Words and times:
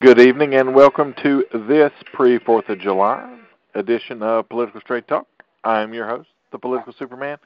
Good 0.00 0.20
evening 0.20 0.54
and 0.54 0.76
welcome 0.76 1.12
to 1.24 1.44
this 1.52 1.90
pre 2.12 2.38
4th 2.38 2.68
of 2.68 2.78
July 2.78 3.36
edition 3.74 4.22
of 4.22 4.48
Political 4.48 4.80
Straight 4.82 5.08
Talk. 5.08 5.26
I 5.64 5.80
am 5.80 5.92
your 5.92 6.06
host, 6.06 6.28
the 6.52 6.58
Political 6.58 6.92
Superman, 6.96 7.36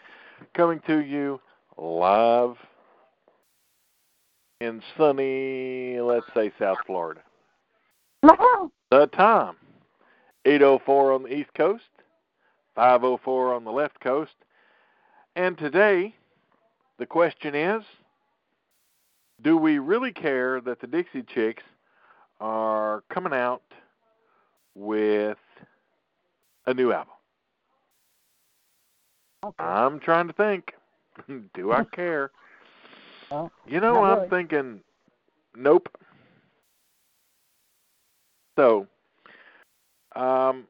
coming 0.53 0.79
to 0.87 0.99
you 0.99 1.41
live 1.79 2.57
in 4.61 4.83
sunny, 4.99 5.99
let's 5.99 6.27
say, 6.35 6.53
South 6.59 6.77
Florida. 6.87 7.23
The 8.21 9.09
time 9.15 9.57
8:04 10.45 11.15
on 11.15 11.23
the 11.23 11.35
East 11.35 11.55
Coast, 11.55 11.89
5:04 12.77 13.57
on 13.57 13.65
the 13.65 13.73
left 13.73 13.99
coast. 14.01 14.35
And 15.37 15.57
today 15.57 16.15
the 16.99 17.07
question 17.07 17.55
is 17.55 17.83
do 19.41 19.57
we 19.57 19.79
really 19.79 20.13
care 20.13 20.61
that 20.61 20.81
the 20.83 20.87
Dixie 20.87 21.23
Chicks 21.23 21.63
are 22.43 23.05
coming 23.09 23.33
out 23.33 23.63
with 24.75 25.39
a 26.67 26.75
new 26.75 26.93
album? 26.93 27.15
Okay. 29.45 29.65
I'm 29.65 30.01
trying 30.01 30.27
to 30.27 30.33
think. 30.35 30.73
do 31.55 31.73
I 31.73 31.85
care? 31.95 32.33
Well, 33.31 33.51
You 33.67 33.81
know, 33.81 34.03
I'm 34.03 34.19
really. 34.19 34.29
thinking, 34.29 34.81
nope. 35.57 35.89
So, 38.59 38.87
um, 40.15 40.67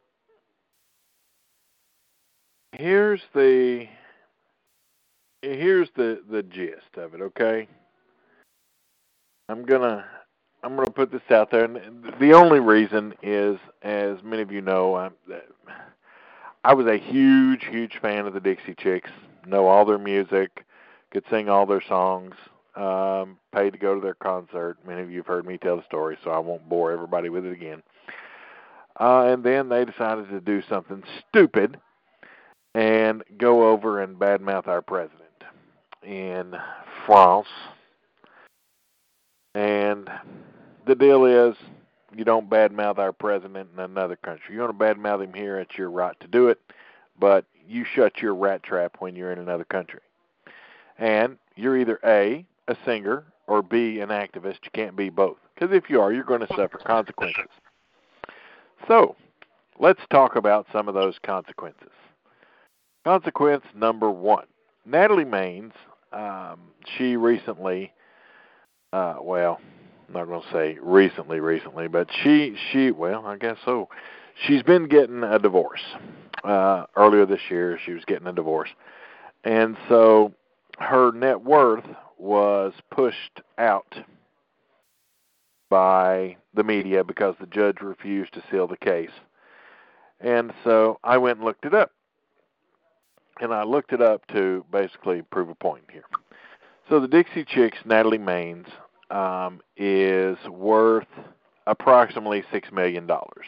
here's 2.72 3.20
the 3.34 3.86
here's 5.42 5.88
the 5.96 6.22
the 6.30 6.42
gist 6.44 6.96
of 6.96 7.14
it. 7.14 7.20
Okay, 7.20 7.66
I'm 9.48 9.64
gonna 9.64 10.04
I'm 10.62 10.76
gonna 10.76 10.90
put 10.90 11.10
this 11.10 11.22
out 11.30 11.50
there, 11.50 11.64
and 11.64 12.14
the 12.20 12.32
only 12.34 12.60
reason 12.60 13.14
is, 13.22 13.58
as 13.82 14.18
many 14.22 14.42
of 14.42 14.52
you 14.52 14.60
know, 14.60 14.94
I'm, 14.94 15.12
I 16.62 16.74
was 16.74 16.86
a 16.86 16.98
huge 16.98 17.64
huge 17.64 17.98
fan 18.00 18.26
of 18.26 18.34
the 18.34 18.40
Dixie 18.40 18.76
Chicks. 18.78 19.10
Know 19.44 19.66
all 19.66 19.84
their 19.84 19.98
music, 19.98 20.64
could 21.10 21.24
sing 21.30 21.48
all 21.48 21.66
their 21.66 21.82
songs 21.88 22.34
um, 22.76 23.38
paid 23.52 23.72
to 23.72 23.78
go 23.78 23.94
to 23.94 24.00
their 24.00 24.14
concert. 24.14 24.78
Many 24.86 25.02
of 25.02 25.10
you 25.10 25.18
have 25.18 25.26
heard 25.26 25.46
me 25.46 25.58
tell 25.58 25.76
the 25.76 25.84
story, 25.84 26.16
so 26.22 26.30
I 26.30 26.38
won't 26.38 26.68
bore 26.68 26.92
everybody 26.92 27.28
with 27.28 27.44
it 27.44 27.52
again. 27.52 27.82
Uh, 28.98 29.26
and 29.26 29.42
then 29.42 29.68
they 29.68 29.84
decided 29.84 30.28
to 30.30 30.40
do 30.40 30.62
something 30.68 31.02
stupid 31.28 31.78
and 32.74 33.22
go 33.36 33.68
over 33.68 34.00
and 34.00 34.18
badmouth 34.18 34.68
our 34.68 34.82
president 34.82 35.20
in 36.02 36.54
France. 37.06 37.48
And 39.54 40.08
the 40.86 40.94
deal 40.94 41.24
is, 41.24 41.56
you 42.14 42.24
don't 42.24 42.50
badmouth 42.50 42.98
our 42.98 43.12
president 43.12 43.70
in 43.74 43.80
another 43.80 44.16
country. 44.16 44.54
You 44.54 44.60
want 44.60 44.78
to 44.78 44.84
badmouth 44.84 45.24
him 45.24 45.32
here, 45.32 45.58
it's 45.58 45.76
your 45.76 45.90
right 45.90 46.18
to 46.20 46.26
do 46.26 46.48
it, 46.48 46.60
but 47.18 47.44
you 47.66 47.84
shut 47.94 48.20
your 48.20 48.34
rat 48.34 48.62
trap 48.62 48.96
when 48.98 49.16
you're 49.16 49.32
in 49.32 49.38
another 49.38 49.64
country. 49.64 50.00
And 50.98 51.38
you're 51.56 51.78
either 51.78 51.98
A, 52.04 52.44
a 52.68 52.76
singer, 52.84 53.24
or 53.46 53.62
B, 53.62 54.00
an 54.00 54.10
activist. 54.10 54.58
You 54.64 54.70
can't 54.74 54.96
be 54.96 55.10
both. 55.10 55.36
Because 55.54 55.74
if 55.74 55.88
you 55.88 56.00
are, 56.00 56.12
you're 56.12 56.24
going 56.24 56.40
to 56.40 56.54
suffer 56.54 56.78
consequences. 56.78 57.50
So, 58.88 59.16
let's 59.78 60.00
talk 60.10 60.36
about 60.36 60.66
some 60.72 60.88
of 60.88 60.94
those 60.94 61.14
consequences. 61.22 61.90
Consequence 63.04 63.64
number 63.74 64.10
one 64.10 64.44
Natalie 64.84 65.24
Maines, 65.24 65.72
um, 66.12 66.60
she 66.96 67.16
recently, 67.16 67.92
uh, 68.92 69.16
well, 69.20 69.60
not 70.12 70.26
going 70.26 70.42
to 70.42 70.52
say 70.52 70.78
recently, 70.80 71.40
recently, 71.40 71.88
but 71.88 72.08
she, 72.22 72.56
she, 72.70 72.90
well, 72.90 73.26
I 73.26 73.36
guess 73.36 73.56
so. 73.64 73.88
She's 74.46 74.62
been 74.62 74.88
getting 74.88 75.22
a 75.22 75.38
divorce. 75.38 75.82
Uh, 76.42 76.86
earlier 76.96 77.26
this 77.26 77.40
year, 77.50 77.78
she 77.84 77.92
was 77.92 78.04
getting 78.06 78.26
a 78.26 78.32
divorce. 78.32 78.70
And 79.44 79.76
so 79.88 80.32
her 80.78 81.12
net 81.12 81.42
worth 81.42 81.84
was 82.18 82.72
pushed 82.90 83.40
out 83.58 83.94
by 85.68 86.36
the 86.54 86.64
media 86.64 87.04
because 87.04 87.34
the 87.40 87.46
judge 87.46 87.80
refused 87.80 88.34
to 88.34 88.42
seal 88.50 88.66
the 88.66 88.76
case. 88.76 89.10
And 90.20 90.52
so 90.64 90.98
I 91.02 91.18
went 91.18 91.38
and 91.38 91.44
looked 91.46 91.64
it 91.64 91.74
up. 91.74 91.90
And 93.40 93.52
I 93.52 93.64
looked 93.64 93.92
it 93.92 94.02
up 94.02 94.26
to 94.28 94.64
basically 94.70 95.22
prove 95.22 95.48
a 95.48 95.54
point 95.54 95.84
here. 95.90 96.04
So 96.88 97.00
the 97.00 97.08
Dixie 97.08 97.44
Chicks, 97.44 97.78
Natalie 97.84 98.18
Maines, 98.18 98.66
um, 99.12 99.60
is 99.76 100.36
worth 100.48 101.06
approximately 101.66 102.42
six 102.50 102.72
million 102.72 103.06
dollars. 103.06 103.46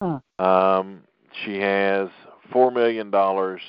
Huh. 0.00 0.20
Um, 0.38 1.00
she 1.44 1.58
has 1.58 2.08
four 2.52 2.70
million 2.70 3.10
dollars, 3.10 3.60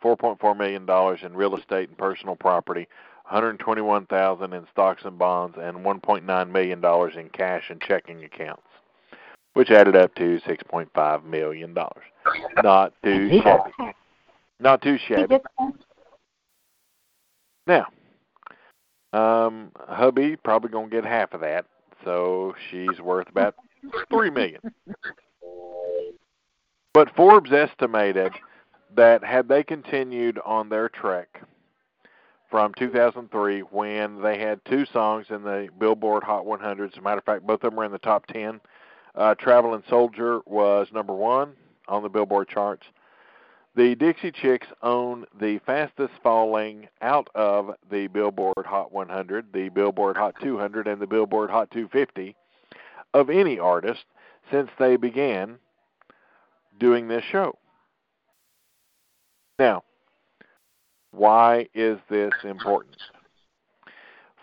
four 0.00 0.16
point 0.16 0.40
four 0.40 0.54
million 0.54 0.86
dollars 0.86 1.20
in 1.22 1.34
real 1.34 1.56
estate 1.56 1.88
and 1.88 1.98
personal 1.98 2.36
property, 2.36 2.88
one 3.24 3.34
hundred 3.34 3.58
twenty-one 3.58 4.06
thousand 4.06 4.52
in 4.54 4.66
stocks 4.72 5.02
and 5.04 5.18
bonds, 5.18 5.56
and 5.60 5.84
one 5.84 6.00
point 6.00 6.24
nine 6.24 6.50
million 6.50 6.80
dollars 6.80 7.14
in 7.18 7.28
cash 7.30 7.64
and 7.68 7.80
checking 7.82 8.24
accounts, 8.24 8.62
which 9.52 9.70
added 9.70 9.96
up 9.96 10.14
to 10.14 10.40
six 10.46 10.62
point 10.68 10.88
five 10.94 11.24
million 11.24 11.74
dollars. 11.74 12.04
Not 12.62 12.94
too 13.02 13.40
shabby. 13.42 13.92
Not 14.60 14.80
too 14.80 14.96
shabby. 15.06 15.38
Now, 17.66 17.86
um, 19.14 19.70
hubby 19.88 20.36
probably 20.36 20.70
gonna 20.70 20.88
get 20.88 21.04
half 21.04 21.32
of 21.32 21.40
that, 21.40 21.66
so 22.04 22.54
she's 22.70 23.00
worth 23.00 23.28
about 23.28 23.54
three 24.10 24.30
million. 24.30 24.60
But 26.92 27.14
Forbes 27.16 27.52
estimated 27.52 28.32
that 28.94 29.24
had 29.24 29.48
they 29.48 29.62
continued 29.62 30.38
on 30.44 30.68
their 30.68 30.88
trek 30.88 31.42
from 32.50 32.72
2003 32.74 33.60
when 33.60 34.22
they 34.22 34.38
had 34.38 34.64
two 34.64 34.86
songs 34.86 35.26
in 35.30 35.42
the 35.42 35.68
Billboard 35.78 36.22
Hot 36.22 36.46
100. 36.46 36.92
As 36.92 36.98
a 36.98 37.00
matter 37.00 37.18
of 37.18 37.24
fact, 37.24 37.46
both 37.46 37.64
of 37.64 37.70
them 37.70 37.76
were 37.76 37.84
in 37.84 37.90
the 37.90 37.98
top 37.98 38.26
10. 38.26 38.60
Uh, 39.16 39.34
Traveling 39.34 39.82
Soldier 39.88 40.40
was 40.46 40.88
number 40.92 41.12
one 41.12 41.54
on 41.88 42.02
the 42.02 42.08
Billboard 42.08 42.48
charts. 42.48 42.86
The 43.76 43.96
Dixie 43.96 44.30
Chicks 44.30 44.68
own 44.82 45.26
the 45.40 45.58
fastest 45.66 46.12
falling 46.22 46.88
out 47.02 47.28
of 47.34 47.74
the 47.90 48.06
Billboard 48.06 48.64
Hot 48.66 48.92
100, 48.92 49.52
the 49.52 49.68
Billboard 49.68 50.16
Hot 50.16 50.36
200, 50.40 50.86
and 50.86 51.02
the 51.02 51.08
Billboard 51.08 51.50
Hot 51.50 51.70
250 51.72 52.36
of 53.14 53.30
any 53.30 53.58
artist 53.58 54.04
since 54.50 54.70
they 54.78 54.96
began 54.96 55.58
doing 56.78 57.08
this 57.08 57.24
show. 57.24 57.58
Now, 59.58 59.82
why 61.10 61.68
is 61.74 61.98
this 62.08 62.32
important? 62.44 62.96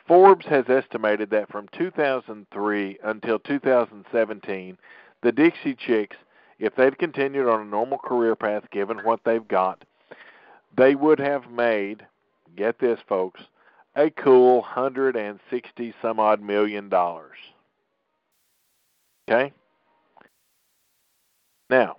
Forbes 0.07 0.45
has 0.47 0.65
estimated 0.67 1.29
that 1.29 1.49
from 1.49 1.69
2003 1.77 2.97
until 3.03 3.39
2017, 3.39 4.77
the 5.23 5.31
Dixie 5.31 5.75
Chicks, 5.75 6.17
if 6.61 6.75
they'd 6.75 6.97
continued 6.99 7.49
on 7.49 7.59
a 7.59 7.65
normal 7.65 7.97
career 7.97 8.35
path 8.35 8.63
given 8.71 8.99
what 8.99 9.19
they've 9.25 9.47
got, 9.47 9.83
they 10.77 10.93
would 10.93 11.19
have 11.19 11.49
made, 11.49 12.05
get 12.55 12.79
this, 12.79 12.99
folks, 13.09 13.41
a 13.95 14.11
cool 14.11 14.61
160 14.61 15.93
some 16.01 16.19
odd 16.19 16.39
million 16.39 16.87
dollars. 16.87 17.37
Okay? 19.27 19.51
Now, 21.69 21.97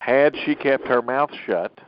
had 0.00 0.34
she 0.44 0.56
kept 0.56 0.88
her 0.88 1.00
mouth 1.00 1.30
shut, 1.46 1.78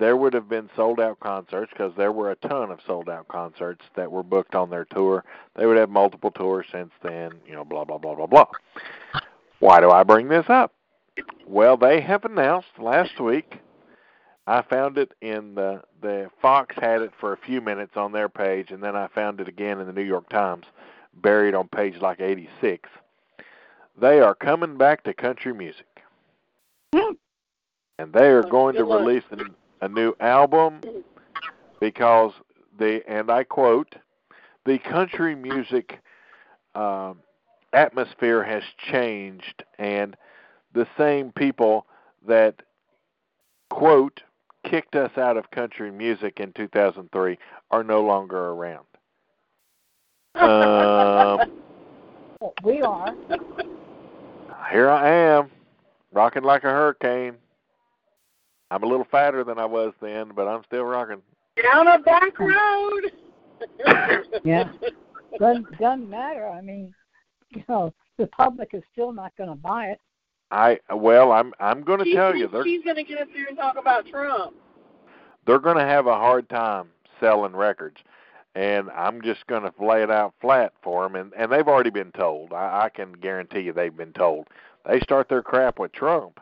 there 0.00 0.16
would 0.16 0.32
have 0.32 0.48
been 0.48 0.70
sold 0.74 0.98
out 0.98 1.20
concerts 1.20 1.70
because 1.72 1.92
there 1.96 2.10
were 2.10 2.30
a 2.30 2.36
ton 2.36 2.70
of 2.70 2.80
sold 2.86 3.08
out 3.10 3.28
concerts 3.28 3.84
that 3.94 4.10
were 4.10 4.22
booked 4.22 4.54
on 4.54 4.70
their 4.70 4.86
tour. 4.86 5.24
They 5.56 5.66
would 5.66 5.76
have 5.76 5.90
multiple 5.90 6.30
tours 6.30 6.66
since 6.72 6.90
then, 7.02 7.32
you 7.46 7.52
know, 7.52 7.64
blah, 7.64 7.84
blah, 7.84 7.98
blah, 7.98 8.14
blah, 8.14 8.26
blah. 8.26 8.46
Why 9.58 9.80
do 9.80 9.90
I 9.90 10.02
bring 10.02 10.28
this 10.28 10.46
up? 10.48 10.72
Well, 11.46 11.76
they 11.76 12.00
have 12.00 12.24
announced 12.24 12.78
last 12.78 13.20
week. 13.20 13.58
I 14.46 14.62
found 14.62 14.96
it 14.96 15.12
in 15.20 15.54
the 15.54 15.82
the 16.00 16.30
Fox 16.40 16.74
had 16.80 17.02
it 17.02 17.12
for 17.20 17.34
a 17.34 17.36
few 17.36 17.60
minutes 17.60 17.92
on 17.94 18.10
their 18.10 18.30
page, 18.30 18.70
and 18.70 18.82
then 18.82 18.96
I 18.96 19.06
found 19.08 19.38
it 19.38 19.48
again 19.48 19.80
in 19.80 19.86
the 19.86 19.92
New 19.92 20.02
York 20.02 20.30
Times, 20.30 20.64
buried 21.14 21.54
on 21.54 21.68
page 21.68 21.96
like 22.00 22.20
86. 22.20 22.88
They 24.00 24.20
are 24.20 24.34
coming 24.34 24.78
back 24.78 25.04
to 25.04 25.12
country 25.12 25.52
music, 25.52 25.86
hmm. 26.94 27.12
and 27.98 28.12
they 28.14 28.28
are 28.28 28.46
oh, 28.46 28.50
going 28.50 28.76
to 28.76 28.84
release 28.84 29.24
an, 29.30 29.54
a 29.80 29.88
new 29.88 30.14
album 30.20 30.80
because 31.80 32.32
the 32.78 33.02
and 33.08 33.30
I 33.30 33.44
quote 33.44 33.94
the 34.66 34.78
country 34.78 35.34
music 35.34 36.00
um, 36.74 37.18
atmosphere 37.72 38.42
has 38.42 38.62
changed, 38.90 39.64
and 39.78 40.16
the 40.74 40.86
same 40.98 41.32
people 41.32 41.86
that 42.26 42.62
quote 43.70 44.22
kicked 44.64 44.94
us 44.94 45.16
out 45.16 45.36
of 45.36 45.50
country 45.50 45.90
music 45.90 46.38
in 46.38 46.52
2003 46.52 47.38
are 47.70 47.82
no 47.82 48.02
longer 48.02 48.50
around. 48.50 48.84
Um, 50.34 51.52
we 52.64 52.82
are. 52.82 53.14
here 54.70 54.90
I 54.90 55.08
am, 55.08 55.50
rocking 56.12 56.42
like 56.42 56.64
a 56.64 56.70
hurricane. 56.70 57.36
I'm 58.70 58.82
a 58.82 58.86
little 58.86 59.06
fatter 59.10 59.44
than 59.44 59.58
I 59.58 59.64
was 59.64 59.92
then, 60.00 60.30
but 60.34 60.46
I'm 60.46 60.62
still 60.64 60.84
rocking. 60.84 61.22
Down 61.62 61.88
a 61.88 61.98
back 61.98 62.38
road. 62.38 63.12
Yeah. 64.42 64.70
Doesn't 65.38 65.78
doesn't 65.78 66.08
matter. 66.08 66.48
I 66.48 66.62
mean, 66.62 66.94
you 67.50 67.62
know, 67.68 67.92
the 68.16 68.26
public 68.28 68.70
is 68.72 68.82
still 68.90 69.12
not 69.12 69.36
going 69.36 69.50
to 69.50 69.54
buy 69.54 69.86
it. 69.88 70.00
I 70.50 70.78
well, 70.94 71.32
I'm 71.32 71.52
I'm 71.60 71.82
going 71.82 72.02
to 72.02 72.14
tell 72.14 72.34
you 72.34 72.48
they're 72.48 72.64
she's 72.64 72.82
going 72.82 72.96
to 72.96 73.04
get 73.04 73.20
up 73.20 73.28
there 73.34 73.46
and 73.46 73.56
talk 73.56 73.76
about 73.78 74.06
Trump. 74.06 74.54
they're 75.46 75.58
going 75.58 75.76
to 75.76 75.84
have 75.84 76.06
a 76.06 76.14
hard 76.14 76.48
time 76.48 76.88
selling 77.20 77.54
records, 77.54 77.98
and 78.54 78.90
I'm 78.90 79.20
just 79.22 79.46
going 79.46 79.62
to 79.62 79.72
lay 79.84 80.02
it 80.02 80.10
out 80.10 80.34
flat 80.40 80.72
for 80.82 81.04
them, 81.04 81.14
and 81.14 81.32
and 81.36 81.52
they've 81.52 81.68
already 81.68 81.90
been 81.90 82.12
told. 82.12 82.52
I, 82.52 82.84
I 82.84 82.88
can 82.88 83.12
guarantee 83.12 83.60
you 83.60 83.72
they've 83.72 83.96
been 83.96 84.12
told. 84.12 84.48
They 84.88 85.00
start 85.00 85.28
their 85.28 85.42
crap 85.42 85.78
with 85.78 85.92
Trump, 85.92 86.40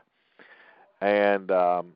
and 1.00 1.50
um, 1.50 1.92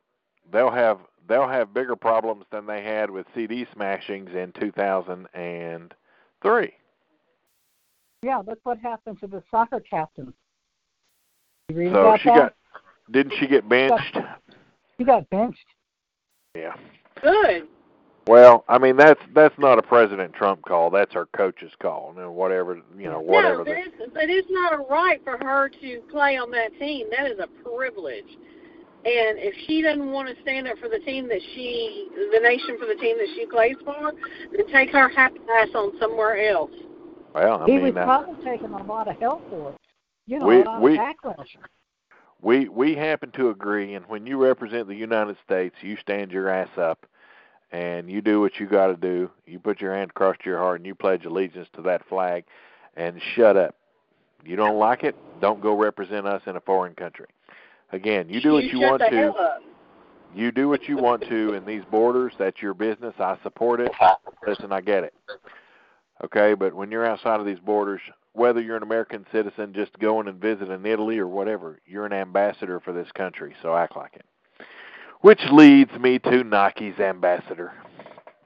they'll 0.52 0.70
have 0.70 0.99
they'll 1.28 1.49
have 1.49 1.75
bigger 1.75 1.96
problems 1.96 2.44
than 2.52 2.66
they 2.66 2.82
had 2.82 3.10
with 3.10 3.26
CD 3.34 3.66
smashings 3.76 4.32
in 4.34 4.52
2003. 4.60 6.72
Yeah, 8.22 8.38
look 8.46 8.60
what 8.62 8.78
happened 8.78 9.19
to 9.20 9.26
the 9.26 9.43
soccer 9.50 9.81
captain. 9.81 10.32
You 11.69 11.76
read 11.76 11.93
So 11.93 12.00
about 12.00 12.20
she 12.20 12.28
that? 12.28 12.37
got 12.37 12.54
didn't 13.10 13.34
she 13.38 13.49
get 13.49 13.69
benched? 13.69 14.16
He 14.99 15.04
got 15.04 15.28
benched. 15.31 15.66
Yeah. 16.54 16.75
Good. 17.20 17.66
Well, 18.26 18.64
I 18.69 18.78
mean 18.78 18.96
that's 18.96 19.20
that's 19.34 19.58
not 19.58 19.78
a 19.78 19.82
President 19.82 20.32
Trump 20.32 20.62
call. 20.62 20.90
That's 20.90 21.12
her 21.14 21.26
coach's 21.37 21.72
call. 21.81 22.12
You 22.14 22.22
know, 22.22 22.31
whatever 22.31 22.81
you 22.96 23.10
know, 23.10 23.19
whatever. 23.20 23.58
No, 23.58 23.64
the, 23.64 23.70
that 23.70 23.81
is, 23.81 23.93
that 24.14 24.31
is 24.31 24.44
not 24.49 24.75
a 24.75 24.78
right 24.88 25.20
for 25.25 25.37
her 25.38 25.69
to 25.69 26.00
play 26.10 26.37
on 26.37 26.52
that 26.52 26.70
team. 26.78 27.08
That 27.16 27.28
is 27.28 27.40
a 27.40 27.49
privilege. 27.64 28.38
And 29.04 29.37
if 29.38 29.54
she 29.66 29.82
doesn't 29.82 30.12
want 30.12 30.28
to 30.28 30.40
stand 30.43 30.69
up 30.69 30.78
for 30.78 30.88
the 30.88 31.00
team 31.00 31.26
that 31.28 31.40
she, 31.54 32.06
the 32.32 32.38
nation 32.40 32.78
for 32.78 32.87
the 32.87 32.94
team 32.94 33.19
that 33.19 33.26
she 33.34 33.46
plays 33.46 33.75
for, 33.84 34.12
then 34.56 34.66
take 34.72 34.90
her 34.90 35.08
happy 35.08 35.40
ass 35.58 35.69
on 35.75 35.99
somewhere 35.99 36.49
else. 36.49 36.70
well, 37.34 37.62
I 37.62 37.66
he 37.66 37.72
mean 37.72 37.82
was 37.82 37.96
uh, 37.96 38.04
probably 38.04 38.44
taking 38.44 38.70
a 38.72 38.82
lot 38.84 39.08
of 39.08 39.16
help 39.19 39.49
for 39.50 39.70
it. 39.70 39.76
You 40.26 40.38
know, 40.38 40.46
We- 40.46 40.62
a 40.62 40.64
lot 40.64 40.82
we- 40.82 40.99
of 40.99 41.00
backlash. 41.00 41.56
we 42.40 42.69
we 42.69 42.94
happen 42.94 43.32
to 43.32 43.50
agree, 43.50 43.94
and 43.94 44.06
when 44.06 44.25
you 44.25 44.40
represent 44.40 44.87
the 44.87 44.94
United 44.94 45.37
States, 45.44 45.75
you 45.81 45.96
stand 45.96 46.31
your 46.31 46.49
ass 46.49 46.70
up, 46.78 47.04
and 47.72 48.08
you 48.08 48.20
do 48.20 48.40
what 48.40 48.60
you 48.60 48.66
got 48.66 48.87
to 48.87 48.96
do. 48.96 49.31
You 49.46 49.58
put 49.58 49.81
your 49.81 49.94
hand 49.94 50.10
across 50.10 50.37
your 50.44 50.58
heart, 50.58 50.78
and 50.78 50.87
you 50.87 50.94
pledge 50.94 51.25
allegiance 51.25 51.69
to 51.75 51.82
that 51.82 52.06
flag, 52.08 52.44
and 52.96 53.20
shut 53.34 53.56
up. 53.56 53.75
You 54.44 54.54
don't 54.54 54.78
like 54.78 55.02
it? 55.02 55.16
Don't 55.40 55.60
go 55.60 55.75
represent 55.76 56.26
us 56.26 56.43
in 56.46 56.54
a 56.56 56.60
foreign 56.60 56.94
country. 56.94 57.26
Again, 57.93 58.29
you 58.29 58.41
do 58.41 58.53
what 58.53 58.65
you 58.65 58.81
shut 58.81 59.00
want 59.00 59.03
to. 59.11 59.59
You 60.35 60.50
do 60.50 60.69
what 60.69 60.89
you 60.89 60.97
want 60.97 61.23
to 61.29 61.53
in 61.53 61.67
these 61.67 61.83
borders. 61.91 62.33
That's 62.39 62.62
your 62.62 62.73
business. 62.73 63.15
I 63.19 63.37
support 63.43 63.81
it. 63.81 63.93
Listen, 64.47 64.73
I 64.73 64.81
get 64.81 65.05
it. 65.05 65.15
Okay, 66.25 66.55
but 66.55 66.73
when 66.73 66.91
you're 66.91 67.05
outside 67.05 67.39
of 67.39 67.44
these 67.44 67.59
borders, 67.59 68.00
whether 68.33 68.61
you're 68.61 68.77
an 68.77 68.83
American 68.83 69.27
citizen 69.31 69.75
just 69.75 69.99
going 69.99 70.28
and 70.28 70.40
visiting 70.40 70.87
Italy 70.87 71.19
or 71.19 71.26
whatever, 71.26 71.81
you're 71.87 72.07
an 72.07 72.14
ambassador 72.14 72.81
for 72.81 72.93
this 72.93 73.11
country, 73.12 73.55
so 73.61 73.76
act 73.76 73.97
like 73.97 74.14
it. 74.14 74.25
Which 75.21 75.40
leads 75.52 75.93
me 76.00 76.19
to 76.21 76.43
Nike's 76.45 76.99
ambassador. 76.99 77.73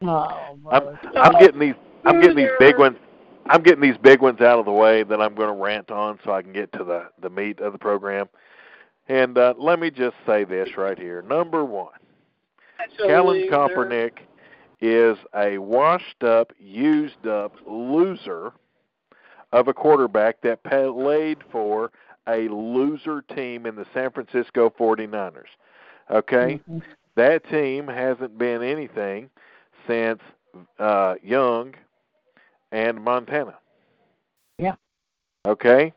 Oh, 0.02 0.58
I'm 0.70 0.98
I'm 1.16 1.38
getting 1.38 1.60
these 1.60 1.74
I'm 2.04 2.20
getting 2.20 2.36
these 2.36 2.50
big 2.58 2.78
ones 2.78 2.98
I'm 3.48 3.62
getting 3.62 3.80
these 3.80 3.96
big 4.02 4.20
ones 4.20 4.40
out 4.40 4.58
of 4.58 4.66
the 4.66 4.72
way 4.72 5.02
that 5.04 5.20
I'm 5.20 5.34
going 5.34 5.48
to 5.48 5.62
rant 5.62 5.90
on 5.90 6.18
so 6.24 6.32
I 6.32 6.42
can 6.42 6.52
get 6.52 6.72
to 6.72 6.84
the 6.84 7.08
the 7.22 7.30
meat 7.30 7.60
of 7.60 7.72
the 7.72 7.78
program. 7.78 8.28
And 9.08 9.38
uh, 9.38 9.54
let 9.58 9.78
me 9.78 9.90
just 9.90 10.16
say 10.26 10.44
this 10.44 10.76
right 10.76 10.98
here. 10.98 11.22
Number 11.22 11.64
one, 11.64 11.92
That's 12.78 12.94
a 12.94 13.06
Kellen 13.06 13.36
loser. 13.36 13.50
Kaepernick 13.50 14.12
is 14.80 15.16
a 15.34 15.58
washed 15.58 16.22
up, 16.22 16.52
used 16.58 17.26
up 17.26 17.54
loser 17.66 18.52
of 19.52 19.68
a 19.68 19.74
quarterback 19.74 20.40
that 20.42 20.62
played 20.64 21.38
for 21.50 21.92
a 22.28 22.48
loser 22.48 23.22
team 23.22 23.64
in 23.64 23.76
the 23.76 23.86
San 23.94 24.10
Francisco 24.10 24.68
49ers. 24.70 25.46
Okay? 26.10 26.60
Mhm. 26.68 26.82
That 27.14 27.48
team 27.48 27.86
hasn't 27.86 28.36
been 28.36 28.62
anything 28.62 29.30
since 29.86 30.20
uh 30.78 31.14
Young 31.22 31.74
and 32.72 33.02
Montana. 33.02 33.54
Yeah. 34.58 34.74
Okay? 35.46 35.92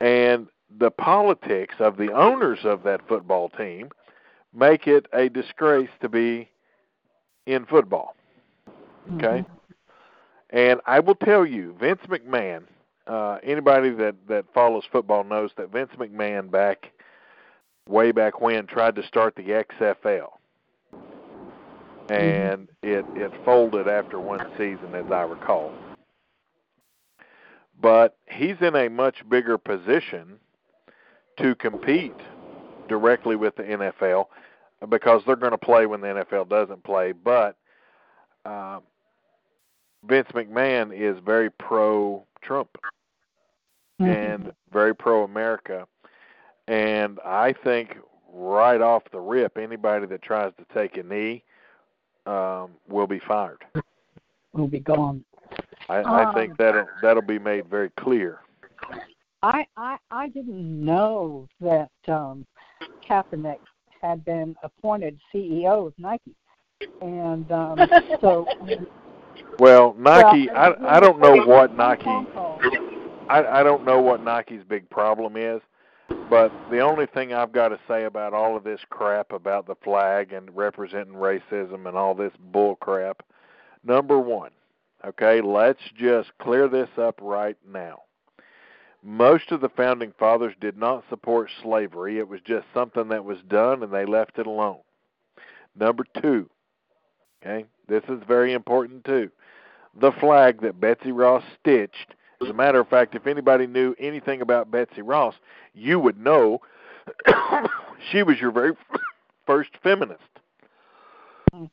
And 0.00 0.48
the 0.78 0.90
politics 0.90 1.76
of 1.78 1.96
the 1.96 2.12
owners 2.12 2.60
of 2.64 2.82
that 2.82 3.06
football 3.08 3.48
team 3.50 3.90
make 4.54 4.86
it 4.86 5.06
a 5.12 5.28
disgrace 5.28 5.90
to 6.00 6.08
be 6.08 6.48
in 7.46 7.64
football. 7.66 8.16
Okay? 9.14 9.44
Mhm. 9.44 9.46
And 10.50 10.80
I 10.86 11.00
will 11.00 11.14
tell 11.14 11.44
you, 11.44 11.74
Vince 11.74 12.02
McMahon, 12.06 12.64
uh, 13.06 13.38
anybody 13.42 13.90
that, 13.90 14.14
that 14.28 14.46
follows 14.52 14.84
football 14.90 15.24
knows 15.24 15.52
that 15.56 15.70
Vince 15.70 15.92
McMahon 15.96 16.50
back 16.50 16.92
way 17.88 18.12
back 18.12 18.40
when 18.40 18.66
tried 18.66 18.96
to 18.96 19.02
start 19.04 19.34
the 19.36 19.52
XFL. 19.52 20.38
And 22.08 22.68
it, 22.82 23.04
it 23.14 23.32
folded 23.44 23.88
after 23.88 24.20
one 24.20 24.46
season 24.56 24.94
as 24.94 25.10
I 25.10 25.22
recall. 25.22 25.72
But 27.80 28.16
he's 28.26 28.56
in 28.60 28.74
a 28.74 28.88
much 28.88 29.28
bigger 29.28 29.58
position 29.58 30.38
to 31.38 31.54
compete 31.56 32.14
directly 32.88 33.36
with 33.36 33.54
the 33.56 33.62
NFL. 33.62 34.26
because 34.90 35.22
they're 35.26 35.36
going 35.36 35.52
to 35.52 35.58
play 35.58 35.86
when 35.86 36.00
the 36.00 36.06
NFL 36.08 36.48
doesn't 36.48 36.84
play. 36.84 37.12
But 37.12 37.56
uh, 38.44 38.80
Vince 40.06 40.28
McMahon 40.34 40.92
is 40.92 41.16
very 41.24 41.50
pro 41.50 42.24
Trump 42.42 42.68
Mm-hmm. 43.98 44.12
and 44.12 44.52
very 44.70 44.94
pro 44.94 45.24
America. 45.24 45.86
And 46.68 47.18
I 47.24 47.54
think 47.64 47.96
right 48.30 48.82
off 48.82 49.04
the 49.10 49.18
rip, 49.20 49.56
anybody 49.56 50.04
that 50.04 50.20
tries 50.20 50.52
to 50.58 50.66
take 50.74 50.98
a 50.98 51.02
knee 51.02 51.42
um, 52.26 52.72
will 52.90 53.06
be 53.06 53.20
fired. 53.26 53.64
will 54.52 54.68
be 54.68 54.80
gone. 54.80 55.24
I, 55.88 56.00
I 56.02 56.24
Um, 56.26 56.34
think 56.34 56.58
that'll 56.58 56.86
that'll 57.00 57.22
be 57.22 57.38
made 57.38 57.68
very 57.70 57.88
clear. 57.98 58.40
I 59.46 59.64
I 59.76 59.96
I 60.10 60.28
didn't 60.28 60.84
know 60.84 61.46
that 61.60 61.90
um 62.08 62.44
Kaepernick 63.08 63.60
had 64.02 64.24
been 64.24 64.56
appointed 64.64 65.20
CEO 65.32 65.86
of 65.86 65.94
Nike, 65.98 66.34
and 67.00 67.50
um 67.52 67.78
so 68.20 68.44
Well, 69.60 69.94
Nike, 69.96 70.48
well, 70.48 70.74
I 70.80 70.96
I 70.96 71.00
don't 71.00 71.20
know 71.20 71.36
what 71.46 71.68
phone 71.68 71.76
Nike. 71.76 72.28
I 73.28 73.60
I 73.60 73.62
don't 73.62 73.84
know 73.84 74.00
what 74.00 74.24
Nike's 74.24 74.64
big 74.68 74.90
problem 74.90 75.36
is, 75.36 75.60
but 76.28 76.50
the 76.72 76.80
only 76.80 77.06
thing 77.06 77.32
I've 77.32 77.52
got 77.52 77.68
to 77.68 77.78
say 77.86 78.04
about 78.04 78.34
all 78.34 78.56
of 78.56 78.64
this 78.64 78.80
crap 78.90 79.32
about 79.32 79.68
the 79.68 79.76
flag 79.76 80.32
and 80.32 80.54
representing 80.56 81.14
racism 81.14 81.86
and 81.86 81.96
all 81.96 82.16
this 82.16 82.32
bull 82.52 82.74
crap, 82.76 83.22
number 83.84 84.18
one, 84.18 84.50
okay, 85.04 85.40
let's 85.40 85.82
just 85.96 86.30
clear 86.40 86.66
this 86.66 86.90
up 86.98 87.20
right 87.22 87.56
now. 87.64 88.02
Most 89.08 89.52
of 89.52 89.60
the 89.60 89.68
founding 89.68 90.12
fathers 90.18 90.54
did 90.60 90.76
not 90.76 91.04
support 91.08 91.48
slavery. 91.62 92.18
It 92.18 92.28
was 92.28 92.40
just 92.44 92.66
something 92.74 93.06
that 93.08 93.24
was 93.24 93.38
done 93.48 93.84
and 93.84 93.92
they 93.92 94.04
left 94.04 94.36
it 94.38 94.48
alone. 94.48 94.80
Number 95.78 96.04
two, 96.20 96.50
okay, 97.40 97.66
this 97.86 98.02
is 98.08 98.20
very 98.26 98.52
important 98.52 99.04
too. 99.04 99.30
The 100.00 100.10
flag 100.18 100.60
that 100.62 100.80
Betsy 100.80 101.12
Ross 101.12 101.44
stitched 101.60 102.16
as 102.42 102.48
a 102.50 102.52
matter 102.52 102.80
of 102.80 102.88
fact, 102.88 103.14
if 103.14 103.26
anybody 103.26 103.66
knew 103.66 103.94
anything 103.98 104.42
about 104.42 104.70
Betsy 104.70 105.02
Ross, 105.02 105.34
you 105.72 105.98
would 105.98 106.18
know 106.18 106.60
she 108.10 108.22
was 108.22 108.38
your 108.40 108.50
very 108.50 108.72
first 109.46 109.70
feminist. 109.82 110.20
Mm. 111.54 111.70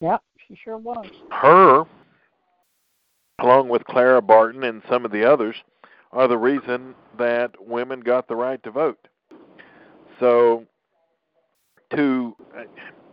Yep, 0.00 0.22
she 0.46 0.56
sure 0.62 0.78
was. 0.78 1.06
Her, 1.30 1.84
along 3.40 3.68
with 3.68 3.84
Clara 3.84 4.22
Barton 4.22 4.64
and 4.64 4.82
some 4.88 5.04
of 5.04 5.10
the 5.10 5.24
others, 5.24 5.56
are 6.12 6.28
the 6.28 6.38
reason 6.38 6.94
that 7.18 7.50
women 7.60 8.00
got 8.00 8.28
the 8.28 8.36
right 8.36 8.62
to 8.62 8.70
vote. 8.70 9.08
So, 10.20 10.64
to 11.90 12.36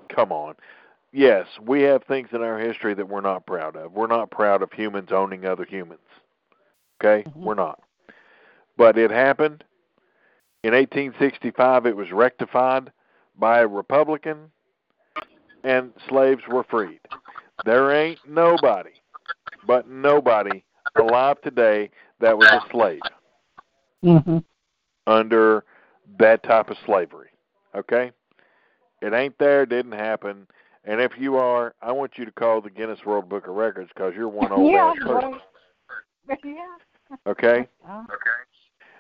come 0.10 0.32
on, 0.32 0.56
yes, 1.12 1.48
we 1.66 1.82
have 1.82 2.04
things 2.04 2.30
in 2.32 2.42
our 2.42 2.60
history 2.60 2.94
that 2.94 3.10
we're 3.10 3.22
not 3.22 3.46
proud 3.46 3.76
of. 3.76 3.94
We're 3.94 4.08
not 4.08 4.30
proud 4.30 4.62
of 4.62 4.72
humans 4.72 5.10
owning 5.12 5.46
other 5.46 5.66
humans. 5.66 6.00
Okay? 7.04 7.28
Mhm. 7.28 7.36
We're 7.38 7.56
not. 7.56 7.82
But 8.78 8.98
it 8.98 9.10
happened. 9.10 9.64
In 10.64 10.76
1865, 10.76 11.88
it 11.88 11.96
was 11.96 12.12
rectified 12.12 12.92
by 13.36 13.62
a 13.62 13.68
Republican, 13.68 14.52
and 15.64 15.92
slaves 16.08 16.48
were 16.48 16.64
freed. 16.64 17.00
There 17.66 17.92
ain't 17.92 18.20
nobody, 18.28 18.92
but 19.66 19.88
nobody 19.88 20.64
alive 20.96 21.40
today 21.42 21.90
that 22.20 22.38
was 22.38 22.48
a 22.48 22.62
slave 22.72 23.02
Mhm. 24.04 24.44
under 25.08 25.64
that 26.18 26.44
type 26.44 26.70
of 26.70 26.78
slavery. 26.86 27.30
Okay? 27.76 28.12
It 29.02 29.14
ain't 29.14 29.38
there, 29.38 29.66
didn't 29.66 29.94
happen. 29.94 30.48
And 30.84 31.00
if 31.00 31.18
you 31.18 31.38
are, 31.38 31.76
I 31.82 31.92
want 31.92 32.18
you 32.18 32.26
to 32.26 32.32
call 32.32 32.62
the 32.62 32.70
Guinness 32.70 33.06
World 33.06 33.30
Book 33.30 33.48
of 33.48 33.56
Records 33.56 33.90
because 33.94 34.14
you're 34.16 34.28
one 34.28 34.52
old 34.52 34.72
yeah, 34.72 34.92
ass 34.92 34.98
person. 35.00 35.40
right. 36.28 36.40
yeah. 36.44 36.76
Okay? 37.28 37.68
Uh, 37.88 38.04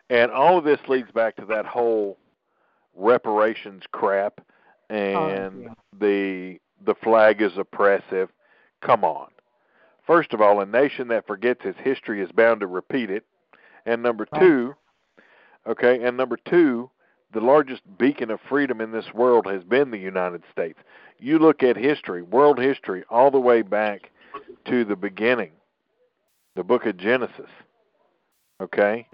And 0.10 0.32
all 0.32 0.58
of 0.58 0.63
this 0.63 0.80
leads 0.88 1.12
back 1.12 1.36
to 1.38 1.46
that 1.46 1.65
whole 1.65 2.18
reparations 2.96 3.84
crap 3.91 4.41
and 4.89 5.63
yeah. 5.63 5.74
the 6.00 6.60
the 6.86 6.96
flag 6.96 7.41
is 7.41 7.58
oppressive. 7.58 8.30
Come 8.82 9.03
on. 9.03 9.27
First 10.12 10.34
of 10.34 10.41
all, 10.41 10.60
a 10.60 10.65
nation 10.65 11.08
that 11.08 11.25
forgets 11.25 11.62
its 11.63 11.80
history 11.80 12.22
is 12.22 12.30
bound 12.34 12.60
to 12.60 12.68
repeat 12.68 13.10
it. 13.10 13.24
And 13.86 14.03
number 14.03 14.27
two, 14.38 14.75
okay, 15.65 16.03
and 16.03 16.18
number 16.18 16.36
two, 16.36 16.91
the 17.32 17.39
largest 17.39 17.82
beacon 17.98 18.30
of 18.30 18.41
freedom 18.50 18.82
in 18.82 18.91
this 18.91 19.13
world 19.13 19.48
has 19.48 19.63
been 19.63 19.89
the 19.89 19.98
United 19.98 20.44
States. 20.51 20.77
You 21.18 21.39
look 21.39 21.63
at 21.63 21.77
history, 21.77 22.24
world 22.24 22.60
history, 22.60 23.06
all 23.10 23.32
the 23.32 23.39
way 23.39 23.62
back 23.62 24.12
to 24.65 24.84
the 24.84 24.98
beginning, 24.98 25.51
the 26.58 26.63
book 26.65 26.86
of 26.86 26.98
Genesis. 26.98 27.50
Okay? 28.60 29.08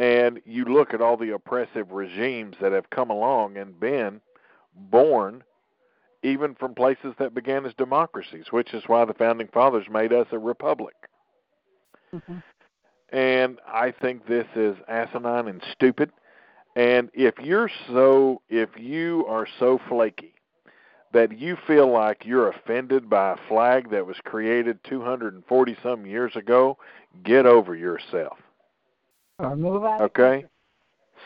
And 0.00 0.40
you 0.44 0.64
look 0.64 0.92
at 0.92 1.00
all 1.00 1.18
the 1.18 1.34
oppressive 1.34 1.92
regimes 1.92 2.56
that 2.60 2.72
have 2.72 2.90
come 2.90 3.10
along 3.10 3.58
and 3.58 3.78
been 3.78 4.20
born 4.74 5.44
even 6.22 6.54
from 6.54 6.74
places 6.74 7.14
that 7.18 7.34
began 7.34 7.64
as 7.64 7.74
democracies, 7.74 8.46
which 8.50 8.74
is 8.74 8.84
why 8.86 9.04
the 9.04 9.14
founding 9.14 9.48
fathers 9.48 9.86
made 9.90 10.12
us 10.12 10.26
a 10.32 10.38
republic. 10.38 10.94
Mhm. 12.12 12.42
And 13.10 13.58
I 13.66 13.90
think 13.90 14.26
this 14.26 14.46
is 14.54 14.76
asinine 14.88 15.48
and 15.48 15.62
stupid. 15.72 16.12
And 16.76 17.10
if 17.12 17.38
you're 17.40 17.70
so 17.88 18.42
if 18.48 18.78
you 18.78 19.26
are 19.28 19.46
so 19.58 19.78
flaky 19.88 20.34
that 21.12 21.36
you 21.36 21.56
feel 21.66 21.88
like 21.88 22.24
you're 22.24 22.48
offended 22.48 23.10
by 23.10 23.32
a 23.32 23.36
flag 23.48 23.90
that 23.90 24.06
was 24.06 24.16
created 24.20 24.82
240 24.84 25.76
some 25.82 26.06
years 26.06 26.36
ago, 26.36 26.78
get 27.24 27.46
over 27.46 27.74
yourself. 27.74 28.38
Or 29.40 29.56
move 29.56 29.84
out. 29.84 30.00
Okay? 30.02 30.44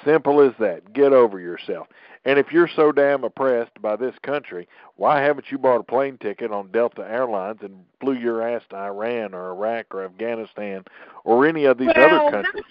Simple 0.03 0.41
as 0.41 0.55
that. 0.59 0.95
Get 0.95 1.13
over 1.13 1.39
yourself. 1.39 1.89
And 2.27 2.39
if 2.39 2.51
you're 2.51 2.71
so 2.75 2.91
damn 2.91 3.23
oppressed 3.25 3.81
by 3.83 3.97
this 3.97 4.15
country, 4.23 4.67
why 4.97 5.21
haven't 5.21 5.51
you 5.51 5.59
bought 5.59 5.81
a 5.81 5.85
plane 5.85 6.17
ticket 6.19 6.51
on 6.51 6.71
Delta 6.71 7.03
Airlines 7.03 7.59
and 7.63 7.85
flew 8.01 8.15
your 8.15 8.41
ass 8.41 8.63
to 8.71 8.77
Iran 8.77 9.35
or 9.35 9.51
Iraq 9.51 9.87
or 9.95 10.05
Afghanistan 10.05 10.85
or 11.25 11.47
any 11.47 11.67
of 11.67 11.77
these 11.77 11.91
well, 11.95 12.29
other 12.29 12.31
countries? 12.31 12.65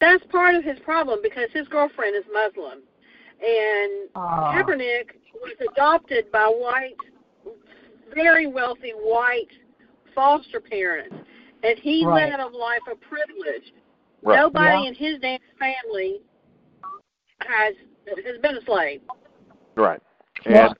That's, 0.00 0.22
that's 0.22 0.32
part 0.32 0.54
of 0.54 0.64
his 0.64 0.78
problem 0.80 1.20
because 1.22 1.48
his 1.52 1.66
girlfriend 1.68 2.14
is 2.14 2.24
Muslim, 2.32 2.80
and 3.42 4.08
Ah. 4.14 4.52
Kaepernick 4.52 5.12
was 5.40 5.54
adopted 5.72 6.30
by 6.30 6.44
white, 6.44 6.96
very 8.14 8.46
wealthy 8.46 8.90
white 8.90 9.48
foster 10.14 10.60
parents, 10.60 11.16
and 11.62 11.78
he 11.78 12.04
Right. 12.04 12.30
led 12.30 12.40
a 12.40 12.46
life 12.48 12.86
of 12.90 13.00
privilege. 13.00 13.72
Right. 14.22 14.36
Nobody 14.36 14.82
Yeah. 14.82 14.88
in 14.88 14.94
his 14.94 15.20
damn 15.20 15.40
family 15.58 16.20
has 17.46 17.74
has 18.24 18.40
been 18.40 18.56
a 18.56 18.64
slave. 18.64 19.00
Right. 19.76 20.02
Yeah. 20.46 20.72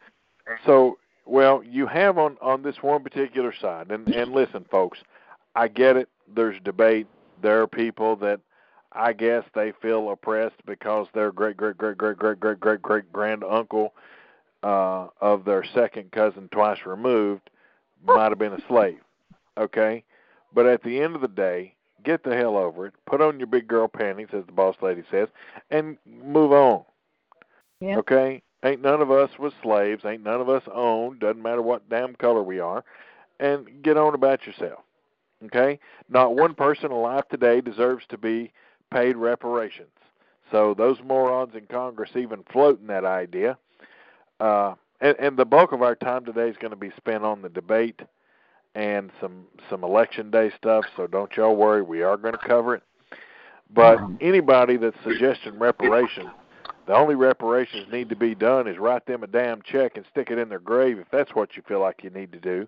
So, 0.67 0.99
well, 1.27 1.63
you 1.63 1.87
have 1.87 2.19
on 2.19 2.37
on 2.41 2.63
this 2.63 2.77
one 2.83 3.03
particular 3.03 3.55
side, 3.61 3.91
and 3.91 4.09
and 4.09 4.33
listen, 4.33 4.65
folks, 4.71 4.99
I 5.55 5.69
get 5.69 5.97
it. 5.97 6.09
There's 6.35 6.61
debate. 6.65 7.07
There 7.43 7.63
are 7.63 7.67
people 7.67 8.17
that 8.17 8.41
I 8.93 9.13
guess 9.13 9.45
they 9.55 9.73
feel 9.81 10.11
oppressed 10.11 10.65
because 10.67 11.07
their 11.15 11.31
great 11.31 11.57
great 11.57 11.79
great 11.79 11.97
great 11.99 12.19
great 12.19 12.41
great 12.41 12.61
great 12.61 12.83
great 12.83 13.13
grand 13.13 13.45
uncle 13.45 13.95
uh, 14.63 15.09
of 15.21 15.45
their 15.45 15.65
second 15.75 16.11
cousin 16.13 16.49
twice 16.51 16.79
removed 16.85 17.51
might 18.05 18.31
have 18.31 18.39
been 18.39 18.53
a 18.53 18.67
slave. 18.67 18.99
Okay, 19.59 20.05
but 20.55 20.67
at 20.67 20.83
the 20.83 21.01
end 21.01 21.15
of 21.15 21.21
the 21.21 21.29
day, 21.29 21.75
get 22.05 22.25
the 22.25 22.35
hell 22.35 22.57
over 22.57 22.87
it. 22.87 22.95
Put 23.07 23.21
on 23.21 23.39
your 23.39 23.47
big 23.47 23.69
girl 23.69 23.89
panties, 23.89 24.29
as 24.33 24.45
the 24.47 24.53
boss 24.53 24.77
lady 24.83 25.03
says, 25.11 25.29
and 25.71 25.97
move 26.07 26.53
on. 26.53 26.85
Okay? 27.99 28.43
Ain't 28.65 28.83
none 28.83 29.01
of 29.01 29.11
us 29.11 29.31
was 29.39 29.53
slaves. 29.63 30.05
Ain't 30.05 30.23
none 30.23 30.41
of 30.41 30.49
us 30.49 30.63
owned. 30.73 31.21
Doesn't 31.21 31.43
matter 31.43 31.63
what 31.63 31.89
damn 31.89 32.15
color 32.17 32.43
we 32.43 32.61
are. 32.61 32.85
And 33.39 33.83
get 33.83 33.97
on 33.97 34.15
about 34.15 34.47
yourself. 34.47 34.81
Okay? 35.47 35.79
Not 36.09 36.37
one 36.37 36.55
person 36.55 36.91
alive 36.91 37.27
today 37.29 37.61
deserves 37.61 38.05
to 38.11 38.19
be 38.19 38.53
paid 38.93 39.17
reparations. 39.17 39.89
So 40.51 40.75
those 40.75 40.99
morons 41.05 41.55
in 41.55 41.67
Congress 41.67 42.11
even 42.17 42.45
floating 42.53 42.89
that 42.89 43.05
idea. 43.05 43.57
Uh, 44.41 44.75
and, 45.01 45.17
and 45.19 45.37
the 45.37 45.45
bulk 45.45 45.73
of 45.73 45.81
our 45.81 45.95
time 45.95 46.25
today 46.25 46.49
is 46.49 46.57
going 46.57 46.73
to 46.73 46.77
be 46.77 46.91
spent 46.97 47.25
on 47.25 47.41
the 47.41 47.49
debate 47.49 48.01
and 48.75 49.11
some 49.21 49.47
some 49.69 49.83
election 49.83 50.31
day 50.31 50.51
stuff. 50.57 50.85
So 50.97 51.07
don't 51.07 51.33
y'all 51.37 51.57
worry. 51.57 51.83
We 51.83 52.03
are 52.03 52.17
going 52.17 52.35
to 52.35 52.39
cover 52.47 52.75
it. 52.75 52.83
But 53.73 54.01
anybody 54.21 54.77
that's 54.77 54.97
suggesting 55.05 55.59
reparations 55.59 56.31
the 56.87 56.95
only 56.95 57.15
reparations 57.15 57.87
need 57.93 58.09
to 58.09 58.17
be 58.17 58.35
done 58.35 58.67
is 58.67 58.79
write 58.79 59.07
them 59.07 59.23
a 59.23 59.27
damn 59.27 59.63
check 59.63 59.97
and 59.97 60.05
stick 60.11 60.31
it 60.31 60.39
in 60.39 60.49
their 60.49 60.59
grave 60.59 60.99
if 60.99 61.09
that's 61.11 61.35
what 61.35 61.57
you 61.57 61.63
feel 61.67 61.81
like 61.81 62.03
you 62.03 62.11
need 62.11 62.33
to 62.33 62.41
do. 62.41 62.67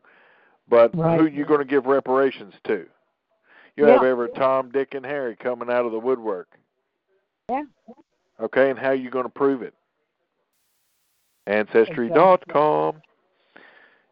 But 0.68 0.96
Right. 0.96 1.18
who 1.18 1.26
you 1.26 1.44
going 1.44 1.60
to 1.60 1.64
give 1.64 1.86
reparations 1.86 2.54
to? 2.64 2.88
You 3.76 3.84
have 3.86 4.02
Yeah. 4.02 4.10
every 4.10 4.28
Tom, 4.30 4.70
Dick, 4.70 4.94
and 4.94 5.04
Harry 5.04 5.34
coming 5.36 5.70
out 5.70 5.86
of 5.86 5.92
the 5.92 5.98
woodwork. 5.98 6.48
Yeah. 7.48 7.64
Okay, 8.40 8.70
and 8.70 8.78
how 8.78 8.88
are 8.88 8.94
you 8.94 9.10
going 9.10 9.24
to 9.24 9.30
prove 9.30 9.62
it? 9.62 9.74
Ancestry.com. 11.46 13.02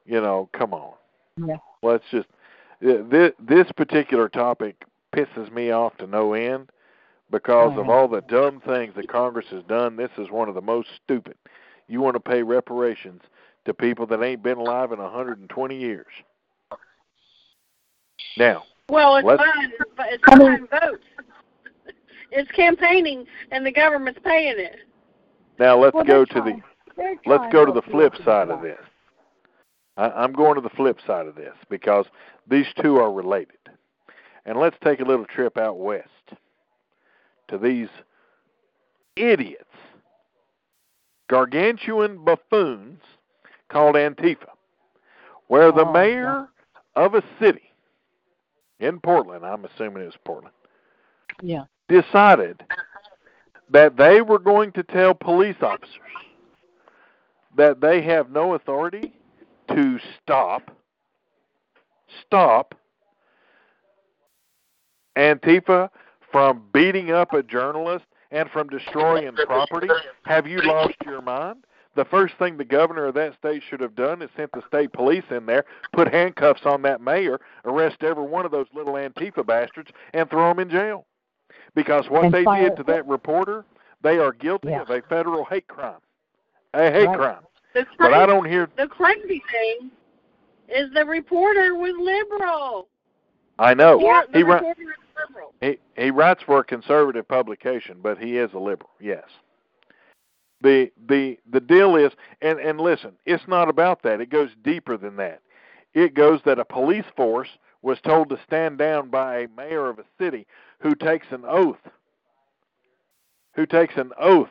You 0.04 0.20
know, 0.20 0.48
come 0.52 0.74
on. 0.74 0.94
Yeah. 1.36 1.58
Let's 1.82 2.04
just 2.10 2.28
this 2.80 3.32
this 3.38 3.70
particular 3.72 4.28
topic 4.28 4.84
pisses 5.14 5.52
me 5.52 5.70
off 5.70 5.96
to 5.98 6.06
no 6.06 6.32
end 6.32 6.70
because 7.30 7.78
of 7.78 7.88
all 7.88 8.08
the 8.08 8.20
dumb 8.22 8.60
things 8.60 8.94
that 8.96 9.08
Congress 9.08 9.46
has 9.50 9.62
done. 9.64 9.96
This 9.96 10.10
is 10.18 10.30
one 10.30 10.48
of 10.48 10.54
the 10.54 10.60
most 10.60 10.88
stupid. 11.02 11.36
You 11.88 12.00
want 12.00 12.14
to 12.14 12.20
pay 12.20 12.42
reparations 12.42 13.22
to 13.64 13.74
people 13.74 14.06
that 14.06 14.22
ain't 14.22 14.42
been 14.42 14.58
alive 14.58 14.92
in 14.92 14.98
120 14.98 15.76
years. 15.76 16.06
Now, 18.36 18.64
Well, 18.88 19.16
it's 19.16 19.26
Let's- 19.26 19.42
buying, 19.42 19.72
it's 20.12 20.22
I 20.26 20.36
mean- 20.36 20.46
buying 20.48 20.66
votes. 20.66 21.04
It's 22.32 22.50
campaigning, 22.52 23.26
and 23.50 23.66
the 23.66 23.72
government's 23.72 24.20
paying 24.20 24.58
it. 24.58 24.76
now 25.58 25.76
let's 25.76 25.94
Well, 25.94 26.04
go 26.04 26.24
they're 26.24 26.42
to 26.42 26.50
the 26.50 26.62
they're 26.96 27.16
let's 27.26 27.52
go 27.52 27.64
to 27.64 27.72
the 27.72 27.82
flip 27.82 28.14
side 28.24 28.50
of 28.50 28.62
this. 28.62 28.78
I, 29.96 30.10
I'm 30.10 30.32
going 30.32 30.54
to 30.54 30.60
the 30.60 30.70
flip 30.70 30.98
side 31.06 31.26
of 31.26 31.34
this 31.34 31.54
because 31.68 32.06
these 32.46 32.66
two 32.82 32.98
are 32.98 33.12
related. 33.12 33.56
And 34.46 34.58
let's 34.58 34.76
take 34.82 35.00
a 35.00 35.04
little 35.04 35.26
trip 35.26 35.58
out 35.58 35.78
west 35.78 36.08
to 37.50 37.58
these 37.58 37.88
idiots, 39.16 39.64
gargantuan 41.28 42.24
buffoons 42.24 43.00
called 43.68 43.94
Antifa, 43.96 44.48
where 45.48 45.70
the 45.72 45.84
Oh, 45.84 45.92
mayor 45.92 46.48
of 46.96 47.14
a 47.14 47.22
city 47.40 47.72
in 48.80 48.98
Portland, 49.00 49.44
I'm 49.44 49.64
assuming 49.64 50.02
it 50.02 50.06
was 50.06 50.16
Portland, 50.24 50.54
Yeah. 51.42 51.64
decided 51.88 52.64
that 53.70 53.96
they 53.96 54.20
were 54.22 54.38
going 54.38 54.72
to 54.72 54.82
tell 54.82 55.14
police 55.14 55.56
officers 55.62 56.00
that 57.56 57.80
they 57.80 58.00
have 58.02 58.30
no 58.30 58.54
authority 58.54 59.12
to 59.68 59.98
stop 60.22 60.70
stop 62.22 62.74
Antifa 65.16 65.90
from 66.30 66.62
beating 66.72 67.10
up 67.10 67.32
a 67.32 67.42
journalist 67.42 68.04
and 68.30 68.48
from 68.50 68.68
destroying 68.68 69.34
property. 69.34 69.88
Have 70.24 70.46
you 70.46 70.60
lost 70.62 70.94
your 71.04 71.22
mind? 71.22 71.64
The 71.96 72.04
first 72.04 72.34
thing 72.38 72.56
the 72.56 72.64
governor 72.64 73.06
of 73.06 73.14
that 73.14 73.34
state 73.34 73.62
should 73.68 73.80
have 73.80 73.96
done 73.96 74.22
is 74.22 74.30
sent 74.36 74.52
the 74.52 74.62
state 74.68 74.92
police 74.92 75.24
in 75.30 75.46
there, 75.46 75.64
put 75.92 76.06
handcuffs 76.08 76.64
on 76.64 76.82
that 76.82 77.00
mayor, 77.00 77.40
arrest 77.64 78.02
every 78.02 78.24
one 78.24 78.44
of 78.44 78.52
those 78.52 78.66
little 78.72 78.94
Antifa 78.94 79.44
bastards, 79.44 79.90
and 80.14 80.30
throw 80.30 80.48
them 80.48 80.60
in 80.60 80.70
jail. 80.70 81.06
Because 81.74 82.08
what 82.08 82.26
And 82.26 82.34
they 82.34 82.44
did 82.44 82.76
to 82.76 82.84
that 82.84 83.06
reporter, 83.08 83.64
they 84.02 84.18
are 84.18 84.32
guilty 84.32 84.68
Yeah. 84.68 84.82
of 84.82 84.90
a 84.90 85.02
federal 85.02 85.44
hate 85.44 85.66
crime. 85.66 86.00
A 86.74 86.90
hate 86.90 87.06
Right. 87.08 87.18
crime. 87.18 87.46
The 87.74 87.86
But 87.98 88.12
I 88.14 88.26
don't 88.26 88.44
hear 88.46 88.68
the 88.76 88.86
crazy 88.88 89.42
thing 89.50 89.90
is 90.68 90.92
the 90.92 91.04
reporter 91.04 91.74
was 91.74 91.94
liberal. 91.98 92.88
I 93.58 93.74
know. 93.74 94.00
Yeah, 94.00 94.22
the 94.30 94.38
He 94.38 94.44
reporter 94.44 94.82
is 94.82 95.09
liberal. 95.28 95.54
He 95.60 95.78
he 95.96 96.10
writes 96.10 96.42
for 96.44 96.60
a 96.60 96.64
conservative 96.64 97.26
publication, 97.26 97.98
but 98.02 98.18
he 98.18 98.38
is 98.38 98.52
a 98.52 98.58
liberal. 98.58 98.90
Yes. 99.00 99.24
The 100.62 100.90
the 101.08 101.38
the 101.50 101.60
deal 101.60 101.96
is, 101.96 102.12
and 102.42 102.58
and 102.58 102.80
listen, 102.80 103.12
it's 103.24 103.46
not 103.48 103.68
about 103.68 104.02
that. 104.02 104.20
It 104.20 104.30
goes 104.30 104.50
deeper 104.62 104.96
than 104.96 105.16
that. 105.16 105.40
It 105.94 106.14
goes 106.14 106.40
that 106.44 106.58
a 106.58 106.64
police 106.64 107.06
force 107.16 107.48
was 107.82 107.98
told 108.00 108.28
to 108.28 108.38
stand 108.46 108.78
down 108.78 109.08
by 109.08 109.40
a 109.40 109.48
mayor 109.56 109.88
of 109.88 109.98
a 109.98 110.04
city 110.18 110.46
who 110.80 110.94
takes 110.94 111.26
an 111.30 111.44
oath, 111.46 111.80
who 113.54 113.66
takes 113.66 113.96
an 113.96 114.12
oath 114.18 114.50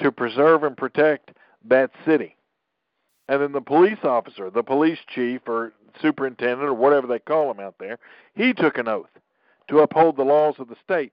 to 0.00 0.12
preserve 0.12 0.64
and 0.64 0.76
protect 0.76 1.32
that 1.64 1.90
city. 2.04 2.36
And 3.28 3.40
then 3.40 3.52
the 3.52 3.60
police 3.60 4.04
officer, 4.04 4.50
the 4.50 4.62
police 4.62 4.98
chief 5.14 5.40
or 5.46 5.72
superintendent 6.00 6.68
or 6.68 6.74
whatever 6.74 7.06
they 7.06 7.18
call 7.18 7.50
him 7.50 7.60
out 7.60 7.76
there, 7.78 7.98
he 8.34 8.52
took 8.52 8.76
an 8.78 8.88
oath 8.88 9.08
to 9.68 9.80
uphold 9.80 10.16
the 10.16 10.24
laws 10.24 10.56
of 10.58 10.68
the 10.68 10.76
state. 10.82 11.12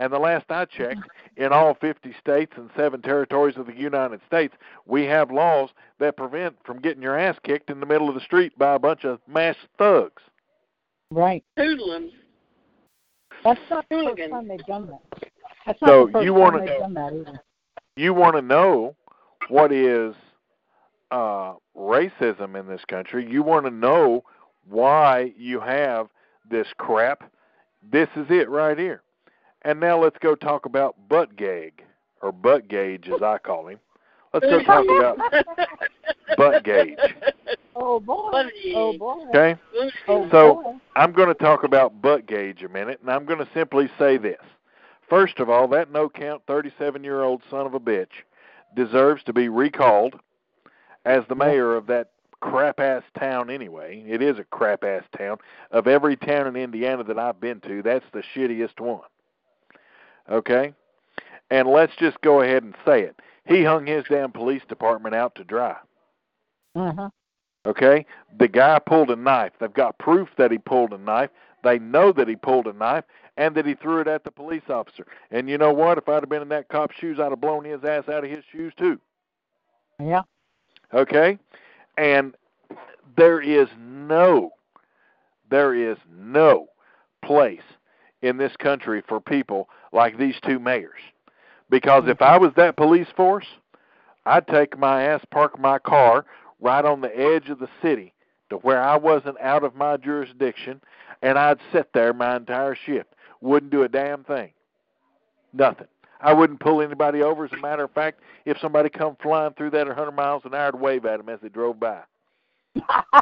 And 0.00 0.12
the 0.12 0.18
last 0.18 0.46
I 0.48 0.64
checked, 0.64 1.00
in 1.36 1.52
all 1.52 1.74
50 1.74 2.14
states 2.20 2.52
and 2.56 2.70
seven 2.76 3.02
territories 3.02 3.56
of 3.56 3.66
the 3.66 3.74
United 3.74 4.20
States, 4.26 4.54
we 4.86 5.04
have 5.06 5.32
laws 5.32 5.70
that 5.98 6.16
prevent 6.16 6.56
from 6.64 6.78
getting 6.80 7.02
your 7.02 7.18
ass 7.18 7.36
kicked 7.42 7.68
in 7.68 7.80
the 7.80 7.86
middle 7.86 8.08
of 8.08 8.14
the 8.14 8.20
street 8.20 8.56
by 8.56 8.74
a 8.74 8.78
bunch 8.78 9.04
of 9.04 9.18
masked 9.26 9.66
thugs. 9.76 10.22
Right. 11.10 11.42
Hoodlums. 11.56 12.12
That's 13.42 13.60
not 13.70 13.86
the 13.88 14.14
first 14.16 14.30
time 14.30 14.48
they've 14.48 14.58
done 14.66 14.86
that. 14.88 15.30
That's 15.66 15.80
not 15.82 15.88
So 15.88 16.06
the 16.06 16.12
first 16.12 16.24
you 16.24 16.32
time 16.32 16.40
wanna- 16.40 16.58
they've 16.66 16.78
done 16.78 16.94
that 16.94 17.12
either. 17.12 17.42
You 17.96 18.14
want 18.14 18.36
to 18.36 18.42
know 18.42 18.94
what 19.48 19.72
is 19.72 20.14
uh, 21.10 21.54
racism 21.76 22.54
in 22.58 22.68
this 22.68 22.84
country? 22.84 23.28
You 23.28 23.42
want 23.42 23.64
to 23.64 23.70
know 23.72 24.22
why 24.68 25.32
you 25.36 25.58
have 25.58 26.08
this 26.48 26.68
crap? 26.76 27.24
This 27.82 28.08
is 28.16 28.26
it 28.30 28.48
right 28.48 28.78
here. 28.78 29.02
And 29.62 29.80
now 29.80 30.00
let's 30.02 30.18
go 30.20 30.34
talk 30.34 30.66
about 30.66 30.96
butt 31.08 31.36
gag 31.36 31.82
or 32.22 32.32
butt 32.32 32.68
gauge, 32.68 33.08
as 33.08 33.22
I 33.22 33.38
call 33.38 33.68
him. 33.68 33.78
Let's 34.32 34.46
go 34.46 34.62
talk 34.62 34.84
about 34.84 35.18
butt 36.36 36.64
gauge. 36.64 36.98
Oh 37.74 38.00
boy. 38.00 38.44
Oh 38.74 38.96
boy. 38.98 39.26
Okay. 39.30 39.60
Oh 40.06 40.28
So- 40.30 40.54
boy. 40.62 40.74
I'm 40.96 41.12
going 41.12 41.28
to 41.28 41.34
talk 41.34 41.62
about 41.62 42.02
butt 42.02 42.26
gauge 42.26 42.62
a 42.64 42.68
minute, 42.68 42.98
and 43.00 43.10
I'm 43.10 43.24
going 43.24 43.38
to 43.38 43.48
simply 43.54 43.88
say 43.98 44.16
this. 44.18 44.40
First 45.08 45.38
of 45.38 45.48
all, 45.48 45.68
that 45.68 45.92
no 45.92 46.08
count 46.08 46.42
37 46.46 47.04
year 47.04 47.22
old 47.22 47.42
son 47.48 47.66
of 47.66 47.74
a 47.74 47.80
bitch 47.80 48.08
deserves 48.76 49.22
to 49.24 49.32
be 49.32 49.48
recalled 49.48 50.16
as 51.04 51.22
the 51.28 51.34
mayor 51.34 51.74
of 51.76 51.86
that 51.86 52.10
crap 52.40 52.80
ass 52.80 53.02
town 53.18 53.50
anyway. 53.50 54.04
It 54.06 54.22
is 54.22 54.38
a 54.38 54.44
crap 54.44 54.84
ass 54.84 55.04
town. 55.16 55.38
Of 55.70 55.86
every 55.86 56.16
town 56.16 56.46
in 56.46 56.56
Indiana 56.56 57.04
that 57.04 57.18
I've 57.18 57.40
been 57.40 57.60
to, 57.60 57.82
that's 57.82 58.04
the 58.12 58.22
shittiest 58.34 58.80
one. 58.80 59.08
Okay? 60.30 60.72
And 61.50 61.68
let's 61.68 61.96
just 61.96 62.20
go 62.20 62.42
ahead 62.42 62.62
and 62.62 62.74
say 62.84 63.02
it. 63.02 63.20
He 63.46 63.64
hung 63.64 63.86
his 63.86 64.04
damn 64.08 64.32
police 64.32 64.62
department 64.68 65.14
out 65.14 65.34
to 65.36 65.44
dry. 65.44 65.76
Uh-huh. 66.74 67.08
Okay? 67.66 68.04
The 68.38 68.48
guy 68.48 68.78
pulled 68.78 69.10
a 69.10 69.16
knife. 69.16 69.52
They've 69.58 69.72
got 69.72 69.98
proof 69.98 70.28
that 70.36 70.50
he 70.50 70.58
pulled 70.58 70.92
a 70.92 70.98
knife. 70.98 71.30
They 71.64 71.78
know 71.78 72.12
that 72.12 72.28
he 72.28 72.36
pulled 72.36 72.66
a 72.66 72.72
knife 72.72 73.04
and 73.36 73.54
that 73.54 73.66
he 73.66 73.74
threw 73.74 74.00
it 74.00 74.08
at 74.08 74.24
the 74.24 74.30
police 74.30 74.68
officer. 74.68 75.06
And 75.30 75.48
you 75.48 75.58
know 75.58 75.72
what? 75.72 75.98
If 75.98 76.08
I'd 76.08 76.22
have 76.22 76.28
been 76.28 76.42
in 76.42 76.48
that 76.50 76.68
cop's 76.68 76.96
shoes, 76.96 77.18
I'd 77.18 77.30
have 77.30 77.40
blown 77.40 77.64
his 77.64 77.82
ass 77.84 78.08
out 78.08 78.24
of 78.24 78.30
his 78.30 78.44
shoes 78.50 78.72
too. 78.76 79.00
Yeah. 80.00 80.22
Okay? 80.92 81.38
And 81.98 82.34
there 83.16 83.40
is 83.40 83.68
no 83.78 84.52
there 85.50 85.74
is 85.74 85.96
no 86.14 86.68
place 87.24 87.62
in 88.22 88.36
this 88.36 88.54
country 88.56 89.02
for 89.06 89.20
people 89.20 89.68
like 89.92 90.18
these 90.18 90.36
two 90.44 90.58
mayors. 90.58 91.00
Because 91.70 92.04
if 92.06 92.22
I 92.22 92.38
was 92.38 92.52
that 92.56 92.76
police 92.76 93.08
force, 93.16 93.46
I'd 94.26 94.46
take 94.46 94.78
my 94.78 95.04
ass, 95.04 95.22
park 95.30 95.58
my 95.58 95.78
car 95.78 96.26
right 96.60 96.84
on 96.84 97.00
the 97.00 97.18
edge 97.18 97.48
of 97.48 97.58
the 97.58 97.68
city 97.80 98.12
to 98.50 98.56
where 98.56 98.82
I 98.82 98.96
wasn't 98.96 99.40
out 99.40 99.64
of 99.64 99.74
my 99.74 99.96
jurisdiction, 99.96 100.80
and 101.22 101.38
I'd 101.38 101.58
sit 101.72 101.92
there 101.92 102.12
my 102.12 102.36
entire 102.36 102.74
shift. 102.74 103.14
Wouldn't 103.40 103.72
do 103.72 103.82
a 103.82 103.88
damn 103.88 104.24
thing. 104.24 104.50
Nothing. 105.52 105.86
I 106.20 106.32
wouldn't 106.32 106.60
pull 106.60 106.82
anybody 106.82 107.22
over. 107.22 107.44
As 107.44 107.52
a 107.52 107.60
matter 107.60 107.84
of 107.84 107.92
fact, 107.92 108.20
if 108.44 108.58
somebody 108.58 108.88
come 108.88 109.16
flying 109.22 109.54
through 109.54 109.70
that 109.70 109.82
at 109.82 109.88
100 109.88 110.12
miles 110.12 110.42
an 110.44 110.54
hour, 110.54 110.68
I'd 110.68 110.74
wave 110.74 111.04
at 111.06 111.18
them 111.18 111.28
as 111.28 111.40
they 111.40 111.48
drove 111.48 111.78
by. 111.78 112.00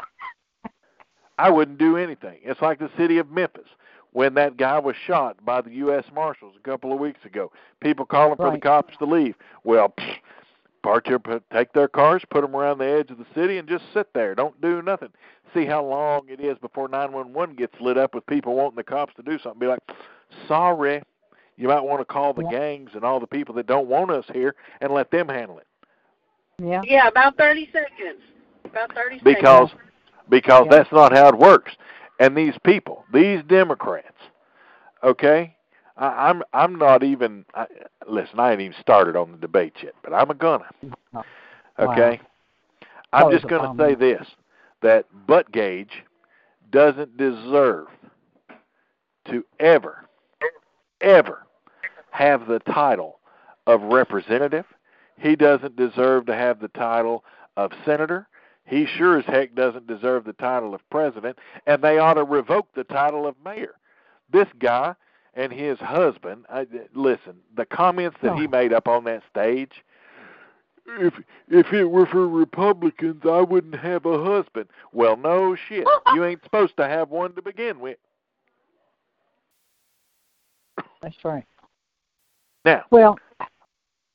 I 1.39 1.51
wouldn't 1.51 1.79
do 1.79 1.97
anything. 1.97 2.39
It's 2.43 2.63
like 2.63 2.79
the 2.79 2.91
city 2.97 3.19
of 3.19 3.31
Memphis 3.31 3.69
when 4.13 4.33
that 4.35 4.57
guy 4.57 4.79
was 4.79 4.97
shot 5.07 5.45
by 5.45 5.61
the 5.61 5.71
U.S. 5.73 6.05
Marshals 6.15 6.55
a 6.59 6.63
couple 6.69 6.93
of 6.93 6.99
weeks 6.99 7.23
ago. 7.27 7.53
People 7.81 8.07
calling 8.07 8.37
for 8.37 8.51
the 8.51 8.59
cops 8.59 8.97
to 8.99 9.05
leave. 9.05 9.35
Well, 9.63 9.91
pfft, 9.91 10.17
park 10.83 11.09
your, 11.09 11.21
take 11.53 11.73
their 11.75 11.89
cars, 11.89 12.23
put 12.31 12.41
them 12.41 12.57
around 12.57 12.79
the 12.79 12.89
edge 12.89 13.11
of 13.11 13.19
the 13.19 13.27
city, 13.35 13.59
and 13.59 13.69
just 13.69 13.85
sit 13.93 14.09
there. 14.15 14.35
Don't 14.35 14.59
do 14.63 14.81
nothing. 14.81 15.11
See 15.53 15.67
how 15.67 15.85
long 15.85 16.29
it 16.29 16.41
is 16.41 16.57
before 16.59 16.89
911 16.89 17.57
gets 17.57 17.75
lit 17.81 17.99
up 17.99 18.15
with 18.15 18.25
people 18.27 18.55
wanting 18.55 18.77
the 18.77 18.85
cops 18.85 19.13
to 19.17 19.23
do 19.23 19.39
something. 19.39 19.59
Be 19.59 19.67
like, 19.67 19.81
sorry, 20.49 21.03
you 21.57 21.69
might 21.69 21.81
want 21.81 22.01
to 22.01 22.05
call 22.05 22.35
the 22.35 22.43
Yeah. 22.43 22.51
gangs 22.51 22.91
and 22.95 23.05
all 23.05 23.21
the 23.21 23.27
people 23.27 23.55
that 23.55 23.67
don't 23.67 23.89
want 23.89 24.11
us 24.11 24.25
here 24.33 24.55
and 24.81 24.93
let 24.93 25.11
them 25.11 25.29
handle 25.29 25.59
it. 25.59 25.67
Yeah. 26.59 26.83
Yeah, 26.85 27.09
about 27.09 27.37
30 27.37 27.71
seconds. 27.73 28.21
About 28.65 28.95
30 28.95 29.21
because 29.21 29.71
seconds. 29.71 29.91
because 30.29 30.67
Yeah. 30.67 30.77
that's 30.77 30.93
not 30.93 31.13
how 31.13 31.29
it 31.29 31.39
works. 31.39 31.77
And 32.19 32.37
these 32.37 32.55
people, 32.65 33.05
these 33.13 33.43
Democrats, 33.45 34.17
okay, 35.03 35.55
I, 35.97 36.29
I'm 36.29 36.43
I'm 36.53 36.77
not 36.77 37.03
even. 37.03 37.45
I, 37.55 37.67
listen, 38.07 38.41
I 38.41 38.53
ain't 38.53 38.61
even 38.61 38.81
started 38.81 39.17
on 39.17 39.33
the 39.33 39.39
debate 39.39 39.75
yet, 39.83 39.95
but 40.03 40.15
I'm 40.15 40.31
a 40.31 40.35
gonna. 40.35 40.69
Wow. 41.13 41.25
Okay, 41.79 42.21
I'm 43.13 43.31
just 43.31 43.47
gonna 43.49 43.75
say 43.79 43.95
this: 43.95 44.27
that 44.81 45.07
butt 45.27 45.53
gauge 45.53 46.05
doesn't 46.71 47.17
deserve 47.17 47.89
to 49.27 49.45
ever, 49.61 50.07
ever 51.01 51.46
have 52.17 52.47
the 52.49 52.61
title 52.61 53.21
of 53.67 53.83
representative. 53.83 54.65
he 55.19 55.37
doesn't 55.37 55.77
deserve 55.77 56.25
to 56.27 56.35
have 56.35 56.61
the 56.61 56.69
title 56.69 57.25
of 57.57 57.73
senator. 57.85 58.27
He 58.65 58.87
sure 58.87 59.19
as 59.19 59.27
heck 59.27 59.55
doesn't 59.55 59.87
deserve 59.87 60.25
the 60.25 60.33
title 60.33 60.75
of 60.75 60.81
president, 60.91 61.39
and 61.67 61.83
they 61.83 61.99
ought 61.99 62.15
to 62.15 62.25
revoke 62.25 62.69
the 62.75 62.85
title 62.85 63.27
of 63.27 63.35
mayor. 63.45 63.75
This 64.33 64.49
guy 64.59 64.95
and 65.35 65.53
his 65.53 65.79
husband, 65.79 66.47
I, 66.49 66.67
listen, 66.95 67.37
the 67.55 67.67
comments 67.67 68.17
that 68.23 68.37
he 68.37 68.47
oh. 68.47 68.51
made 68.51 68.73
up 68.73 68.89
on 68.89 69.05
that 69.05 69.23
stage. 69.31 69.85
If 70.87 71.15
if 71.49 71.73
it 71.73 71.85
were 71.85 72.07
for 72.07 72.27
Republicans, 72.27 73.23
I 73.25 73.41
wouldn't 73.41 73.75
have 73.75 74.07
a 74.07 74.25
husband. 74.25 74.69
Well, 74.93 75.17
no 75.17 75.55
shit. 75.69 75.87
You 76.15 76.25
ain't 76.25 76.43
supposed 76.45 76.77
to 76.79 76.87
have 76.87 77.11
one 77.11 77.35
to 77.35 77.43
begin 77.43 77.81
with. 77.81 77.99
That's 81.03 81.25
right. 81.25 81.45
Now, 82.67 82.83
Well, 82.91 83.17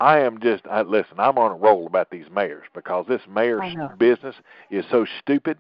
I 0.02 0.20
am 0.20 0.40
just 0.42 0.68
I, 0.70 0.82
listen. 0.82 1.20
I'm 1.20 1.38
on 1.38 1.52
a 1.52 1.56
roll 1.56 1.88
about 1.88 2.10
these 2.12 2.26
mayors 2.36 2.66
because 2.76 3.06
this 3.08 3.22
mayor's 3.30 3.62
business 3.98 4.36
is 4.70 4.84
so 4.92 5.06
stupid. 5.22 5.58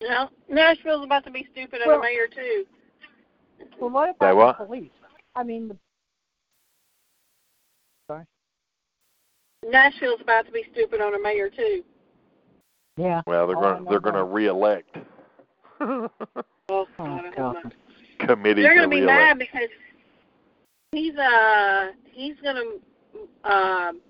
No, 0.00 0.30
Nashville's 0.48 1.04
about 1.04 1.24
to 1.24 1.30
be 1.30 1.46
stupid 1.52 1.82
on 1.82 1.88
Well- 1.88 1.98
a 1.98 2.02
mayor 2.02 2.28
too. 2.34 2.64
well, 3.78 3.90
what 3.90 4.08
Say 4.10 4.30
about 4.30 4.36
what? 4.36 4.58
the 4.58 4.64
police? 4.64 4.90
I 5.36 5.42
mean, 5.42 5.68
the, 5.68 5.76
sorry. 8.06 8.24
Nashville's 9.66 10.20
about 10.22 10.46
to 10.46 10.52
be 10.52 10.64
stupid 10.72 11.00
on 11.02 11.14
a 11.14 11.18
mayor 11.20 11.50
too. 11.50 11.84
yeah. 12.96 13.20
Well, 13.26 13.46
they're 13.48 13.56
Oh, 13.58 13.60
going 13.60 13.84
to 13.84 13.90
they're 13.90 14.00
going 14.00 14.14
to 14.14 14.24
reelect. 14.24 14.96
Oh, 16.70 16.86
Oh, 16.98 17.20
God, 17.34 17.74
I 18.20 18.24
hope 18.24 18.28
God. 18.28 18.28
not. 18.28 18.36
Committee 18.38 18.62
They're 18.62 18.74
gonna 18.74 18.88
be 18.88 19.00
reelect. 19.00 19.18
mad 19.18 19.38
because 19.38 19.68
he's 20.92 21.16
uh 21.16 21.88
he's 22.04 22.36
gonna 22.42 22.62
um 23.44 24.00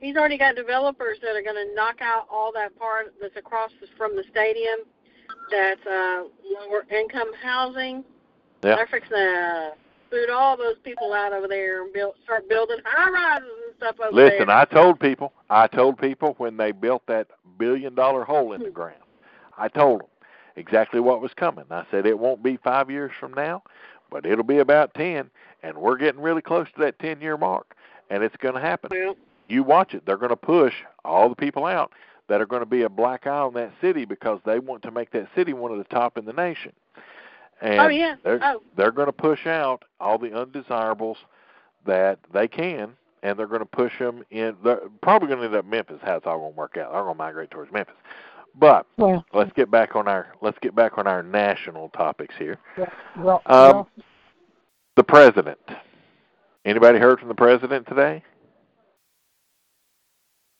he's 0.00 0.16
already 0.16 0.38
got 0.38 0.56
developers 0.56 1.18
that 1.22 1.36
are 1.36 1.42
gonna 1.42 1.74
knock 1.74 2.00
out 2.00 2.26
all 2.30 2.52
that 2.54 2.76
part 2.78 3.14
that's 3.20 3.36
across 3.36 3.70
the, 3.80 3.86
from 3.96 4.16
the 4.16 4.24
stadium 4.30 4.80
that's 5.50 5.86
uh 5.86 6.24
lower 6.44 6.84
income 6.90 7.30
housing. 7.42 8.04
Yeah. 8.62 8.76
They're 8.76 8.86
fixing 8.86 9.10
to 9.10 9.70
boot 10.10 10.30
all 10.30 10.56
those 10.56 10.76
people 10.82 11.12
out 11.12 11.32
over 11.32 11.48
there 11.48 11.84
and 11.84 11.92
build 11.92 12.14
start 12.24 12.48
building 12.48 12.78
high 12.84 13.10
rises 13.10 13.48
and 13.66 13.76
stuff 13.76 13.96
over 14.00 14.14
Listen, 14.14 14.28
there. 14.28 14.40
Listen, 14.40 14.50
I 14.50 14.64
told 14.64 15.00
people, 15.00 15.32
I 15.48 15.66
told 15.66 15.98
people 15.98 16.34
when 16.38 16.56
they 16.56 16.72
built 16.72 17.02
that 17.06 17.28
billion 17.58 17.94
dollar 17.94 18.24
hole 18.24 18.52
in 18.52 18.62
the 18.62 18.70
ground, 18.70 19.02
I 19.56 19.68
told 19.68 20.00
them 20.00 20.08
exactly 20.56 21.00
what 21.00 21.20
was 21.20 21.32
coming. 21.34 21.64
I 21.70 21.84
said 21.90 22.06
it 22.06 22.18
won't 22.18 22.42
be 22.42 22.56
five 22.58 22.90
years 22.90 23.12
from 23.18 23.32
now, 23.34 23.62
but 24.10 24.26
it'll 24.26 24.44
be 24.44 24.58
about 24.58 24.94
ten, 24.94 25.30
and 25.62 25.76
we're 25.76 25.96
getting 25.96 26.20
really 26.20 26.42
close 26.42 26.66
to 26.74 26.80
that 26.82 26.98
ten 26.98 27.20
year 27.20 27.36
mark, 27.36 27.74
and 28.10 28.22
it's 28.22 28.36
going 28.36 28.54
to 28.54 28.60
happen. 28.60 28.90
You 29.48 29.62
watch 29.62 29.94
it; 29.94 30.04
they're 30.06 30.16
going 30.16 30.30
to 30.30 30.36
push 30.36 30.74
all 31.04 31.28
the 31.28 31.36
people 31.36 31.66
out 31.66 31.92
that 32.28 32.40
are 32.40 32.46
going 32.46 32.62
to 32.62 32.66
be 32.66 32.82
a 32.82 32.88
black 32.88 33.26
eye 33.26 33.30
on 33.30 33.54
that 33.54 33.72
city 33.80 34.04
because 34.04 34.38
they 34.46 34.60
want 34.60 34.82
to 34.82 34.90
make 34.90 35.10
that 35.10 35.28
city 35.34 35.52
one 35.52 35.72
of 35.72 35.78
the 35.78 35.84
top 35.84 36.16
in 36.16 36.24
the 36.24 36.32
nation. 36.32 36.72
Oh, 37.62 37.66
and 37.66 37.80
oh 37.80 37.88
yeah. 37.88 38.16
they're 38.24 38.40
Oh, 38.42 38.62
they're 38.76 38.92
going 38.92 39.06
to 39.06 39.12
push 39.12 39.46
out 39.46 39.84
all 40.00 40.18
the 40.18 40.32
undesirables 40.32 41.18
that 41.86 42.18
they 42.32 42.48
can, 42.48 42.92
and 43.22 43.38
they're 43.38 43.46
going 43.46 43.60
to 43.60 43.66
push 43.66 43.98
them 43.98 44.24
in. 44.30 44.56
They're 44.62 44.80
probably 45.02 45.28
going 45.28 45.40
to 45.40 45.46
end 45.46 45.54
up 45.56 45.66
Memphis. 45.66 45.98
How 46.02 46.16
it's 46.16 46.26
all 46.26 46.38
going 46.38 46.52
to 46.52 46.56
work 46.56 46.76
out? 46.76 46.92
They're 46.92 47.02
going 47.02 47.14
to 47.14 47.18
migrate 47.18 47.50
towards 47.50 47.72
Memphis. 47.72 47.96
But 48.58 48.86
Well, 48.96 49.24
let's 49.32 49.52
get 49.52 49.70
back 49.70 49.96
on 49.96 50.08
our 50.08 50.34
let's 50.42 50.58
get 50.60 50.74
back 50.74 50.98
on 50.98 51.06
our 51.06 51.22
national 51.22 51.88
topics 51.90 52.34
here. 52.38 52.58
well, 53.16 53.42
Um, 53.46 53.72
well, 53.72 53.88
The 54.96 55.04
president. 55.04 55.58
Anybody 56.64 56.98
heard 56.98 57.18
from 57.18 57.28
the 57.28 57.34
president 57.34 57.86
today? 57.86 58.22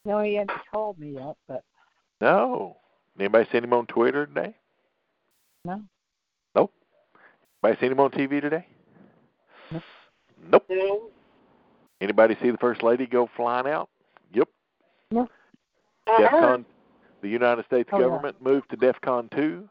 no, 0.05 0.21
he 0.23 0.35
hadn't 0.35 0.59
told 0.73 0.99
me 0.99 1.11
yet, 1.15 1.37
but 1.49 1.63
No. 2.21 2.77
Anybody 3.19 3.49
seen 3.53 3.65
him 3.65 3.73
on 3.75 3.87
Twitter 3.87 4.27
today? 4.27 4.55
no. 5.65 5.83
Nope. 6.55 6.73
Anybody 7.63 7.81
seen 7.81 7.93
him 7.93 8.01
on 8.01 8.11
TV 8.11 8.41
today? 8.41 8.67
Nope. 9.71 9.83
Nope. 10.51 10.67
no. 10.71 11.03
Anybody 12.01 12.35
see 12.41 12.51
the 12.51 12.57
first 12.57 12.83
lady 12.83 13.07
go 13.07 13.29
flying 13.37 13.67
out? 13.67 13.91
Yep. 14.33 14.49
Heard. 15.13 15.29
DEFCON, 16.09 16.65
the 17.23 17.29
United 17.29 17.65
States 17.67 17.89
Oh, 17.93 17.99
yeah. 17.99 18.07
government 18.07 18.37
moved 18.43 18.71
to 18.71 18.77
DEFCON 18.77 19.31
2. 19.35 19.69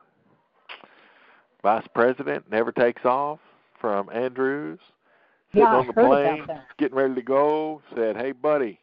Vice 1.62 1.88
President 1.94 2.50
never 2.50 2.72
takes 2.72 3.04
off 3.06 3.40
from 3.80 4.10
Andrews. 4.12 4.80
Sitting 5.52 5.62
Yeah, 5.68 5.76
on 5.76 5.88
the 5.88 5.94
plane, 5.94 6.46
getting 6.78 6.96
ready 6.96 7.16
to 7.16 7.22
go, 7.22 7.82
said, 7.96 8.16
Hey, 8.16 8.32
buddy, 8.32 8.80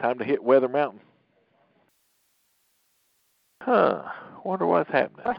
time 0.00 0.18
to 0.18 0.24
hit 0.24 0.42
Weather 0.42 0.68
Mountain. 0.68 1.00
Huh. 3.62 4.02
Wonder 4.44 4.66
what's 4.66 4.90
happening. 4.90 5.26
What, 5.26 5.36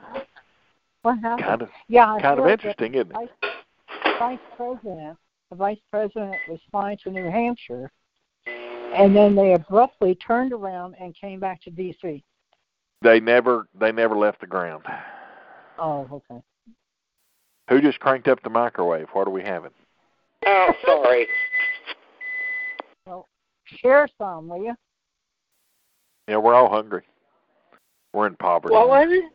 what 1.02 1.20
happened? 1.20 1.48
Kind 1.48 1.62
of, 1.64 1.70
yeah, 1.88 2.18
kind 2.22 2.40
of 2.40 2.48
interesting, 2.48 2.94
isn't 2.94 3.12
it? 3.12 3.14
Vice, 3.14 3.52
vice 4.20 4.40
president, 4.56 5.18
the 5.50 5.56
vice 5.56 5.80
president 5.90 6.36
was 6.48 6.60
flying 6.70 6.98
to 7.04 7.10
New 7.10 7.30
Hampshire, 7.30 7.92
and 8.94 9.16
then 9.16 9.36
they 9.36 9.54
abruptly 9.54 10.16
turned 10.16 10.54
around 10.54 10.96
and 11.00 11.16
came 11.16 11.40
back 11.40 11.62
to 11.64 11.70
D.C. 11.70 12.24
They 13.02 13.20
never, 13.20 13.68
they 13.80 13.92
never 13.92 14.16
left 14.16 14.42
the 14.42 14.48
ground. 14.48 14.84
Oh, 15.80 16.08
okay. 16.12 16.42
Who 17.70 17.82
just 17.82 18.00
cranked 18.00 18.28
up 18.28 18.44
the 18.44 18.50
microwave? 18.50 19.08
What 19.14 19.28
are 19.28 19.32
we 19.32 19.42
having? 19.42 19.72
Oh, 20.46 20.74
sorry. 20.86 21.28
well, 23.06 23.28
Share 23.66 24.08
some, 24.18 24.48
will 24.48 24.64
you? 24.64 24.76
Yeah, 26.28 26.38
we're 26.38 26.54
all 26.54 26.70
hungry. 26.70 27.04
We're 28.14 28.28
in 28.28 28.36
poverty. 28.36 28.74
What 28.74 28.90
was 28.90 29.08
it? 29.10 29.32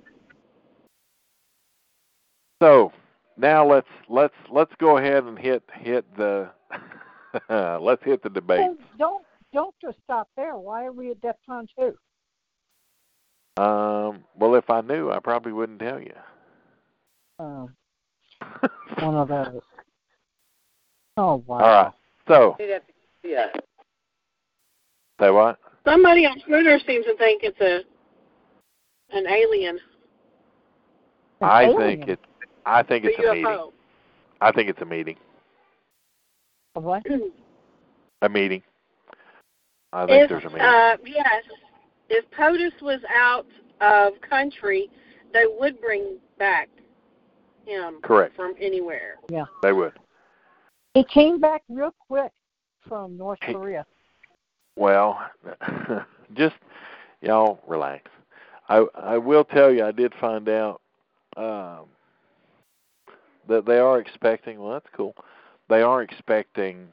So 2.63 2.93
now 3.37 3.69
let's 3.69 3.89
let's 4.09 4.35
let's 4.51 4.73
go 4.79 4.97
ahead 4.97 5.25
and 5.25 5.39
hit 5.39 5.63
hit 5.75 6.05
the 6.17 6.51
let's 7.81 8.03
hit 8.03 8.23
the 8.23 8.31
debate. 8.31 8.61
Well, 8.61 8.77
don't 8.99 9.26
don't 9.57 9.75
just 9.81 9.97
stop 10.05 10.29
there. 10.37 10.55
Why 10.55 10.85
are 10.85 10.93
we 10.93 11.13
at 11.13 11.21
DEFCON 11.23 11.67
two? 11.79 11.97
Um, 13.63 14.23
well, 14.39 14.55
if 14.55 14.69
I 14.69 14.83
knew, 14.83 15.11
I 15.11 15.19
probably 15.19 15.53
wouldn't 15.53 15.81
tell 15.81 15.99
you. 15.99 16.13
Um, 17.39 17.75
one 18.99 19.15
of 19.15 19.29
those. 19.29 19.63
Oh 21.17 21.43
wow. 21.47 21.59
All 21.59 21.85
right. 21.85 21.93
So 22.29 22.57
Yeah. 23.25 23.47
say 25.19 25.31
what? 25.31 25.59
Somebody 25.87 26.27
on 26.27 26.39
Twitter 26.41 26.79
seems 26.87 27.07
to 27.07 27.17
think 27.17 27.43
it's 27.43 27.61
a 27.63 27.81
an 29.17 29.27
alien. 29.27 29.79
An 31.41 31.49
I 31.49 31.65
alien. 31.65 32.01
think 32.01 32.09
it's 32.11 32.23
I 32.67 32.83
think 32.83 33.07
it's 33.07 33.19
a 33.19 33.33
meeting. 33.33 33.71
I 34.43 34.53
think 34.53 34.69
it's 34.69 34.83
a 34.83 34.85
meeting. 34.85 35.17
A 36.75 36.81
what? 36.81 37.07
A 38.21 38.29
meeting. 38.29 38.63
I 39.97 40.07
think 40.07 40.25
if 40.25 40.29
there's 40.29 40.45
a 40.45 40.49
meeting. 40.49 40.61
uh 40.61 40.97
yes, 41.07 41.43
if 42.11 42.31
POTUS 42.31 42.83
was 42.83 43.01
out 43.11 43.47
of 43.81 44.13
country, 44.21 44.91
they 45.33 45.45
would 45.59 45.81
bring 45.81 46.19
back 46.39 46.69
him 47.65 48.01
Correct. 48.03 48.37
from 48.37 48.55
anywhere. 48.61 49.17
Yeah. 49.31 49.47
They 49.63 49.73
would. 49.73 49.95
He 50.95 51.03
came 51.03 51.41
back 51.41 51.63
real 51.71 51.95
quick 52.07 52.31
from 52.87 53.17
North 53.17 53.39
Hey. 53.43 53.55
Korea. 53.55 53.87
Well, 54.77 55.19
just 56.35 56.57
y'all 57.23 57.59
relax. 57.67 58.11
I 58.69 58.85
I 58.95 59.17
will 59.17 59.45
tell 59.45 59.73
you 59.73 59.83
I 59.85 59.93
did 59.93 60.13
find 60.21 60.47
out 60.49 60.83
um 61.39 61.87
that 63.49 63.65
they 63.65 63.79
are 63.79 63.99
expecting 63.99 64.61
well 64.61 64.75
that's 64.75 64.95
cool. 64.95 65.15
They 65.71 65.81
are 65.81 66.03
expecting 66.03 66.89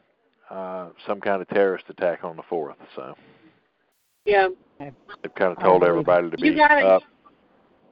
uh 0.50 0.90
some 1.08 1.20
kind 1.20 1.42
of 1.42 1.48
terrorist 1.50 1.86
attack 1.90 2.24
on 2.24 2.36
the 2.36 2.44
fourth, 2.44 2.78
so 2.96 3.16
Yeah. 4.26 4.50
they've 4.80 5.36
kind 5.36 5.56
of 5.56 5.60
told 5.64 5.84
everybody 5.84 6.30
to 6.30 6.38
be 6.38 6.50
You 6.50 6.56
gotta 6.56 6.86
up. 6.86 7.04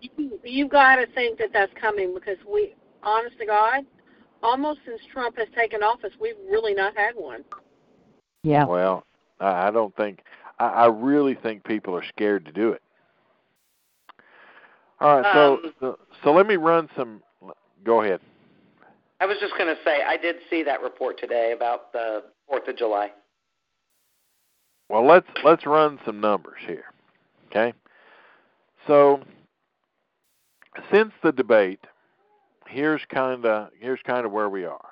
you, 0.01 0.39
you 0.43 0.67
gotta 0.67 1.07
think 1.13 1.39
that 1.39 1.49
that's 1.53 1.73
coming 1.79 2.13
because 2.13 2.37
we 2.51 2.75
honest 3.03 3.37
to 3.39 3.45
God, 3.45 3.85
almost 4.43 4.79
since 4.85 5.01
Trump 5.11 5.37
has 5.37 5.47
taken 5.55 5.83
office, 5.83 6.11
we've 6.19 6.35
really 6.49 6.73
not 6.73 6.95
had 6.97 7.13
one. 7.15 7.43
Yeah. 8.43 8.65
Well, 8.65 9.05
I, 9.39 9.67
I 9.67 9.71
don't 9.71 9.95
think 9.95 10.23
I, 10.59 10.67
I 10.67 10.85
really 10.87 11.35
think 11.35 11.63
people 11.63 11.95
are 11.95 12.03
scared 12.03 12.45
to 12.45 12.51
do 12.51 12.71
it. 12.71 12.81
All 14.99 15.19
right, 15.19 15.33
so 15.33 15.53
Um, 15.53 15.73
so, 15.79 15.99
so 16.23 16.31
let 16.31 16.45
me 16.45 16.57
run 16.57 16.89
some 16.95 17.23
go 17.83 18.01
ahead. 18.01 18.19
I 19.19 19.25
was 19.25 19.37
just 19.39 19.53
going 19.57 19.67
to 19.67 19.79
say, 19.83 20.01
I 20.03 20.17
did 20.17 20.37
see 20.49 20.63
that 20.63 20.81
report 20.81 21.19
today 21.19 21.53
about 21.55 21.91
the 21.93 22.23
4th 22.51 22.67
of 22.67 22.77
July. 22.77 23.11
Well, 24.89 25.07
let's 25.07 25.27
let's 25.43 25.65
run 25.65 25.99
some 26.05 26.19
numbers 26.19 26.59
here. 26.67 26.85
Okay? 27.47 27.73
So 28.87 29.21
since 30.91 31.13
the 31.23 31.31
debate, 31.31 31.79
here's 32.67 33.01
kind 33.09 33.45
of 33.45 33.69
here's 33.79 34.01
kind 34.05 34.25
of 34.25 34.31
where 34.31 34.49
we 34.49 34.65
are. 34.65 34.89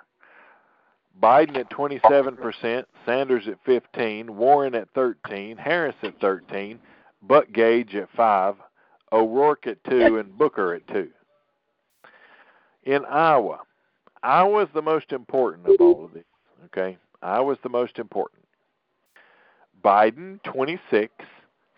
Biden 1.22 1.58
at 1.58 1.70
27%, 1.70 2.86
Sanders 3.06 3.48
at 3.48 3.58
15, 3.66 4.38
Warren 4.38 4.74
at 4.74 4.88
13, 4.96 5.58
Harris 5.58 5.96
at 6.02 6.18
13, 6.22 6.80
Buttigieg 7.28 7.94
at 7.94 8.08
5, 8.16 8.56
O'Rourke 9.12 9.68
at 9.68 9.84
2, 9.84 10.18
and 10.18 10.38
Booker 10.38 10.76
at 10.76 10.88
2. 10.88 11.10
In 12.86 13.04
Iowa, 13.04 13.60
Iowa's 14.24 14.70
the 14.74 14.82
most 14.82 15.12
important 15.12 15.68
of 15.68 15.76
all 15.82 16.06
of 16.06 16.14
these, 16.14 16.24
okay? 16.68 16.98
Iowa's 17.22 17.58
the 17.64 17.70
most 17.70 18.00
important. 18.00 18.44
Biden 19.84 20.42
26, 20.44 21.14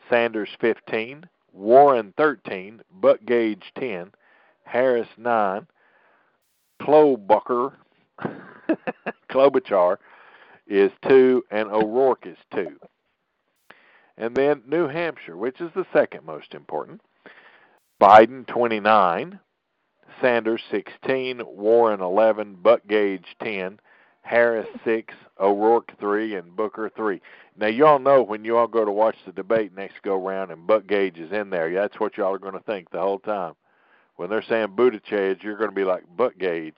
Sanders 0.10 0.50
15, 0.60 1.28
Warren 1.54 2.14
13, 2.18 2.82
Buttigieg 3.00 3.62
10, 3.78 4.12
Harris 4.64 5.08
9, 5.18 5.68
Klobuchar 6.82 7.74
Klobuchar 9.30 9.98
is 10.68 10.92
2 11.08 11.44
and 11.52 11.70
O'Rourke 11.70 12.26
is 12.26 12.38
2. 12.54 12.80
And 14.18 14.36
then 14.36 14.64
New 14.68 14.88
Hampshire, 14.88 15.38
which 15.38 15.62
is 15.62 15.72
the 15.76 15.86
second 15.94 16.26
most 16.26 16.54
important. 16.54 17.02
Biden 18.02 18.48
29, 18.48 19.40
Sanders 20.22 20.62
16, 20.72 21.42
Warren 21.46 22.02
11, 22.02 22.58
Buttigieg 22.62 23.24
10, 23.42 23.80
Harris 24.22 24.68
6, 24.86 25.14
O'Rourke 25.40 25.92
3, 26.00 26.36
and 26.36 26.56
Booker 26.56 26.92
3. 26.96 27.22
Now, 27.58 27.68
y'all 27.68 28.00
know 28.00 28.24
when 28.24 28.46
you 28.46 28.58
all 28.58 28.68
go 28.68 28.86
to 28.86 28.92
watch 28.92 29.16
the 29.26 29.32
debate 29.32 29.76
next 29.76 30.02
go 30.04 30.16
round 30.16 30.52
and 30.52 30.68
Buck 30.68 30.88
Gage 30.88 31.18
is 31.18 31.32
in 31.32 31.50
there, 31.50 31.74
that's 31.74 32.00
what 32.00 32.18
y'all 32.18 32.34
are 32.34 32.40
going 32.40 32.54
to 32.54 32.60
think 32.62 32.90
the 32.92 33.00
whole 33.00 33.20
time. 33.20 33.54
When 34.16 34.30
they're 34.30 34.44
saying 34.48 34.70
Buttigieg, 34.70 35.44
you're 35.44 35.58
going 35.58 35.72
to 35.72 35.76
be 35.76 35.84
like 35.84 36.04
Buck 36.16 36.34
Buttgage. 36.36 36.74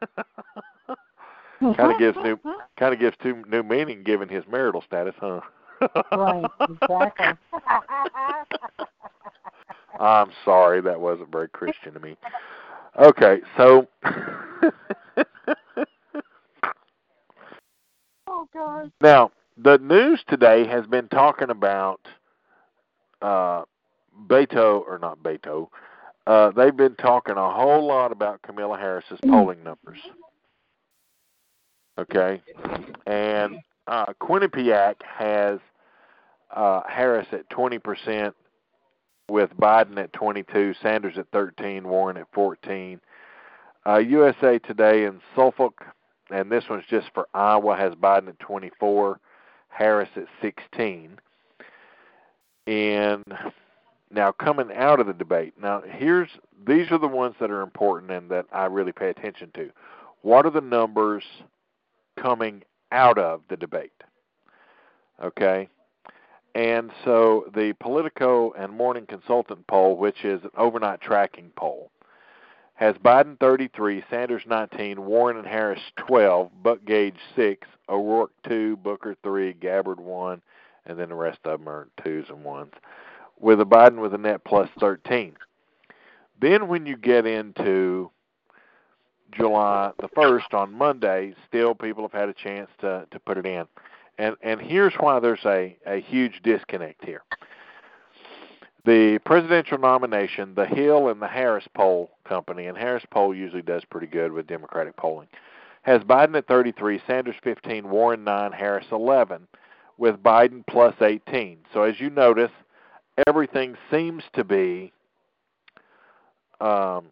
kind 1.76 1.92
of 1.92 1.98
gives 1.98 2.16
new 2.18 2.38
kind 2.76 2.92
of 2.92 3.00
gives 3.00 3.16
two 3.22 3.42
new 3.48 3.62
meaning 3.62 4.02
given 4.02 4.28
his 4.28 4.44
marital 4.50 4.82
status, 4.86 5.14
huh? 5.18 5.40
right, 6.12 6.44
exactly. 6.60 7.26
I'm 10.00 10.30
sorry, 10.44 10.80
that 10.82 11.00
wasn't 11.00 11.30
very 11.30 11.48
Christian 11.48 11.94
to 11.94 12.00
me. 12.00 12.16
Okay, 13.00 13.38
so 13.56 13.86
now 19.00 19.30
the 19.56 19.78
news 19.78 20.20
today 20.28 20.66
has 20.66 20.86
been 20.86 21.08
talking 21.08 21.50
about 21.50 22.00
uh 23.22 23.62
Beto 24.26 24.80
or 24.86 24.98
not 25.00 25.22
Beto. 25.22 25.68
Uh 26.26 26.50
they've 26.50 26.76
been 26.76 26.94
talking 26.96 27.36
a 27.36 27.52
whole 27.52 27.86
lot 27.86 28.12
about 28.12 28.42
Kamala 28.42 28.78
Harris's 28.78 29.18
polling 29.26 29.62
numbers. 29.64 29.98
Okay. 31.98 32.40
And 33.06 33.58
uh 33.86 34.12
Quinnipiac 34.20 34.96
has 35.02 35.58
uh 36.54 36.82
Harris 36.88 37.26
at 37.32 37.48
twenty 37.50 37.78
percent 37.78 38.34
with 39.28 39.50
Biden 39.58 39.98
at 39.98 40.12
22, 40.12 40.74
Sanders 40.82 41.16
at 41.16 41.26
13, 41.32 41.88
Warren 41.88 42.16
at 42.16 42.26
14. 42.34 43.00
Uh, 43.86 43.96
USA 43.98 44.58
Today 44.58 45.04
in 45.04 45.20
Suffolk, 45.34 45.82
and 46.30 46.50
this 46.50 46.64
one's 46.68 46.84
just 46.88 47.08
for 47.14 47.28
Iowa, 47.34 47.76
has 47.76 47.94
Biden 47.94 48.28
at 48.28 48.38
24, 48.38 49.20
Harris 49.68 50.08
at 50.16 50.26
16. 50.40 51.18
And 52.66 53.24
now 54.10 54.32
coming 54.32 54.70
out 54.74 55.00
of 55.00 55.06
the 55.06 55.12
debate, 55.12 55.54
now 55.60 55.82
here's 55.86 56.30
these 56.66 56.90
are 56.90 56.98
the 56.98 57.08
ones 57.08 57.34
that 57.40 57.50
are 57.50 57.60
important 57.60 58.10
and 58.10 58.30
that 58.30 58.46
I 58.52 58.66
really 58.66 58.92
pay 58.92 59.10
attention 59.10 59.50
to. 59.54 59.70
What 60.22 60.46
are 60.46 60.50
the 60.50 60.62
numbers 60.62 61.24
coming 62.18 62.62
out 62.90 63.18
of 63.18 63.42
the 63.50 63.56
debate? 63.56 63.92
Okay. 65.22 65.68
And 66.54 66.92
so 67.04 67.46
the 67.54 67.74
Politico 67.80 68.52
and 68.52 68.72
Morning 68.72 69.06
Consultant 69.06 69.66
poll, 69.66 69.96
which 69.96 70.24
is 70.24 70.42
an 70.44 70.50
overnight 70.56 71.00
tracking 71.00 71.50
poll, 71.56 71.90
has 72.74 72.96
Biden 72.96 73.38
33, 73.38 74.04
Sanders 74.10 74.42
19, 74.46 75.04
Warren 75.04 75.36
and 75.36 75.46
Harris 75.46 75.80
12, 75.96 76.50
Buttigieg 76.62 77.14
6, 77.36 77.68
O'Rourke 77.88 78.32
2, 78.48 78.76
Booker 78.78 79.16
3, 79.22 79.52
Gabbard 79.54 80.00
1, 80.00 80.42
and 80.86 80.98
then 80.98 81.08
the 81.08 81.14
rest 81.14 81.38
of 81.44 81.60
them 81.60 81.68
are 81.68 81.88
twos 82.02 82.26
and 82.28 82.42
ones, 82.44 82.72
with 83.38 83.60
a 83.60 83.64
Biden 83.64 84.00
with 84.00 84.12
a 84.14 84.18
net 84.18 84.44
plus 84.44 84.68
13. 84.80 85.34
Then 86.40 86.66
when 86.68 86.84
you 86.84 86.96
get 86.96 87.26
into 87.26 88.10
July 89.32 89.92
the 90.00 90.08
1st 90.08 90.52
on 90.52 90.72
Monday, 90.72 91.34
still 91.48 91.74
people 91.74 92.02
have 92.02 92.12
had 92.12 92.28
a 92.28 92.34
chance 92.34 92.70
to, 92.80 93.06
to 93.10 93.18
put 93.20 93.38
it 93.38 93.46
in. 93.46 93.66
And 94.18 94.36
and 94.42 94.60
here's 94.60 94.94
why 94.94 95.18
there's 95.18 95.44
a, 95.44 95.76
a 95.86 96.00
huge 96.00 96.40
disconnect 96.44 97.04
here. 97.04 97.22
The 98.84 99.18
presidential 99.24 99.78
nomination, 99.78 100.54
the 100.54 100.66
Hill 100.66 101.08
and 101.08 101.20
the 101.20 101.26
Harris 101.26 101.66
poll 101.74 102.10
company, 102.28 102.66
and 102.66 102.76
Harris 102.76 103.04
poll 103.10 103.34
usually 103.34 103.62
does 103.62 103.82
pretty 103.86 104.06
good 104.06 104.30
with 104.30 104.46
Democratic 104.46 104.96
polling, 104.96 105.28
has 105.82 106.02
Biden 106.02 106.36
at 106.36 106.46
33, 106.46 107.00
Sanders 107.06 107.36
15, 107.42 107.88
Warren 107.88 108.24
9, 108.24 108.52
Harris 108.52 108.86
11, 108.92 109.46
with 109.96 110.22
Biden 110.22 110.64
plus 110.66 110.94
18. 111.00 111.58
So 111.72 111.82
as 111.82 111.98
you 111.98 112.10
notice, 112.10 112.50
everything 113.26 113.74
seems 113.90 114.22
to 114.34 114.44
be 114.44 114.92
um, 116.60 117.06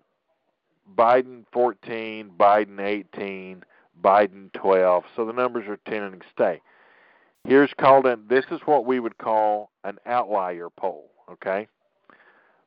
Biden 0.95 1.45
14, 1.53 2.33
Biden 2.39 2.81
18, 2.81 3.65
Biden 4.03 4.53
12. 4.53 5.05
So 5.17 5.25
the 5.25 5.33
numbers 5.33 5.67
are 5.69 5.79
tending 5.89 6.21
to 6.21 6.27
stay. 6.35 6.61
Here's 7.45 7.73
called 7.79 8.07
in. 8.07 8.25
This 8.29 8.45
is 8.51 8.61
what 8.67 8.85
we 8.85 9.01
would 9.01 9.17
call 9.17 9.71
an 9.85 9.99
outlier 10.05 10.69
poll. 10.69 11.12
Okay. 11.33 11.67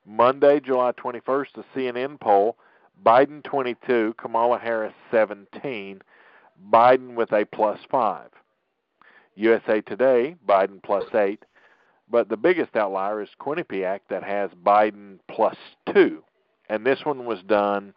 Monday, 0.05 0.59
July 0.59 0.91
21st, 0.93 1.47
the 1.55 1.65
CNN 1.75 2.19
poll: 2.19 2.57
Biden 3.05 3.43
22, 3.43 4.15
Kamala 4.17 4.59
Harris 4.59 4.93
17, 5.11 6.01
Biden 6.71 7.15
with 7.15 7.31
a 7.31 7.45
plus 7.45 7.79
five. 7.89 8.29
USA 9.35 9.81
Today, 9.81 10.35
Biden 10.47 10.81
plus 10.81 11.03
eight, 11.13 11.43
but 12.09 12.29
the 12.29 12.37
biggest 12.37 12.75
outlier 12.75 13.21
is 13.21 13.29
Quinnipiac 13.39 13.99
that 14.09 14.23
has 14.23 14.49
Biden 14.63 15.19
plus 15.29 15.57
two, 15.93 16.23
and 16.69 16.85
this 16.85 16.99
one 17.03 17.25
was 17.25 17.41
done 17.43 17.93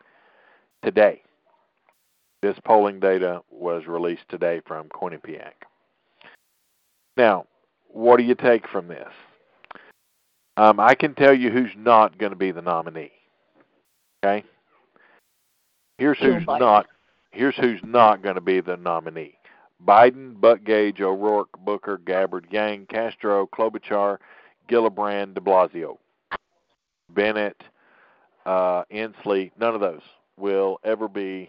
today. 0.82 1.22
This 2.42 2.56
polling 2.64 3.00
data 3.00 3.42
was 3.50 3.86
released 3.86 4.28
today 4.28 4.60
from 4.66 4.88
Quinnipiac. 4.88 5.52
Now, 7.16 7.46
what 7.88 8.16
do 8.16 8.24
you 8.24 8.34
take 8.34 8.68
from 8.68 8.88
this? 8.88 9.12
Um, 10.58 10.80
I 10.80 10.96
can 10.96 11.14
tell 11.14 11.32
you 11.32 11.50
who's 11.50 11.70
not 11.76 12.18
going 12.18 12.32
to 12.32 12.36
be 12.36 12.50
the 12.50 12.62
nominee. 12.62 13.12
Okay. 14.24 14.44
Here's 15.98 16.18
who's 16.18 16.44
not. 16.46 16.86
Here's 17.30 17.54
who's 17.56 17.80
not 17.84 18.22
going 18.22 18.34
to 18.34 18.40
be 18.40 18.60
the 18.60 18.76
nominee: 18.76 19.38
Biden, 19.86 20.34
Buttigieg, 20.34 21.00
O'Rourke, 21.00 21.56
Booker, 21.64 21.98
Gabbard, 21.98 22.48
Yang, 22.50 22.86
Castro, 22.86 23.46
Klobuchar, 23.46 24.18
Gillibrand, 24.68 25.34
De 25.34 25.40
Blasio, 25.40 25.98
Bennet, 27.14 27.60
uh, 28.44 28.82
Inslee. 28.92 29.52
None 29.60 29.76
of 29.76 29.80
those 29.80 30.02
will 30.36 30.80
ever 30.82 31.06
be. 31.06 31.48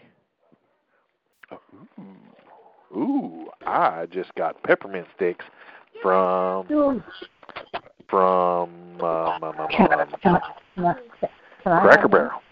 Ooh, 1.98 2.96
ooh, 2.96 3.50
I 3.66 4.06
just 4.06 4.32
got 4.36 4.62
peppermint 4.62 5.08
sticks 5.16 5.44
from 6.00 6.68
from 8.10 8.70
um, 9.00 9.44
um, 9.44 9.44
um, 9.44 10.38
um, 10.76 10.94
Cracker 11.62 12.08
Barrel. 12.08 12.42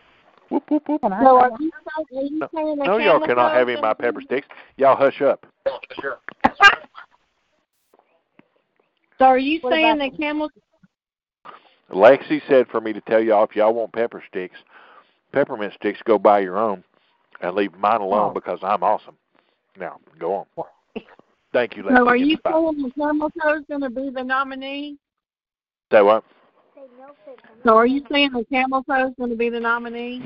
Whoop 0.51 0.65
whoop 0.71 0.89
whoop. 0.89 1.01
Can 1.03 1.11
So 1.23 1.37
are 1.37 1.51
you, 1.61 1.71
are 2.15 2.23
you 2.23 2.39
No, 2.39 2.49
saying 2.55 2.79
no, 2.79 2.97
y'all 2.99 3.21
cannot 3.21 3.53
have 3.53 3.69
any 3.69 3.77
of 3.77 3.83
my 3.83 3.93
pepper 3.93 4.23
sticks. 4.23 4.47
Y'all 4.77 4.97
hush 4.97 5.21
up. 5.21 5.45
So 9.19 9.25
are 9.25 9.39
you 9.39 9.59
What 9.61 9.73
saying 9.75 9.97
about 9.97 10.11
the 10.13 10.17
camel? 10.17 10.49
Lexi 11.91 12.41
said 12.49 12.67
for 12.69 12.81
me 12.81 12.93
to 12.93 13.01
tell 13.03 13.21
y'all 13.21 13.45
if 13.45 13.57
y'all 13.57 13.75
want 13.75 13.93
pepper 13.93 14.23
sticks, 14.29 14.57
peppermint 15.33 15.75
sticks, 15.75 16.01
go 16.05 16.19
buy 16.19 16.39
your 16.41 16.59
own 16.59 16.85
and 17.41 17.55
leave 17.55 17.75
mine 17.77 18.01
alone 18.01 18.31
Oh. 18.31 18.35
because 18.35 18.59
I'm 18.63 18.83
awesome. 18.83 19.17
Now, 19.79 19.99
go 20.19 20.35
on. 20.35 20.65
Thank 21.53 21.77
you, 21.77 21.83
Lexi. 21.83 21.97
So 21.97 22.09
are 22.09 22.17
you 22.17 22.37
Goodbye. 22.37 22.53
saying 22.53 22.83
the 22.83 22.91
camel 22.99 23.31
toe's 23.43 23.65
going 23.69 23.81
to 23.81 23.91
be 23.91 24.11
the 24.11 24.23
nominee? 24.23 24.99
Say 25.93 26.03
what? 26.03 26.25
So 27.65 27.77
are 27.77 27.87
you 27.87 28.05
saying 28.11 28.33
the 28.33 28.45
camel 28.45 28.85
toe's 28.85 29.15
going 29.19 29.31
to 29.31 29.37
be 29.37 29.49
the 29.49 29.61
nominee? 29.61 30.23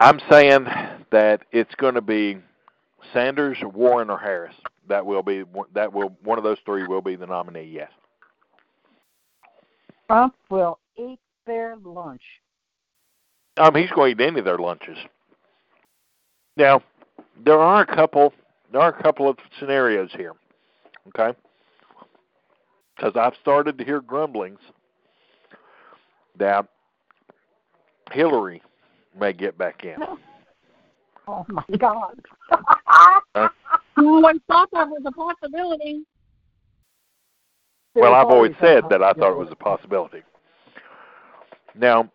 I'm 0.00 0.20
saying 0.30 0.66
that 1.10 1.42
it's 1.50 1.74
going 1.76 1.94
to 1.94 2.00
be 2.00 2.38
Sanders, 3.12 3.58
Warren, 3.62 4.10
or 4.10 4.18
Harris. 4.18 4.54
That 4.88 5.04
will 5.04 5.22
be 5.22 5.44
that 5.74 5.92
will 5.92 6.16
one 6.22 6.38
of 6.38 6.44
those 6.44 6.58
three 6.64 6.86
will 6.86 7.02
be 7.02 7.16
the 7.16 7.26
nominee. 7.26 7.70
Yes. 7.72 7.90
Trump 10.06 10.34
will 10.50 10.78
eat 10.96 11.18
their 11.46 11.76
lunch. 11.84 12.22
Um, 13.58 13.74
he's 13.74 13.90
going 13.90 14.16
to 14.16 14.22
eat 14.22 14.26
any 14.26 14.38
of 14.38 14.44
their 14.44 14.58
lunches. 14.58 14.96
Now, 16.56 16.82
there 17.44 17.58
are 17.58 17.82
a 17.82 17.86
couple 17.86 18.32
there 18.72 18.80
are 18.80 18.96
a 18.96 19.02
couple 19.02 19.28
of 19.28 19.38
scenarios 19.58 20.10
here. 20.16 20.32
Okay, 21.08 21.36
because 22.96 23.12
I've 23.16 23.34
started 23.40 23.78
to 23.78 23.84
hear 23.84 24.00
grumblings 24.00 24.60
that 26.38 26.66
Hillary 28.12 28.62
may 29.18 29.32
get 29.32 29.56
back 29.58 29.84
in. 29.84 29.96
Oh 31.30 31.44
my 31.50 31.62
God. 31.76 32.18
Uh, 32.50 32.56
I 33.34 33.50
always 33.98 34.38
thought 34.46 34.70
that 34.72 34.88
was 34.88 35.02
a 35.04 35.12
possibility. 35.12 36.02
Well, 37.94 38.14
I've 38.14 38.28
always 38.28 38.54
said 38.62 38.84
that 38.88 39.02
I 39.02 39.12
thought 39.12 39.32
it 39.32 39.36
was 39.36 39.50
a 39.50 39.56
possibility. 39.56 40.22
Now, 41.74 42.10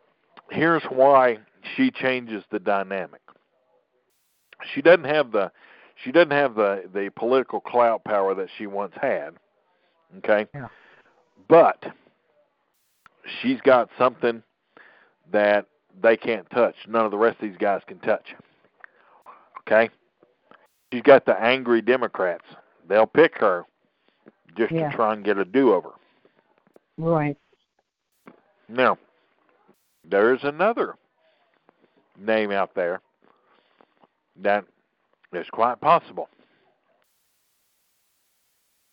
here's 0.49 0.83
why 0.89 1.37
she 1.75 1.91
changes 1.91 2.43
the 2.51 2.57
dynamic. 2.57 3.21
She 4.73 4.81
doesn't 4.81 5.05
have 5.05 5.31
the 5.31 5.51
she 6.03 6.11
doesn't 6.11 6.31
have 6.31 6.55
the 6.55 6.89
the 6.93 7.11
political 7.15 7.59
clout 7.59 8.03
power 8.03 8.33
that 8.33 8.47
she 8.57 8.65
once 8.65 8.93
had. 8.99 9.35
Okay? 10.17 10.47
Yeah. 10.53 10.67
But 11.47 11.83
she's 13.41 13.59
got 13.61 13.89
something 13.97 14.43
that 15.31 15.65
they 16.01 16.17
can't 16.17 16.49
touch. 16.49 16.75
None 16.87 17.05
of 17.05 17.11
the 17.11 17.17
rest 17.17 17.41
of 17.41 17.49
these 17.49 17.57
guys 17.57 17.81
can 17.87 17.99
touch. 17.99 18.35
Okay? 19.61 19.89
She's 20.91 21.01
got 21.01 21.25
the 21.25 21.39
angry 21.39 21.81
Democrats. 21.81 22.45
They'll 22.87 23.07
pick 23.07 23.37
her 23.39 23.65
just 24.57 24.71
Yeah. 24.71 24.89
to 24.89 24.95
try 24.95 25.13
and 25.13 25.23
get 25.23 25.37
a 25.37 25.45
do 25.45 25.73
over. 25.73 25.91
Right. 26.97 27.37
Now, 28.69 28.97
there 30.03 30.33
is 30.33 30.43
another 30.43 30.95
name 32.17 32.51
out 32.51 32.73
there 32.75 33.01
that 34.37 34.65
is 35.31 35.49
quite 35.49 35.79
possible, 35.81 36.29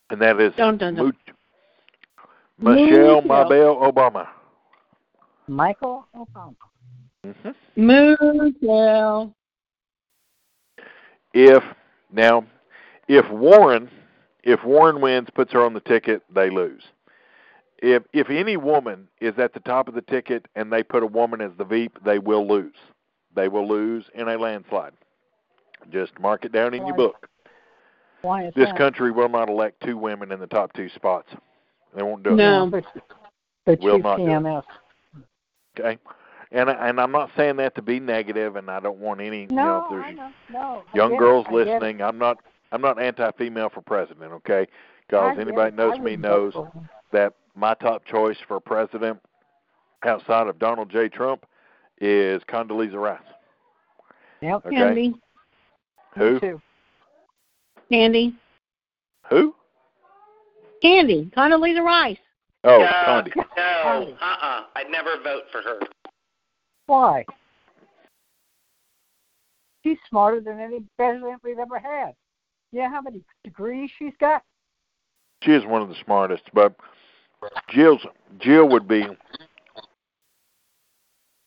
and 0.09 0.19
that 0.21 0.39
is 0.39 0.53
Dun, 0.55 0.77
dun, 0.77 0.95
dun. 0.95 1.17
Much- 2.61 2.75
Michelle 2.75 3.21
Michelle. 3.21 3.43
Mabel 3.49 3.75
Obama. 3.77 4.27
Michael 5.47 6.07
Obama. 6.15 6.55
hmm 7.23 7.51
Michelle. 7.75 9.33
If 11.33 11.63
now, 12.11 12.45
if 13.07 13.29
Warren, 13.31 13.89
if 14.43 14.63
Warren 14.63 15.01
wins, 15.01 15.29
puts 15.33 15.51
her 15.53 15.63
on 15.63 15.73
the 15.73 15.79
ticket, 15.79 16.21
they 16.33 16.49
lose. 16.49 16.83
If 17.79 18.03
if 18.13 18.29
any 18.29 18.57
woman 18.57 19.07
is 19.19 19.39
at 19.39 19.53
the 19.53 19.59
top 19.61 19.87
of 19.87 19.95
the 19.95 20.01
ticket 20.01 20.45
and 20.55 20.71
they 20.71 20.83
put 20.83 21.03
a 21.03 21.07
woman 21.07 21.41
as 21.41 21.51
the 21.57 21.65
veep, 21.65 21.97
they 22.05 22.19
will 22.19 22.47
lose. 22.47 22.75
They 23.35 23.47
will 23.47 23.67
lose 23.67 24.05
in 24.13 24.27
a 24.27 24.37
landslide. 24.37 24.93
Just 25.89 26.19
mark 26.19 26.45
it 26.45 26.51
down 26.51 26.75
in 26.75 26.85
your 26.85 26.95
book. 26.95 27.27
Why 28.21 28.45
is 28.45 28.53
This 28.53 28.67
that? 28.67 28.77
country 28.77 29.11
will 29.11 29.29
not 29.29 29.49
elect 29.49 29.81
two 29.83 29.97
women 29.97 30.31
in 30.31 30.39
the 30.39 30.47
top 30.47 30.73
two 30.73 30.89
spots. 30.89 31.29
They 31.95 32.03
won't 32.03 32.23
do 32.23 32.31
it. 32.31 32.35
No. 32.35 32.67
But, 32.69 32.85
but 33.65 33.79
Will 33.79 33.97
you 33.97 34.03
not 34.03 34.17
do 34.17 34.23
it. 34.23 34.27
PMS. 34.27 34.63
Okay, 35.79 35.97
and 36.51 36.69
and 36.69 36.99
I'm 36.99 37.11
not 37.11 37.29
saying 37.37 37.55
that 37.57 37.75
to 37.75 37.81
be 37.81 37.99
negative, 37.99 38.57
and 38.57 38.69
I 38.69 38.79
don't 38.79 38.99
want 38.99 39.21
any. 39.21 39.41
you 39.41 39.47
know, 39.47 39.85
if 39.85 39.91
there's 39.91 40.05
I 40.05 40.11
know. 40.11 40.31
No. 40.51 40.83
Young 40.93 41.11
get 41.11 41.19
girls 41.19 41.45
it. 41.49 41.53
listening, 41.53 42.01
I'm 42.01 42.17
not 42.17 42.37
I'm 42.71 42.81
not 42.81 43.01
anti-female 43.01 43.69
for 43.69 43.81
president. 43.81 44.31
Okay, 44.33 44.61
I 44.61 44.67
because 45.07 45.37
anybody 45.39 45.69
it. 45.69 45.75
knows 45.75 45.93
I 45.97 46.01
me 46.01 46.15
knows 46.17 46.53
for 46.53 46.71
that 47.11 47.33
my 47.55 47.73
top 47.75 48.05
choice 48.05 48.37
for 48.47 48.59
president 48.59 49.19
outside 50.03 50.47
of 50.47 50.59
Donald 50.59 50.89
J. 50.89 51.09
Trump 51.09 51.45
is 51.99 52.41
Condoleezza 52.49 52.95
Rice. 52.95 53.19
Yep. 54.41 54.65
Okay. 54.65 54.75
Candy. 54.75 55.13
Who? 56.17 56.39
too. 56.39 56.61
Candy. 57.89 58.35
Who? 59.29 59.55
Candy. 60.81 61.31
Condoleezza 61.35 61.83
Rice. 61.83 62.17
Oh, 62.63 62.79
no, 62.79 62.85
Condi. 62.85 63.35
no, 63.35 63.43
Condi. 63.83 64.13
uh-uh. 64.21 64.63
I'd 64.75 64.89
never 64.91 65.21
vote 65.23 65.43
for 65.51 65.61
her. 65.61 65.79
Why? 66.85 67.25
She's 69.83 69.97
smarter 70.09 70.41
than 70.41 70.59
any 70.59 70.83
president 70.97 71.41
we've 71.43 71.57
ever 71.57 71.79
had. 71.79 72.13
Yeah, 72.71 72.89
how 72.89 73.01
many 73.01 73.23
degrees 73.43 73.89
she's 73.97 74.13
got? 74.19 74.43
She 75.41 75.51
is 75.51 75.65
one 75.65 75.81
of 75.81 75.89
the 75.89 75.95
smartest, 76.03 76.43
but 76.53 76.75
Jill's 77.69 78.05
Jill 78.39 78.69
would 78.69 78.87
be 78.87 79.05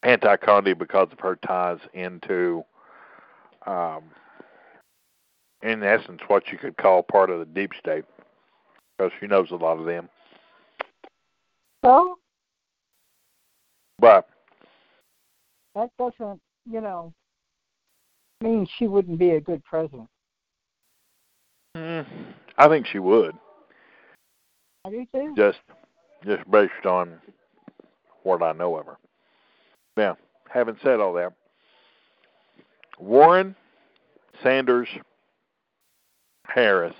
anti-Condi 0.03 0.77
because 0.77 1.09
of 1.13 1.21
her 1.21 1.37
ties 1.37 1.79
into, 1.95 2.65
um, 3.67 4.03
in 5.63 5.83
essence, 5.83 6.21
what 6.27 6.49
you 6.51 6.59
could 6.59 6.77
call 6.77 7.03
part 7.03 7.31
of 7.31 7.39
the 7.39 7.47
deep 7.47 7.71
state, 7.79 8.05
because 8.97 9.13
she 9.21 9.27
knows 9.27 9.51
a 9.51 9.57
lot 9.57 9.79
of 9.79 9.87
them. 9.87 10.09
So 11.85 12.19
But 13.99 14.29
that 15.75 15.91
doesn't, 15.99 16.41
you 16.71 16.81
know, 16.81 17.13
mean 18.43 18.67
she 18.79 18.87
wouldn't 18.87 19.19
be 19.19 19.31
a 19.31 19.41
good 19.41 19.63
president. 19.65 20.09
mm, 21.77 22.07
I 22.59 22.69
think 22.69 22.87
she 22.87 22.99
would, 22.99 23.37
I 24.85 24.91
do 24.91 25.07
too. 25.13 25.35
just 25.37 25.59
just 26.25 26.49
based 26.51 26.87
on 26.87 27.19
what 28.23 28.43
I 28.43 28.53
know 28.53 28.77
of 28.77 28.87
her. 28.87 28.97
Now, 29.97 30.17
having 30.49 30.77
said 30.83 31.01
all 31.01 31.13
that, 31.15 31.33
Warren, 32.99 33.55
Sanders, 34.43 34.89
Harris, 36.47 36.95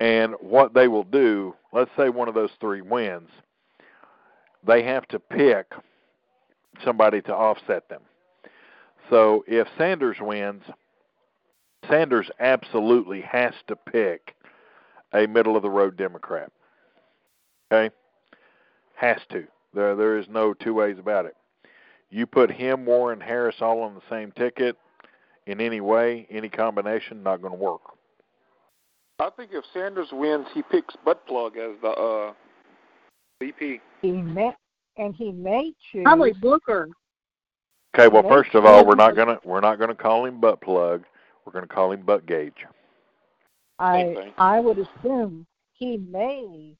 and 0.00 0.34
what 0.40 0.72
they 0.72 0.88
will 0.88 1.04
do, 1.04 1.54
let's 1.72 1.90
say 1.96 2.08
one 2.08 2.28
of 2.28 2.34
those 2.34 2.50
three 2.58 2.80
wins, 2.80 3.28
they 4.66 4.82
have 4.82 5.06
to 5.08 5.18
pick 5.18 5.72
somebody 6.84 7.20
to 7.22 7.34
offset 7.34 7.88
them. 7.88 8.00
So 9.10 9.44
if 9.46 9.68
Sanders 9.76 10.16
wins, 10.20 10.62
Sanders 11.88 12.30
absolutely 12.40 13.20
has 13.20 13.52
to 13.68 13.76
pick 13.76 14.34
a 15.12 15.26
middle 15.26 15.56
of 15.56 15.62
the 15.62 15.70
road 15.70 15.96
Democrat. 15.96 16.50
Okay? 17.70 17.94
Has 18.94 19.18
to. 19.30 19.46
There 19.74 19.94
there 19.94 20.18
is 20.18 20.26
no 20.28 20.54
two 20.54 20.74
ways 20.74 20.96
about 20.98 21.26
it. 21.26 21.36
You 22.10 22.26
put 22.26 22.50
him, 22.50 22.86
Warren, 22.86 23.20
Harris 23.20 23.56
all 23.60 23.82
on 23.82 23.94
the 23.94 24.02
same 24.10 24.32
ticket 24.32 24.76
in 25.46 25.60
any 25.60 25.80
way, 25.80 26.26
any 26.30 26.48
combination, 26.48 27.22
not 27.22 27.40
going 27.40 27.52
to 27.52 27.58
work. 27.58 27.82
I 29.20 29.28
think 29.36 29.50
if 29.52 29.64
Sanders 29.74 30.08
wins, 30.12 30.46
he 30.54 30.62
picks 30.62 30.94
butt 31.04 31.26
plug 31.26 31.56
as 31.58 31.72
the 31.82 31.88
uh, 31.88 32.32
VP. 33.40 33.80
He 34.00 34.12
may, 34.12 34.52
and 34.96 35.14
he 35.14 35.30
may 35.30 35.72
choose. 35.92 36.04
Probably 36.04 36.32
Booker. 36.32 36.88
Okay, 37.94 38.08
well, 38.08 38.22
first 38.28 38.54
of 38.54 38.64
all, 38.64 38.86
we're 38.86 38.94
not 38.94 39.16
gonna 39.16 39.38
we're 39.44 39.60
not 39.60 39.78
gonna 39.78 39.94
call 39.94 40.24
him 40.24 40.40
butt 40.40 40.60
plug. 40.62 41.04
We're 41.44 41.52
gonna 41.52 41.66
call 41.66 41.92
him 41.92 42.02
butt 42.02 42.24
gauge. 42.24 42.64
I. 43.78 44.32
I 44.38 44.60
would 44.60 44.78
assume 44.78 45.46
he 45.72 45.98
may 45.98 46.76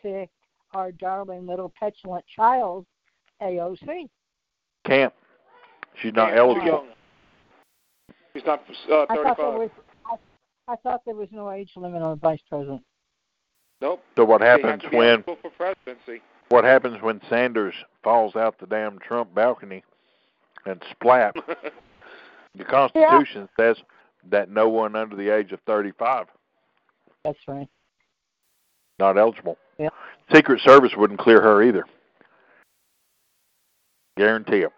pick 0.00 0.30
our 0.72 0.92
darling 0.92 1.46
little 1.46 1.72
petulant 1.78 2.24
child, 2.34 2.86
AOC. 3.42 4.08
Can't. 4.86 5.12
She's 6.00 6.14
not 6.14 6.30
He's 6.30 6.38
eligible. 6.38 6.66
young. 6.66 6.86
He's 8.32 8.44
not 8.46 8.60
uh, 8.90 9.06
I 9.10 9.16
thought 9.16 9.36
there 9.36 9.46
35. 9.46 9.54
was 9.58 9.70
I, 10.68 10.72
I 10.72 10.76
thought 10.76 11.02
there 11.04 11.14
was 11.14 11.28
no 11.30 11.50
age 11.50 11.70
limit 11.76 12.02
on 12.02 12.18
vice 12.18 12.40
president. 12.48 12.82
Nope. 13.80 14.02
So 14.16 14.24
what 14.24 14.40
happens 14.40 14.82
when 14.92 15.22
for 15.24 15.36
presidency? 15.56 16.22
what 16.48 16.64
happens 16.64 17.02
when 17.02 17.20
Sanders 17.28 17.74
falls 18.04 18.36
out 18.36 18.58
the 18.58 18.66
damn 18.66 18.98
Trump 18.98 19.34
balcony 19.34 19.82
and 20.66 20.82
splat? 20.90 21.34
The 22.54 22.64
Constitution 22.64 23.48
says 23.58 23.76
that 24.30 24.50
no 24.50 24.68
one 24.68 24.94
under 24.94 25.16
the 25.16 25.30
age 25.30 25.52
of 25.52 25.60
35 25.66 26.26
That's 27.24 27.38
right. 27.48 27.68
not 28.98 29.16
eligible. 29.16 29.56
Yeah. 29.78 29.88
Secret 30.32 30.60
Service 30.60 30.92
wouldn't 30.96 31.18
clear 31.18 31.40
her 31.40 31.62
either. 31.62 31.84
Guarantee 34.18 34.58
it. 34.58 34.72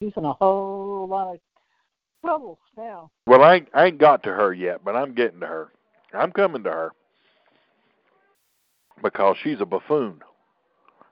Using 0.00 0.24
a 0.24 0.32
whole 0.32 1.06
lot 1.08 1.34
of 1.34 1.40
Oh, 2.28 2.38
trouble 2.38 2.58
now. 2.76 3.10
Well, 3.26 3.42
I 3.42 3.56
ain't, 3.56 3.68
I 3.74 3.86
ain't 3.86 3.98
got 3.98 4.22
to 4.24 4.30
her 4.30 4.52
yet, 4.52 4.84
but 4.84 4.96
I'm 4.96 5.14
getting 5.14 5.40
to 5.40 5.46
her. 5.46 5.68
I'm 6.12 6.32
coming 6.32 6.62
to 6.64 6.70
her 6.70 6.92
because 9.02 9.36
she's 9.42 9.60
a 9.60 9.66
buffoon, 9.66 10.20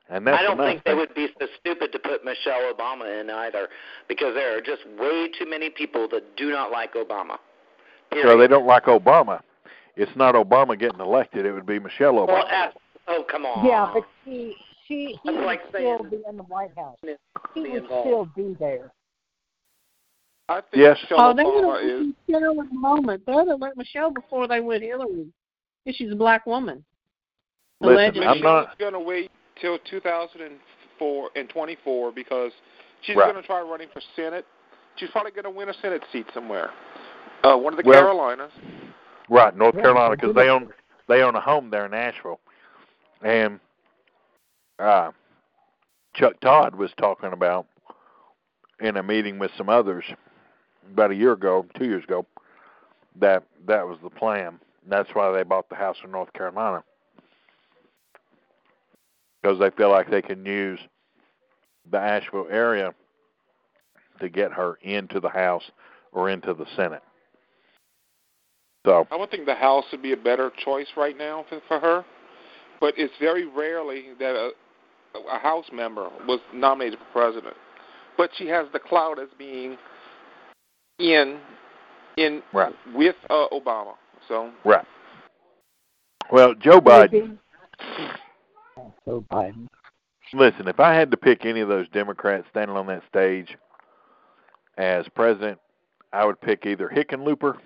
and 0.08 0.26
that's 0.26 0.38
I 0.38 0.42
don't 0.42 0.54
another 0.54 0.70
think 0.70 0.84
they 0.84 0.94
would 0.94 1.14
be 1.14 1.28
so 1.38 1.46
stupid 1.60 1.92
to 1.92 1.98
put 1.98 2.24
Michelle 2.24 2.72
Obama 2.72 3.20
in 3.20 3.28
either, 3.30 3.68
because 4.08 4.34
there 4.34 4.56
are 4.56 4.60
just 4.60 4.82
way 4.98 5.28
too 5.38 5.48
many 5.48 5.70
people 5.70 6.08
that 6.12 6.36
do 6.36 6.50
not 6.50 6.70
like 6.70 6.94
Obama. 6.94 7.38
Period. 8.10 8.28
So 8.28 8.38
they 8.38 8.46
don't 8.46 8.66
like 8.66 8.84
Obama. 8.84 9.40
It's 9.96 10.14
not 10.16 10.34
Obama 10.34 10.78
getting 10.78 11.00
elected; 11.00 11.46
it 11.46 11.52
would 11.52 11.66
be 11.66 11.78
Michelle 11.78 12.14
Obama. 12.14 12.26
Well, 12.28 12.48
as, 12.48 12.72
oh 13.08 13.24
come 13.30 13.44
on. 13.46 13.64
Yeah, 13.66 13.90
but 13.92 14.04
she 14.24 14.54
she 14.88 14.94
he 14.94 15.18
That's 15.24 15.36
would 15.36 15.46
like 15.46 15.60
still 15.68 15.98
saying- 15.98 16.10
be 16.10 16.22
in 16.28 16.36
the 16.36 16.42
White 16.44 16.76
House. 16.76 16.98
He 17.54 17.60
would 17.60 17.82
involved. 17.84 18.06
still 18.06 18.24
be 18.36 18.56
there. 18.58 18.92
I 20.48 20.60
think 20.60 20.66
Yes. 20.76 20.98
Michelle 21.02 21.20
Oh, 21.20 21.34
they 21.34 21.42
would 21.44 21.64
Obama 21.64 21.80
have 21.80 22.00
is. 22.08 22.14
Michelle 22.28 22.60
at 22.60 22.68
the 22.68 22.74
moment. 22.78 23.26
They 23.26 23.32
would 23.32 23.48
have 23.48 23.60
went 23.60 23.76
Michelle 23.76 24.10
before 24.10 24.46
they 24.46 24.60
went 24.60 24.82
Hillary. 24.82 25.32
Because 25.84 25.96
she's 25.96 26.12
a 26.12 26.16
black 26.16 26.46
woman. 26.46 26.84
Listen, 27.80 27.94
Allegedly. 27.94 28.26
I'm 28.26 28.40
not- 28.40 28.78
going 28.78 28.92
to 28.92 29.00
wait 29.00 29.30
till 29.60 29.78
2004 29.78 31.30
and 31.36 31.48
24 31.48 32.12
because 32.12 32.52
she's 33.02 33.16
Right. 33.16 33.30
going 33.30 33.40
to 33.40 33.46
try 33.46 33.60
running 33.62 33.88
for 33.88 34.00
Senate. 34.16 34.46
She's 34.96 35.10
probably 35.10 35.32
going 35.32 35.44
to 35.44 35.50
win 35.50 35.68
a 35.68 35.74
Senate 35.74 36.02
seat 36.12 36.26
somewhere. 36.32 36.70
Uh, 37.42 37.56
one 37.56 37.72
of 37.72 37.82
the 37.82 37.88
Well- 37.88 38.00
Carolinas. 38.00 38.52
Right, 39.30 39.54
North 39.56 39.74
Carolina, 39.74 40.16
because 40.16 40.34
they 40.34 40.50
own 40.50 40.72
they 41.06 41.22
own 41.22 41.34
a 41.34 41.40
home 41.40 41.70
there 41.70 41.84
in 41.86 41.90
Nashville, 41.92 42.40
and 43.22 43.58
uh, 44.78 45.12
Chuck 46.14 46.38
Todd 46.40 46.74
was 46.74 46.90
talking 46.98 47.32
about 47.32 47.66
in 48.80 48.96
a 48.98 49.02
meeting 49.02 49.38
with 49.38 49.50
some 49.56 49.68
others 49.70 50.04
about 50.92 51.10
a 51.10 51.14
year 51.14 51.32
ago, 51.32 51.66
two 51.76 51.84
years 51.84 52.04
ago, 52.04 52.26
that 53.20 53.44
that 53.66 53.86
was 53.86 53.98
the 54.02 54.10
plan. 54.10 54.58
That's 54.88 55.08
why 55.14 55.32
they 55.32 55.42
bought 55.42 55.68
the 55.68 55.76
house 55.76 55.96
in 56.04 56.10
North 56.10 56.32
Carolina 56.32 56.82
because 59.44 59.58
they 59.58 59.70
feel 59.76 59.90
like 59.90 60.10
they 60.10 60.22
can 60.22 60.44
use 60.44 60.80
the 61.90 61.98
Asheville 61.98 62.46
area 62.50 62.94
to 64.20 64.28
get 64.28 64.52
her 64.52 64.78
into 64.82 65.20
the 65.20 65.28
House 65.28 65.64
or 66.12 66.30
into 66.30 66.54
the 66.54 66.64
Senate. 66.76 67.02
So 68.86 69.06
I 69.10 69.16
would 69.16 69.30
think 69.30 69.44
the 69.44 69.54
House 69.54 69.84
would 69.92 70.02
be 70.02 70.12
a 70.12 70.16
better 70.16 70.50
choice 70.64 70.86
right 70.96 71.16
now 71.16 71.44
for, 71.48 71.60
for 71.68 71.78
her, 71.78 72.04
but 72.80 72.94
it's 72.96 73.12
very 73.20 73.46
rarely 73.46 74.08
that 74.18 74.34
a, 74.34 74.50
a 75.30 75.38
House 75.38 75.66
member 75.72 76.08
was 76.26 76.40
nominated 76.54 76.98
for 76.98 77.20
president. 77.20 77.56
But 78.16 78.30
she 78.38 78.46
has 78.48 78.66
the 78.72 78.78
clout 78.78 79.18
as 79.18 79.28
being 79.38 79.76
in 80.98 81.38
in 82.16 82.42
Right. 82.52 82.74
with 82.94 83.16
uh, 83.30 83.48
Obama. 83.52 83.94
So 84.28 84.52
Right. 84.64 84.86
Well, 86.30 86.54
Joe 86.54 86.80
Biden. 86.80 87.38
Joe 89.04 89.24
Biden. 89.30 89.68
Listen, 90.32 90.68
if 90.68 90.80
I 90.80 90.94
had 90.94 91.10
to 91.10 91.16
pick 91.16 91.44
any 91.44 91.60
of 91.60 91.68
those 91.68 91.88
Democrats 91.90 92.46
standing 92.50 92.76
on 92.76 92.86
that 92.86 93.02
stage 93.08 93.56
as 94.78 95.06
president, 95.14 95.58
I 96.12 96.24
would 96.24 96.40
pick 96.40 96.66
either 96.66 96.88
Hickenlooper 96.88 97.58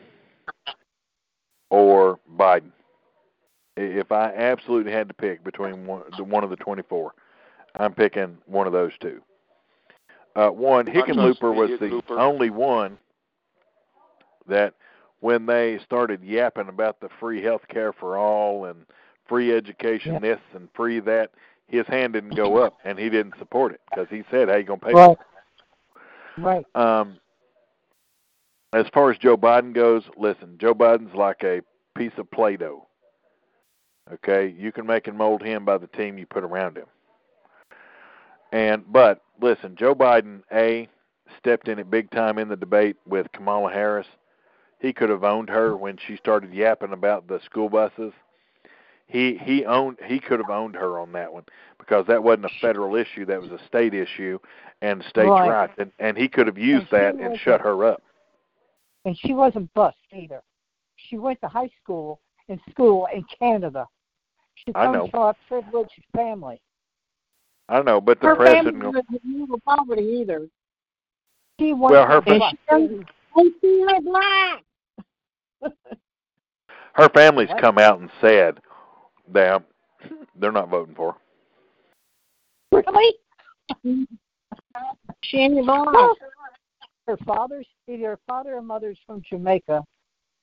or 1.70 2.18
Biden. 2.36 2.72
If 3.76 4.10
I 4.10 4.34
absolutely 4.34 4.92
had 4.92 5.08
to 5.08 5.14
pick 5.14 5.44
between 5.44 5.86
one, 5.86 6.02
one 6.18 6.42
of 6.42 6.50
the 6.50 6.56
24, 6.56 7.12
I'm 7.76 7.94
picking 7.94 8.36
one 8.46 8.66
of 8.66 8.72
those 8.72 8.92
two. 9.00 9.22
Uh, 10.34 10.48
one, 10.48 10.88
I 10.88 10.92
trust 10.92 11.08
Hickenlooper 11.08 11.54
was 11.54 11.70
the 11.80 12.02
only 12.14 12.50
one 12.50 12.98
that 14.48 14.74
when 15.20 15.46
they 15.46 15.78
started 15.84 16.22
yapping 16.22 16.68
about 16.68 17.00
the 17.00 17.08
free 17.20 17.42
health 17.42 17.66
care 17.68 17.92
for 17.92 18.16
all 18.16 18.66
and 18.66 18.86
free 19.26 19.54
education 19.54 20.14
Yeah. 20.14 20.20
this 20.20 20.40
and 20.54 20.68
free 20.74 21.00
that, 21.00 21.30
his 21.66 21.86
hand 21.86 22.14
didn't 22.14 22.34
go 22.34 22.56
up 22.58 22.78
and 22.84 22.98
he 22.98 23.10
didn't 23.10 23.36
support 23.38 23.72
it 23.72 23.80
because 23.90 24.08
he 24.08 24.24
said, 24.30 24.48
"How 24.48 24.56
you 24.56 24.64
gonna 24.64 24.80
pay?" 24.80 24.92
for 24.92 24.96
Right. 24.96 25.18
Right. 26.38 26.66
Um, 26.74 27.18
as 28.72 28.86
far 28.88 29.10
as 29.10 29.18
Joe 29.18 29.36
Biden 29.36 29.72
goes, 29.72 30.08
listen, 30.16 30.56
Joe 30.58 30.74
Biden's 30.74 31.14
like 31.14 31.42
a 31.42 31.62
piece 31.94 32.16
of 32.16 32.30
Play-Doh. 32.30 32.86
Okay, 34.12 34.46
you 34.46 34.72
can 34.72 34.86
make 34.86 35.06
and 35.06 35.18
mold 35.18 35.42
him 35.42 35.64
by 35.64 35.76
the 35.76 35.86
team 35.88 36.16
you 36.16 36.26
put 36.26 36.44
around 36.44 36.78
him. 36.78 36.86
And 38.52 38.90
but 38.90 39.22
listen, 39.40 39.76
Joe 39.76 39.94
Biden 39.94 40.42
a 40.52 40.88
stepped 41.36 41.68
in 41.68 41.78
it 41.78 41.90
big 41.90 42.10
time 42.10 42.38
in 42.38 42.48
the 42.48 42.56
debate 42.56 42.96
with 43.06 43.30
Kamala 43.32 43.70
Harris. 43.70 44.06
He 44.80 44.92
could 44.92 45.10
have 45.10 45.24
owned 45.24 45.48
her 45.50 45.76
when 45.76 45.96
she 46.06 46.16
started 46.16 46.52
yapping 46.54 46.92
about 46.92 47.26
the 47.26 47.40
school 47.44 47.68
buses. 47.68 48.12
He 49.06 49.38
he 49.42 49.64
owned 49.64 49.98
he 50.04 50.20
could 50.20 50.38
have 50.38 50.50
owned 50.50 50.76
her 50.76 51.00
on 51.00 51.12
that 51.12 51.32
one 51.32 51.44
because 51.78 52.06
that 52.06 52.22
wasn't 52.22 52.44
a 52.44 52.60
federal 52.60 52.94
issue, 52.94 53.24
that 53.24 53.40
was 53.40 53.50
a 53.50 53.66
state 53.66 53.94
issue 53.94 54.38
and 54.82 55.02
states' 55.08 55.30
Right. 55.30 55.48
rights. 55.48 55.72
And 55.78 55.90
and 55.98 56.16
he 56.16 56.28
could 56.28 56.46
have 56.46 56.58
used 56.58 56.86
she 56.90 56.96
that 56.96 57.14
and 57.14 57.38
shut 57.40 57.60
her 57.60 57.84
up. 57.84 58.02
And 59.04 59.18
she 59.18 59.32
wasn't 59.32 59.72
bused 59.74 59.94
either. 60.12 60.42
She 60.96 61.16
went 61.16 61.40
to 61.40 61.48
high 61.48 61.70
school 61.82 62.20
in 62.48 62.60
school 62.70 63.08
in 63.12 63.24
Canada. 63.38 63.86
She 64.54 64.72
I 64.74 64.84
comes 64.84 64.94
know. 64.94 65.08
from 65.10 65.22
a 65.22 65.34
privileged 65.48 66.04
family. 66.14 66.60
I 67.68 67.76
don't 67.76 67.84
know, 67.86 68.00
but 68.00 68.20
the 68.20 68.28
her 68.28 68.36
president 68.36 68.82
family 68.82 69.02
was 69.10 69.20
in 69.24 69.60
poverty 69.60 70.02
either. 70.20 70.48
She 71.58 71.72
was 71.72 71.92
Well, 71.92 72.06
her 72.06 72.22
And 72.26 72.42
and 72.70 73.52
she 73.60 73.84
was 73.84 74.02
black. 74.04 74.64
Her 76.94 77.08
family's 77.14 77.48
What? 77.48 77.60
come 77.60 77.78
out 77.78 78.00
and 78.00 78.10
said 78.20 78.60
that 79.32 79.62
they're 80.36 80.52
not 80.52 80.68
voting 80.68 80.94
for. 80.94 81.12
her. 82.72 82.82
Really? 82.86 83.14
She 85.22 85.38
ain't 85.38 85.64
black. 85.64 85.86
Well, 85.92 86.16
her 87.06 87.16
father's 87.24 87.66
either 87.88 88.10
her 88.10 88.18
father 88.26 88.56
or 88.56 88.62
mother's 88.62 88.98
from 89.06 89.22
Jamaica, 89.28 89.82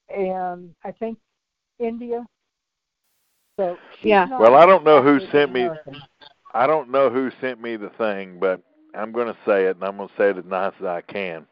and 0.09 0.73
I 0.83 0.91
think 0.91 1.17
India. 1.79 2.25
So 3.57 3.77
she's 3.99 4.09
Yeah. 4.09 4.27
Well, 4.39 4.55
I 4.55 4.65
don't 4.65 4.83
know 4.83 5.01
who 5.01 5.19
sent 5.31 5.51
me 5.51 5.69
I 6.53 6.67
don't 6.67 6.89
know 6.89 7.09
who 7.09 7.31
sent 7.41 7.61
me 7.61 7.75
the 7.75 7.89
thing, 7.97 8.39
but 8.39 8.61
I'm 8.95 9.11
going 9.11 9.27
to 9.27 9.37
say 9.45 9.65
it, 9.65 9.75
and 9.75 9.83
I'm 9.83 9.97
going 9.97 10.07
to 10.07 10.15
say 10.17 10.29
it 10.29 10.37
as 10.37 10.45
nice 10.45 10.73
as 10.79 10.85
I 10.85 11.01
can. 11.01 11.45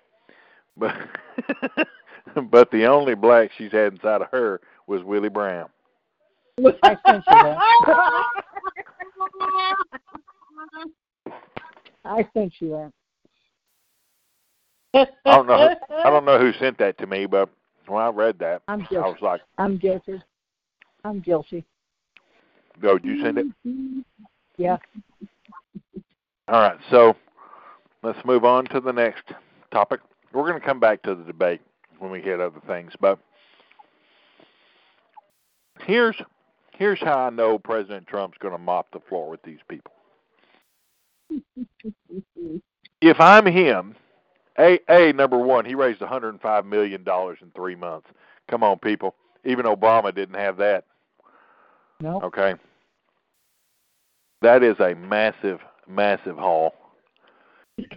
But 0.77 0.95
but 2.51 2.71
the 2.71 2.85
only 2.85 3.15
black 3.15 3.51
she's 3.57 3.71
had 3.71 3.93
inside 3.93 4.21
of 4.21 4.29
her 4.31 4.61
was 4.87 5.03
Willie 5.03 5.29
Brown. 5.29 5.69
I 6.83 6.97
sent 7.05 7.23
you 7.27 7.33
that. 7.33 7.57
I 12.05 12.27
sent 12.33 12.53
you 12.59 12.69
that. 14.93 15.09
I 15.25 15.35
don't 15.35 15.47
know. 15.47 15.75
Who, 15.89 15.95
I 15.95 16.09
don't 16.09 16.25
know 16.25 16.37
who 16.37 16.53
sent 16.59 16.77
that 16.77 16.97
to 16.99 17.07
me, 17.07 17.25
but 17.25 17.49
when 17.87 18.01
I 18.01 18.09
read 18.09 18.37
that, 18.39 18.61
I'm 18.67 18.81
I 18.81 18.85
guilty. 18.85 19.09
was 19.09 19.17
like, 19.21 19.41
I'm 19.57 19.77
guilty. 19.77 20.21
I'm 21.03 21.19
guilty. 21.19 21.65
"Go, 22.81 22.99
did 22.99 23.17
you 23.17 23.23
send 23.23 23.37
it?" 23.39 24.05
Yeah. 24.57 24.77
All 26.47 26.61
right, 26.61 26.77
so 26.91 27.15
let's 28.03 28.19
move 28.25 28.45
on 28.45 28.65
to 28.65 28.79
the 28.79 28.91
next 28.91 29.23
topic. 29.71 30.01
We're 30.33 30.47
going 30.47 30.59
to 30.59 30.65
come 30.65 30.79
back 30.79 31.01
to 31.03 31.15
the 31.15 31.23
debate 31.23 31.61
when 32.03 32.11
we 32.11 32.21
hit 32.21 32.41
other 32.41 32.59
things, 32.67 32.91
but 32.99 33.17
here's 35.79 36.17
here's 36.77 36.99
how 36.99 37.17
I 37.17 37.29
know 37.29 37.57
President 37.57 38.07
Trump's 38.07 38.37
going 38.37 38.53
to 38.53 38.59
mop 38.59 38.91
the 38.91 38.99
floor 38.99 39.29
with 39.29 39.41
these 39.43 39.59
people. 39.69 39.93
if 43.01 43.19
I'm 43.21 43.45
him, 43.45 43.95
a 44.59 44.79
a 44.89 45.13
number 45.13 45.37
one, 45.37 45.63
he 45.63 45.75
raised 45.75 46.01
105 46.01 46.65
million 46.65 47.03
dollars 47.03 47.39
in 47.41 47.51
three 47.51 47.75
months. 47.75 48.07
Come 48.49 48.63
on, 48.63 48.79
people. 48.79 49.15
Even 49.45 49.65
Obama 49.65 50.13
didn't 50.13 50.35
have 50.35 50.57
that. 50.57 50.83
No. 52.01 52.19
Okay. 52.21 52.55
That 54.41 54.61
is 54.61 54.77
a 54.81 54.93
massive, 54.93 55.61
massive 55.87 56.37
haul. 56.37 56.75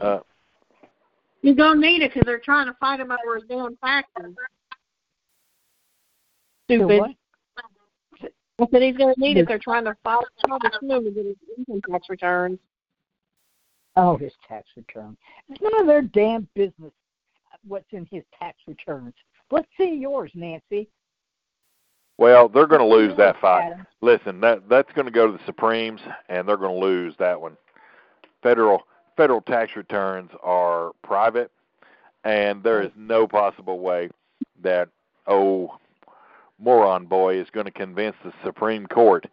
Uh, 0.00 0.20
You're 1.46 1.54
gonna 1.54 1.78
need 1.78 2.02
it 2.02 2.12
because 2.12 2.26
they're 2.26 2.40
trying 2.40 2.66
to 2.66 2.74
fight 2.80 2.98
him 2.98 3.12
over 3.12 3.36
his 3.36 3.44
damn 3.48 3.76
taxes. 3.76 4.34
Stupid. 6.64 7.02
I 8.58 8.66
said 8.72 8.82
he's 8.82 8.96
gonna 8.96 9.14
need 9.16 9.36
it. 9.36 9.46
They're 9.46 9.60
trying 9.60 9.84
to 9.84 9.96
fight 10.02 10.24
him 10.44 10.52
over 10.90 11.04
to 11.04 11.10
get 11.12 11.24
his 11.24 11.36
income 11.56 11.80
tax 11.88 12.08
returns. 12.08 12.58
Oh, 13.94 14.16
his 14.16 14.32
tax 14.48 14.66
return. 14.76 15.16
It's 15.48 15.62
none 15.62 15.82
of 15.82 15.86
their 15.86 16.02
damn 16.02 16.48
business 16.56 16.92
what's 17.64 17.92
in 17.92 18.08
his 18.10 18.24
tax 18.36 18.58
returns. 18.66 19.14
Let's 19.52 19.68
see 19.78 19.94
yours, 19.94 20.32
Nancy. 20.34 20.88
well, 22.18 22.48
they're 22.48 22.66
going 22.66 22.80
to 22.80 22.86
lose 22.86 23.16
that 23.18 23.40
fight. 23.40 23.72
Listen, 24.00 24.40
that 24.40 24.68
that's 24.68 24.92
going 24.94 25.06
to 25.06 25.12
go 25.12 25.28
to 25.28 25.32
the 25.32 25.44
Supremes, 25.46 26.00
and 26.28 26.48
they're 26.48 26.56
going 26.56 26.74
to 26.74 26.84
lose 26.84 27.14
that 27.20 27.40
one. 27.40 27.56
Federal 28.42 28.82
federal 29.16 29.40
tax 29.40 29.76
returns 29.76 30.30
are 30.42 30.92
private, 31.02 31.50
and 32.24 32.62
there 32.62 32.82
is 32.82 32.90
no 32.96 33.26
possible 33.26 33.80
way 33.80 34.10
that 34.62 34.88
oh 35.26 35.78
moron 36.58 37.06
boy 37.06 37.38
is 37.38 37.48
going 37.50 37.66
to 37.66 37.72
convince 37.72 38.16
the 38.24 38.32
Supreme 38.44 38.86
Court 38.86 39.26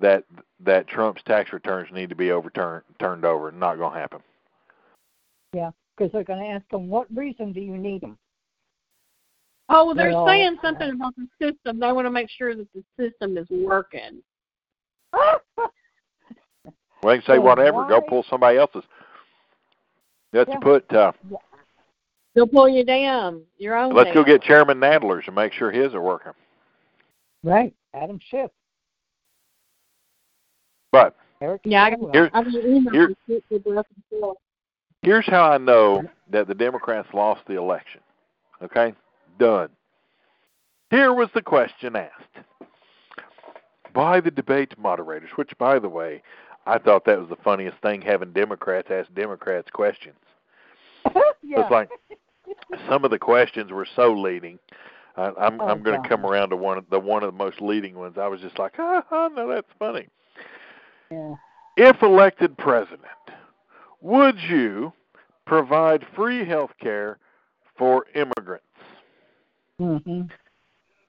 that 0.00 0.24
that 0.60 0.86
Trump's 0.88 1.22
tax 1.24 1.52
returns 1.52 1.88
need 1.92 2.08
to 2.08 2.16
be 2.16 2.30
overturned 2.30 2.84
turned 2.98 3.24
over. 3.24 3.50
Not 3.52 3.76
going 3.76 3.92
to 3.92 3.98
happen. 3.98 4.20
Yeah, 5.52 5.70
because 5.96 6.12
they're 6.12 6.24
going 6.24 6.42
to 6.42 6.50
ask 6.50 6.64
him, 6.72 6.88
what 6.88 7.06
reason 7.14 7.52
do 7.52 7.60
you 7.60 7.76
need 7.76 8.00
them? 8.00 8.16
Oh, 9.68 9.86
well, 9.86 9.94
they're 9.94 10.12
Well, 10.12 10.26
saying 10.26 10.56
something 10.62 10.90
about 10.90 11.14
the 11.16 11.26
system. 11.40 11.78
They 11.78 11.92
want 11.92 12.06
to 12.06 12.10
make 12.10 12.28
sure 12.30 12.54
that 12.54 12.66
the 12.74 12.82
system 12.98 13.36
is 13.36 13.46
working. 13.50 14.22
Well, 15.12 15.40
they 17.02 17.18
can 17.18 17.26
say 17.26 17.38
whatever. 17.38 17.86
Go 17.88 18.00
pull 18.00 18.24
somebody 18.28 18.58
else's. 18.58 18.84
Let's 20.32 20.50
Yeah. 20.50 20.58
put 20.58 20.92
uh, 20.92 21.12
Yeah. 21.30 21.36
They'll 22.34 22.46
pull 22.46 22.68
you 22.68 22.82
down. 22.84 23.44
Your 23.58 23.76
own. 23.76 23.94
Let's 23.94 24.12
go 24.12 24.24
get 24.24 24.42
Chairman 24.42 24.78
Nadler's 24.80 25.26
and 25.26 25.34
make 25.36 25.52
sure 25.52 25.70
his 25.70 25.94
are 25.94 26.00
working. 26.00 26.32
Right, 27.44 27.74
Adam 27.92 28.18
Schiff, 28.20 28.50
But 30.92 31.16
Eric. 31.40 31.62
Yeah, 31.64 31.84
I 31.84 31.90
got. 31.90 31.98
Swalwell. 31.98 32.14
Here- 32.14 32.30
I 32.32 32.42
mean, 32.42 32.76
email 32.76 32.92
here- 32.92 33.08
me, 33.08 33.16
shoot 33.26 33.44
the 33.50 33.58
breath 33.58 33.86
and 33.94 34.20
forth. 34.20 34.38
here's 35.02 35.26
how 35.26 35.50
I 35.50 35.58
know 35.58 36.04
that 36.30 36.46
the 36.46 36.54
Democrats 36.54 37.12
lost 37.12 37.44
the 37.46 37.56
election. 37.56 38.00
Okay? 38.62 38.94
Done. 39.38 39.68
Here 40.90 41.12
was 41.12 41.28
the 41.34 41.42
question 41.42 41.96
asked 41.96 42.38
by 43.92 44.20
the 44.20 44.30
debate 44.30 44.78
moderators, 44.78 45.30
which, 45.36 45.56
by 45.58 45.78
the 45.78 45.88
way, 45.88 46.22
I 46.66 46.78
thought 46.78 47.04
that 47.06 47.18
was 47.18 47.28
the 47.28 47.36
funniest 47.36 47.78
thing 47.78 48.02
having 48.02 48.32
Democrats 48.32 48.88
ask 48.90 49.12
Democrats 49.14 49.68
questions. 49.72 50.16
yeah. 51.42 51.60
It's 51.60 51.70
like 51.70 51.90
some 52.88 53.04
of 53.04 53.10
the 53.10 53.18
questions 53.18 53.72
were 53.72 53.86
so 53.96 54.12
leading. 54.12 54.58
Uh, 55.16 55.32
I'm 55.38 55.60
Oh, 55.60 55.68
I'm 55.68 55.82
going 55.82 56.00
to 56.00 56.08
come 56.08 56.24
around 56.24 56.50
to 56.50 56.56
one 56.56 56.78
of 56.78 56.84
the 56.90 56.98
one 56.98 57.22
of 57.22 57.32
the 57.32 57.36
most 57.36 57.60
leading 57.60 57.94
ones. 57.96 58.16
I 58.18 58.28
was 58.28 58.40
just 58.40 58.58
like, 58.58 58.74
ah, 58.78 59.04
ah, 59.10 59.28
no, 59.28 59.48
that's 59.48 59.68
funny. 59.78 60.08
yeah. 61.10 61.34
If 61.76 62.02
elected 62.02 62.56
president, 62.58 63.00
would 64.00 64.38
you 64.38 64.92
provide 65.46 66.06
free 66.14 66.44
health 66.44 66.72
care 66.80 67.18
for 67.76 68.06
immigrants? 68.14 68.64
hmm 69.78 70.22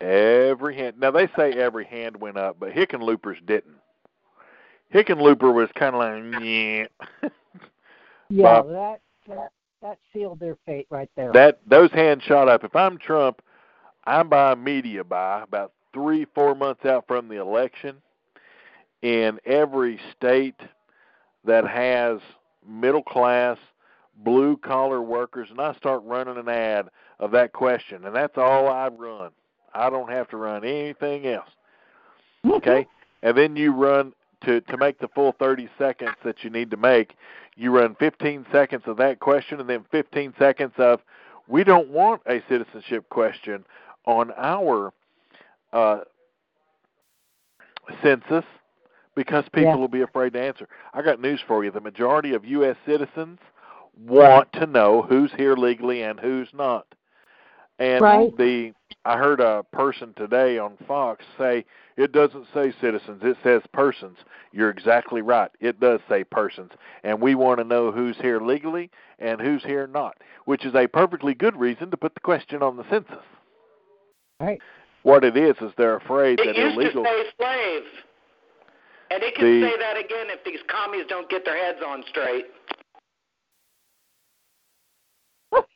Every 0.01 0.75
hand. 0.75 0.99
Now 0.99 1.11
they 1.11 1.27
say 1.37 1.53
every 1.53 1.85
hand 1.85 2.17
went 2.19 2.37
up, 2.37 2.57
but 2.59 2.71
Hickenlooper's 2.71 3.37
didn't. 3.45 3.77
Hickenlooper 4.93 5.53
was 5.53 5.69
kind 5.75 5.95
of 5.95 6.33
like, 6.33 6.43
yeah. 6.43 6.85
Yeah, 8.29 8.43
Bob. 8.43 8.69
that, 8.69 9.01
that 9.27 9.51
that 9.81 9.97
sealed 10.11 10.39
their 10.39 10.57
fate 10.65 10.87
right 10.89 11.09
there. 11.15 11.31
that 11.33 11.59
those 11.67 11.91
hands 11.91 12.23
shot 12.23 12.47
up. 12.47 12.63
If 12.63 12.75
I'm 12.75 12.97
Trump, 12.97 13.41
I'm 14.05 14.29
by 14.29 14.55
media 14.55 15.03
buy 15.03 15.43
about 15.43 15.73
three, 15.93 16.25
four 16.33 16.55
months 16.55 16.85
out 16.85 17.05
from 17.07 17.27
the 17.27 17.39
election. 17.39 17.97
In 19.03 19.39
every 19.45 19.99
state 20.15 20.59
that 21.43 21.67
has 21.67 22.19
middle 22.67 23.03
class, 23.03 23.57
blue 24.23 24.55
collar 24.57 25.01
workers, 25.01 25.49
and 25.51 25.59
I 25.59 25.73
start 25.75 26.01
running 26.05 26.37
an 26.37 26.47
ad 26.47 26.87
of 27.19 27.31
that 27.31 27.51
question, 27.51 28.05
and 28.05 28.15
that's 28.15 28.37
all 28.37 28.69
I 28.69 28.87
run. 28.87 29.31
I 29.73 29.89
don't 29.89 30.09
have 30.09 30.29
to 30.29 30.37
run 30.37 30.63
anything 30.63 31.27
else. 31.27 31.49
Mm-hmm. 32.45 32.55
Okay? 32.55 32.87
and 33.23 33.37
then 33.37 33.55
you 33.55 33.71
run 33.73 34.13
to 34.45 34.61
to 34.61 34.77
make 34.77 34.99
the 34.99 35.07
full 35.09 35.33
30 35.39 35.69
seconds 35.77 36.15
that 36.23 36.43
you 36.43 36.49
need 36.49 36.71
to 36.71 36.77
make, 36.77 37.15
you 37.55 37.71
run 37.71 37.95
15 37.95 38.45
seconds 38.51 38.83
of 38.85 38.97
that 38.97 39.19
question 39.19 39.59
and 39.59 39.69
then 39.69 39.85
15 39.91 40.33
seconds 40.39 40.73
of 40.77 40.99
we 41.47 41.63
don't 41.63 41.89
want 41.89 42.21
a 42.27 42.41
citizenship 42.49 43.07
question 43.09 43.65
on 44.05 44.31
our 44.37 44.93
uh, 45.73 45.99
census 48.01 48.45
because 49.15 49.43
people 49.49 49.71
Yeah. 49.71 49.75
will 49.75 49.87
be 49.87 50.01
afraid 50.01 50.33
to 50.33 50.41
answer. 50.41 50.67
I 50.93 51.01
got 51.01 51.19
news 51.19 51.41
for 51.41 51.63
you. 51.63 51.71
The 51.71 51.81
majority 51.81 52.33
of 52.33 52.45
U.S. 52.45 52.75
citizens 52.85 53.39
want 53.97 54.51
to 54.53 54.65
know 54.65 55.01
who's 55.03 55.31
here 55.33 55.55
legally 55.55 56.01
and 56.03 56.19
who's 56.19 56.49
not. 56.53 56.87
And 57.79 58.01
Right. 58.01 58.37
the 58.37 58.73
I 59.05 59.17
heard 59.17 59.41
a 59.41 59.63
person 59.73 60.13
today 60.15 60.57
on 60.57 60.77
Fox 60.87 61.25
say 61.37 61.65
it 61.97 62.13
doesn't 62.13 62.47
say 62.53 62.73
citizens, 62.79 63.21
it 63.23 63.37
says 63.43 63.61
persons. 63.73 64.17
You're 64.53 64.69
exactly 64.69 65.21
right. 65.21 65.51
It 65.59 65.79
does 65.79 65.99
say 66.07 66.23
persons. 66.23 66.71
And 67.03 67.19
we 67.21 67.35
want 67.35 67.59
to 67.59 67.65
know 67.65 67.91
who's 67.91 68.15
here 68.17 68.39
legally 68.39 68.89
and 69.19 69.41
who's 69.41 69.63
here 69.63 69.87
not, 69.87 70.17
which 70.45 70.65
is 70.65 70.73
a 70.73 70.87
perfectly 70.87 71.33
good 71.33 71.55
reason 71.57 71.91
to 71.91 71.97
put 71.97 72.13
the 72.13 72.21
question 72.21 72.63
on 72.63 72.77
the 72.77 72.83
census. 72.89 73.23
Right. 74.39 74.61
What 75.03 75.25
it 75.25 75.35
is 75.35 75.55
is 75.59 75.71
they're 75.77 75.97
afraid 75.97 76.39
It 76.39 76.45
that 76.45 76.55
used 76.57 76.75
illegal 76.77 77.03
to 77.03 77.09
say 77.09 77.23
slave. 77.37 77.83
And 79.11 79.21
it 79.21 79.35
can 79.35 79.45
The- 79.45 79.67
say 79.69 79.77
that 79.79 79.97
again 79.97 80.27
if 80.29 80.43
these 80.45 80.61
commies 80.67 81.05
don't 81.09 81.29
get 81.29 81.43
their 81.43 81.57
heads 81.57 81.79
on 81.85 82.03
straight. 82.09 82.45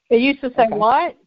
It 0.09 0.21
used 0.21 0.39
to 0.41 0.49
say 0.51 0.63
Okay. 0.63 0.77
what? 0.77 1.17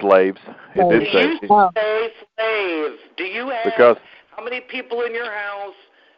Slaves. 0.00 0.38
It 0.74 0.80
Slaves. 0.80 1.04
did 1.04 1.12
say 1.12 1.26
used 1.28 1.42
to 1.42 1.48
Oh. 1.50 1.70
say 1.74 2.12
slave. 2.36 2.98
Do 3.16 3.24
you 3.24 3.48
have 3.50 3.64
because 3.64 3.96
how 4.36 4.42
many 4.44 4.60
people 4.60 5.02
in 5.02 5.14
your 5.14 5.30
house? 5.30 5.74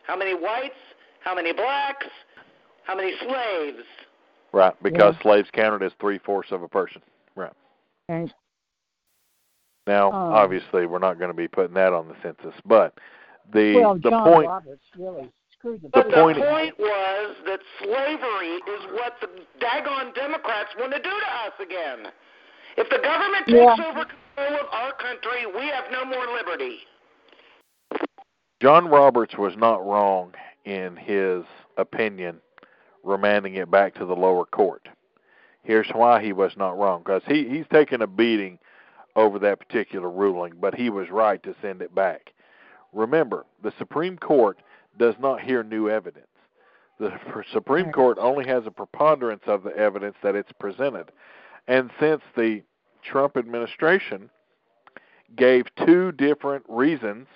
How 0.06 0.16
many 0.16 0.34
whites? 0.34 0.74
How 1.20 1.34
many 1.34 1.52
blacks? 1.52 2.06
How 2.84 2.94
many 2.96 3.12
slaves? 3.18 3.84
right 4.52 4.74
because 4.82 5.14
Yeah. 5.16 5.22
slaves 5.22 5.48
counted 5.52 5.82
as 5.84 5.92
three 6.00 6.18
fourths 6.18 6.50
of 6.50 6.62
a 6.62 6.68
person. 6.68 7.00
Right. 7.36 7.52
Right. 8.08 8.32
Now, 9.86 10.08
Oh. 10.12 10.32
obviously, 10.34 10.86
we're 10.86 10.98
not 10.98 11.18
going 11.18 11.30
to 11.30 11.36
be 11.36 11.48
putting 11.48 11.74
that 11.74 11.92
on 11.92 12.08
the 12.08 12.16
census, 12.22 12.54
but 12.64 12.94
the 13.52 13.76
well, 13.80 13.94
the 13.94 14.10
John 14.10 14.24
point 14.24 14.48
Roberts 14.48 14.84
really 14.96 15.30
screwed 15.52 15.82
the, 15.82 15.88
But 15.88 16.04
The 16.06 16.10
the 16.10 16.16
point- 16.22 16.38
point 16.38 16.78
was 16.78 17.36
that 17.46 17.60
slavery 17.78 18.54
is 18.56 18.84
what 18.92 19.20
the 19.20 19.28
daggone 19.60 20.14
Democrats 20.14 20.74
want 20.76 20.92
to 20.92 20.98
do 20.98 21.10
to 21.10 21.32
us 21.46 21.52
again. 21.60 22.10
If 22.76 22.88
the 22.88 22.98
government 22.98 23.46
takes 23.46 23.58
Yeah. 23.58 23.86
over 23.88 24.04
control 24.04 24.60
of 24.60 24.68
our 24.72 24.92
country, 24.94 25.46
we 25.46 25.66
have 25.68 25.90
no 25.90 26.04
more 26.04 26.26
liberty. 26.26 26.86
John 28.60 28.88
Roberts 28.88 29.36
was 29.36 29.56
not 29.56 29.84
wrong 29.86 30.34
in 30.64 30.96
his 30.96 31.44
opinion, 31.76 32.40
remanding 33.02 33.54
it 33.54 33.70
back 33.70 33.94
to 33.94 34.04
the 34.04 34.16
lower 34.16 34.44
court. 34.44 34.88
Here's 35.62 35.88
why 35.90 36.22
he 36.22 36.32
was 36.32 36.56
not 36.56 36.78
wrong, 36.78 37.02
because 37.02 37.22
he 37.26 37.48
he's 37.48 37.66
taken 37.68 38.02
a 38.02 38.06
beating 38.06 38.58
over 39.16 39.38
that 39.38 39.58
particular 39.58 40.10
ruling, 40.10 40.54
but 40.60 40.74
he 40.74 40.90
was 40.90 41.10
right 41.10 41.42
to 41.42 41.54
send 41.60 41.82
it 41.82 41.94
back. 41.94 42.32
Remember, 42.92 43.46
the 43.62 43.72
Supreme 43.78 44.18
Court 44.18 44.58
does 44.98 45.14
not 45.18 45.40
hear 45.40 45.62
new 45.62 45.88
evidence. 45.88 46.26
The 46.98 47.18
Supreme 47.52 47.92
Court 47.92 48.18
only 48.20 48.46
has 48.46 48.66
a 48.66 48.70
preponderance 48.70 49.44
of 49.46 49.62
the 49.62 49.74
evidence 49.76 50.16
that 50.22 50.34
it's 50.34 50.52
presented. 50.52 51.10
And 51.68 51.90
since 52.00 52.22
the 52.36 52.62
Trump 53.02 53.36
administration 53.36 54.30
gave 55.36 55.66
two 55.86 56.12
different 56.12 56.64
reasons, 56.68 57.26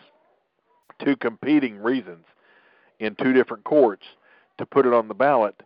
two 0.99 1.16
competing 1.16 1.79
reasons 1.79 2.25
in 2.99 3.14
two 3.14 3.33
different 3.33 3.64
courts 3.64 4.05
to 4.59 4.66
put 4.66 4.87
it 4.87 4.93
on 4.93 5.09
the 5.09 5.14
ballot, 5.14 5.62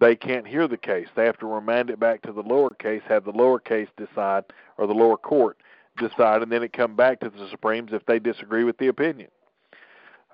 they 0.00 0.16
can't 0.16 0.46
hear 0.46 0.66
the 0.66 0.76
case. 0.76 1.08
They 1.14 1.26
have 1.26 1.38
to 1.38 1.46
remand 1.46 1.90
it 1.90 2.00
back 2.00 2.22
to 2.22 2.32
the 2.32 2.42
lower 2.42 2.70
case, 2.70 3.02
have 3.08 3.24
the 3.24 3.30
lower 3.30 3.58
case 3.58 3.88
decide, 3.96 4.44
or 4.76 4.86
the 4.86 4.94
lower 4.94 5.16
court 5.16 5.58
decide, 5.98 6.42
and 6.42 6.50
then 6.50 6.62
it 6.62 6.72
come 6.72 6.96
back 6.96 7.20
to 7.20 7.30
the 7.30 7.48
Supremes 7.50 7.92
if 7.92 8.04
they 8.06 8.18
disagree 8.18 8.64
with 8.64 8.78
the 8.78 8.88
opinion. 8.88 9.28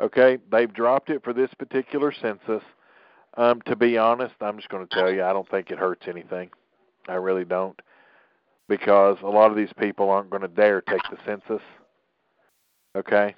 Okay, 0.01 0.38
they've 0.51 0.72
dropped 0.72 1.11
it 1.11 1.24
for 1.24 1.32
this 1.32 1.51
particular 1.59 2.12
census. 2.12 2.62
Um, 3.36 3.61
to 3.62 3.76
be 3.76 3.99
honest, 3.99 4.34
I'm 4.40 4.57
just 4.57 4.68
going 4.68 4.86
to 4.86 4.94
tell 4.94 5.12
you, 5.12 5.24
I 5.24 5.32
don't 5.32 5.49
think 5.49 5.70
it 5.70 5.78
hurts 5.78 6.07
anything. 6.09 6.51
I 7.09 7.14
really 7.14 7.44
don't, 7.44 7.80
because 8.68 9.16
a 9.22 9.26
lot 9.28 9.50
of 9.50 9.56
these 9.56 9.72
people 9.78 10.11
aren't 10.11 10.30
going 10.30 10.42
to 10.42 10.48
dare 10.48 10.80
take 10.82 11.02
the 11.11 11.18
census. 11.24 11.62
Okay, 12.96 13.34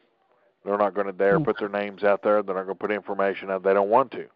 they're 0.65 0.79
not 0.79 0.95
going 0.95 1.07
to 1.07 1.13
dare 1.13 1.39
Hmm. 1.39 1.45
put 1.45 1.59
their 1.59 1.69
names 1.69 2.03
out 2.05 2.23
there. 2.23 2.43
They're 2.43 2.55
not 2.55 2.65
going 2.65 2.77
to 2.77 2.81
put 2.81 2.91
information 2.91 3.51
out. 3.51 3.63
They 3.63 3.75
don't 3.75 3.91
want 3.91 4.11
to, 4.13 4.27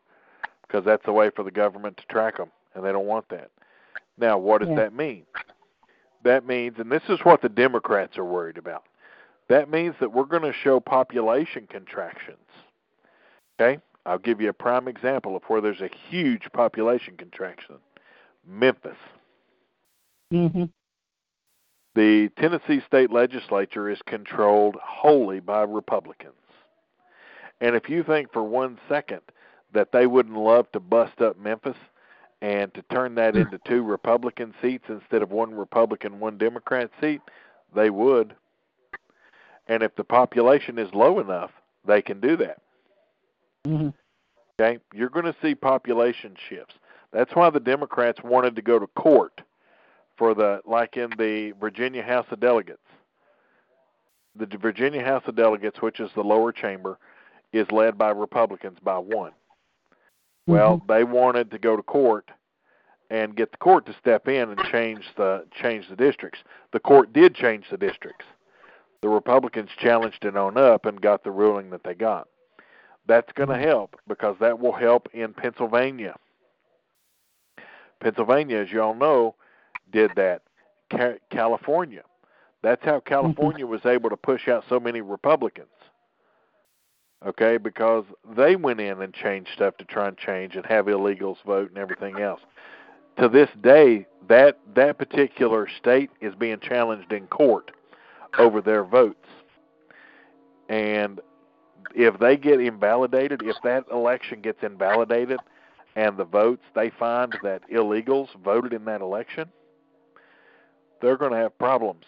because 0.66 0.84
that's 0.84 1.06
a 1.06 1.12
way 1.12 1.30
for 1.30 1.42
the 1.42 1.50
government 1.50 1.96
to 1.98 2.06
track 2.06 2.36
them, 2.36 2.50
and 2.74 2.84
they 2.84 2.92
don't 2.92 3.06
want 3.06 3.28
that. 3.30 3.50
Now, 4.18 4.38
what 4.38 4.60
does 4.60 4.68
Yeah. 4.70 4.76
that 4.76 4.92
mean? 4.94 5.24
That 6.22 6.46
means, 6.46 6.78
and 6.78 6.90
this 6.90 7.02
is 7.08 7.20
what 7.24 7.42
the 7.42 7.48
Democrats 7.48 8.16
are 8.16 8.24
worried 8.24 8.56
about. 8.58 8.84
That 9.48 9.68
means 9.68 9.94
that 10.00 10.10
we're 10.12 10.24
going 10.24 10.42
to 10.42 10.52
show 10.54 10.80
population 10.80 11.66
contractions. 11.66 12.38
Okay? 13.60 13.78
I'll 14.06 14.18
give 14.18 14.40
you 14.40 14.48
a 14.48 14.54
prime 14.54 14.88
example 14.88 15.36
of 15.36 15.42
where 15.44 15.60
there's 15.60 15.80
a 15.80 15.88
huge 16.08 16.50
population 16.52 17.16
contraction. 17.16 17.76
Memphis. 18.46 18.96
Hmm 20.34 20.64
The 21.94 22.28
Tennessee 22.40 22.82
state 22.86 23.12
legislature 23.12 23.88
is 23.88 24.00
controlled 24.06 24.76
wholly 24.82 25.38
by 25.38 25.62
Republicans. 25.62 26.34
And 27.60 27.76
if 27.76 27.88
you 27.88 28.02
think 28.02 28.32
for 28.32 28.42
one 28.42 28.78
second 28.88 29.20
that 29.72 29.92
they 29.92 30.06
wouldn't 30.08 30.36
love 30.36 30.70
to 30.72 30.80
bust 30.80 31.20
up 31.20 31.38
Memphis 31.38 31.76
and 32.42 32.74
to 32.74 32.82
turn 32.90 33.14
that 33.14 33.36
into 33.36 33.60
two 33.64 33.84
Republican 33.84 34.54
seats 34.60 34.84
instead 34.88 35.22
of 35.22 35.30
one 35.30 35.54
Republican, 35.54 36.18
one 36.18 36.36
Democrat 36.36 36.90
seat, 37.00 37.20
they 37.74 37.90
would. 37.90 38.34
And 39.68 39.84
if 39.84 39.94
the 39.94 40.04
population 40.04 40.80
is 40.80 40.92
low 40.92 41.20
enough, 41.20 41.52
they 41.86 42.02
can 42.02 42.20
do 42.20 42.36
that. 42.38 42.58
hmm 43.64 43.90
Okay, 44.60 44.78
you're 44.92 45.08
going 45.08 45.24
to 45.24 45.34
see 45.42 45.54
population 45.54 46.36
shifts. 46.48 46.74
That's 47.12 47.34
why 47.34 47.50
the 47.50 47.58
Democrats 47.58 48.20
wanted 48.22 48.54
to 48.54 48.62
go 48.62 48.78
to 48.78 48.86
court 48.88 49.40
for 50.16 50.34
the 50.34 50.60
like 50.64 50.96
in 50.96 51.10
the 51.18 51.52
Virginia 51.60 52.02
House 52.02 52.26
of 52.30 52.40
Delegates. 52.40 52.78
The 54.36 54.46
Virginia 54.58 55.04
House 55.04 55.22
of 55.26 55.36
Delegates, 55.36 55.80
which 55.80 56.00
is 56.00 56.10
the 56.14 56.22
lower 56.22 56.52
chamber, 56.52 56.98
is 57.52 57.70
led 57.70 57.96
by 57.96 58.10
Republicans 58.10 58.78
by 58.82 58.98
one. 58.98 59.32
Well, 60.46 60.78
mm-hmm. 60.78 60.92
they 60.92 61.04
wanted 61.04 61.50
to 61.52 61.58
go 61.58 61.76
to 61.76 61.82
court 61.82 62.30
and 63.10 63.36
get 63.36 63.52
the 63.52 63.58
court 63.58 63.86
to 63.86 63.94
step 63.98 64.28
in 64.28 64.50
and 64.50 64.58
change 64.70 65.04
the 65.16 65.46
change 65.52 65.88
the 65.88 65.96
districts. 65.96 66.40
The 66.72 66.80
court 66.80 67.12
did 67.12 67.34
change 67.34 67.66
the 67.70 67.76
districts. 67.76 68.24
The 69.02 69.08
Republicans 69.08 69.70
challenged 69.78 70.24
it 70.24 70.36
on 70.36 70.56
up 70.56 70.86
and 70.86 71.00
got 71.00 71.24
the 71.24 71.30
ruling 71.30 71.70
that 71.70 71.84
they 71.84 71.94
got. 71.94 72.26
That's 73.06 73.30
going 73.32 73.50
to 73.50 73.54
mm-hmm. 73.54 73.64
help 73.64 73.96
because 74.08 74.36
that 74.40 74.58
will 74.58 74.72
help 74.72 75.08
in 75.12 75.34
Pennsylvania. 75.34 76.16
Pennsylvania, 78.00 78.58
as 78.58 78.72
you 78.72 78.82
all 78.82 78.94
know, 78.94 79.34
did 79.90 80.10
that. 80.16 80.42
Ca- 80.90 81.18
California. 81.30 82.02
That's 82.62 82.84
how 82.84 82.98
mm-hmm. 82.98 83.08
California 83.08 83.66
was 83.66 83.84
able 83.84 84.10
to 84.10 84.16
push 84.16 84.48
out 84.48 84.64
so 84.68 84.80
many 84.80 85.00
Republicans. 85.00 85.68
Okay, 87.26 87.56
because 87.56 88.04
they 88.36 88.54
went 88.54 88.80
in 88.80 89.00
and 89.00 89.14
changed 89.14 89.50
stuff 89.54 89.76
to 89.78 89.84
try 89.84 90.08
and 90.08 90.18
change 90.18 90.56
and 90.56 90.66
have 90.66 90.86
illegals 90.86 91.42
vote 91.46 91.70
and 91.70 91.78
everything 91.78 92.20
else. 92.20 92.40
To 93.18 93.28
this 93.28 93.48
day, 93.62 94.06
that 94.28 94.58
that 94.74 94.98
particular 94.98 95.68
state 95.78 96.10
is 96.20 96.34
being 96.34 96.58
challenged 96.60 97.12
in 97.12 97.26
court 97.28 97.70
over 98.38 98.60
their 98.60 98.84
votes. 98.84 99.26
And 100.68 101.20
if 101.94 102.18
they 102.18 102.36
get 102.36 102.60
invalidated, 102.60 103.42
if 103.42 103.56
that 103.62 103.84
election 103.90 104.40
gets 104.40 104.62
invalidated 104.62 105.38
and 105.96 106.16
the 106.16 106.24
votes 106.24 106.64
they 106.74 106.90
find 106.90 107.34
that 107.42 107.62
illegals 107.70 108.28
voted 108.42 108.72
in 108.72 108.84
that 108.86 109.00
election, 109.00 109.48
they're 111.00 111.16
going 111.16 111.32
to 111.32 111.38
have 111.38 111.56
problems. 111.58 112.04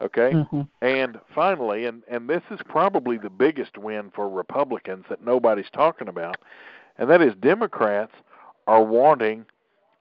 Okay? 0.00 0.32
Mhm. 0.32 0.66
And 0.80 1.20
finally, 1.34 1.84
and, 1.84 2.02
and 2.08 2.28
this 2.28 2.42
is 2.50 2.60
probably 2.66 3.18
the 3.18 3.28
biggest 3.30 3.76
win 3.76 4.10
for 4.14 4.28
Republicans 4.28 5.04
that 5.10 5.22
nobody's 5.24 5.70
talking 5.70 6.08
about, 6.08 6.36
and 6.98 7.08
that 7.10 7.20
is 7.20 7.34
Democrats 7.36 8.12
are 8.66 8.82
wanting 8.82 9.44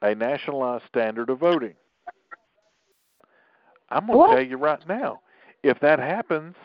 a 0.01 0.15
nationalized 0.15 0.85
standard 0.87 1.29
of 1.29 1.39
voting. 1.39 1.75
I'm 3.89 4.05
going 4.07 4.17
What? 4.19 4.27
to 4.29 4.35
tell 4.35 4.45
you 4.45 4.57
right 4.57 4.87
now, 4.87 5.19
if 5.63 5.79
that 5.81 5.99
happens, 5.99 6.55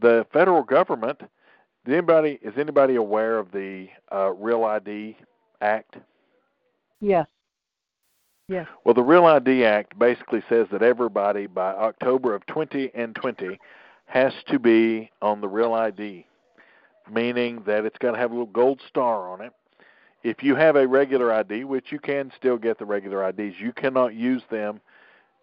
the 0.00 0.26
federal 0.32 0.62
government. 0.62 1.20
Is 1.86 1.94
anybody 1.94 2.38
is 2.42 2.52
anybody 2.58 2.96
aware 2.96 3.38
of 3.38 3.52
the 3.52 3.88
uh, 4.12 4.32
Real 4.32 4.64
ID 4.64 5.16
Act? 5.62 5.96
Yes. 7.00 7.26
Yes. 8.50 8.66
Well, 8.82 8.94
the 8.94 9.02
Real 9.02 9.26
ID 9.26 9.64
Act 9.64 9.96
basically 9.96 10.42
says 10.48 10.66
that 10.72 10.82
everybody 10.82 11.46
by 11.46 11.72
October 11.72 12.34
of 12.34 12.44
20 12.46 12.90
and 12.96 13.14
20 13.14 13.60
has 14.06 14.32
to 14.48 14.58
be 14.58 15.08
on 15.22 15.40
the 15.40 15.46
Real 15.46 15.72
ID, 15.72 16.26
meaning 17.08 17.62
that 17.64 17.84
it's 17.84 17.96
got 17.98 18.10
to 18.10 18.18
have 18.18 18.32
a 18.32 18.34
little 18.34 18.46
gold 18.46 18.80
star 18.88 19.30
on 19.30 19.40
it. 19.40 19.52
If 20.24 20.42
you 20.42 20.56
have 20.56 20.74
a 20.74 20.84
regular 20.84 21.32
ID, 21.32 21.62
which 21.62 21.92
you 21.92 22.00
can 22.00 22.32
still 22.36 22.58
get 22.58 22.80
the 22.80 22.84
regular 22.84 23.28
IDs, 23.28 23.54
you 23.60 23.72
cannot 23.72 24.14
use 24.14 24.42
them 24.50 24.80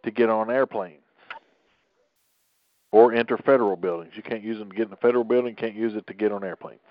to 0.03 0.11
get 0.11 0.29
on 0.29 0.51
airplanes 0.51 0.99
or 2.91 3.13
enter 3.13 3.37
federal 3.37 3.77
buildings. 3.77 4.11
You 4.17 4.23
can't 4.23 4.43
use 4.43 4.59
them 4.59 4.69
to 4.69 4.75
get 4.75 4.83
in 4.83 4.91
the 4.91 4.97
federal 4.97 5.23
building, 5.23 5.55
can't 5.55 5.75
use 5.75 5.95
it 5.95 6.05
to 6.07 6.13
get 6.13 6.33
on 6.33 6.43
airplanes. 6.43 6.81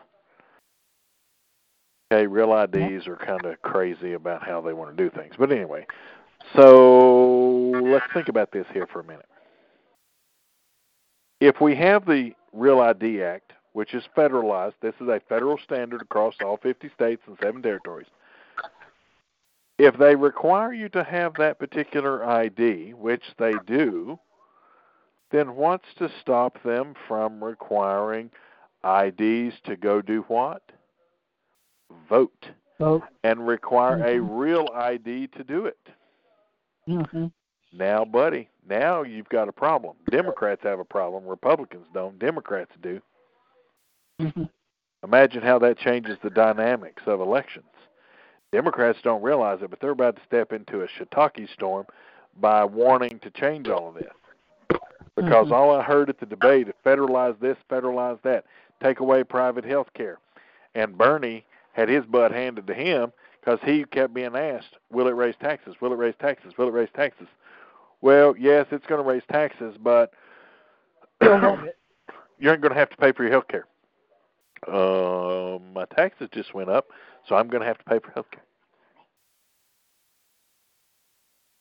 Okay, 2.12 2.26
real 2.26 2.57
IDs 2.57 3.09
are 3.09 3.16
kind 3.16 3.44
of 3.44 3.61
crazy 3.62 4.12
about 4.12 4.46
how 4.46 4.61
they 4.61 4.72
want 4.72 4.96
to 4.96 5.02
do 5.02 5.11
things. 5.11 5.34
But 5.36 5.50
anyway, 5.50 5.86
so 6.54 7.72
let's 7.82 8.04
think 8.14 8.28
about 8.28 8.52
this 8.52 8.66
here 8.72 8.86
for 8.86 9.00
a 9.00 9.04
minute. 9.04 9.26
If 11.40 11.61
we 11.61 11.74
have 11.74 12.07
the 12.07 12.32
Real 12.52 12.80
ID 12.80 13.22
Act, 13.22 13.52
which 13.72 13.92
is 13.92 14.04
federalized, 14.16 14.74
this 14.80 14.94
is 15.00 15.09
a 15.09 15.20
federal 15.28 15.59
standard 15.59 16.00
across 16.00 16.34
all 16.44 16.59
50 16.59 16.90
states 16.94 17.22
and 17.26 17.36
seven 17.42 17.61
territories. 17.61 18.07
If 19.78 19.98
they 19.98 20.14
require 20.14 20.72
you 20.72 20.88
to 20.90 21.02
have 21.02 21.34
that 21.38 21.59
particular 21.59 22.24
ID, 22.24 22.94
which 22.94 23.24
they 23.38 23.52
do, 23.66 24.18
then 25.32 25.57
what's 25.57 25.92
to 25.98 26.09
stop 26.20 26.62
them 26.62 26.94
from 27.09 27.42
requiring 27.42 28.30
IDs 28.84 29.57
to 29.64 29.76
go 29.76 30.00
do 30.00 30.24
what? 30.28 30.62
Vote 32.09 32.51
Vote. 32.78 33.03
and 33.24 33.47
require 33.47 34.03
a 34.03 34.18
Mhm. 34.18 34.38
real 34.38 34.68
ID 34.74 35.28
to 35.28 35.44
do 35.44 35.66
it. 35.66 35.78
hmm 36.86 37.26
Now, 37.72 38.05
buddy, 38.05 38.49
now 38.68 39.03
you've 39.03 39.28
got 39.28 39.49
a 39.49 39.53
problem. 39.53 39.97
Democrats 40.11 40.62
have 40.62 40.78
a 40.78 40.84
problem. 40.84 41.26
Republicans 41.26 41.86
don't. 41.92 42.18
Democrats 42.18 42.72
do. 42.82 43.01
hmm 44.20 44.44
Imagine 45.03 45.42
how 45.42 45.59
that 45.61 45.78
changes 45.78 46.18
the 46.22 46.30
dynamics 46.30 47.03
of 47.07 47.20
elections. 47.20 47.66
Democrats 48.53 48.99
don't 49.03 49.22
realize 49.22 49.61
it, 49.62 49.70
but 49.70 49.80
they're 49.80 49.90
about 49.90 50.16
to 50.16 50.22
step 50.24 50.53
into 50.53 50.82
a 50.82 50.88
shiitake 50.88 51.49
storm 51.53 51.86
by 52.40 52.64
wanting 52.64 53.18
to 53.20 53.30
change 53.30 53.68
all 53.68 53.88
of 53.88 53.94
this. 53.94 54.12
Because 55.14 55.49
Mhm. 55.49 55.53
all 55.53 55.70
I 55.70 55.82
heard 55.82 56.09
at 56.09 56.18
the 56.18 56.26
debate 56.26 56.68
is 56.68 56.74
federalize 56.84 57.38
this, 57.40 57.57
federalize 57.70 58.20
that, 58.22 58.44
take 58.82 59.01
away 59.01 59.24
private 59.24 59.64
health 59.64 59.92
care. 59.94 60.18
And 60.74 60.97
Bernie 60.97 61.44
had 61.77 61.91
his 61.91 62.07
butt 62.07 62.33
handed 62.33 62.66
to 62.66 62.74
him 62.74 63.12
because 63.39 63.59
he 63.62 63.85
kept 63.85 64.14
being 64.14 64.35
asked, 64.35 64.79
will 64.91 65.09
it 65.09 65.14
raise 65.14 65.35
taxes? 65.41 65.74
Will 65.81 65.93
it 65.93 65.99
raise 65.99 66.14
taxes? 66.18 66.55
Will 66.57 66.68
it 66.68 66.72
raise 66.72 66.89
taxes? 66.97 67.29
Well, 68.01 68.35
yes, 68.39 68.66
it's 68.72 68.87
going 68.87 69.03
to 69.03 69.09
raise 69.09 69.22
taxes, 69.31 69.77
but 69.79 70.12
you 71.20 71.29
ain't 71.31 72.62
going 72.62 72.72
to 72.72 72.74
have 72.74 72.89
to 72.91 72.97
pay 72.97 73.12
for 73.12 73.24
your 73.24 73.33
health 73.33 73.49
care. 73.49 73.66
Uh, 74.66 75.59
my 75.74 75.85
taxes 75.95 76.31
just 76.33 76.55
went 76.55 76.70
up, 76.70 76.87
so 77.29 77.37
I'm 77.37 77.49
going 77.49 77.61
to 77.61 77.66
have 77.66 77.79
to 77.79 77.85
pay 77.85 77.99
for 77.99 78.11
health 78.12 78.27
care. 78.31 78.43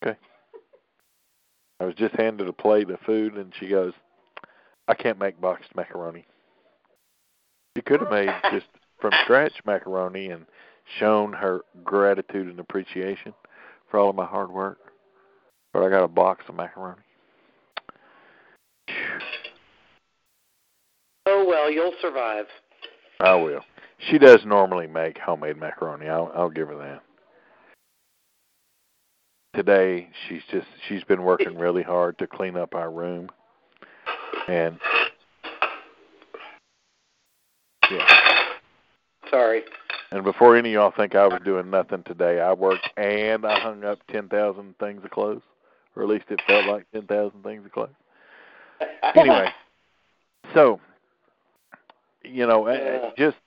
Okay. 0.06 0.20
I 1.82 1.86
was 1.86 1.96
just 1.96 2.16
handed 2.16 2.48
a 2.48 2.54
plate 2.54 2.90
of 2.90 3.02
food, 3.02 3.36
and 3.36 3.52
she 3.60 3.68
goes, 3.68 3.92
I 4.88 4.94
can't 4.94 5.20
make 5.20 5.42
boxed 5.42 5.76
macaroni. 5.76 6.26
She 7.76 7.82
could 7.82 8.00
have 8.00 8.10
made 8.10 8.34
just 8.50 8.68
from 9.00 9.12
scratch 9.24 9.54
macaroni 9.66 10.30
and 10.30 10.46
shown 11.00 11.34
her 11.34 11.62
gratitude 11.84 12.48
and 12.48 12.60
appreciation 12.60 13.34
for 13.90 14.00
all 14.00 14.10
of 14.10 14.16
my 14.16 14.26
hard 14.26 14.52
work. 14.52 14.78
But 15.74 15.84
I 15.84 15.90
got 15.90 16.04
a 16.04 16.08
box 16.08 16.46
of 16.48 16.56
macaroni. 16.56 17.02
Oh 21.26 21.46
well, 21.48 21.72
you'll 21.72 21.94
survive. 22.02 22.46
I 23.20 23.36
will. 23.36 23.62
She 24.10 24.18
does 24.18 24.40
normally 24.46 24.88
make 24.88 25.18
homemade 25.18 25.58
macaroni. 25.58 26.08
I'll 26.08 26.32
I'll 26.36 26.50
give 26.50 26.68
her 26.68 26.78
that. 26.78 27.02
Today 29.56 30.10
she's 30.28 30.42
just 30.52 30.68
she's 30.88 31.04
been 31.06 31.24
working 31.24 31.58
really 31.58 31.84
hard 31.84 32.18
to 32.20 32.28
clean 32.28 32.58
up 32.58 32.76
our 32.76 32.92
room. 32.92 33.30
And 34.48 34.78
yeah. 37.90 38.25
Sorry. 39.30 39.64
And 40.12 40.24
before 40.24 40.56
any 40.56 40.70
of 40.70 40.74
y'all 40.74 40.94
think 40.96 41.16
I 41.16 41.28
was 41.28 41.42
doing 41.44 41.70
nothing 41.70 42.04
today, 42.04 42.40
I 42.40 42.54
worked 42.54 42.88
and 42.98 43.46
I 43.46 43.60
hung 43.60 43.84
up 43.84 44.00
ten 44.12 44.30
thousand 44.30 44.78
things 44.80 45.04
of 45.04 45.12
clothes. 45.12 45.42
Or 45.96 46.04
at 46.04 46.10
least 46.10 46.26
it 46.30 46.40
felt 46.48 46.66
like 46.66 46.86
ten 46.94 47.04
thousand 47.08 47.44
things 47.44 47.66
of 47.66 47.72
clothes. 47.72 47.90
Anyway. 49.16 49.52
So 50.54 50.80
you 52.24 52.46
know, 52.48 52.68
uh, 52.68 52.72
Yeah. 52.72 53.12
just 53.18 53.38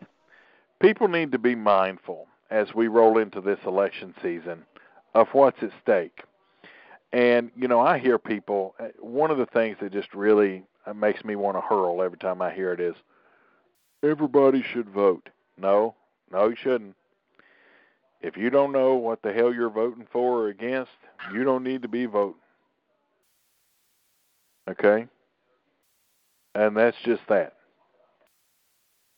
people 0.81 1.09
need 1.09 1.33
to 1.33 1.39
be 1.39 1.55
mindful 1.55 2.27
as 2.51 2.75
we 2.75 2.89
roll 2.89 3.19
into 3.19 3.41
this 3.41 3.59
election 3.67 4.15
season 4.23 4.65
of 5.15 5.29
what's 5.33 5.63
at 5.63 5.71
stake. 5.83 6.23
And 7.13 7.51
you 7.57 7.69
know, 7.69 7.81
I 7.81 7.99
hear 7.99 8.19
people. 8.19 8.75
uh, 8.79 8.89
One 9.01 9.31
of 9.31 9.39
the 9.39 9.47
things 9.47 9.77
that 9.81 9.93
just 9.93 10.13
really 10.15 10.65
uh, 10.87 10.95
makes 10.95 11.25
me 11.25 11.37
want 11.37 11.57
to 11.57 11.61
hurl 11.61 12.03
every 12.03 12.19
time 12.19 12.41
I 12.43 12.53
hear 12.53 12.73
it 12.73 12.81
is, 12.81 12.95
everybody 14.03 14.63
should 14.73 14.89
vote. 14.91 15.29
No, 15.61 15.95
no, 16.31 16.49
you 16.49 16.57
shouldn't. 16.57 16.95
If 18.21 18.37
you 18.37 18.51
don't 18.51 18.73
know 18.73 18.95
what 18.95 19.23
the 19.23 19.33
hell 19.33 19.53
you're 19.53 19.71
voting 19.71 20.07
for 20.13 20.43
or 20.43 20.49
against, 20.49 20.91
you 21.33 21.45
don't 21.45 21.63
need 21.63 21.83
to 21.83 21.89
be 21.89 22.07
voting. 22.07 22.41
Okay? 24.69 25.07
And 26.55 26.77
that's 26.77 26.97
just 27.05 27.23
that. 27.29 27.55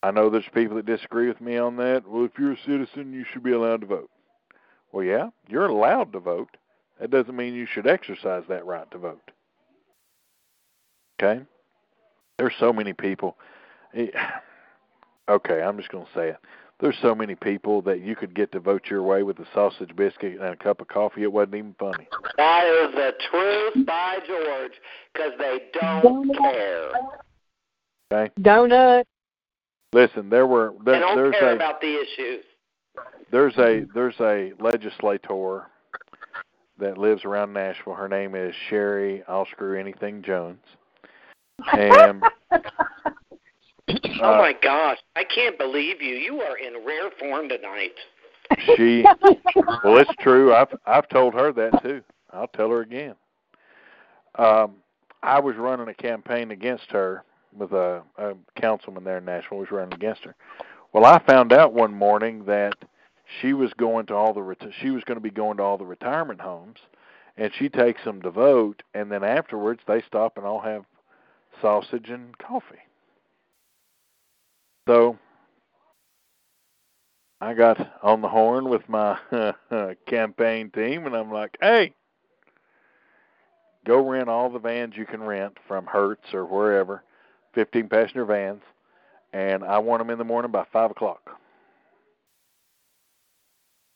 I 0.03 0.11
know 0.11 0.31
there's 0.31 0.45
people 0.55 0.77
that 0.77 0.87
disagree 0.87 1.29
with 1.29 1.41
me 1.41 1.57
on 1.57 1.77
that. 1.77 2.09
Well, 2.09 2.25
if 2.25 2.33
you're 2.39 2.53
a 2.53 2.59
citizen, 2.65 3.13
you 3.13 3.25
should 3.31 3.43
be 3.43 3.53
allowed 3.53 3.83
to 3.83 3.87
vote. 3.87 4.11
Well, 4.93 5.05
yeah, 5.05 5.29
you're 5.49 5.67
allowed 5.67 6.13
to 6.13 6.21
vote. 6.21 6.57
That 6.99 7.11
doesn't 7.11 7.37
mean 7.37 7.55
you 7.55 7.67
should 7.67 7.87
exercise 7.87 8.45
that 8.49 8.67
right 8.67 8.91
to 8.91 8.99
vote. 8.99 9.31
Okay? 11.21 11.43
There's 12.39 12.55
so 12.59 12.73
many 12.73 12.93
people. 12.93 13.37
Okay, 15.31 15.63
I'm 15.63 15.77
just 15.77 15.91
going 15.91 16.05
to 16.05 16.13
say 16.13 16.29
it. 16.31 16.39
There's 16.81 16.97
so 17.03 17.15
many 17.15 17.37
people 17.37 17.83
that 17.83 18.01
you 18.01 18.17
could 18.17 18.35
get 18.35 18.51
to 18.53 18.59
vote 18.59 18.87
your 18.91 19.03
way 19.03 19.23
with 19.23 19.39
a 19.39 19.47
sausage 19.55 19.95
biscuit 19.95 20.41
and 20.41 20.49
a 20.49 20.57
cup 20.57 20.81
of 20.81 20.89
coffee. 20.89 21.23
It 21.23 21.33
wasn't 21.33 21.55
even 21.57 21.75
funny. 21.79 22.09
That 22.37 22.65
is 22.67 22.95
the 22.95 23.13
truth 23.31 23.87
by 23.87 24.17
George, 24.27 24.73
because 25.13 25.33
they 25.39 25.59
don't 25.79 26.37
care. 26.37 26.91
Okay? 28.13 28.33
Donut. 28.41 29.05
Listen, 29.93 30.31
there 30.31 30.47
were 30.47 30.73
They 30.85 30.93
there, 30.93 31.01
don't 31.01 31.17
there's 31.17 31.35
care 31.39 31.53
a 31.53 31.57
about 31.57 31.81
the 31.81 32.01
issues. 32.01 32.45
there's 33.31 33.57
a 33.59 33.85
there's 33.95 34.19
a 34.21 34.53
legislator 34.59 35.67
that 36.79 36.99
lives 36.99 37.25
around 37.25 37.53
Nashville. 37.53 37.95
Her 37.95 38.09
name 38.09 38.35
is 38.35 38.55
Sherry 38.69 39.23
I'll 39.29 39.47
screw 39.47 39.79
anything 39.79 40.23
Jones. 40.23 40.65
And 41.73 42.23
oh 44.23 44.35
uh, 44.35 44.39
my 44.39 44.55
gosh, 44.63 44.99
I 45.17 45.25
can't 45.25 45.59
believe 45.59 46.03
you. 46.03 46.15
You 46.15 46.41
are 46.41 46.57
in 46.57 46.85
rare 46.85 47.11
form 47.19 47.49
tonight. 47.49 47.93
she 48.77 49.05
well 49.85 49.99
it's 49.99 50.15
true. 50.21 50.53
I've 50.55 50.75
I've 50.87 51.09
told 51.09 51.35
her 51.35 51.53
that 51.53 51.83
too. 51.83 52.03
I'll 52.33 52.49
tell 52.49 52.71
her 52.71 52.81
again. 52.81 53.15
Um 54.37 54.77
I 55.23 55.39
was 55.39 55.57
running 55.57 55.89
a 55.89 55.95
campaign 55.95 56.51
against 56.51 56.91
her 56.91 57.25
with 57.57 57.73
a, 57.73 58.03
a 58.17 58.35
councilman 58.61 59.05
there 59.05 59.19
in 59.19 59.25
Nashville 59.25 59.59
was 59.59 59.71
running 59.71 59.95
against 59.95 60.25
her. 60.25 60.35
Well, 60.93 61.05
I 61.05 61.19
found 61.27 61.53
out 61.53 61.73
one 61.73 61.93
morning 61.93 62.45
that 62.47 62.75
she 63.41 63.53
was 63.53 63.73
going 63.75 64.07
to 64.07 64.15
all 64.15 64.33
the 64.33 64.41
reti- 64.41 64.73
she 64.81 64.91
was 64.91 65.05
going 65.05 65.17
to 65.17 65.23
be 65.23 65.31
going 65.31 65.59
to 65.59 65.63
all 65.63 65.79
the 65.79 65.85
retirement 65.85 66.41
homes, 66.41 66.79
and 67.37 67.53
she 67.57 67.69
takes 67.69 68.03
them 68.05 68.23
to 68.23 68.31
vote, 68.31 68.83
and 68.95 69.11
then 69.11 69.23
afterwards 69.23 69.81
they 69.87 70.03
stop 70.07 70.37
and 70.37 70.47
all 70.47 70.61
have 70.61 70.85
sausage 71.61 72.09
and 72.09 72.37
coffee. 72.39 72.81
So 74.91 75.17
I 77.41 77.55
got 77.55 77.79
on 78.03 78.23
the 78.23 78.29
horn 78.29 78.69
with 78.69 78.89
my 78.89 79.17
campaign 80.09 80.69
team, 80.71 81.07
and 81.07 81.15
I'm 81.15 81.31
like, 81.31 81.57
"Hey, 81.61 81.95
go 83.87 84.05
rent 84.05 84.29
all 84.29 84.51
the 84.51 84.59
vans 84.59 84.97
you 84.97 85.07
can 85.07 85.23
rent 85.23 85.57
from 85.69 85.87
Hertz 85.87 86.35
or 86.35 86.45
wherever, 86.45 87.05
15 87.55 87.89
passenger 87.89 88.25
vans, 88.25 88.63
and 89.33 89.63
I 89.63 89.79
want 89.79 90.01
them 90.01 90.11
in 90.11 90.19
the 90.19 90.25
morning 90.25 90.51
by 90.51 90.67
five 90.73 90.91
o'clock." 90.91 91.39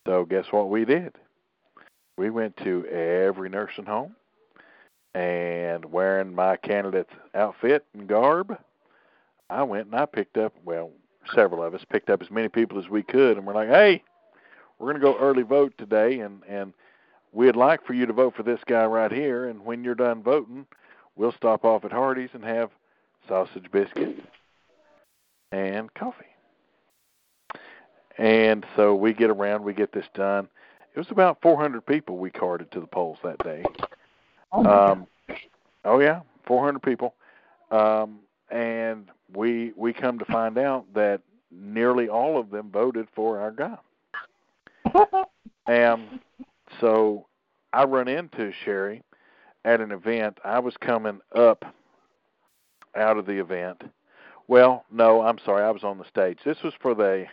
So 0.07 0.23
guess 0.23 0.45
what 0.51 0.69
we 0.69 0.85
did? 0.85 1.13
We 2.17 2.29
went 2.29 2.55
to 2.63 2.85
every 2.85 3.49
nursing 3.49 3.85
home 3.85 4.15
and 5.13 5.83
wearing 5.83 6.33
my 6.33 6.55
candidate's 6.55 7.11
outfit 7.33 7.83
and 7.93 8.07
garb, 8.07 8.57
I 9.49 9.63
went 9.63 9.87
and 9.87 9.95
I 9.95 10.05
picked 10.05 10.37
up 10.37 10.53
well, 10.63 10.91
several 11.33 11.63
of 11.63 11.73
us 11.73 11.85
picked 11.89 12.09
up 12.09 12.21
as 12.21 12.31
many 12.31 12.47
people 12.47 12.79
as 12.79 12.89
we 12.89 13.03
could 13.03 13.37
and 13.37 13.45
we're 13.45 13.53
like, 13.53 13.69
Hey, 13.69 14.03
we're 14.79 14.91
gonna 14.91 15.03
go 15.03 15.17
early 15.17 15.43
vote 15.43 15.73
today 15.77 16.19
and, 16.19 16.41
and 16.47 16.73
we'd 17.31 17.55
like 17.55 17.85
for 17.85 17.93
you 17.93 18.05
to 18.05 18.13
vote 18.13 18.35
for 18.35 18.43
this 18.43 18.59
guy 18.65 18.85
right 18.85 19.11
here 19.11 19.47
and 19.47 19.63
when 19.63 19.83
you're 19.83 19.95
done 19.95 20.23
voting, 20.23 20.65
we'll 21.15 21.33
stop 21.33 21.65
off 21.65 21.85
at 21.85 21.91
Hardee's 21.91 22.29
and 22.33 22.43
have 22.43 22.69
sausage 23.27 23.71
biscuits 23.71 24.21
and 25.51 25.93
coffee. 25.93 26.25
And 28.17 28.65
so 28.75 28.95
we 28.95 29.13
get 29.13 29.29
around, 29.29 29.63
we 29.63 29.73
get 29.73 29.91
this 29.91 30.05
done. 30.13 30.47
It 30.95 30.99
was 30.99 31.11
about 31.11 31.41
400 31.41 31.85
people 31.85 32.17
we 32.17 32.29
carted 32.29 32.71
to 32.71 32.79
the 32.79 32.87
polls 32.87 33.17
that 33.23 33.37
day. 33.39 33.65
Um, 34.53 35.07
oh 35.83 35.99
yeah, 35.99 36.21
400 36.47 36.81
people. 36.81 37.15
Um, 37.71 38.19
and 38.49 39.09
we 39.35 39.73
we 39.75 39.93
come 39.93 40.19
to 40.19 40.25
find 40.25 40.57
out 40.57 40.85
that 40.93 41.21
nearly 41.51 42.09
all 42.09 42.39
of 42.39 42.49
them 42.49 42.69
voted 42.71 43.07
for 43.15 43.39
our 43.39 43.51
guy. 43.51 43.77
and 45.67 46.19
so 46.79 47.25
I 47.73 47.83
run 47.83 48.07
into 48.07 48.51
Sherry 48.63 49.01
at 49.63 49.81
an 49.81 49.91
event. 49.91 50.37
I 50.43 50.59
was 50.59 50.75
coming 50.79 51.19
up 51.35 51.65
out 52.95 53.17
of 53.17 53.25
the 53.25 53.39
event. 53.39 53.83
Well, 54.47 54.85
no, 54.91 55.21
I'm 55.21 55.39
sorry. 55.43 55.63
I 55.63 55.71
was 55.71 55.83
on 55.83 55.97
the 55.97 56.07
stage. 56.07 56.37
This 56.45 56.57
was 56.63 56.73
for 56.81 56.93
the. 56.93 57.25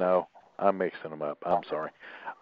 No, 0.00 0.28
I'm 0.58 0.78
mixing 0.78 1.10
them 1.10 1.22
up. 1.22 1.38
I'm 1.46 1.62
sorry. 1.68 1.90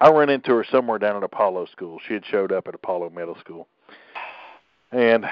I 0.01 0.11
ran 0.11 0.30
into 0.30 0.53
her 0.53 0.64
somewhere 0.70 0.99
down 0.99 1.16
at 1.16 1.22
Apollo 1.22 1.66
School. 1.66 2.01
She 2.09 2.14
had 2.14 2.24
showed 2.26 2.53
up 2.53 2.66
at 2.66 2.74
Apollo 2.74 3.11
Middle 3.11 3.37
School. 3.39 3.68
And 4.91 5.24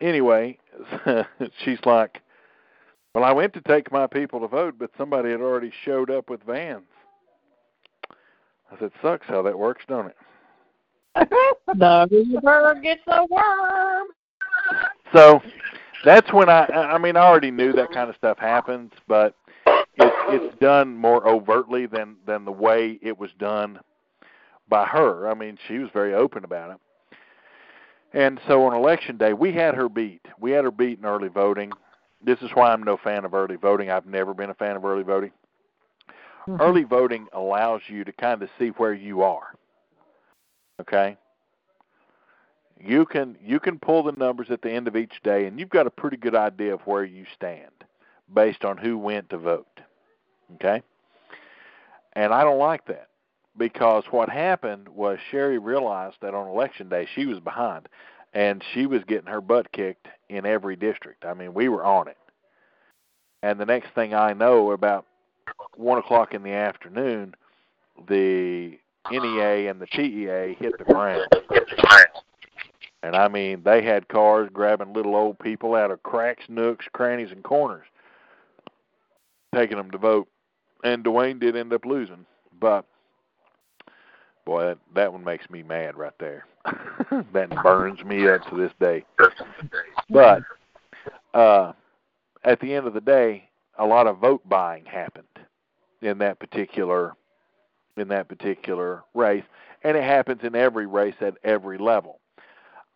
anyway, 0.00 0.58
she's 1.64 1.78
like, 1.84 2.20
Well, 3.14 3.24
I 3.24 3.32
went 3.32 3.52
to 3.54 3.60
take 3.62 3.92
my 3.92 4.06
people 4.06 4.40
to 4.40 4.48
vote, 4.48 4.76
but 4.78 4.90
somebody 4.96 5.30
had 5.30 5.40
already 5.40 5.72
showed 5.84 6.10
up 6.10 6.30
with 6.30 6.42
vans. 6.44 6.84
I 8.70 8.78
said, 8.78 8.90
Sucks 9.02 9.26
how 9.26 9.42
that 9.42 9.58
works, 9.58 9.84
don't 9.86 10.06
it? 10.06 10.16
the 11.66 12.40
bird 12.42 12.82
gets 12.82 13.02
a 13.06 13.26
worm. 13.26 14.06
So 15.12 15.42
that's 16.04 16.32
when 16.32 16.48
I 16.48 16.64
I 16.64 16.96
mean 16.96 17.16
I 17.16 17.20
already 17.20 17.50
knew 17.50 17.72
that 17.72 17.92
kind 17.92 18.08
of 18.08 18.16
stuff 18.16 18.38
happens, 18.38 18.92
but 19.06 19.34
it's 19.66 20.16
it's 20.28 20.58
done 20.58 20.96
more 20.96 21.28
overtly 21.28 21.84
than 21.84 22.16
than 22.26 22.46
the 22.46 22.52
way 22.52 22.98
it 23.02 23.18
was 23.18 23.30
done 23.38 23.78
by 24.68 24.86
her. 24.86 25.28
I 25.28 25.34
mean, 25.34 25.58
she 25.68 25.78
was 25.78 25.90
very 25.92 26.14
open 26.14 26.44
about 26.44 26.70
it. 26.70 26.76
And 28.14 28.40
so 28.46 28.64
on 28.64 28.74
election 28.74 29.16
day, 29.18 29.32
we 29.32 29.52
had 29.52 29.74
her 29.74 29.88
beat. 29.88 30.24
We 30.40 30.50
had 30.52 30.64
her 30.64 30.70
beat 30.70 30.98
in 30.98 31.04
early 31.04 31.28
voting. 31.28 31.72
This 32.24 32.40
is 32.40 32.50
why 32.54 32.72
I'm 32.72 32.82
no 32.82 32.96
fan 32.96 33.24
of 33.24 33.34
early 33.34 33.56
voting. 33.56 33.90
I've 33.90 34.06
never 34.06 34.34
been 34.34 34.50
a 34.50 34.54
fan 34.54 34.76
of 34.76 34.84
early 34.84 35.02
voting. 35.02 35.32
Mm-hmm. 36.46 36.60
Early 36.60 36.84
voting 36.84 37.26
allows 37.32 37.82
you 37.88 38.04
to 38.04 38.12
kind 38.12 38.42
of 38.42 38.48
see 38.58 38.68
where 38.68 38.94
you 38.94 39.22
are. 39.22 39.54
Okay? 40.80 41.16
You 42.80 43.06
can 43.06 43.36
you 43.40 43.60
can 43.60 43.78
pull 43.78 44.02
the 44.02 44.12
numbers 44.12 44.48
at 44.50 44.62
the 44.62 44.70
end 44.70 44.88
of 44.88 44.96
each 44.96 45.22
day 45.22 45.46
and 45.46 45.58
you've 45.58 45.70
got 45.70 45.86
a 45.86 45.90
pretty 45.90 46.16
good 46.16 46.34
idea 46.34 46.74
of 46.74 46.80
where 46.80 47.04
you 47.04 47.24
stand 47.34 47.70
based 48.32 48.64
on 48.64 48.76
who 48.76 48.98
went 48.98 49.30
to 49.30 49.38
vote. 49.38 49.80
Okay? 50.54 50.82
And 52.14 52.32
I 52.32 52.42
don't 52.42 52.58
like 52.58 52.86
that 52.86 53.08
because 53.56 54.04
what 54.10 54.28
happened 54.28 54.88
was 54.88 55.18
Sherry 55.30 55.58
realized 55.58 56.16
that 56.22 56.34
on 56.34 56.48
election 56.48 56.88
day 56.88 57.06
she 57.14 57.26
was 57.26 57.38
behind 57.38 57.88
and 58.32 58.62
she 58.72 58.86
was 58.86 59.02
getting 59.04 59.26
her 59.26 59.40
butt 59.40 59.72
kicked 59.72 60.08
in 60.28 60.46
every 60.46 60.76
district. 60.76 61.24
I 61.24 61.34
mean, 61.34 61.54
we 61.54 61.68
were 61.68 61.84
on 61.84 62.08
it. 62.08 62.16
And 63.42 63.58
the 63.58 63.66
next 63.66 63.94
thing 63.94 64.14
I 64.14 64.32
know, 64.32 64.70
about 64.70 65.06
one 65.76 65.98
o'clock 65.98 66.32
in 66.32 66.42
the 66.42 66.52
afternoon, 66.52 67.34
the 68.08 68.78
NEA 69.10 69.68
and 69.68 69.80
the 69.80 69.86
TEA 69.86 70.54
hit 70.58 70.78
the 70.78 70.84
ground. 70.84 71.26
And 73.02 73.16
I 73.16 73.26
mean, 73.28 73.62
they 73.64 73.82
had 73.82 74.08
cars 74.08 74.48
grabbing 74.52 74.92
little 74.92 75.16
old 75.16 75.38
people 75.40 75.74
out 75.74 75.90
of 75.90 76.02
cracks, 76.04 76.44
nooks, 76.48 76.86
crannies, 76.92 77.32
and 77.32 77.42
corners, 77.42 77.86
taking 79.52 79.76
them 79.76 79.90
to 79.90 79.98
vote. 79.98 80.28
And 80.84 81.04
Dwayne 81.04 81.40
did 81.40 81.56
end 81.56 81.72
up 81.72 81.84
losing, 81.84 82.26
but 82.60 82.84
boy, 84.44 84.66
that, 84.66 84.78
that 84.94 85.12
one 85.12 85.24
makes 85.24 85.48
me 85.50 85.62
mad 85.62 85.96
right 85.96 86.12
there. 86.18 86.46
that 87.32 87.50
burns 87.62 88.02
me 88.04 88.28
up 88.28 88.48
to 88.48 88.56
this 88.56 88.72
day. 88.80 89.04
But 90.08 90.42
uh, 91.34 91.72
at 92.44 92.60
the 92.60 92.74
end 92.74 92.86
of 92.86 92.94
the 92.94 93.00
day, 93.00 93.48
a 93.78 93.86
lot 93.86 94.06
of 94.06 94.18
vote 94.18 94.46
buying 94.48 94.84
happened 94.84 95.26
in 96.00 96.18
that 96.18 96.38
particular 96.38 97.14
in 97.98 98.08
that 98.08 98.26
particular 98.26 99.02
race, 99.12 99.44
and 99.84 99.98
it 99.98 100.02
happens 100.02 100.40
in 100.42 100.54
every 100.54 100.86
race 100.86 101.14
at 101.20 101.36
every 101.44 101.76
level. 101.76 102.20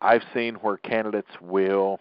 I've 0.01 0.23
seen 0.33 0.55
where 0.55 0.77
candidates 0.77 1.29
will, 1.39 1.99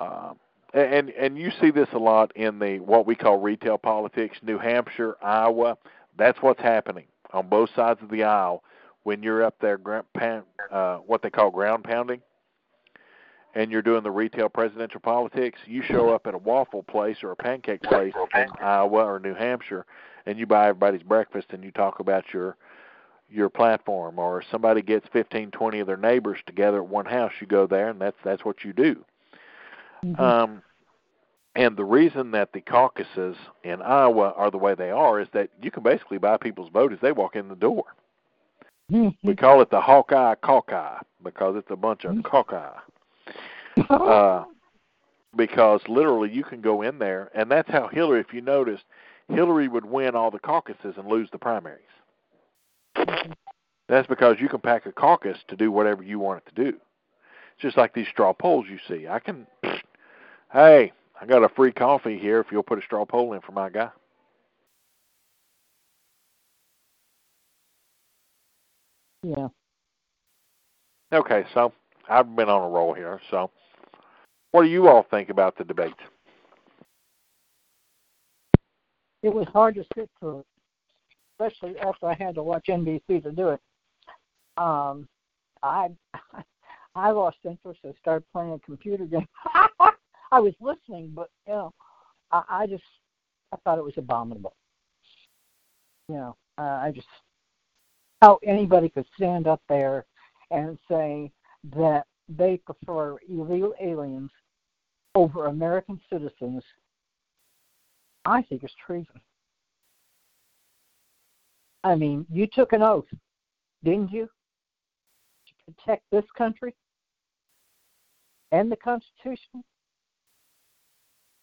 uh, 0.00 0.32
and 0.74 1.10
and 1.10 1.38
you 1.38 1.52
see 1.60 1.70
this 1.70 1.88
a 1.92 1.98
lot 1.98 2.36
in 2.36 2.58
the 2.58 2.78
what 2.80 3.06
we 3.06 3.14
call 3.14 3.38
retail 3.38 3.78
politics, 3.78 4.38
New 4.42 4.58
Hampshire, 4.58 5.16
Iowa. 5.22 5.76
That's 6.16 6.38
what's 6.42 6.60
happening 6.60 7.04
on 7.32 7.48
both 7.48 7.70
sides 7.74 8.00
of 8.02 8.10
the 8.10 8.22
aisle 8.22 8.62
when 9.04 9.22
you're 9.22 9.42
up 9.42 9.56
there, 9.60 9.78
pound, 10.14 10.44
uh, 10.70 10.98
what 10.98 11.22
they 11.22 11.30
call 11.30 11.50
ground 11.50 11.84
pounding, 11.84 12.20
and 13.54 13.70
you're 13.70 13.82
doing 13.82 14.02
the 14.02 14.10
retail 14.10 14.48
presidential 14.48 15.00
politics. 15.00 15.58
You 15.66 15.82
show 15.82 16.10
up 16.10 16.26
at 16.26 16.34
a 16.34 16.38
waffle 16.38 16.84
place 16.84 17.18
or 17.22 17.32
a 17.32 17.36
pancake 17.36 17.82
place 17.82 18.14
in 18.34 18.46
Iowa 18.60 19.04
or 19.04 19.18
New 19.18 19.34
Hampshire, 19.34 19.86
and 20.26 20.38
you 20.38 20.46
buy 20.46 20.68
everybody's 20.68 21.02
breakfast 21.02 21.48
and 21.50 21.64
you 21.64 21.70
talk 21.70 22.00
about 22.00 22.32
your 22.32 22.56
your 23.28 23.48
platform 23.48 24.18
or 24.18 24.42
somebody 24.50 24.82
gets 24.82 25.06
15 25.10 25.50
20 25.52 25.80
of 25.80 25.86
their 25.86 25.96
neighbors 25.96 26.38
together 26.44 26.78
at 26.78 26.86
one 26.86 27.06
house 27.06 27.32
you 27.40 27.46
go 27.46 27.66
there 27.66 27.88
and 27.88 27.98
that's 27.98 28.18
that's 28.22 28.44
what 28.44 28.62
you 28.62 28.74
do 28.74 29.02
Mm-hmm. 30.04 30.20
um 30.20 30.62
and 31.54 31.76
the 31.76 31.84
reason 31.84 32.30
that 32.30 32.52
the 32.52 32.60
caucuses 32.60 33.36
in 33.62 33.82
Iowa 33.82 34.32
are 34.36 34.50
the 34.50 34.58
way 34.58 34.74
they 34.74 34.90
are 34.90 35.20
is 35.20 35.28
that 35.34 35.50
you 35.60 35.70
can 35.70 35.82
basically 35.82 36.18
buy 36.18 36.36
people's 36.38 36.70
vote 36.70 36.92
as 36.92 36.98
they 37.02 37.12
walk 37.12 37.36
in 37.36 37.48
the 37.48 37.56
door. 37.56 37.84
We 39.22 39.34
call 39.36 39.62
it 39.62 39.70
the 39.70 39.80
Hawkeye 39.80 40.34
Caucus 40.36 41.02
because 41.22 41.56
it's 41.56 41.70
a 41.70 41.76
bunch 41.76 42.04
of 42.04 42.22
Caucus. 42.22 42.80
Uh, 43.88 44.44
because 45.34 45.80
literally 45.88 46.30
you 46.30 46.44
can 46.44 46.60
go 46.60 46.82
in 46.82 46.98
there, 46.98 47.30
and 47.34 47.50
that's 47.50 47.70
how 47.70 47.88
Hillary, 47.88 48.20
if 48.20 48.34
you 48.34 48.42
noticed, 48.42 48.84
Hillary 49.28 49.66
would 49.66 49.86
win 49.86 50.14
all 50.14 50.30
the 50.30 50.38
caucuses 50.38 50.94
and 50.98 51.08
lose 51.08 51.30
the 51.32 51.38
primaries. 51.38 51.80
That's 53.88 54.06
because 54.08 54.36
you 54.40 54.48
can 54.50 54.60
pack 54.60 54.84
a 54.84 54.92
caucus 54.92 55.38
to 55.48 55.56
do 55.56 55.72
whatever 55.72 56.02
you 56.02 56.18
want 56.18 56.42
it 56.46 56.54
to 56.54 56.64
do. 56.64 56.68
It's 56.68 57.62
just 57.62 57.78
like 57.78 57.94
these 57.94 58.08
straw 58.08 58.32
polls 58.34 58.66
you 58.68 58.78
see. 58.88 59.08
I 59.08 59.18
can, 59.18 59.46
hey, 60.52 60.92
I 61.22 61.26
got 61.26 61.44
a 61.44 61.48
free 61.48 61.70
coffee 61.70 62.18
here 62.18 62.40
if 62.40 62.48
you'll 62.50 62.64
put 62.64 62.80
a 62.80 62.82
straw 62.82 63.04
poll 63.04 63.34
in 63.34 63.40
for 63.42 63.52
my 63.52 63.70
guy. 63.70 63.90
Yeah. 69.22 69.46
Okay, 71.12 71.44
so 71.54 71.72
I've 72.08 72.34
been 72.34 72.48
on 72.48 72.68
a 72.68 72.68
roll 72.68 72.92
here. 72.92 73.20
So, 73.30 73.52
what 74.50 74.64
do 74.64 74.68
you 74.68 74.88
all 74.88 75.06
think 75.12 75.28
about 75.28 75.56
the 75.56 75.62
debate? 75.62 75.94
It 79.22 79.32
was 79.32 79.46
hard 79.52 79.76
to 79.76 79.84
sit 79.96 80.10
through 80.18 80.40
it, 80.40 80.46
especially 81.38 81.78
after 81.78 82.08
I 82.08 82.14
had 82.14 82.34
to 82.34 82.42
watch 82.42 82.66
NBC 82.68 83.22
to 83.22 83.30
do 83.30 83.50
it. 83.50 83.60
Um, 84.56 85.06
I 85.62 85.90
I 86.96 87.12
lost 87.12 87.36
interest 87.44 87.78
and 87.84 87.94
started 88.00 88.24
playing 88.32 88.54
a 88.54 88.58
computer 88.58 89.04
game. 89.04 89.28
I 90.32 90.40
was 90.40 90.54
listening, 90.60 91.12
but 91.14 91.28
you 91.46 91.52
know, 91.52 91.74
I, 92.32 92.42
I 92.48 92.66
just 92.66 92.82
I 93.52 93.56
thought 93.58 93.78
it 93.78 93.84
was 93.84 93.98
abominable. 93.98 94.56
You 96.08 96.16
know, 96.16 96.36
uh, 96.58 96.80
I 96.82 96.90
just 96.92 97.06
how 98.22 98.38
anybody 98.42 98.88
could 98.88 99.04
stand 99.14 99.46
up 99.46 99.60
there 99.68 100.06
and 100.50 100.78
say 100.88 101.30
that 101.76 102.06
they 102.28 102.56
prefer 102.64 103.18
illegal 103.28 103.74
aliens 103.80 104.30
over 105.14 105.46
American 105.46 106.00
citizens, 106.10 106.62
I 108.24 108.40
think 108.42 108.64
is 108.64 108.72
treason. 108.84 109.20
I 111.84 111.94
mean, 111.94 112.24
you 112.32 112.46
took 112.46 112.72
an 112.72 112.82
oath, 112.82 113.04
didn't 113.84 114.12
you, 114.12 114.28
to 115.46 115.72
protect 115.72 116.04
this 116.10 116.24
country 116.38 116.74
and 118.52 118.70
the 118.70 118.76
Constitution? 118.76 119.64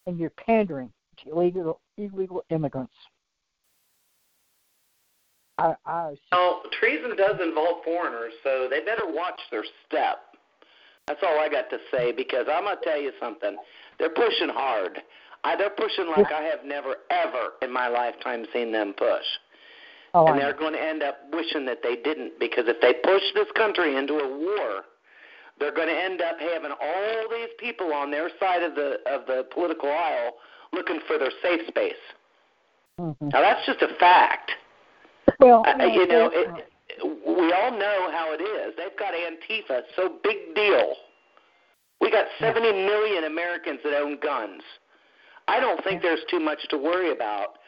And 0.10 0.18
you're 0.18 0.32
pandering 0.32 0.92
to 1.24 1.32
illegal 1.32 1.80
illegal 1.96 2.44
immigrants. 2.50 2.94
I, 5.60 5.76
I 5.86 6.16
Well, 6.32 6.64
treason 6.80 7.16
does 7.16 7.40
involve 7.40 7.84
foreigners, 7.86 8.34
so 8.44 8.68
they 8.72 8.80
better 8.80 9.06
watch 9.06 9.40
their 9.52 9.64
step. 9.86 10.18
That's 11.08 11.20
all 11.22 11.40
I 11.40 11.48
got 11.48 11.70
to 11.70 11.78
say 11.92 12.12
because 12.12 12.48
I'm 12.52 12.64
gonna 12.64 12.78
tell 12.84 13.00
you 13.00 13.12
something. 13.20 13.56
They're 14.00 14.10
pushing 14.10 14.50
hard. 14.50 15.00
I, 15.44 15.56
they're 15.56 15.70
pushing 15.70 16.08
like 16.08 16.32
I 16.32 16.42
have 16.42 16.66
never 16.66 16.96
ever 17.12 17.54
in 17.62 17.72
my 17.72 17.88
lifetime 17.88 18.46
seen 18.52 18.72
them 18.72 18.94
push. 18.98 19.26
oh, 20.16 20.26
and 20.26 20.36
I 20.36 20.40
they're 20.40 20.54
know. 20.54 20.60
going 20.60 20.74
to 20.74 20.82
end 20.82 21.04
up 21.04 21.18
wishing 21.32 21.66
that 21.68 21.84
they 21.84 21.98
didn't 21.98 22.40
because 22.40 22.66
if 22.68 22.82
they 22.82 22.94
push 23.04 23.22
this 23.36 23.48
country 23.56 23.96
into 23.96 24.16
a 24.16 24.28
war, 24.28 24.86
they're 25.60 25.74
going 25.74 25.88
to 25.88 26.02
end 26.02 26.22
up 26.22 26.40
having 26.40 26.72
all 26.72 27.30
these 27.30 27.50
people 27.58 27.94
on 27.94 28.12
their 28.12 28.30
side 28.40 28.64
of 28.64 28.76
the 28.76 29.00
of 29.06 29.26
the 29.28 29.46
political 29.54 29.90
aisle 29.90 30.36
looking 30.74 31.00
for 31.08 31.18
their 31.18 31.32
safe 31.42 31.68
space. 31.68 32.02
Mhm. 33.00 33.16
Now 33.34 33.42
that's 33.42 33.66
just 33.66 33.82
a 33.82 33.90
fact. 34.00 34.52
Well, 35.40 35.64
Uh, 35.66 35.86
you 35.86 36.08
know, 36.08 36.30
it, 36.34 36.72
we 37.26 37.54
all 37.54 37.72
know 37.72 38.10
how 38.12 38.34
it 38.34 38.42
is. 38.42 38.76
They've 38.76 38.96
got 38.98 39.14
Antifa, 39.14 39.84
so 39.96 40.10
big 40.24 40.56
deal. 40.56 40.96
We 42.02 42.10
got 42.10 42.26
70 42.40 42.72
million 42.72 43.26
Americans 43.26 43.80
that 43.84 43.94
own 43.94 44.18
guns. 44.18 44.64
I 45.48 45.60
don't 45.60 45.84
think 45.84 46.02
there's 46.02 46.24
too 46.30 46.40
much 46.40 46.68
to 46.70 46.78
worry 46.78 47.12
about 47.12 47.59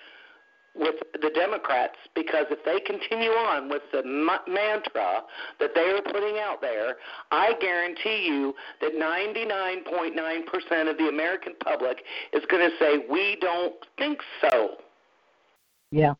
with 0.75 0.95
the 1.21 1.29
Democrats 1.33 1.95
because 2.15 2.45
if 2.49 2.63
they 2.63 2.79
continue 2.79 3.31
on 3.31 3.69
with 3.69 3.81
the 3.91 4.03
ma- 4.03 4.39
mantra 4.47 5.21
that 5.59 5.75
they 5.75 5.81
are 5.81 6.01
putting 6.01 6.39
out 6.39 6.61
there, 6.61 6.95
I 7.31 7.53
guarantee 7.59 8.25
you 8.25 8.55
that 8.79 8.93
99.9% 8.93 10.89
of 10.89 10.97
the 10.97 11.07
American 11.09 11.53
public 11.63 12.03
is 12.33 12.43
going 12.49 12.69
to 12.69 12.75
say, 12.77 13.05
We 13.09 13.37
don't 13.41 13.75
think 13.97 14.19
so. 14.41 14.77
yeah. 15.91 16.13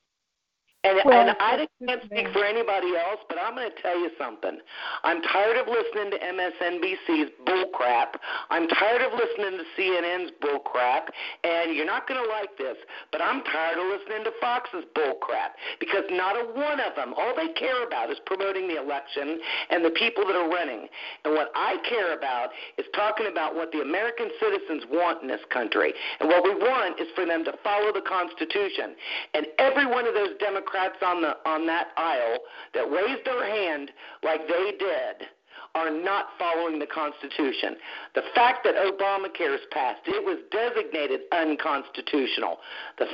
And, 0.83 0.97
Well, 1.05 1.29
and 1.29 1.37
I 1.39 1.67
can't 1.85 2.01
speak 2.05 2.33
for 2.33 2.43
anybody 2.43 2.97
else, 2.97 3.21
but 3.29 3.37
I'm 3.37 3.53
going 3.53 3.69
to 3.69 3.81
tell 3.83 3.93
you 3.99 4.09
something. 4.17 4.57
I'm 5.03 5.21
tired 5.21 5.57
of 5.61 5.69
listening 5.69 6.09
to 6.09 6.17
MSNBC's 6.17 7.29
bullcrap. 7.45 8.17
I'm 8.49 8.67
tired 8.67 9.05
of 9.05 9.13
listening 9.13 9.61
to 9.61 9.65
CNN's 9.77 10.31
bullcrap. 10.41 11.13
And 11.43 11.75
you're 11.77 11.85
not 11.85 12.07
going 12.07 12.17
to 12.17 12.27
like 12.29 12.57
this, 12.57 12.77
but 13.11 13.21
I'm 13.21 13.43
tired 13.43 13.77
of 13.77 13.85
listening 13.93 14.25
to 14.25 14.31
Fox's 14.41 14.85
bullcrap 14.97 15.53
because 15.79 16.01
not 16.09 16.33
a 16.33 16.49
one 16.57 16.79
of 16.81 16.95
them, 16.95 17.13
all 17.13 17.35
they 17.35 17.53
care 17.53 17.85
about 17.85 18.09
is 18.09 18.17
promoting 18.25 18.67
the 18.67 18.81
election 18.81 19.37
and 19.69 19.85
the 19.85 19.91
people 19.91 20.25
that 20.25 20.35
are 20.35 20.49
running. 20.49 20.89
And 21.25 21.35
what 21.35 21.51
I 21.53 21.77
care 21.87 22.17
about 22.17 22.49
is 22.81 22.85
talking 22.95 23.27
about 23.29 23.53
what 23.53 23.71
the 23.71 23.81
American 23.81 24.29
citizens 24.41 24.89
want 24.89 25.21
in 25.21 25.27
this 25.27 25.45
country. 25.53 25.93
And 26.19 26.27
what 26.27 26.43
we 26.43 26.55
want 26.55 26.99
is 26.99 27.07
for 27.13 27.25
them 27.25 27.45
to 27.45 27.53
follow 27.63 27.93
the 27.93 28.01
Constitution. 28.01 28.97
And 29.35 29.45
every 29.59 29.85
one 29.85 30.07
of 30.07 30.15
those 30.15 30.33
Democrats 30.39 30.70
on 31.03 31.21
the 31.21 31.37
on 31.45 31.65
that 31.67 31.87
aisle 31.97 32.39
that 32.73 32.89
raised 32.89 33.25
their 33.25 33.45
hand 33.45 33.91
like 34.23 34.47
they 34.47 34.73
did 34.79 35.27
are 35.75 35.89
not 35.89 36.27
following 36.37 36.79
the 36.79 36.87
Constitution. 36.87 37.75
The 38.15 38.23
fact 38.35 38.65
that 38.65 38.75
Obamacare 38.75 39.55
is 39.55 39.61
passed, 39.71 40.01
it 40.05 40.23
was 40.23 40.39
designated 40.51 41.21
unconstitutional. 41.31 42.57
The, 42.97 43.05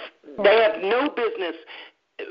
they 0.44 0.58
have 0.58 0.82
no 0.82 1.10
business 1.10 1.56
uh, 2.20 2.24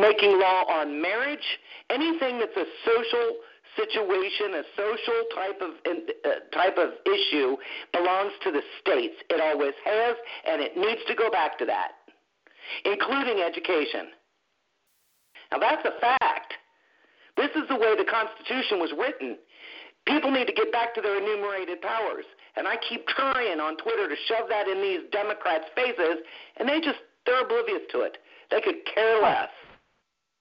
making 0.00 0.38
law 0.38 0.64
on 0.68 1.00
marriage, 1.00 1.44
anything 1.90 2.38
that's 2.38 2.56
a 2.56 2.64
social 2.84 3.36
situation, 3.76 4.54
a 4.54 4.62
social 4.76 5.20
type 5.34 5.60
of 5.60 5.70
uh, 5.84 6.56
type 6.56 6.78
of 6.78 6.90
issue 7.04 7.56
belongs 7.92 8.32
to 8.44 8.50
the 8.50 8.62
states. 8.80 9.16
It 9.28 9.40
always 9.40 9.74
has, 9.84 10.16
and 10.46 10.62
it 10.62 10.76
needs 10.76 11.00
to 11.08 11.14
go 11.14 11.30
back 11.30 11.58
to 11.58 11.66
that, 11.66 11.92
including 12.84 13.40
education. 13.40 14.08
Now 15.52 15.58
that's 15.58 15.84
a 15.84 16.00
fact. 16.00 16.54
This 17.36 17.50
is 17.54 17.68
the 17.68 17.76
way 17.76 17.94
the 17.96 18.08
Constitution 18.08 18.80
was 18.80 18.92
written. 18.96 19.36
People 20.06 20.30
need 20.30 20.46
to 20.46 20.52
get 20.52 20.72
back 20.72 20.94
to 20.94 21.00
their 21.00 21.18
enumerated 21.18 21.82
powers. 21.82 22.24
And 22.56 22.66
I 22.66 22.76
keep 22.88 23.06
trying 23.08 23.60
on 23.60 23.76
Twitter 23.76 24.08
to 24.08 24.16
shove 24.26 24.48
that 24.48 24.68
in 24.68 24.80
these 24.80 25.00
Democrats' 25.12 25.66
faces, 25.74 26.24
and 26.56 26.68
they 26.68 26.80
just, 26.80 26.98
they're 27.26 27.42
oblivious 27.44 27.82
to 27.92 28.00
it. 28.00 28.16
They 28.50 28.60
could 28.62 28.76
care 28.94 29.20
less. 29.20 29.50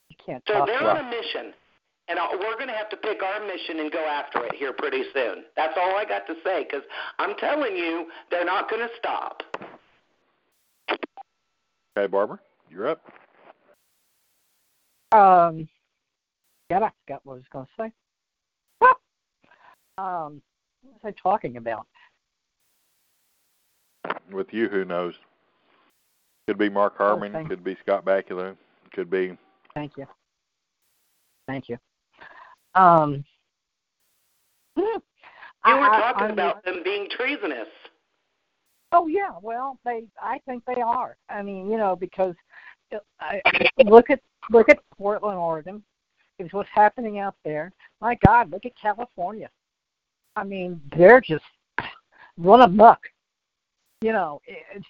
You 0.10 0.16
can't 0.24 0.44
So 0.48 0.54
talk 0.54 0.68
they're 0.68 0.80
about 0.80 0.98
on 0.98 1.08
a 1.08 1.10
mission, 1.10 1.52
and 2.08 2.20
uh, 2.20 2.28
we're 2.40 2.56
going 2.56 2.70
to 2.70 2.78
have 2.78 2.90
to 2.90 2.98
pick 2.98 3.22
our 3.22 3.46
mission 3.46 3.82
and 3.82 3.92
go 3.92 4.06
after 4.06 4.46
it 4.46 4.56
here 4.56 4.72
pretty 4.72 5.04
soon. 5.14 5.44
That's 5.58 5.74
all 5.76 5.98
I 5.98 6.06
got 6.06 6.26
to 6.28 6.36
say, 6.46 6.64
because 6.64 6.86
I'm 7.20 7.36
telling 7.36 7.76
you, 7.76 8.08
they're 8.32 8.46
not 8.46 8.70
going 8.70 8.88
to 8.88 8.94
stop. 8.98 9.44
Okay, 11.98 12.08
Barbara, 12.08 12.40
you're 12.70 12.88
up. 12.88 13.02
Um, 15.16 15.68
God, 16.70 16.84
I 16.84 16.92
forgot 17.06 17.22
what 17.24 17.34
I 17.34 17.38
was 17.38 17.44
going 17.54 17.66
to 17.66 17.72
say. 17.80 17.92
um, 19.98 20.42
what 20.82 20.94
was 21.04 21.06
I 21.06 21.12
talking 21.22 21.56
about? 21.58 21.88
With 24.32 24.48
you, 24.52 24.68
who 24.68 24.84
knows? 24.84 25.14
Could 26.48 26.58
be 26.58 26.70
Mark 26.70 26.98
Harmon. 26.98 27.32
thank- 27.32 27.48
could 27.50 27.64
be 27.64 27.76
Scott 27.82 28.04
Bakula. 28.06 28.58
Could 28.94 29.10
be 29.10 29.38
Thank 29.74 29.98
you. 29.98 30.06
Thank 31.48 31.70
you. 31.70 31.78
Um, 32.76 33.24
hmm, 34.78 34.82
You 34.82 35.76
were 35.76 35.90
I- 35.90 36.00
talking 36.02 36.24
I'm- 36.24 36.34
about 36.34 36.64
them 36.66 36.82
being 36.84 37.10
treasonous. 37.10 37.68
Oh 38.92 39.08
yeah, 39.08 39.32
well 39.42 39.80
they 39.86 40.08
I 40.22 40.40
think 40.46 40.64
they 40.66 40.82
are. 40.82 41.18
I 41.30 41.42
mean, 41.42 41.70
you 41.70 41.78
know, 41.78 41.96
because 41.96 42.36
uh, 42.94 42.98
I 43.20 43.42
look 43.84 44.10
at 44.10 44.22
look 44.50 44.70
at 44.70 44.80
Portland, 44.98 45.38
Oregon. 45.38 45.84
Is 46.38 46.52
what's 46.52 46.70
happening 46.74 47.20
out 47.20 47.36
there. 47.46 47.72
My 48.02 48.18
God, 48.26 48.52
look 48.52 48.66
at 48.66 48.74
California. 48.80 49.50
I 50.36 50.44
mean, 50.44 50.82
they're 50.98 51.22
just 51.22 51.46
run 52.38 52.62
amok. 52.62 53.00
You 54.02 54.12
know, 54.12 54.42
it's, 54.46 54.86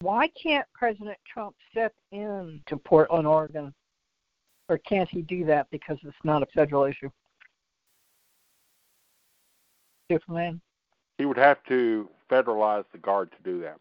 why 0.00 0.28
can't 0.40 0.66
President 0.74 1.16
Trump 1.32 1.56
step 1.70 1.94
in 2.12 2.60
to 2.66 2.76
Portland, 2.76 3.26
Oregon, 3.26 3.72
or 4.68 4.76
can't 4.78 5.08
he 5.08 5.22
do 5.22 5.46
that 5.46 5.66
because 5.70 5.96
it's 6.02 6.14
not 6.24 6.42
a 6.42 6.46
federal 6.54 6.84
issue? 6.84 7.10
Superman. 10.12 10.60
he 11.16 11.24
would 11.24 11.38
have 11.38 11.64
to 11.68 12.10
federalize 12.30 12.84
the 12.92 12.98
guard 12.98 13.30
to 13.32 13.38
do 13.42 13.62
that. 13.62 13.78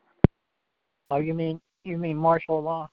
Oh, 1.11 1.17
you 1.17 1.33
mean 1.33 1.59
you 1.83 1.97
mean 1.97 2.15
martial 2.15 2.61
law? 2.61 2.89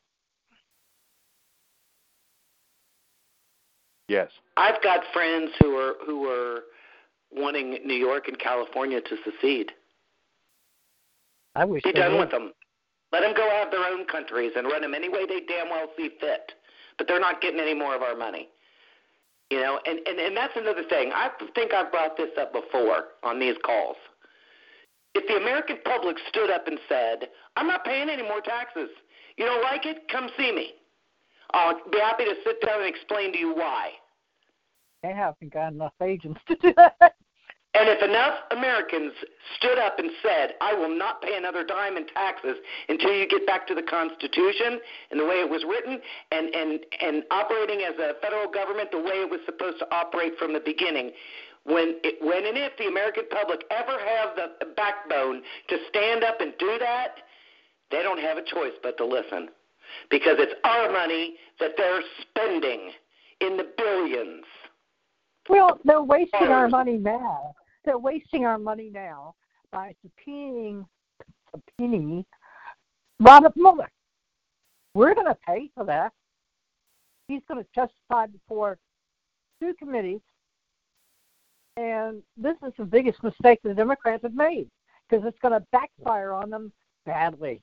Yes. 4.11 4.29
I've 4.57 4.83
got 4.83 5.05
friends 5.13 5.53
who 5.61 5.77
are 5.77 5.95
who 6.05 6.27
are 6.29 6.63
wanting 7.31 7.79
New 7.85 7.95
York 7.95 8.27
and 8.27 8.37
California 8.37 9.01
to 9.01 9.17
secede. 9.25 9.71
I 11.55 11.65
wish 11.65 11.85
Be 11.85 11.93
done 11.93 12.15
would. 12.15 12.21
with 12.23 12.31
them. 12.33 12.53
Let 13.13 13.21
them 13.21 13.35
go 13.37 13.49
have 13.49 13.71
their 13.71 13.85
own 13.85 14.07
countries 14.07 14.51
and 14.57 14.67
run 14.67 14.83
them 14.83 14.95
any 14.95 15.09
way 15.09 15.27
they 15.27 15.43
damn 15.47 15.71
well 15.71 15.87
see 15.97 16.11
fit. 16.21 16.53
But 16.99 17.07
they're 17.07 17.21
not 17.21 17.41
getting 17.41 17.61
any 17.61 17.73
more 17.73 17.95
of 17.95 18.03
our 18.03 18.17
money. 18.17 18.49
You 19.49 19.61
know, 19.61 19.79
and, 19.87 20.01
and, 20.05 20.19
and 20.19 20.37
that's 20.37 20.57
another 20.57 20.83
thing. 20.89 21.13
I 21.15 21.31
think 21.55 21.73
I've 21.73 21.93
brought 21.93 22.17
this 22.17 22.31
up 22.37 22.53
before 22.53 23.15
on 23.23 23.39
these 23.39 23.57
calls. 23.65 23.97
If 25.15 25.27
the 25.29 25.37
American 25.37 25.79
public 25.85 26.17
stood 26.29 26.51
up 26.51 26.67
and 26.67 26.81
said, 26.89 27.29
I'm 27.55 27.69
not 27.69 27.85
paying 27.85 28.09
any 28.09 28.23
more 28.23 28.41
taxes, 28.41 28.91
you 29.37 29.47
don't 29.47 29.63
like 29.63 29.87
it? 29.87 30.09
Come 30.11 30.31
see 30.37 30.51
me. 30.51 30.75
I'll 31.53 31.81
be 31.91 31.99
happy 31.99 32.25
to 32.25 32.35
sit 32.45 32.61
down 32.65 32.81
and 32.81 32.89
explain 32.89 33.33
to 33.33 33.39
you 33.39 33.55
why. 33.55 33.91
They 35.03 35.13
haven't 35.13 35.53
got 35.53 35.73
enough 35.73 35.95
agents 36.03 36.41
to 36.49 36.57
do 36.57 36.75
that. 36.77 37.15
And 37.73 37.89
if 37.89 38.03
enough 38.03 38.35
Americans 38.51 39.13
stood 39.57 39.79
up 39.79 40.01
and 40.01 40.11
said, 40.27 40.55
I 40.61 40.75
will 40.75 40.91
not 40.91 41.23
pay 41.23 41.37
another 41.37 41.63
dime 41.63 41.97
in 41.97 42.05
taxes 42.09 42.57
until 42.89 43.15
you 43.15 43.29
get 43.29 43.47
back 43.47 43.65
to 43.69 43.77
the 43.77 43.83
Constitution 43.83 44.81
and 45.11 45.21
the 45.21 45.25
way 45.25 45.39
it 45.39 45.49
was 45.49 45.63
written 45.63 46.01
and, 46.33 46.53
and, 46.53 46.81
and 47.01 47.23
operating 47.31 47.87
as 47.87 47.95
a 47.95 48.19
federal 48.21 48.51
government 48.51 48.91
the 48.91 48.99
way 48.99 49.23
it 49.23 49.31
was 49.31 49.39
supposed 49.47 49.79
to 49.79 49.87
operate 49.95 50.33
from 50.37 50.53
the 50.53 50.59
beginning, 50.59 51.13
when, 51.63 52.03
it, 52.03 52.19
when 52.21 52.45
and 52.45 52.59
if 52.59 52.77
the 52.77 52.89
American 52.91 53.25
public 53.31 53.63
ever 53.71 53.95
have 54.03 54.35
the 54.35 54.67
backbone 54.75 55.41
to 55.69 55.77
stand 55.89 56.25
up 56.25 56.41
and 56.41 56.53
do 56.59 56.77
that, 56.81 57.23
they 57.93 58.03
don't 58.03 58.21
have 58.21 58.37
a 58.37 58.43
choice 58.43 58.75
but 58.83 58.99
to 58.99 59.07
listen. 59.07 59.49
Because 60.11 60.37
it's 60.39 60.55
our 60.65 60.91
money 60.91 61.37
that 61.59 61.73
they're 61.77 62.03
spending 62.23 62.91
in 63.41 63.57
the 63.57 63.69
billions. 63.77 64.45
Well, 65.49 65.81
they're 65.85 66.03
wasting 66.03 66.49
our 66.49 66.69
money 66.69 66.97
now. 66.97 67.55
They're 67.85 67.99
wasting 67.99 68.45
our 68.45 68.59
money 68.59 68.91
now 68.93 69.35
by 69.73 69.95
subpoenaing, 70.05 70.85
subpoenaing 71.55 72.25
Robert 73.19 73.57
Mueller. 73.57 73.91
We're 74.95 75.15
going 75.15 75.27
to 75.27 75.37
pay 75.47 75.71
for 75.75 75.85
that. 75.85 76.13
He's 77.29 77.43
going 77.49 77.63
to 77.63 77.69
testify 77.75 78.27
before 78.27 78.79
two 79.61 79.75
committees. 79.79 80.21
And 81.77 82.23
this 82.37 82.57
is 82.67 82.73
the 82.77 82.85
biggest 82.85 83.23
mistake 83.23 83.61
the 83.63 83.73
Democrats 83.73 84.23
have 84.25 84.35
made 84.35 84.69
because 85.09 85.25
it's 85.27 85.39
going 85.41 85.59
to 85.59 85.67
backfire 85.73 86.33
on 86.33 86.51
them 86.51 86.73
badly. 87.07 87.63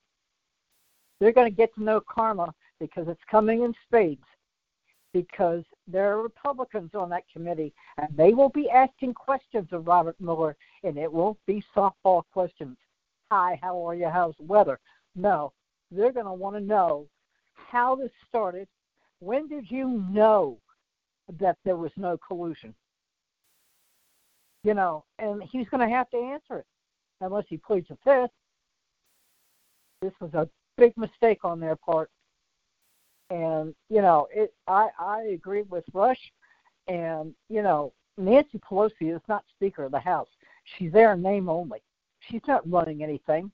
They're 1.20 1.34
going 1.34 1.49
to 1.49 1.55
get 1.55 1.74
to 1.76 1.84
know 1.84 2.01
karma 2.01 2.53
because 2.80 3.07
it's 3.07 3.22
coming 3.30 3.63
in 3.63 3.74
spades 3.88 4.24
because 5.13 5.63
there 5.88 6.11
are 6.11 6.22
Republicans 6.22 6.91
on 6.93 7.09
that 7.09 7.24
committee, 7.32 7.74
and 7.97 8.07
they 8.15 8.34
will 8.34 8.49
be 8.49 8.70
asking 8.70 9.13
questions 9.13 9.68
of 9.72 9.88
Robert 9.88 10.15
Mueller, 10.20 10.55
and 10.84 10.97
it 10.97 11.11
won't 11.11 11.39
be 11.47 11.63
softball 11.76 12.22
questions. 12.32 12.78
Hi, 13.32 13.59
how 13.61 13.82
are 13.88 13.95
you? 13.95 14.09
How's 14.09 14.36
the 14.38 14.45
weather? 14.45 14.80
No, 15.15 15.53
they're 15.91 16.11
going 16.11 16.26
to 16.26 16.34
want 16.34 16.55
to 16.55 16.61
know 16.61 17.07
how 17.55 17.95
this 17.95 18.11
started. 18.28 18.68
When 19.20 19.47
did 19.47 19.72
you 19.72 20.05
know 20.11 20.59
that 21.39 21.57
there 21.65 21.78
was 21.78 21.91
no 21.97 22.18
collusion? 22.18 22.76
You 24.63 24.76
know, 24.76 25.03
and 25.18 25.41
he's 25.51 25.68
going 25.70 25.88
to 25.88 25.95
have 25.95 26.09
to 26.11 26.18
answer 26.18 26.59
it 26.59 26.65
unless 27.22 27.45
he 27.49 27.57
pleads 27.57 27.88
the 27.88 27.97
fifth. 28.03 28.32
This 30.01 30.13
was 30.22 30.34
a 30.34 30.47
big 30.78 30.95
mistake 30.97 31.43
on 31.43 31.59
their 31.59 31.75
part. 31.75 32.09
And 33.30 33.75
you 33.89 34.01
know 34.01 34.28
it 34.34 34.53
i 34.67 34.88
i 34.99 35.21
agree 35.34 35.63
with 35.63 35.84
rush. 35.93 36.19
And 36.88 37.34
you 37.49 37.61
know 37.61 37.93
nancy 38.17 38.59
pelosi 38.59 39.13
is 39.15 39.21
not 39.28 39.43
speaker 39.55 39.84
of 39.84 39.91
the 39.91 39.99
house. 39.99 40.30
She's 40.78 40.91
there 40.91 41.13
in 41.13 41.21
name 41.21 41.49
only. 41.49 41.82
She's 42.19 42.41
not 42.47 42.69
running 42.69 43.03
anything. 43.03 43.51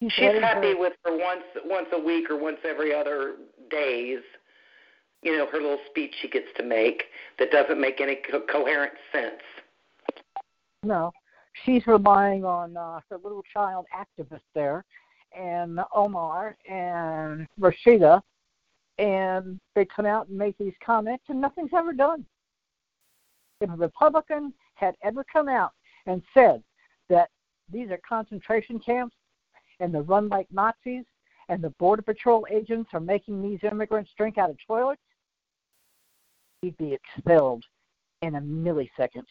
She's, 0.00 0.12
she's 0.12 0.40
happy 0.40 0.72
her... 0.72 0.78
with 0.78 0.92
her 1.04 1.16
once 1.16 1.44
once 1.64 1.88
a 1.92 2.00
week 2.00 2.30
or 2.30 2.36
once 2.36 2.58
every 2.64 2.92
other 2.92 3.36
days 3.70 4.20
you 5.22 5.36
know 5.36 5.46
her 5.46 5.58
little 5.58 5.78
speech 5.88 6.14
she 6.20 6.28
gets 6.28 6.46
to 6.56 6.64
make 6.64 7.04
that 7.38 7.50
doesn't 7.50 7.80
make 7.80 8.00
any 8.00 8.18
co- 8.30 8.42
coherent 8.50 8.92
sense. 9.12 9.42
No 10.82 11.12
she's 11.64 11.86
relying 11.86 12.44
on 12.44 12.76
uh, 12.76 13.00
her 13.10 13.18
little 13.22 13.42
child 13.52 13.86
activist 13.94 14.42
there 14.54 14.84
and 15.36 15.80
Omar 15.94 16.56
and 16.68 17.46
Rashida, 17.60 18.20
and 18.98 19.60
they 19.74 19.84
come 19.84 20.06
out 20.06 20.28
and 20.28 20.38
make 20.38 20.56
these 20.58 20.74
comments, 20.84 21.24
and 21.28 21.40
nothing's 21.40 21.72
ever 21.76 21.92
done. 21.92 22.24
If 23.60 23.70
a 23.70 23.74
Republican 23.74 24.52
had 24.74 24.94
ever 25.02 25.24
come 25.30 25.48
out 25.48 25.72
and 26.06 26.22
said 26.34 26.62
that 27.08 27.28
these 27.72 27.90
are 27.90 28.00
concentration 28.08 28.78
camps 28.78 29.16
and 29.80 29.92
they're 29.92 30.02
run 30.02 30.28
like 30.28 30.46
Nazis 30.50 31.04
and 31.48 31.62
the 31.62 31.70
Border 31.78 32.02
Patrol 32.02 32.46
agents 32.50 32.90
are 32.92 33.00
making 33.00 33.42
these 33.42 33.60
immigrants 33.70 34.10
drink 34.16 34.38
out 34.38 34.50
of 34.50 34.56
toilets, 34.66 35.00
he'd 36.62 36.76
be 36.76 36.94
expelled 36.94 37.64
in 38.22 38.36
a 38.36 38.40
millisecond. 38.40 39.24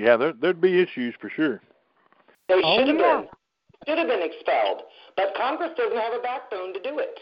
Yeah, 0.00 0.16
there, 0.16 0.32
there'd 0.32 0.60
be 0.60 0.80
issues 0.80 1.14
for 1.20 1.30
sure. 1.30 1.60
They 2.48 2.56
should 2.56 2.64
oh, 2.64 2.86
have 2.86 2.96
yeah. 2.96 3.20
been 3.20 3.28
should 3.86 3.98
have 3.98 4.08
been 4.08 4.22
expelled, 4.22 4.82
but 5.16 5.34
Congress 5.36 5.70
doesn't 5.76 5.98
have 5.98 6.14
a 6.14 6.22
backbone 6.22 6.72
to 6.72 6.80
do 6.80 6.98
it. 6.98 7.18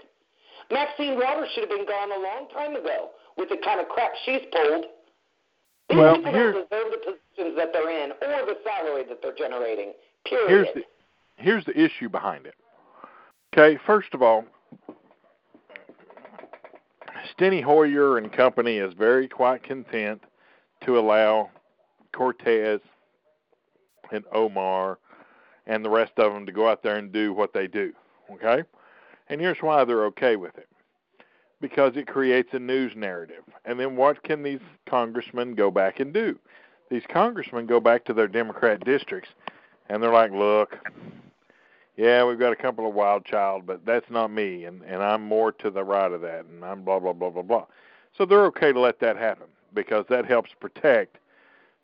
Maxine 0.71 1.17
Waters 1.17 1.49
should 1.55 1.69
have 1.69 1.71
been 1.71 1.87
gone 1.87 2.11
a 2.13 2.23
long 2.23 2.49
time 2.55 2.77
ago 2.77 3.11
with 3.37 3.49
the 3.49 3.57
kind 3.65 3.81
of 3.81 3.89
crap 3.89 4.13
she's 4.25 4.43
pulled. 4.53 4.85
These 5.91 5.99
well, 5.99 6.17
people 6.17 6.33
here, 6.33 6.53
don't 6.53 6.71
deserve 6.71 6.93
the 6.93 6.99
positions 6.99 7.57
that 7.57 7.73
they're 7.73 7.91
in 7.91 8.13
or 8.13 8.47
the 8.47 8.57
salary 8.65 9.05
that 9.09 9.21
they're 9.21 9.35
generating. 9.35 9.93
Period. 10.25 10.49
Here's 10.49 10.75
the, 10.75 10.83
here's 11.37 11.65
the 11.65 11.79
issue 11.79 12.09
behind 12.09 12.47
it. 12.47 12.55
Okay, 13.53 13.79
first 13.85 14.15
of 14.15 14.23
all, 14.23 14.45
Steny 17.37 17.63
Hoyer 17.63 18.19
and 18.19 18.33
company 18.33 18.79
is 18.79 18.95
very 18.95 19.29
quite 19.29 19.63
content 19.63 20.23
to 20.87 20.99
allow 20.99 21.51
Cortez 22.13 22.81
and 24.11 24.25
Omar 24.33 24.99
and 25.67 25.85
the 25.85 25.91
rest 25.91 26.13
of 26.17 26.33
them 26.33 26.47
to 26.47 26.53
go 26.53 26.69
out 26.69 26.83
there 26.83 26.97
and 26.97 27.13
do 27.13 27.33
what 27.33 27.53
they 27.53 27.67
do. 27.67 27.93
Okay? 28.33 28.63
And 29.29 29.41
here's 29.41 29.59
why 29.59 29.85
they're 29.85 30.07
okay 30.07 30.37
with 30.37 30.57
it 30.59 30.69
because 31.61 31.97
it 31.97 32.09
creates 32.09 32.51
a 32.53 32.59
news 32.59 32.93
narrative. 32.97 33.45
And 33.65 33.79
then 33.79 33.97
what 33.97 34.23
can 34.25 34.43
these 34.43 34.61
congressmen 34.87 35.55
go 35.55 35.71
back 35.71 36.01
and 36.01 36.13
do? 36.13 36.39
These 36.91 37.05
congressmen 37.09 37.67
go 37.67 37.81
back 37.81 38.05
to 38.07 38.13
their 38.13 38.29
Democrat 38.29 38.85
districts 38.85 39.31
and 39.89 40.03
they're 40.03 40.13
like, 40.13 40.33
look, 40.33 40.77
yeah, 41.97 42.25
we've 42.25 42.39
got 42.39 42.53
a 42.53 42.57
couple 42.57 42.89
of 42.89 42.95
wild 42.95 43.25
child, 43.25 43.67
but 43.67 43.85
that's 43.85 44.11
not 44.11 44.31
me, 44.31 44.65
and, 44.65 44.83
and 44.83 45.03
I'm 45.03 45.23
more 45.23 45.53
to 45.53 45.71
the 45.71 45.85
right 45.85 46.11
of 46.11 46.23
that, 46.23 46.47
and 46.47 46.65
I'm 46.65 46.83
blah, 46.83 46.99
blah, 46.99 47.13
blah, 47.13 47.31
blah, 47.31 47.43
blah. 47.43 47.67
So 48.17 48.25
they're 48.25 48.47
okay 48.47 48.73
to 48.73 48.81
let 48.81 48.99
that 49.01 49.17
happen 49.17 49.47
because 49.75 50.05
that 50.09 50.25
helps 50.25 50.51
protect 50.59 51.19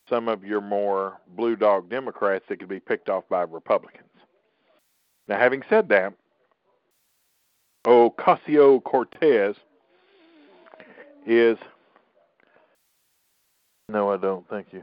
some 0.09 0.29
of 0.29 0.45
your 0.45 0.61
more 0.61 1.19
blue 1.37 1.57
dog 1.57 1.89
Democrats 1.89 2.45
that 2.49 2.59
could 2.59 2.69
be 2.69 2.81
picked 2.81 3.09
off 3.09 3.25
by 3.29 3.43
Republicans. 3.43 4.09
Now, 5.29 5.39
having 5.39 5.63
said 5.69 5.89
that, 5.89 6.15
Ocasio 7.87 8.83
Cortez 8.83 9.55
is 11.27 11.59
no, 13.91 14.13
I 14.13 14.17
don't. 14.19 14.47
Thank 14.49 14.73
you. 14.73 14.83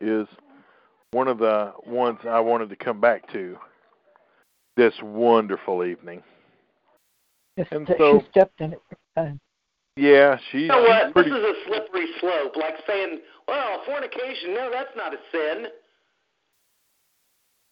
Is 0.00 0.26
one 1.10 1.28
of 1.28 1.38
the 1.38 1.72
ones 1.86 2.18
I 2.28 2.40
wanted 2.40 2.70
to 2.70 2.76
come 2.76 3.00
back 3.00 3.30
to 3.32 3.56
this 4.76 4.94
wonderful 5.02 5.84
evening. 5.84 6.22
Yes, 7.56 7.68
and 7.70 7.88
so, 7.98 8.20
she 8.20 8.26
stepped 8.30 8.60
in 8.60 8.74
it. 8.74 9.38
Yeah, 9.96 10.38
she's. 10.50 10.62
You 10.62 10.68
know 10.68 10.82
what? 10.82 11.12
Pretty... 11.14 11.30
This 11.30 11.38
is 11.38 11.44
a 11.44 11.54
slippery 11.66 12.06
slope. 12.20 12.56
Like 12.56 12.74
saying, 12.86 13.20
"Well, 13.48 13.82
fornication, 13.84 14.54
no, 14.54 14.70
that's 14.70 14.94
not 14.96 15.14
a 15.14 15.18
sin." 15.32 15.68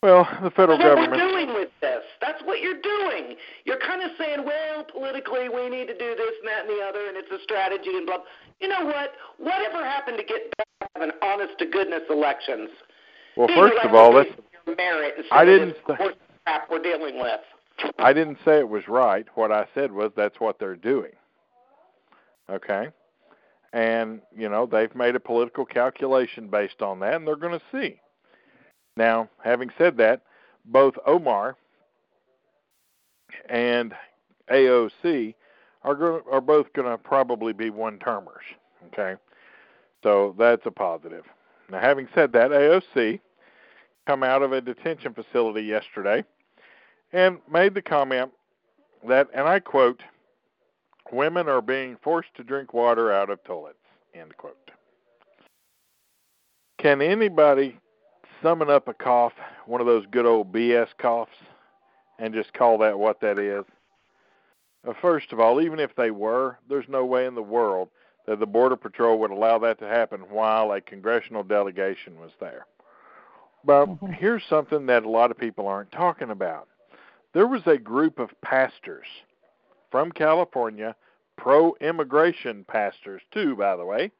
Well, 0.02 0.28
the 0.42 0.50
federal 0.50 0.76
that's 0.76 0.88
government. 0.88 1.12
What 1.12 1.20
we're 1.20 1.30
doing 1.30 1.54
with 1.54 1.70
this. 1.80 2.04
That's 2.20 2.42
what 2.44 2.60
you're 2.60 2.80
doing. 2.82 3.36
You're 3.64 3.78
kind 3.78 4.02
of 4.02 4.10
saying, 4.18 4.44
"Well, 4.44 4.84
politically, 4.84 5.48
we 5.48 5.68
need 5.70 5.86
to 5.88 5.96
do 5.96 6.14
this 6.14 6.34
and 6.40 6.48
that 6.48 6.68
and 6.68 6.70
the 6.70 6.82
other, 6.84 7.08
and 7.08 7.16
it's 7.16 7.30
a 7.30 7.40
strategy 7.42 7.96
and 7.96 8.06
blah." 8.06 8.18
You 8.60 8.68
know 8.68 8.84
what? 8.84 9.12
Whatever 9.38 9.84
happened 9.84 10.18
to 10.18 10.24
get 10.24 10.54
back 10.56 10.66
to 10.80 10.88
having 10.94 11.10
honest 11.22 11.58
to 11.58 11.66
goodness 11.66 12.02
elections? 12.10 12.70
Well, 13.36 13.48
first 13.48 13.82
of 13.82 13.94
all, 13.94 14.12
let's. 14.12 14.30
Merit 14.66 15.26
I 15.30 15.44
didn't. 15.44 15.76
This 15.86 16.14
crap 16.44 16.70
we're 16.70 16.78
dealing 16.78 17.20
with. 17.20 17.40
I 17.98 18.12
didn't 18.12 18.38
say 18.44 18.58
it 18.58 18.68
was 18.68 18.88
right. 18.88 19.26
What 19.34 19.52
I 19.52 19.66
said 19.74 19.92
was 19.92 20.10
that's 20.16 20.40
what 20.40 20.58
they're 20.58 20.76
doing. 20.76 21.12
Okay? 22.48 22.88
And, 23.74 24.22
you 24.34 24.48
know, 24.48 24.66
they've 24.66 24.94
made 24.94 25.16
a 25.16 25.20
political 25.20 25.66
calculation 25.66 26.48
based 26.48 26.80
on 26.80 27.00
that, 27.00 27.14
and 27.14 27.26
they're 27.26 27.34
going 27.34 27.58
to 27.58 27.64
see. 27.72 28.00
Now, 28.96 29.28
having 29.42 29.68
said 29.76 29.96
that, 29.96 30.22
both 30.64 30.94
Omar 31.04 31.56
and 33.48 33.92
AOC 34.48 35.34
are 35.82 35.94
go- 35.96 36.22
are 36.30 36.40
both 36.40 36.72
going 36.72 36.88
to 36.88 36.96
probably 36.96 37.52
be 37.52 37.70
one 37.70 37.98
termers. 37.98 38.44
Okay, 38.86 39.16
so 40.04 40.36
that's 40.38 40.64
a 40.66 40.70
positive. 40.70 41.24
Now, 41.68 41.80
having 41.80 42.06
said 42.14 42.32
that, 42.32 42.52
AOC 42.52 43.20
come 44.06 44.22
out 44.22 44.42
of 44.42 44.52
a 44.52 44.60
detention 44.60 45.14
facility 45.14 45.62
yesterday 45.62 46.22
and 47.12 47.38
made 47.50 47.74
the 47.74 47.82
comment 47.82 48.30
that, 49.08 49.28
and 49.34 49.48
I 49.48 49.58
quote, 49.58 50.00
Women 51.12 51.48
are 51.48 51.60
being 51.60 51.96
forced 52.02 52.34
to 52.36 52.44
drink 52.44 52.72
water 52.72 53.12
out 53.12 53.30
of 53.30 53.42
toilets. 53.44 53.78
End 54.14 54.36
quote. 54.36 54.70
Can 56.78 57.00
anybody 57.00 57.78
summon 58.42 58.70
up 58.70 58.88
a 58.88 58.94
cough, 58.94 59.32
one 59.66 59.80
of 59.80 59.86
those 59.86 60.04
good 60.10 60.26
old 60.26 60.52
BS 60.52 60.88
coughs, 60.98 61.32
and 62.18 62.34
just 62.34 62.52
call 62.52 62.78
that 62.78 62.98
what 62.98 63.20
that 63.20 63.38
is? 63.38 63.64
Uh, 64.86 64.92
first 65.00 65.32
of 65.32 65.40
all, 65.40 65.60
even 65.60 65.78
if 65.78 65.94
they 65.96 66.10
were, 66.10 66.58
there's 66.68 66.88
no 66.88 67.04
way 67.04 67.26
in 67.26 67.34
the 67.34 67.42
world 67.42 67.88
that 68.26 68.38
the 68.40 68.46
Border 68.46 68.76
Patrol 68.76 69.18
would 69.18 69.30
allow 69.30 69.58
that 69.58 69.78
to 69.78 69.86
happen 69.86 70.20
while 70.30 70.72
a 70.72 70.80
congressional 70.80 71.42
delegation 71.42 72.18
was 72.18 72.32
there. 72.40 72.66
But 73.64 73.86
Mhm. 73.86 74.14
here's 74.14 74.44
something 74.44 74.86
that 74.86 75.04
a 75.04 75.08
lot 75.08 75.30
of 75.30 75.38
people 75.38 75.66
aren't 75.66 75.92
talking 75.92 76.30
about. 76.30 76.68
There 77.32 77.46
was 77.46 77.66
a 77.66 77.78
group 77.78 78.18
of 78.18 78.38
pastors 78.42 79.06
from 79.94 80.10
California, 80.10 80.96
pro 81.36 81.76
immigration 81.80 82.64
pastors, 82.66 83.22
too, 83.32 83.54
by 83.54 83.76
the 83.76 83.84
way, 83.84 84.10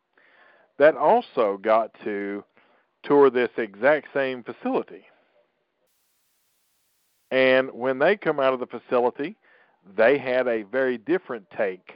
that 0.79 0.97
also 0.97 1.59
got 1.61 1.91
to 2.05 2.45
tour 3.03 3.29
this 3.29 3.51
exact 3.57 4.07
same 4.14 4.45
facility. 4.45 5.05
And 7.33 7.72
when 7.72 7.99
they 7.99 8.16
come 8.16 8.39
out 8.39 8.55
of 8.55 8.61
the 8.61 8.68
facility, 8.68 9.35
they 9.97 10.16
had 10.16 10.47
a 10.47 10.62
very 10.62 10.97
different 10.97 11.45
take 11.51 11.95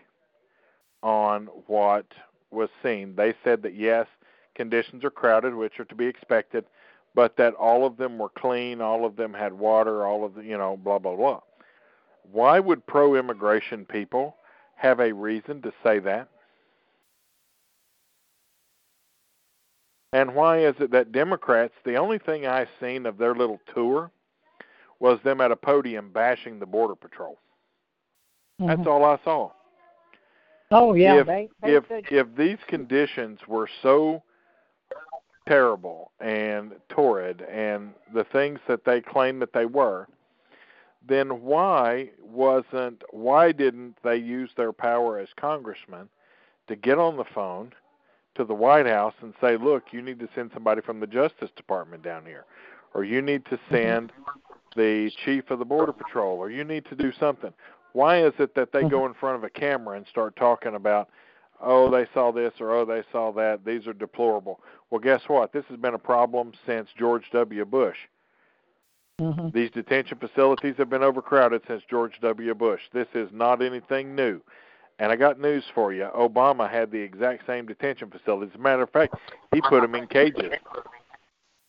on 1.04 1.46
what 1.68 2.06
was 2.50 2.70
seen. 2.82 3.14
They 3.14 3.32
said 3.44 3.62
that 3.62 3.76
yes, 3.76 4.08
conditions 4.56 5.04
are 5.04 5.10
crowded, 5.10 5.54
which 5.54 5.78
are 5.78 5.84
to 5.84 5.94
be 5.94 6.06
expected, 6.06 6.64
but 7.14 7.36
that 7.36 7.54
all 7.54 7.86
of 7.86 7.96
them 7.96 8.18
were 8.18 8.30
clean, 8.30 8.80
all 8.80 9.04
of 9.04 9.14
them 9.14 9.32
had 9.32 9.52
water, 9.52 10.04
all 10.04 10.24
of 10.24 10.34
the, 10.34 10.42
you 10.42 10.58
know, 10.58 10.76
blah 10.76 10.98
blah 10.98 11.14
blah. 11.14 11.42
Why 12.32 12.60
would 12.60 12.86
pro-immigration 12.86 13.84
people 13.86 14.36
have 14.76 15.00
a 15.00 15.12
reason 15.12 15.62
to 15.62 15.72
say 15.82 15.98
that? 16.00 16.28
And 20.12 20.34
why 20.34 20.60
is 20.60 20.74
it 20.80 20.90
that 20.92 21.12
Democrats, 21.12 21.74
the 21.84 21.96
only 21.96 22.18
thing 22.18 22.46
I've 22.46 22.68
seen 22.80 23.04
of 23.06 23.18
their 23.18 23.34
little 23.34 23.60
tour 23.74 24.10
was 25.00 25.18
them 25.22 25.40
at 25.40 25.52
a 25.52 25.56
podium 25.56 26.10
bashing 26.10 26.58
the 26.58 26.66
Border 26.66 26.94
Patrol. 26.94 27.38
That's 28.58 28.80
Mhm. 28.80 28.86
all 28.86 29.04
I 29.04 29.18
saw. 29.18 29.52
Oh 30.70 30.94
yeah, 30.94 31.20
if 31.20 31.26
they, 31.26 31.48
they 31.62 31.74
if 31.74 31.84
if 32.10 32.34
these 32.34 32.58
conditions 32.66 33.46
were 33.46 33.68
so 33.82 34.22
terrible 35.46 36.12
and 36.20 36.78
torrid 36.90 37.42
and 37.42 37.94
the 38.12 38.24
things 38.24 38.60
that 38.66 38.84
they 38.84 39.00
claim 39.00 39.38
that 39.38 39.52
they 39.52 39.64
were, 39.64 40.06
then 41.08 41.42
why 41.42 42.10
wasn't 42.22 43.02
why 43.10 43.52
didn't 43.52 43.96
they 44.04 44.16
use 44.16 44.50
their 44.56 44.72
power 44.72 45.18
as 45.18 45.28
congressmen 45.36 46.08
to 46.68 46.76
get 46.76 46.98
on 46.98 47.16
the 47.16 47.24
phone 47.24 47.72
to 48.34 48.44
the 48.44 48.54
White 48.54 48.86
House 48.86 49.14
and 49.22 49.34
say, 49.40 49.56
"Look, 49.56 49.84
you 49.92 50.02
need 50.02 50.20
to 50.20 50.28
send 50.34 50.50
somebody 50.54 50.80
from 50.80 51.00
the 51.00 51.06
Justice 51.06 51.50
Department 51.56 52.02
down 52.02 52.24
here, 52.24 52.44
or 52.94 53.04
you 53.04 53.22
need 53.22 53.44
to 53.46 53.56
mm-hmm. 53.56 53.74
send 53.74 54.12
the 54.76 55.10
chief 55.24 55.50
of 55.50 55.58
the 55.58 55.64
Border 55.64 55.92
Patrol, 55.92 56.38
or 56.38 56.50
you 56.50 56.64
need 56.64 56.84
to 56.86 56.94
do 56.94 57.12
something." 57.18 57.52
Why 57.94 58.22
is 58.22 58.34
it 58.38 58.54
that 58.54 58.70
they 58.72 58.82
go 58.82 58.98
mm-hmm. 58.98 59.08
in 59.08 59.14
front 59.14 59.36
of 59.36 59.44
a 59.44 59.50
camera 59.50 59.96
and 59.96 60.06
start 60.06 60.36
talking 60.36 60.74
about, 60.74 61.08
"Oh, 61.60 61.90
they 61.90 62.06
saw 62.12 62.30
this," 62.30 62.52
or 62.60 62.70
"Oh, 62.70 62.84
they 62.84 63.02
saw 63.10 63.32
that. 63.32 63.64
These 63.64 63.86
are 63.86 63.94
deplorable." 63.94 64.60
Well, 64.90 65.00
guess 65.00 65.22
what? 65.26 65.52
This 65.52 65.64
has 65.68 65.78
been 65.78 65.94
a 65.94 65.98
problem 65.98 66.52
since 66.66 66.90
George 66.96 67.30
W. 67.32 67.64
Bush. 67.64 67.96
Mhm. 69.20 69.52
These 69.52 69.70
detention 69.72 70.18
facilities 70.18 70.76
have 70.76 70.88
been 70.88 71.02
overcrowded 71.02 71.62
since 71.66 71.82
George 71.84 72.20
W. 72.20 72.54
Bush. 72.54 72.82
This 72.92 73.08
is 73.14 73.28
not 73.32 73.62
anything 73.62 74.14
new. 74.14 74.40
And 75.00 75.12
I 75.12 75.16
got 75.16 75.38
news 75.38 75.64
for 75.74 75.92
you. 75.92 76.08
Obama 76.16 76.68
had 76.70 76.90
the 76.90 76.98
exact 76.98 77.46
same 77.46 77.66
detention 77.66 78.10
facilities. 78.10 78.52
As 78.54 78.60
a 78.60 78.62
matter 78.62 78.82
of 78.82 78.90
fact, 78.90 79.14
he 79.52 79.60
put 79.60 79.82
them 79.82 79.94
in 79.94 80.06
cages. 80.06 80.52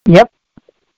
Yep. 0.07 0.31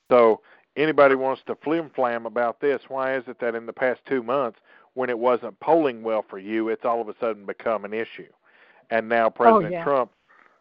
So 0.10 0.42
anybody 0.76 1.16
wants 1.16 1.42
to 1.48 1.56
flim 1.56 1.90
flam 1.90 2.26
about 2.26 2.60
this, 2.60 2.82
why 2.88 3.16
is 3.16 3.24
it 3.28 3.40
that 3.40 3.56
in 3.56 3.66
the 3.66 3.74
past 3.74 4.02
two 4.06 4.24
months, 4.24 4.60
when 4.94 5.10
it 5.10 5.20
wasn't 5.20 5.60
polling 5.60 6.04
well 6.04 6.24
for 6.30 6.38
you, 6.38 6.70
it's 6.70 6.86
all 6.86 7.02
of 7.02 7.10
a 7.10 7.16
sudden 7.20 7.46
become 7.46 7.86
an 7.86 7.94
issue? 7.94 8.32
And 8.90 9.08
now 9.08 9.30
President 9.30 9.72
yeah. 9.72 9.84
Trump 9.84 10.12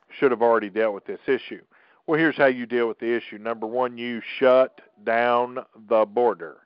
should 0.09 0.31
have 0.31 0.43
already 0.43 0.71
dealt 0.71 0.95
with 0.95 1.05
this 1.05 1.21
issue. 1.27 1.63
Well, 2.11 2.19
here's 2.19 2.37
how 2.37 2.47
you 2.47 2.67
deal 2.67 2.89
with 2.89 2.99
the 2.99 3.15
issue. 3.15 3.39
Number 3.39 3.69
one, 3.69 3.97
you 3.97 4.21
shut 4.41 4.81
down 5.05 5.65
the 5.89 6.05
border. 6.05 6.57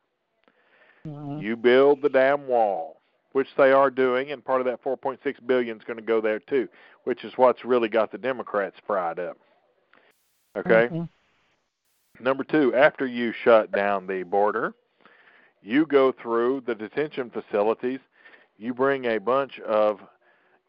Mhm. 1.06 1.42
You 1.42 1.54
build 1.54 2.00
the 2.00 2.08
damn 2.08 2.46
wall, 2.46 3.02
which 3.32 3.54
they 3.56 3.70
are 3.70 3.90
doing, 3.90 4.30
and 4.32 4.42
part 4.42 4.62
of 4.62 4.64
that 4.64 4.80
4.6 4.80 5.38
billion 5.40 5.76
is 5.76 5.84
going 5.84 5.98
to 5.98 6.02
go 6.02 6.22
there 6.22 6.38
too, 6.38 6.66
which 7.02 7.24
is 7.26 7.36
what's 7.36 7.62
really 7.62 7.90
got 7.90 8.10
the 8.10 8.16
Democrats 8.16 8.80
fried 8.86 9.18
up. 9.18 9.36
Okay. 10.56 10.88
Mhm. 10.90 11.10
Number 12.20 12.44
two, 12.44 12.74
after 12.74 13.04
you 13.04 13.32
shut 13.32 13.70
down 13.70 14.06
the 14.06 14.22
border, 14.22 14.72
you 15.60 15.84
go 15.84 16.10
through 16.10 16.62
the 16.62 16.74
detention 16.74 17.28
facilities. 17.28 18.00
You 18.56 18.72
bring 18.72 19.04
a 19.04 19.18
bunch 19.18 19.60
of 19.60 20.00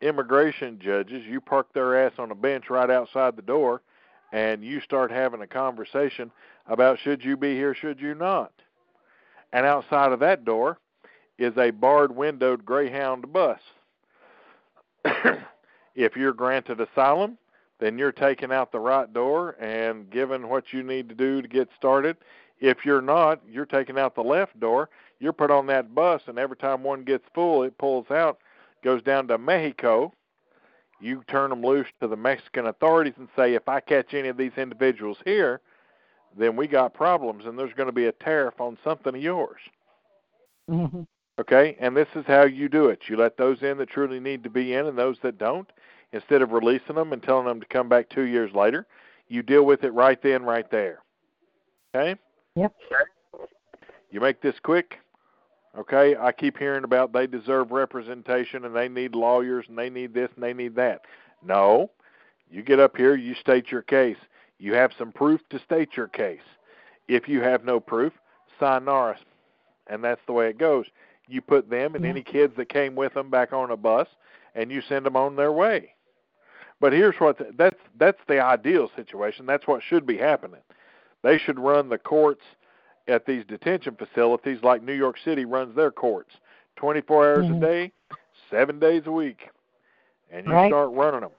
immigration 0.01 0.80
judges. 0.80 1.26
You 1.26 1.39
park 1.39 1.71
their 1.71 1.95
ass 1.95 2.19
on 2.19 2.32
a 2.32 2.36
bench 2.36 2.69
right 2.69 2.89
outside 2.89 3.38
the 3.38 3.41
door, 3.41 3.82
and 4.36 4.65
you 4.65 4.81
start 4.81 5.11
having 5.11 5.41
a 5.41 5.47
conversation 5.47 6.29
about 6.67 6.99
should 6.99 7.23
you 7.23 7.38
be 7.38 7.55
here, 7.55 7.73
should 7.73 8.01
you 8.01 8.13
not. 8.13 8.51
And 9.53 9.65
outside 9.65 10.11
of 10.11 10.19
that 10.19 10.43
door 10.43 10.77
is 11.38 11.57
a 11.57 11.71
barred 11.71 12.13
windowed 12.13 12.65
Greyhound 12.65 13.31
bus. 13.31 13.61
if 15.95 16.17
you're 16.17 16.33
granted 16.33 16.81
asylum, 16.81 17.38
then 17.79 17.97
you're 17.97 18.11
taking 18.11 18.51
out 18.51 18.73
the 18.73 18.79
right 18.79 19.11
door 19.13 19.51
and 19.51 20.09
given 20.09 20.49
what 20.49 20.73
you 20.73 20.83
need 20.83 21.07
to 21.07 21.15
do 21.15 21.41
to 21.41 21.47
get 21.47 21.69
started. 21.77 22.17
If 22.59 22.79
you're 22.83 23.01
not, 23.01 23.39
you're 23.49 23.65
taking 23.65 23.97
out 23.97 24.15
the 24.15 24.21
left 24.21 24.59
door. 24.59 24.89
You're 25.21 25.31
put 25.31 25.49
on 25.49 25.65
that 25.67 25.95
bus, 25.95 26.21
and 26.27 26.38
every 26.38 26.57
time 26.57 26.83
one 26.83 27.05
gets 27.05 27.23
full, 27.33 27.63
it 27.63 27.77
pulls 27.77 28.11
out, 28.11 28.39
goes 28.83 29.01
down 29.01 29.29
to 29.29 29.38
Mexico. 29.38 30.11
You 31.00 31.24
turn 31.28 31.50
them 31.50 31.64
loose 31.64 31.88
to 32.00 32.08
the 32.08 32.16
Mexican 32.16 32.68
authorities 32.68 33.14
and 33.18 33.28
say, 33.36 33.54
if 33.54 33.68
I 33.68 33.80
catch 33.80 34.14
any 34.14 34.30
of 34.30 34.38
these 34.38 34.54
individuals 34.58 35.18
here, 35.26 35.62
then 36.38 36.56
we 36.56 36.68
got 36.68 36.93
problems, 36.93 37.46
and 37.46 37.58
there's 37.58 37.74
going 37.74 37.88
to 37.88 37.93
be 37.93 38.08
a 38.08 38.12
tariff 38.12 38.60
on 38.60 38.78
something 38.84 39.16
of 39.16 39.22
yours. 39.22 39.62
Mhm. 40.70 41.06
Okay, 41.38 41.76
and 41.80 41.96
this 41.96 42.08
is 42.16 42.26
how 42.26 42.43
you 42.43 42.70
do 42.70 42.88
it. 42.88 43.10
You 43.10 43.18
let 43.18 43.36
those 43.36 43.62
in 43.62 43.78
that 43.78 43.89
truly 43.89 44.20
need 44.20 44.43
to 44.43 44.50
be 44.50 44.74
in, 44.74 44.86
and 44.86 44.98
those 44.98 45.20
that 45.22 45.38
don't. 45.38 45.70
Instead 46.14 46.41
of 46.41 46.54
releasing 46.54 46.96
them 46.96 47.12
and 47.12 47.22
telling 47.22 47.46
them 47.46 47.60
to 47.60 47.66
come 47.68 47.89
back 47.89 48.08
two 48.08 48.24
years 48.24 48.54
later, 48.54 48.88
you 49.28 49.43
deal 49.43 49.66
with 49.66 49.84
it 49.84 49.91
right 49.91 50.22
then, 50.22 50.43
right 50.43 50.70
there. 50.72 51.04
Okay. 51.93 52.20
Yep. 52.56 52.74
You 54.12 54.22
make 54.22 54.39
this 54.39 54.56
quick. 54.62 55.00
Okay, 55.78 56.15
I 56.15 56.32
keep 56.32 56.57
hearing 56.57 56.86
about 56.86 57.11
they 57.11 57.28
deserve 57.28 57.71
representation 57.71 58.63
and 58.63 58.76
they 58.76 58.88
need 58.88 59.13
lawyers 59.13 59.65
and 59.67 59.78
they 59.78 59.89
need 59.89 60.13
this 60.13 60.30
and 60.36 60.43
they 60.43 60.53
need 60.53 60.76
that. 60.76 61.01
No, 61.43 61.91
you 62.49 62.63
get 62.63 62.80
up 62.80 62.95
here, 62.95 63.15
you 63.15 63.36
state 63.36 63.71
your 63.71 63.82
case. 63.82 64.17
You 64.58 64.74
have 64.74 64.91
some 64.97 65.12
proof 65.12 65.41
to 65.50 65.59
state 65.59 65.97
your 65.97 66.08
case. 66.08 66.39
If 67.08 67.28
you 67.28 67.41
have 67.41 67.66
no 67.66 67.79
proof, 67.79 68.13
sayonara. 68.59 69.17
And 69.87 70.04
that's 70.04 70.21
the 70.25 70.33
way 70.33 70.50
it 70.50 70.58
goes. 70.58 70.86
You 71.28 71.41
put 71.41 71.70
them 71.70 71.95
and 71.95 72.04
mm-hmm. 72.04 72.12
any 72.12 72.24
kids 72.24 72.54
that 72.58 72.70
came 72.70 72.95
with 72.95 73.13
them 73.13 73.29
back 73.29 73.51
on 73.51 73.71
a 73.71 73.78
bus 73.78 74.08
and 74.55 74.71
you 74.71 74.82
send 74.87 75.05
them 75.05 75.17
on 75.17 75.36
their 75.36 75.51
way. 75.51 75.91
But 76.79 76.93
here's 76.93 77.16
what 77.20 77.37
the, 77.37 77.51
that's 77.58 77.79
that's 77.97 78.20
the 78.28 78.39
ideal 78.39 78.89
situation. 78.95 79.45
That's 79.45 79.67
what 79.67 79.82
should 79.83 80.05
be 80.05 80.17
happening. 80.17 80.62
They 81.24 81.37
should 81.37 81.59
run 81.59 81.89
the 81.89 81.97
courts 81.97 82.43
at 83.07 83.25
these 83.25 83.45
detention 83.45 83.95
facilities 83.95 84.63
like 84.63 84.82
New 84.83 84.93
York 84.93 85.17
City 85.23 85.45
runs 85.45 85.75
their 85.75 85.91
courts. 85.91 86.36
24 86.75 87.25
hours 87.25 87.45
Mhm. 87.45 87.57
a 87.57 87.59
day, 87.59 87.91
7 88.49 88.79
days 88.79 89.05
a 89.05 89.11
week. 89.11 89.49
And 90.32 90.45
you 90.45 90.53
Right. 90.53 90.69
start 90.69 90.91
running 90.91 91.21
them. 91.21 91.32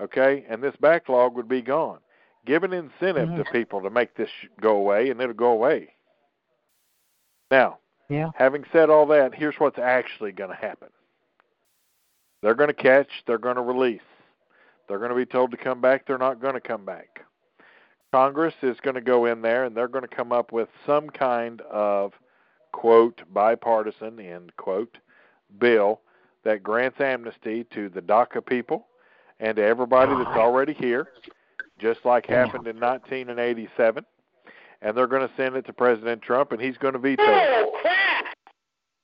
Okay? 0.00 0.44
And 0.48 0.62
this 0.62 0.76
backlog 0.76 1.34
would 1.34 1.48
be 1.48 1.62
gone. 1.62 2.00
Give 2.44 2.64
an 2.64 2.72
incentive 2.72 3.28
Mhm. 3.28 3.36
to 3.36 3.52
people 3.52 3.80
to 3.82 3.90
make 3.90 4.14
this 4.14 4.30
go 4.60 4.76
away 4.76 5.10
and 5.10 5.20
it'll 5.20 5.34
go 5.34 5.52
away. 5.52 5.94
Now, 7.50 7.78
Yeah. 8.08 8.30
having 8.34 8.64
said 8.72 8.90
all 8.90 9.06
that, 9.06 9.34
here's 9.34 9.58
what's 9.60 9.78
actually 9.78 10.32
going 10.32 10.50
to 10.50 10.56
happen. 10.56 10.90
They're 12.40 12.54
going 12.54 12.68
to 12.68 12.74
catch, 12.74 13.24
they're 13.26 13.38
going 13.38 13.56
to 13.56 13.62
release. 13.62 14.00
They're 14.88 14.98
going 14.98 15.10
to 15.10 15.16
be 15.16 15.26
told 15.26 15.52
to 15.52 15.56
come 15.56 15.80
back, 15.80 16.06
they're 16.06 16.18
not 16.18 16.40
going 16.40 16.54
to 16.54 16.60
come 16.60 16.84
back. 16.84 17.24
Congress 18.12 18.54
is 18.62 18.76
going 18.82 18.94
to 18.94 19.00
go 19.00 19.26
in 19.26 19.40
there 19.42 19.64
and 19.64 19.76
they're 19.76 19.88
going 19.88 20.06
to 20.06 20.14
come 20.14 20.32
up 20.32 20.52
with 20.52 20.68
some 20.86 21.08
kind 21.08 21.62
of 21.62 22.12
quote 22.72 23.22
bipartisan 23.32 24.20
end 24.20 24.54
quote 24.56 24.98
bill 25.58 26.00
that 26.44 26.62
grants 26.62 27.00
amnesty 27.00 27.64
to 27.72 27.88
the 27.88 28.00
DACA 28.00 28.44
people 28.44 28.86
and 29.40 29.56
to 29.56 29.64
everybody 29.64 30.12
that's 30.14 30.36
already 30.38 30.72
here, 30.72 31.08
just 31.78 32.00
like 32.04 32.26
happened 32.26 32.66
in 32.66 32.78
1987. 32.78 34.04
And 34.80 34.96
they're 34.96 35.06
going 35.06 35.26
to 35.26 35.34
send 35.36 35.56
it 35.56 35.66
to 35.66 35.72
President 35.72 36.22
Trump, 36.22 36.52
and 36.52 36.60
he's 36.60 36.76
going 36.78 36.94
to 36.94 36.98
veto 36.98 37.22
it. 37.22 37.28
Oh! 37.28 37.72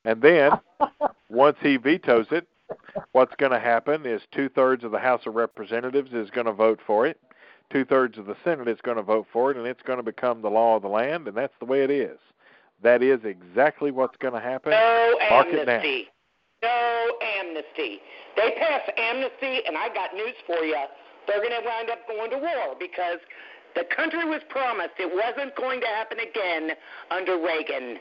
And 0.04 0.22
then, 0.22 0.52
once 1.28 1.56
he 1.60 1.76
vetoes 1.76 2.26
it, 2.30 2.48
what's 3.12 3.34
going 3.36 3.52
to 3.52 3.60
happen 3.60 4.06
is 4.06 4.22
two 4.32 4.48
thirds 4.48 4.84
of 4.84 4.90
the 4.90 4.98
House 4.98 5.22
of 5.26 5.34
Representatives 5.34 6.12
is 6.12 6.30
going 6.30 6.46
to 6.46 6.52
vote 6.52 6.80
for 6.86 7.06
it, 7.06 7.20
two 7.70 7.84
thirds 7.84 8.18
of 8.18 8.26
the 8.26 8.36
Senate 8.44 8.68
is 8.68 8.78
going 8.82 8.96
to 8.96 9.02
vote 9.02 9.26
for 9.32 9.50
it, 9.50 9.56
and 9.56 9.66
it's 9.66 9.82
going 9.82 9.98
to 9.98 10.02
become 10.02 10.42
the 10.42 10.48
law 10.50 10.76
of 10.76 10.82
the 10.82 10.88
land, 10.88 11.28
and 11.28 11.36
that's 11.36 11.54
the 11.58 11.64
way 11.66 11.82
it 11.82 11.90
is. 11.90 12.18
That 12.82 13.02
is 13.02 13.20
exactly 13.24 13.90
what's 13.90 14.16
going 14.18 14.34
to 14.34 14.40
happen. 14.40 14.70
No 14.70 15.18
Mark 15.30 15.48
amnesty. 15.48 16.08
no 16.62 17.12
amnesty. 17.38 17.98
They 18.36 18.52
pass 18.58 18.82
amnesty, 18.96 19.60
and 19.66 19.76
I 19.76 19.88
got 19.92 20.14
news 20.14 20.34
for 20.46 20.64
you. 20.64 20.76
They're 21.26 21.38
going 21.40 21.50
to 21.50 21.66
wind 21.66 21.90
up 21.90 22.06
going 22.06 22.30
to 22.30 22.38
war 22.38 22.76
because 22.78 23.18
the 23.74 23.84
country 23.94 24.24
was 24.24 24.40
promised 24.48 24.92
it 24.98 25.12
wasn't 25.12 25.54
going 25.56 25.80
to 25.80 25.86
happen 25.86 26.18
again 26.20 26.70
under 27.10 27.36
Reagan. 27.36 27.98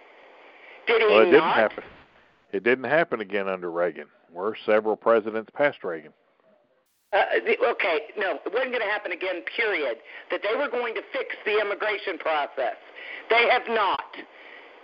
Did 0.87 1.01
he 1.01 1.07
Well, 1.07 1.19
it 1.21 1.25
didn't 1.25 1.39
not? 1.39 1.55
happen. 1.57 1.83
It 2.53 2.63
didn't 2.63 2.85
happen 2.85 3.19
again 3.19 3.47
under 3.49 3.69
Reagan. 3.71 4.07
We're 4.31 4.53
several 4.65 4.95
presidents 4.95 5.49
past 5.53 5.83
Reagan. 5.83 6.13
Uh, 7.13 7.39
the, 7.45 7.55
okay, 7.63 8.11
no, 8.17 8.35
it 8.43 8.51
wasn't 8.51 8.71
going 8.75 8.83
to 8.83 8.91
happen 8.91 9.11
again, 9.11 9.39
period. 9.55 9.97
That 10.29 10.41
they 10.43 10.57
were 10.59 10.67
going 10.67 10.93
to 10.95 11.01
fix 11.13 11.35
the 11.45 11.59
immigration 11.59 12.17
process. 12.19 12.75
They 13.29 13.47
have 13.47 13.63
not. 13.69 14.11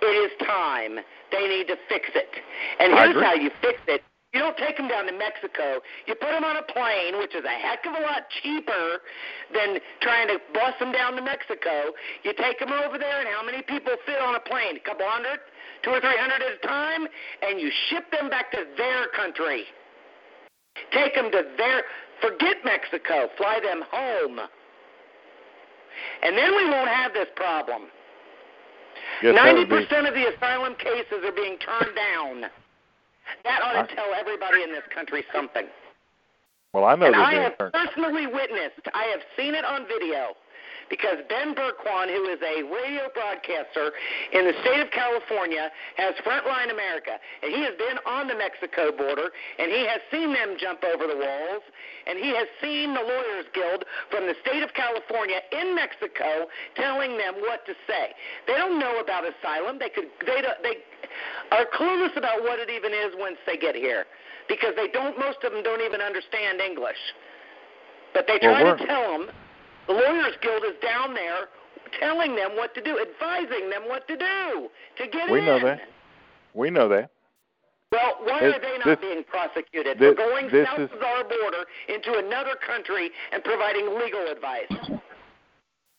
It 0.01 0.15
is 0.19 0.31
time. 0.47 0.99
They 1.31 1.47
need 1.47 1.67
to 1.67 1.75
fix 1.87 2.07
it. 2.15 2.31
And 2.79 2.93
here's 2.93 3.23
how 3.23 3.33
you 3.35 3.51
fix 3.61 3.79
it. 3.87 4.03
You 4.33 4.39
don't 4.39 4.57
take 4.57 4.77
them 4.77 4.87
down 4.87 5.05
to 5.05 5.13
Mexico. 5.13 5.77
You 6.07 6.15
put 6.15 6.33
them 6.33 6.43
on 6.43 6.57
a 6.57 6.65
plane, 6.65 7.19
which 7.19 7.35
is 7.35 7.45
a 7.45 7.53
heck 7.53 7.85
of 7.85 7.93
a 7.93 8.01
lot 8.01 8.25
cheaper 8.41 8.99
than 9.53 9.77
trying 10.01 10.27
to 10.27 10.41
bus 10.53 10.73
them 10.79 10.91
down 10.91 11.15
to 11.15 11.21
Mexico. 11.21 11.93
You 12.23 12.33
take 12.33 12.57
them 12.57 12.73
over 12.73 12.97
there, 12.97 13.19
and 13.19 13.29
how 13.29 13.45
many 13.45 13.61
people 13.61 13.93
fit 14.07 14.17
on 14.17 14.33
a 14.33 14.39
plane? 14.39 14.77
A 14.77 14.83
couple 14.83 15.05
hundred? 15.05 15.37
Two 15.83 15.91
or 15.91 16.01
three 16.01 16.17
hundred 16.17 16.41
at 16.41 16.57
a 16.57 16.67
time? 16.67 17.05
And 17.45 17.61
you 17.61 17.69
ship 17.89 18.09
them 18.09 18.29
back 18.29 18.49
to 18.51 18.65
their 18.75 19.07
country. 19.13 19.65
Take 20.91 21.13
them 21.13 21.29
to 21.29 21.43
their. 21.55 21.83
Forget 22.23 22.63
Mexico. 22.63 23.27
Fly 23.35 23.59
them 23.61 23.83
home. 23.91 24.39
And 26.23 26.37
then 26.37 26.55
we 26.55 26.69
won't 26.69 26.87
have 26.89 27.13
this 27.13 27.27
problem. 27.35 27.83
Ninety 29.21 29.65
percent 29.65 30.07
of 30.07 30.13
the 30.13 30.33
asylum 30.33 30.75
cases 30.75 31.23
are 31.23 31.31
being 31.33 31.57
turned 31.59 31.95
down. 31.95 32.49
That 33.43 33.61
ought 33.61 33.75
I- 33.75 33.85
to 33.87 33.95
tell 33.95 34.13
everybody 34.17 34.63
in 34.63 34.71
this 34.71 34.83
country 34.93 35.25
something. 35.33 35.67
well, 36.73 36.85
I 36.85 36.95
know 36.95 37.07
And 37.07 37.15
I 37.15 37.33
have 37.35 37.57
turned. 37.57 37.73
personally 37.73 38.25
witnessed, 38.27 38.87
I 38.93 39.03
have 39.05 39.21
seen 39.37 39.53
it 39.53 39.63
on 39.65 39.85
video, 39.87 40.35
because 40.93 41.25
Ben 41.25 41.57
Bergquam, 41.57 42.05
who 42.05 42.29
is 42.29 42.37
a 42.45 42.61
radio 42.69 43.09
broadcaster 43.17 43.97
in 44.29 44.45
the 44.45 44.53
state 44.61 44.77
of 44.77 44.93
California, 44.93 45.73
has 45.97 46.13
Frontline 46.21 46.69
America, 46.69 47.17
and 47.41 47.49
he 47.49 47.65
has 47.65 47.73
been 47.81 47.97
on 48.05 48.29
the 48.29 48.37
Mexico 48.37 48.93
border, 48.93 49.33
and 49.57 49.73
he 49.73 49.89
has 49.89 49.97
seen 50.13 50.29
them 50.37 50.53
jump 50.61 50.85
over 50.85 51.09
the 51.09 51.17
walls, 51.17 51.65
and 52.05 52.21
he 52.21 52.29
has 52.37 52.45
seen 52.61 52.93
the 52.93 53.01
Lawyers 53.01 53.49
Guild 53.57 53.89
from 54.13 54.29
the 54.29 54.37
state 54.45 54.61
of 54.61 54.69
California 54.77 55.41
in 55.49 55.73
Mexico 55.73 56.45
telling 56.77 57.17
them 57.17 57.41
what 57.41 57.65
to 57.65 57.73
say. 57.89 58.13
They 58.45 58.53
don't 58.53 58.77
know 58.77 59.01
about 59.01 59.25
asylum. 59.25 59.81
They 59.81 59.89
could 59.89 60.13
they 60.29 60.45
don't, 60.45 60.61
they 60.61 60.77
are 61.49 61.65
clueless 61.73 62.13
about 62.13 62.45
what 62.45 62.61
it 62.61 62.69
even 62.69 62.93
is 62.93 63.17
once 63.17 63.41
they 63.49 63.57
get 63.57 63.73
here, 63.73 64.05
because 64.45 64.77
they 64.77 64.93
don't. 64.93 65.17
Most 65.17 65.41
of 65.41 65.57
them 65.57 65.65
don't 65.65 65.81
even 65.81 66.05
understand 66.05 66.61
English. 66.61 67.01
But 68.13 68.29
they 68.29 68.37
try 68.37 68.61
we're- 68.61 68.77
to 68.77 68.85
tell 68.85 69.09
them. 69.17 69.33
The 69.87 69.93
Lawyers 69.93 70.35
Guild 70.41 70.63
is 70.63 70.75
down 70.81 71.13
there 71.13 71.49
telling 71.99 72.35
them 72.35 72.55
what 72.55 72.73
to 72.75 72.81
do, 72.81 72.99
advising 72.99 73.69
them 73.69 73.83
what 73.87 74.07
to 74.07 74.17
do 74.17 74.69
to 74.97 75.07
get 75.07 75.29
We 75.29 75.39
in. 75.39 75.45
know 75.45 75.59
that. 75.59 75.81
We 76.53 76.69
know 76.69 76.87
that. 76.89 77.09
Well, 77.91 78.17
why 78.23 78.39
This- 78.39 78.55
are 78.55 78.59
they 78.59 78.77
not 78.77 78.85
this- 78.85 78.99
being 78.99 79.23
prosecuted 79.23 79.99
this- 79.99 80.09
for 80.09 80.15
going 80.15 80.49
this 80.49 80.67
south 80.67 80.79
is- 80.79 80.91
of 80.91 81.03
our 81.03 81.23
border 81.23 81.65
into 81.87 82.17
another 82.17 82.55
country 82.55 83.11
and 83.31 83.43
providing 83.43 83.97
legal 83.99 84.25
advice? 84.27 84.71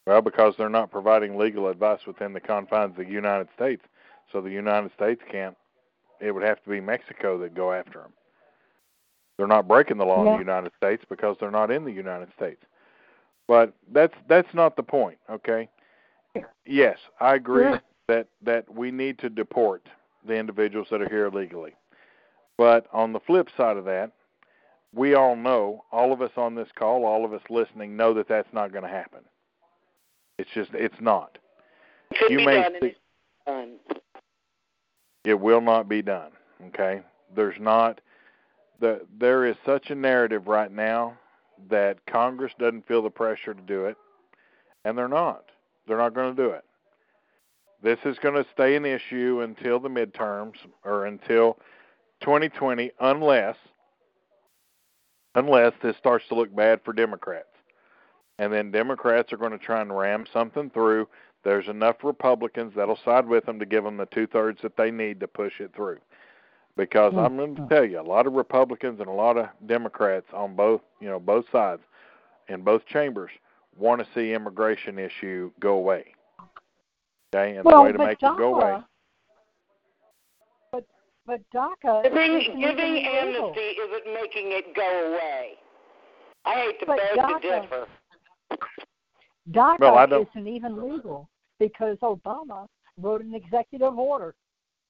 Well, 0.06 0.20
because 0.20 0.56
they're 0.56 0.68
not 0.68 0.90
providing 0.90 1.38
legal 1.38 1.68
advice 1.68 2.04
within 2.06 2.32
the 2.32 2.40
confines 2.40 2.98
of 2.98 3.06
the 3.06 3.12
United 3.12 3.48
States, 3.54 3.84
so 4.32 4.40
the 4.40 4.50
United 4.50 4.92
States 4.92 5.22
can't. 5.30 5.56
It 6.20 6.32
would 6.32 6.42
have 6.42 6.62
to 6.64 6.68
be 6.70 6.80
Mexico 6.80 7.38
that 7.38 7.54
go 7.54 7.72
after 7.72 8.00
them. 8.00 8.12
They're 9.36 9.46
not 9.46 9.68
breaking 9.68 9.98
the 9.98 10.06
law 10.06 10.20
in 10.20 10.32
the 10.32 10.38
United 10.38 10.72
States 10.74 11.04
because 11.08 11.36
they're 11.38 11.50
not 11.50 11.70
in 11.70 11.84
the 11.84 11.92
United 11.92 12.32
States. 12.34 12.64
But 13.46 13.74
that's 13.92 14.14
that's 14.28 14.52
not 14.54 14.76
the 14.76 14.82
point, 14.82 15.18
okay? 15.30 15.68
Yes, 16.66 16.98
I 17.20 17.34
agree 17.34 17.64
Yeah. 17.64 17.78
that 18.08 18.28
that 18.42 18.72
we 18.74 18.90
need 18.90 19.18
to 19.18 19.28
deport 19.28 19.88
the 20.26 20.34
individuals 20.34 20.88
that 20.90 21.02
are 21.02 21.08
here 21.08 21.26
illegally. 21.26 21.74
But 22.56 22.86
on 22.92 23.12
the 23.12 23.20
flip 23.20 23.48
side 23.56 23.76
of 23.76 23.84
that, 23.84 24.12
we 24.94 25.14
all 25.14 25.36
know, 25.36 25.84
all 25.92 26.12
of 26.12 26.22
us 26.22 26.30
on 26.36 26.54
this 26.54 26.68
call, 26.74 27.04
all 27.04 27.24
of 27.24 27.32
us 27.34 27.42
listening 27.50 27.96
know 27.96 28.14
that 28.14 28.28
that's 28.28 28.52
not 28.52 28.72
going 28.72 28.84
to 28.84 28.88
happen. 28.90 29.20
It's 30.38 30.50
just 30.54 30.70
it's 30.72 31.00
not. 31.00 31.36
Could 32.16 32.30
You 32.30 32.38
be 32.38 32.46
may 32.46 32.62
done 32.62 32.72
see- 32.80 32.96
done. 33.46 33.76
It 35.24 35.38
will 35.40 35.60
not 35.60 35.88
be 35.88 36.00
done. 36.02 36.32
Okay? 36.68 37.02
There's 37.34 37.58
not 37.60 38.00
the 38.80 39.02
there 39.18 39.44
is 39.44 39.56
such 39.66 39.90
a 39.90 39.94
narrative 39.94 40.46
right 40.48 40.70
now 40.72 41.18
that 41.70 42.04
Congress 42.06 42.52
doesn't 42.58 42.86
feel 42.86 43.02
the 43.02 43.10
pressure 43.10 43.54
to 43.54 43.62
do 43.62 43.86
it, 43.86 43.96
and 44.84 44.96
they're 44.96 45.08
not. 45.08 45.44
They're 45.86 45.98
not 45.98 46.14
going 46.14 46.34
to 46.34 46.42
do 46.42 46.50
it. 46.50 46.64
This 47.82 47.98
is 48.04 48.18
going 48.18 48.34
to 48.34 48.46
stay 48.52 48.76
an 48.76 48.86
issue 48.86 49.40
until 49.42 49.78
the 49.78 49.90
midterms 49.90 50.54
or 50.84 51.06
until 51.06 51.58
2020, 52.20 52.90
unless 53.00 53.56
unless 55.34 55.72
this 55.82 55.96
starts 55.96 56.26
to 56.28 56.34
look 56.34 56.54
bad 56.54 56.80
for 56.84 56.92
Democrats. 56.92 57.48
And 58.38 58.52
then 58.52 58.70
Democrats 58.70 59.32
are 59.32 59.36
going 59.36 59.52
to 59.52 59.58
try 59.58 59.80
and 59.80 59.96
ram 59.96 60.24
something 60.32 60.70
through. 60.70 61.08
There's 61.44 61.68
enough 61.68 61.96
Republicans 62.02 62.72
that'll 62.74 62.98
side 63.04 63.26
with 63.26 63.44
them 63.44 63.58
to 63.58 63.66
give 63.66 63.84
them 63.84 63.96
the 63.96 64.06
two 64.06 64.26
thirds 64.26 64.62
that 64.62 64.76
they 64.76 64.90
need 64.90 65.20
to 65.20 65.28
push 65.28 65.60
it 65.60 65.72
through. 65.74 65.98
Because 66.76 67.12
Mm. 67.12 67.24
I'm 67.24 67.36
going 67.36 67.54
to 67.56 67.66
tell 67.68 67.84
you, 67.84 68.00
a 68.00 68.02
lot 68.02 68.26
of 68.26 68.32
Republicans 68.32 68.98
and 69.00 69.08
a 69.08 69.12
lot 69.12 69.36
of 69.36 69.48
Democrats 69.66 70.26
on 70.32 70.56
both, 70.56 70.80
you 71.00 71.08
know, 71.08 71.20
both 71.20 71.48
sides, 71.50 71.82
in 72.48 72.62
both 72.62 72.84
chambers, 72.86 73.30
want 73.76 74.00
to 74.04 74.06
see 74.12 74.32
immigration 74.32 74.98
issue 74.98 75.52
go 75.60 75.74
away. 75.74 76.14
Okay, 77.34 77.56
and 77.56 77.64
well, 77.64 77.78
the 77.78 77.82
way 77.82 77.92
to 77.92 77.98
make 77.98 78.18
DACA, 78.18 78.34
it 78.34 78.38
go 78.38 78.54
away. 78.56 78.80
But 80.72 80.84
but 81.26 81.40
DACA 81.52 82.02
Giving, 82.02 82.60
giving 82.60 82.96
even 82.96 83.26
legal. 83.28 83.46
amnesty 83.46 83.60
isn't 83.60 84.12
making 84.14 84.52
it 84.52 84.74
go 84.74 85.12
away. 85.12 85.54
I 86.44 86.54
hate 86.54 86.80
to 86.80 86.86
But 86.86 86.98
beg 86.98 87.18
DACA- 87.18 87.40
to 87.40 87.60
differ. 87.60 87.86
DACA 89.50 89.78
Well, 89.78 89.98
I 89.98 90.06
don't- 90.06 90.28
isn't 90.28 90.46
even 90.48 90.76
legal 90.92 91.28
because 91.58 91.98
Obama 91.98 92.66
wrote 92.98 93.22
an 93.22 93.34
executive 93.34 93.98
order. 93.98 94.34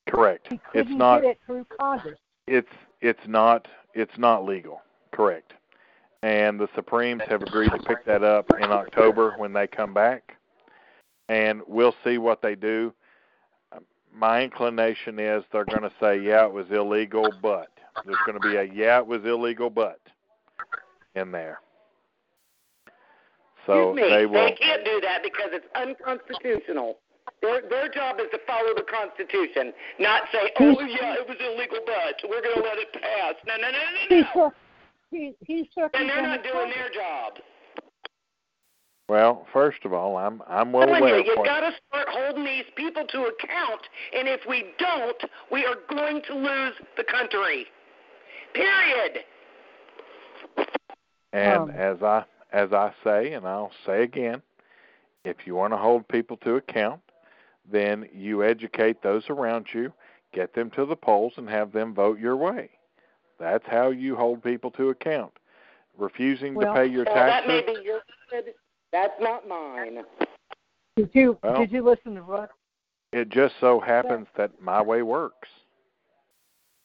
Correct. 0.09 0.47
He 0.51 0.55
It's 0.56 0.62
couldn't 0.72 0.98
not. 0.98 1.22
get 1.22 1.31
it 1.32 1.39
through 1.47 1.66
Congress. 1.81 2.18
it's 2.47 2.68
it's 3.01 3.26
not 3.26 3.66
it's 3.94 4.16
not 4.18 4.44
legal. 4.44 4.82
Correct. 5.12 5.52
And 6.22 6.59
the 6.59 6.68
Supremes 6.74 7.22
have 7.28 7.43
agreed 7.43 7.70
to 7.70 7.78
pick 7.78 8.05
that 8.06 8.22
up 8.22 8.47
in 8.59 8.70
October 8.72 9.35
when 9.36 9.52
they 9.52 9.66
come 9.66 9.93
back, 9.93 10.36
and 11.28 11.60
we'll 11.66 11.94
see 12.02 12.16
what 12.18 12.40
they 12.43 12.55
do. 12.55 12.93
My 14.12 14.43
inclination 14.43 15.18
is 15.18 15.44
they're 15.52 15.64
going 15.66 15.82
to 15.82 15.93
say, 16.01 16.18
yeah, 16.20 16.47
it 16.47 16.52
was 16.52 16.66
illegal, 16.70 17.28
but 17.43 17.68
there's 18.06 18.16
going 18.26 18.40
to 18.40 18.48
be 18.48 18.56
a 18.56 18.62
yeah, 18.64 18.98
it 18.98 19.06
was 19.06 19.22
illegal, 19.24 19.68
but 19.70 20.01
in 21.14 21.31
there. 21.31 21.60
So 23.66 23.90
Excuse 23.90 24.10
me. 24.10 24.16
they 24.16 24.26
will. 24.26 24.51
can't 24.60 24.85
do 24.85 25.01
that 25.02 25.22
because 25.22 25.51
it's 25.52 25.66
unconstitutional. 25.74 26.98
Their 27.45 27.61
their 27.69 27.89
job 27.91 28.16
is 28.21 28.27
to 28.33 28.39
follow 28.47 28.73
the 28.75 28.85
Constitution, 28.89 29.73
not 30.01 30.23
say, 30.33 30.51
"Oh 30.61 30.81
yeah, 30.81 31.21
it 31.21 31.29
was 31.29 31.37
illegal, 31.41 31.79
but 31.85 32.29
we're 32.29 32.41
going 32.41 32.57
to 32.57 32.62
let 32.62 32.79
it 32.79 32.93
pass." 32.95 33.35
No, 33.47 33.57
no, 33.57 33.69
no, 33.69 33.79
no, 34.09 34.23
no. 34.23 34.27
cir- 34.33 34.57
he, 35.11 35.35
he's 35.45 35.66
And 35.77 36.09
they're 36.09 36.23
not 36.23 36.43
doing 36.43 36.71
their 36.71 36.89
job. 36.89 37.35
Well, 39.09 39.47
first 39.53 39.85
of 39.85 39.93
all, 39.93 40.16
I'm 40.16 40.43
I'm 40.49 40.73
well 40.73 40.87
telling 40.87 41.03
aware 41.03 41.19
you, 41.19 41.35
you've 41.37 41.45
got 41.45 41.61
to 41.61 41.73
start 41.89 42.09
holding 42.11 42.45
these 42.45 42.65
people 42.77 43.05
to 43.07 43.19
account, 43.25 43.83
and 44.16 44.27
if 44.27 44.41
we 44.49 44.65
don't, 44.79 45.23
we 45.53 45.66
are 45.66 45.77
going 45.91 46.23
to 46.29 46.35
lose 46.35 46.75
the 46.97 47.05
country. 47.05 47.66
Period. 48.55 49.19
And 51.35 51.62
Um, 51.62 51.71
as 51.71 52.03
I 52.03 52.25
as 52.53 52.73
I 52.73 52.93
say, 53.05 53.35
and 53.35 53.47
I'll 53.47 53.73
say 53.85 54.03
again, 54.03 54.41
if 55.25 55.47
you 55.47 55.55
want 55.55 55.75
to 55.75 55.77
hold 55.77 56.09
people 56.09 56.39
to 56.39 56.57
account, 56.57 57.01
then 57.70 58.09
you 58.12 58.43
educate 58.43 59.03
those 59.03 59.28
around 59.31 59.66
you, 59.73 59.93
get 60.32 60.55
them 60.55 60.70
to 60.70 60.85
the 60.85 60.97
polls, 60.97 61.35
and 61.36 61.49
have 61.49 61.73
them 61.73 61.95
vote 61.95 62.19
your 62.19 62.36
way. 62.36 62.70
That's 63.39 63.65
how 63.66 63.91
you 63.91 64.16
hold 64.16 64.43
people 64.43 64.70
to 64.73 64.91
account. 64.91 65.32
Refusing 65.97 66.55
Well- 66.55 66.74
to 66.74 66.81
pay 66.81 66.86
your 66.86 67.05
Well, 67.05 67.15
that 67.15 67.47
may 67.47 67.62
be 67.62 67.81
your 67.82 68.03
good. 68.31 68.55
That's 68.93 69.19
not 69.20 69.47
mine. 69.49 70.05
Did 70.97 71.11
you 71.15 71.39
Well- 71.43 71.59
did 71.59 71.73
you 71.73 71.82
listen 71.82 72.15
to 72.15 72.23
Russ? 72.23 72.51
It 73.12 73.28
just 73.28 73.59
so 73.61 73.81
happens 73.81 74.27
that 74.35 74.61
my 74.61 74.82
way 74.82 75.03
works. 75.03 75.49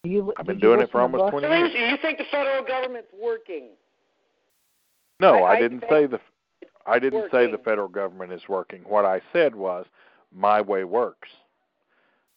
You, 0.03 0.31
I've 0.38 0.45
been 0.45 0.60
doing 0.60 0.80
it 0.80 0.91
for 0.91 1.01
almost 1.01 1.23
Russ? 1.23 1.31
20 1.31 1.47
years. 1.47 1.91
you 1.91 1.97
think 1.97 2.19
the 2.19 2.26
federal 2.26 2.64
government's 2.64 3.11
working? 3.14 3.69
No, 5.19 5.43
I- 5.43 5.53
I, 5.53 5.56
I 5.56 5.60
didn't 5.60 5.84
say 5.89 6.06
the 6.06 6.22
I 6.85 6.97
didn't 6.97 7.30
say 7.30 7.45
the 7.45 7.57
federal 7.57 7.88
government 7.88 8.31
is 8.31 8.47
working. 8.49 8.81
What 8.84 9.06
I 9.06 9.22
said 9.31 9.53
was 9.53 9.85
my 10.34 10.61
way 10.61 10.84
works. 10.84 11.30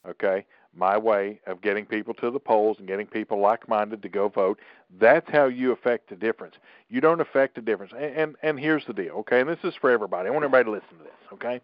Okay? 0.07 0.45
my 0.75 0.97
way 0.97 1.39
of 1.45 1.61
getting 1.61 1.85
people 1.85 2.13
to 2.15 2.31
the 2.31 2.39
polls 2.39 2.77
and 2.79 2.87
getting 2.87 3.05
people 3.05 3.39
like-minded 3.39 4.01
to 4.01 4.09
go 4.09 4.27
vote. 4.27 4.59
That's 4.99 5.29
how 5.31 5.45
you 5.45 5.71
affect 5.71 6.09
the 6.09 6.15
difference. 6.15 6.55
You 6.89 7.01
don't 7.01 7.21
affect 7.21 7.55
the 7.55 7.61
difference. 7.61 7.93
And 7.95 8.15
and, 8.15 8.35
and 8.41 8.59
here's 8.59 8.85
the 8.85 8.93
deal, 8.93 9.13
okay? 9.19 9.41
And 9.41 9.49
this 9.49 9.59
is 9.63 9.73
for 9.79 9.89
everybody. 9.89 10.27
I 10.27 10.31
want 10.31 10.43
everybody 10.43 10.65
to 10.65 10.71
listen 10.71 10.97
to 10.97 11.03
this, 11.03 11.33
okay? 11.33 11.61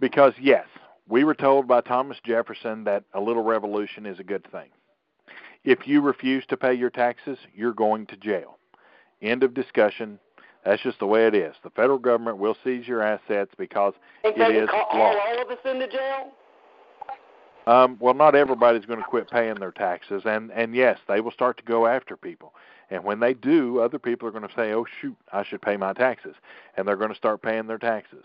Because 0.00 0.32
yes, 0.40 0.66
we 1.08 1.24
were 1.24 1.34
told 1.34 1.66
by 1.66 1.80
Thomas 1.80 2.18
Jefferson 2.24 2.84
that 2.84 3.04
a 3.14 3.20
little 3.20 3.42
revolution 3.42 4.06
is 4.06 4.18
a 4.18 4.24
good 4.24 4.46
thing. 4.50 4.68
If 5.64 5.86
you 5.86 6.00
refuse 6.00 6.44
to 6.46 6.56
pay 6.56 6.74
your 6.74 6.90
taxes, 6.90 7.38
you're 7.54 7.74
going 7.74 8.06
to 8.06 8.16
jail. 8.16 8.58
End 9.20 9.42
of 9.42 9.54
discussion. 9.54 10.18
That's 10.68 10.82
just 10.82 10.98
the 10.98 11.06
way 11.06 11.26
it 11.26 11.34
is. 11.34 11.54
The 11.64 11.70
federal 11.70 11.98
government 11.98 12.36
will 12.36 12.54
seize 12.62 12.86
your 12.86 13.00
assets 13.00 13.52
because 13.56 13.94
it 14.22 14.38
is 14.54 14.68
call 14.68 14.86
law. 14.92 15.14
all 15.16 15.42
of 15.42 15.48
us 15.48 15.56
into 15.64 15.88
jail? 15.88 16.30
Um, 17.66 17.96
well, 18.00 18.12
not 18.12 18.34
everybody's 18.34 18.84
going 18.84 18.98
to 18.98 19.04
quit 19.06 19.30
paying 19.30 19.54
their 19.54 19.72
taxes, 19.72 20.24
and 20.26 20.52
and 20.52 20.74
yes, 20.74 20.98
they 21.08 21.22
will 21.22 21.30
start 21.30 21.56
to 21.56 21.62
go 21.62 21.86
after 21.86 22.18
people. 22.18 22.52
And 22.90 23.02
when 23.02 23.18
they 23.18 23.32
do, 23.32 23.80
other 23.80 23.98
people 23.98 24.28
are 24.28 24.30
going 24.30 24.46
to 24.46 24.54
say, 24.54 24.74
"Oh 24.74 24.84
shoot, 25.00 25.16
I 25.32 25.42
should 25.42 25.62
pay 25.62 25.78
my 25.78 25.94
taxes," 25.94 26.34
and 26.76 26.86
they're 26.86 26.96
going 26.96 27.12
to 27.12 27.16
start 27.16 27.40
paying 27.40 27.66
their 27.66 27.78
taxes. 27.78 28.24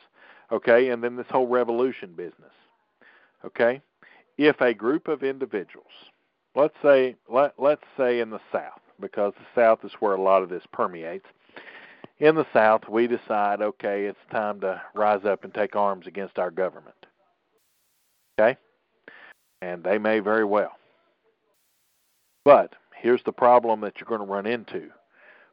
Okay, 0.51 0.89
and 0.89 1.01
then 1.01 1.15
this 1.15 1.27
whole 1.29 1.47
revolution 1.47 2.11
business. 2.11 2.51
Okay, 3.45 3.81
if 4.37 4.59
a 4.59 4.73
group 4.73 5.07
of 5.07 5.23
individuals, 5.23 5.93
let's 6.57 6.75
say 6.83 7.15
let 7.29 7.53
let's 7.57 7.85
say 7.95 8.19
in 8.19 8.31
the 8.31 8.41
South, 8.51 8.81
because 8.99 9.31
the 9.39 9.61
South 9.61 9.85
is 9.85 9.93
where 10.01 10.15
a 10.15 10.21
lot 10.21 10.43
of 10.43 10.49
this 10.49 10.63
permeates. 10.73 11.27
In 12.23 12.35
the 12.35 12.45
South, 12.53 12.87
we 12.87 13.07
decide, 13.07 13.61
okay, 13.61 14.05
it's 14.05 14.17
time 14.31 14.61
to 14.61 14.81
rise 14.95 15.25
up 15.25 15.43
and 15.43 15.53
take 15.53 15.75
arms 15.75 16.07
against 16.07 16.39
our 16.39 16.51
government. 16.51 16.95
Okay 18.39 18.57
and 19.63 19.83
they 19.83 19.97
may 19.97 20.19
very 20.19 20.43
well. 20.43 20.73
But 22.43 22.73
here's 23.01 23.23
the 23.23 23.31
problem 23.31 23.81
that 23.81 23.93
you're 23.97 24.07
going 24.07 24.27
to 24.27 24.33
run 24.33 24.45
into 24.45 24.89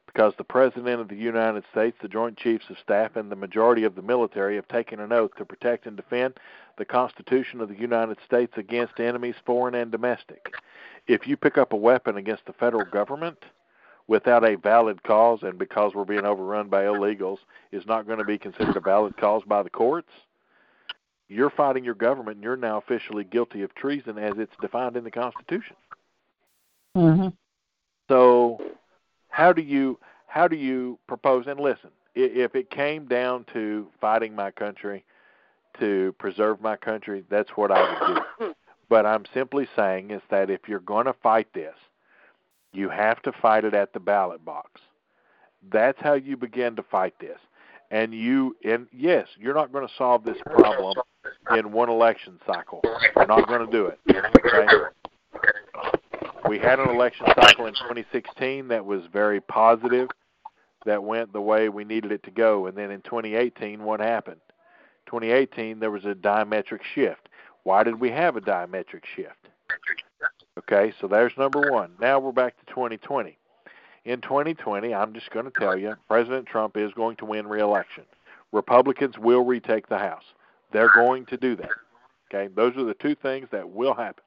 because 0.06 0.34
the 0.36 0.44
President 0.44 1.00
of 1.00 1.08
the 1.08 1.14
United 1.14 1.62
States, 1.70 1.96
the 2.02 2.08
Joint 2.08 2.36
Chiefs 2.36 2.64
of 2.68 2.76
Staff, 2.82 3.14
and 3.14 3.30
the 3.30 3.36
majority 3.36 3.84
of 3.84 3.94
the 3.94 4.02
military 4.02 4.56
have 4.56 4.66
taken 4.66 4.98
an 4.98 5.12
oath 5.12 5.30
to 5.36 5.44
protect 5.44 5.86
and 5.86 5.96
defend 5.96 6.34
the 6.78 6.84
Constitution 6.84 7.60
of 7.60 7.68
the 7.68 7.78
United 7.78 8.18
States 8.26 8.52
against 8.56 8.98
enemies, 8.98 9.36
foreign 9.46 9.76
and 9.76 9.92
domestic. 9.92 10.52
If 11.06 11.28
you 11.28 11.36
pick 11.36 11.56
up 11.56 11.72
a 11.72 11.76
weapon 11.76 12.16
against 12.16 12.44
the 12.46 12.52
federal 12.54 12.84
government 12.84 13.38
without 14.10 14.44
a 14.44 14.56
valid 14.56 15.00
cause 15.04 15.38
and 15.44 15.56
because 15.56 15.94
we're 15.94 16.04
being 16.04 16.24
overrun 16.24 16.68
by 16.68 16.82
illegals 16.82 17.38
is 17.70 17.86
not 17.86 18.08
going 18.08 18.18
to 18.18 18.24
be 18.24 18.36
considered 18.36 18.76
a 18.76 18.80
valid 18.80 19.16
cause 19.16 19.40
by 19.46 19.62
the 19.62 19.70
courts, 19.70 20.10
you're 21.28 21.48
fighting 21.48 21.84
your 21.84 21.94
government 21.94 22.34
and 22.34 22.42
you're 22.42 22.56
now 22.56 22.76
officially 22.76 23.22
guilty 23.22 23.62
of 23.62 23.72
treason 23.76 24.18
as 24.18 24.32
it's 24.36 24.52
defined 24.60 24.96
in 24.96 25.04
the 25.04 25.12
Constitution. 25.12 25.76
hmm 26.96 27.28
So 28.08 28.60
how 29.28 29.52
do 29.52 29.62
you 29.62 29.96
how 30.26 30.48
do 30.48 30.56
you 30.56 30.98
propose 31.06 31.46
and 31.46 31.60
listen, 31.60 31.90
if 32.16 32.56
it 32.56 32.68
came 32.68 33.06
down 33.06 33.46
to 33.52 33.86
fighting 34.00 34.34
my 34.34 34.50
country 34.50 35.04
to 35.78 36.12
preserve 36.18 36.60
my 36.60 36.74
country, 36.74 37.22
that's 37.30 37.50
what 37.50 37.70
I 37.70 37.80
would 37.80 38.22
do. 38.40 38.54
But 38.88 39.06
I'm 39.06 39.22
simply 39.32 39.68
saying 39.76 40.10
is 40.10 40.20
that 40.30 40.50
if 40.50 40.68
you're 40.68 40.80
going 40.80 41.06
to 41.06 41.12
fight 41.12 41.46
this, 41.54 41.76
you 42.72 42.88
have 42.88 43.20
to 43.22 43.32
fight 43.40 43.64
it 43.64 43.74
at 43.74 43.92
the 43.92 44.00
ballot 44.00 44.44
box. 44.44 44.80
That's 45.72 45.98
how 46.00 46.14
you 46.14 46.36
begin 46.36 46.76
to 46.76 46.82
fight 46.82 47.14
this. 47.20 47.38
And 47.90 48.14
you 48.14 48.56
and 48.64 48.86
yes, 48.92 49.26
you're 49.38 49.54
not 49.54 49.72
going 49.72 49.86
to 49.86 49.92
solve 49.98 50.24
this 50.24 50.36
problem 50.44 50.94
in 51.56 51.72
one 51.72 51.88
election 51.88 52.38
cycle. 52.46 52.80
You're 53.16 53.26
not 53.26 53.48
going 53.48 53.66
to 53.66 53.72
do 53.72 53.86
it. 53.86 53.98
Okay? 54.08 54.66
We 56.48 56.58
had 56.58 56.78
an 56.78 56.88
election 56.88 57.26
cycle 57.40 57.66
in 57.66 57.74
2016 57.74 58.68
that 58.68 58.84
was 58.84 59.02
very 59.12 59.40
positive, 59.40 60.08
that 60.86 61.02
went 61.02 61.32
the 61.32 61.40
way 61.40 61.68
we 61.68 61.84
needed 61.84 62.12
it 62.12 62.22
to 62.24 62.30
go. 62.30 62.66
And 62.66 62.76
then 62.76 62.90
in 62.90 63.02
2018, 63.02 63.82
what 63.82 64.00
happened? 64.00 64.40
2018, 65.06 65.80
there 65.80 65.90
was 65.90 66.04
a 66.04 66.14
diametric 66.14 66.80
shift. 66.94 67.28
Why 67.64 67.82
did 67.82 68.00
we 68.00 68.10
have 68.10 68.36
a 68.36 68.40
diametric 68.40 69.04
shift? 69.16 69.39
Okay, 70.60 70.92
so 71.00 71.08
there's 71.08 71.32
number 71.38 71.70
one. 71.70 71.92
Now 72.00 72.18
we're 72.18 72.32
back 72.32 72.58
to 72.58 72.66
2020. 72.66 73.36
In 74.04 74.20
2020, 74.20 74.92
I'm 74.92 75.14
just 75.14 75.30
going 75.30 75.46
to 75.46 75.52
tell 75.58 75.76
you, 75.76 75.94
President 76.06 76.46
Trump 76.46 76.76
is 76.76 76.92
going 76.92 77.16
to 77.16 77.24
win 77.24 77.46
re-election. 77.46 78.04
Republicans 78.52 79.16
will 79.18 79.44
retake 79.44 79.88
the 79.88 79.96
House. 79.96 80.24
They're 80.72 80.92
going 80.94 81.24
to 81.26 81.38
do 81.38 81.56
that. 81.56 81.70
Okay, 82.32 82.52
those 82.54 82.76
are 82.76 82.84
the 82.84 82.94
two 82.94 83.14
things 83.14 83.48
that 83.52 83.70
will 83.70 83.94
happen. 83.94 84.22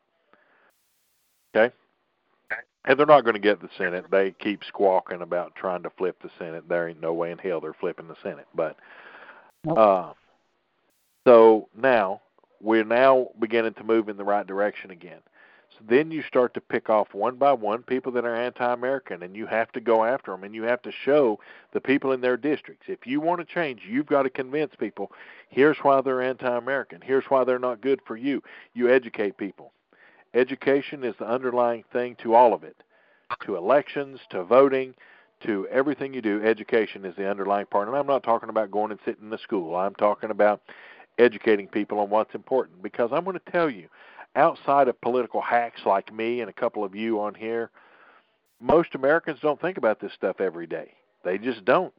Okay, 1.55 1.73
and 2.85 2.97
they're 2.97 3.05
not 3.05 3.23
going 3.23 3.35
to 3.35 3.39
get 3.39 3.61
the 3.61 3.69
Senate. 3.77 4.05
They 4.09 4.31
keep 4.39 4.63
squawking 4.67 5.21
about 5.21 5.55
trying 5.55 5.83
to 5.83 5.91
flip 5.91 6.17
the 6.23 6.31
Senate. 6.39 6.67
There 6.67 6.89
ain't 6.89 6.99
no 6.99 7.13
way 7.13 7.31
in 7.31 7.37
hell 7.37 7.61
they're 7.61 7.73
flipping 7.73 8.07
the 8.07 8.17
Senate. 8.23 8.47
But 8.55 8.75
uh, 9.69 10.13
so 11.27 11.69
now 11.77 12.21
we're 12.59 12.83
now 12.83 13.29
beginning 13.39 13.75
to 13.75 13.83
move 13.83 14.09
in 14.09 14.17
the 14.17 14.23
right 14.23 14.47
direction 14.47 14.89
again. 14.89 15.19
So 15.77 15.85
then 15.89 16.11
you 16.11 16.21
start 16.23 16.53
to 16.53 16.61
pick 16.61 16.89
off 16.89 17.13
one 17.13 17.35
by 17.35 17.53
one 17.53 17.83
people 17.83 18.11
that 18.13 18.25
are 18.25 18.35
anti-American, 18.35 19.23
and 19.23 19.35
you 19.35 19.47
have 19.47 19.71
to 19.71 19.81
go 19.81 20.03
after 20.03 20.31
them, 20.31 20.43
and 20.43 20.53
you 20.53 20.63
have 20.63 20.81
to 20.83 20.91
show 20.91 21.39
the 21.73 21.81
people 21.81 22.11
in 22.11 22.21
their 22.21 22.37
districts. 22.37 22.85
If 22.87 23.07
you 23.07 23.19
want 23.19 23.39
to 23.39 23.53
change, 23.53 23.81
you've 23.87 24.05
got 24.05 24.23
to 24.23 24.29
convince 24.29 24.75
people. 24.75 25.11
Here's 25.49 25.77
why 25.81 26.01
they're 26.01 26.21
anti-American. 26.21 27.01
Here's 27.01 27.25
why 27.29 27.43
they're 27.43 27.59
not 27.59 27.81
good 27.81 28.01
for 28.05 28.15
you. 28.15 28.41
You 28.73 28.89
educate 28.89 29.37
people. 29.37 29.71
Education 30.33 31.03
is 31.03 31.15
the 31.17 31.27
underlying 31.27 31.83
thing 31.91 32.15
to 32.23 32.33
all 32.33 32.53
of 32.53 32.63
it, 32.63 32.77
to 33.45 33.55
elections, 33.55 34.19
to 34.29 34.43
voting, 34.43 34.93
to 35.45 35.67
everything 35.69 36.13
you 36.13 36.21
do. 36.21 36.43
Education 36.43 37.05
is 37.05 37.15
the 37.15 37.29
underlying 37.29 37.65
part, 37.67 37.87
and 37.87 37.97
I'm 37.97 38.07
not 38.07 38.23
talking 38.23 38.49
about 38.49 38.71
going 38.71 38.91
and 38.91 38.99
sitting 39.05 39.25
in 39.25 39.29
the 39.29 39.37
school. 39.37 39.75
I'm 39.75 39.95
talking 39.95 40.29
about 40.31 40.61
educating 41.19 41.67
people 41.67 41.99
on 41.99 42.09
what's 42.09 42.33
important 42.33 42.81
because 42.81 43.11
I'm 43.11 43.23
going 43.23 43.39
to 43.39 43.51
tell 43.51 43.69
you 43.69 43.87
outside 44.35 44.87
of 44.87 44.99
political 45.01 45.41
hacks 45.41 45.81
like 45.85 46.13
me 46.13 46.41
and 46.41 46.49
a 46.49 46.53
couple 46.53 46.83
of 46.83 46.95
you 46.95 47.19
on 47.19 47.33
here, 47.33 47.69
most 48.59 48.95
Americans 48.95 49.39
don't 49.41 49.61
think 49.61 49.77
about 49.77 49.99
this 49.99 50.13
stuff 50.13 50.39
every 50.39 50.67
day. 50.67 50.93
They 51.23 51.37
just 51.37 51.65
don't. 51.65 51.93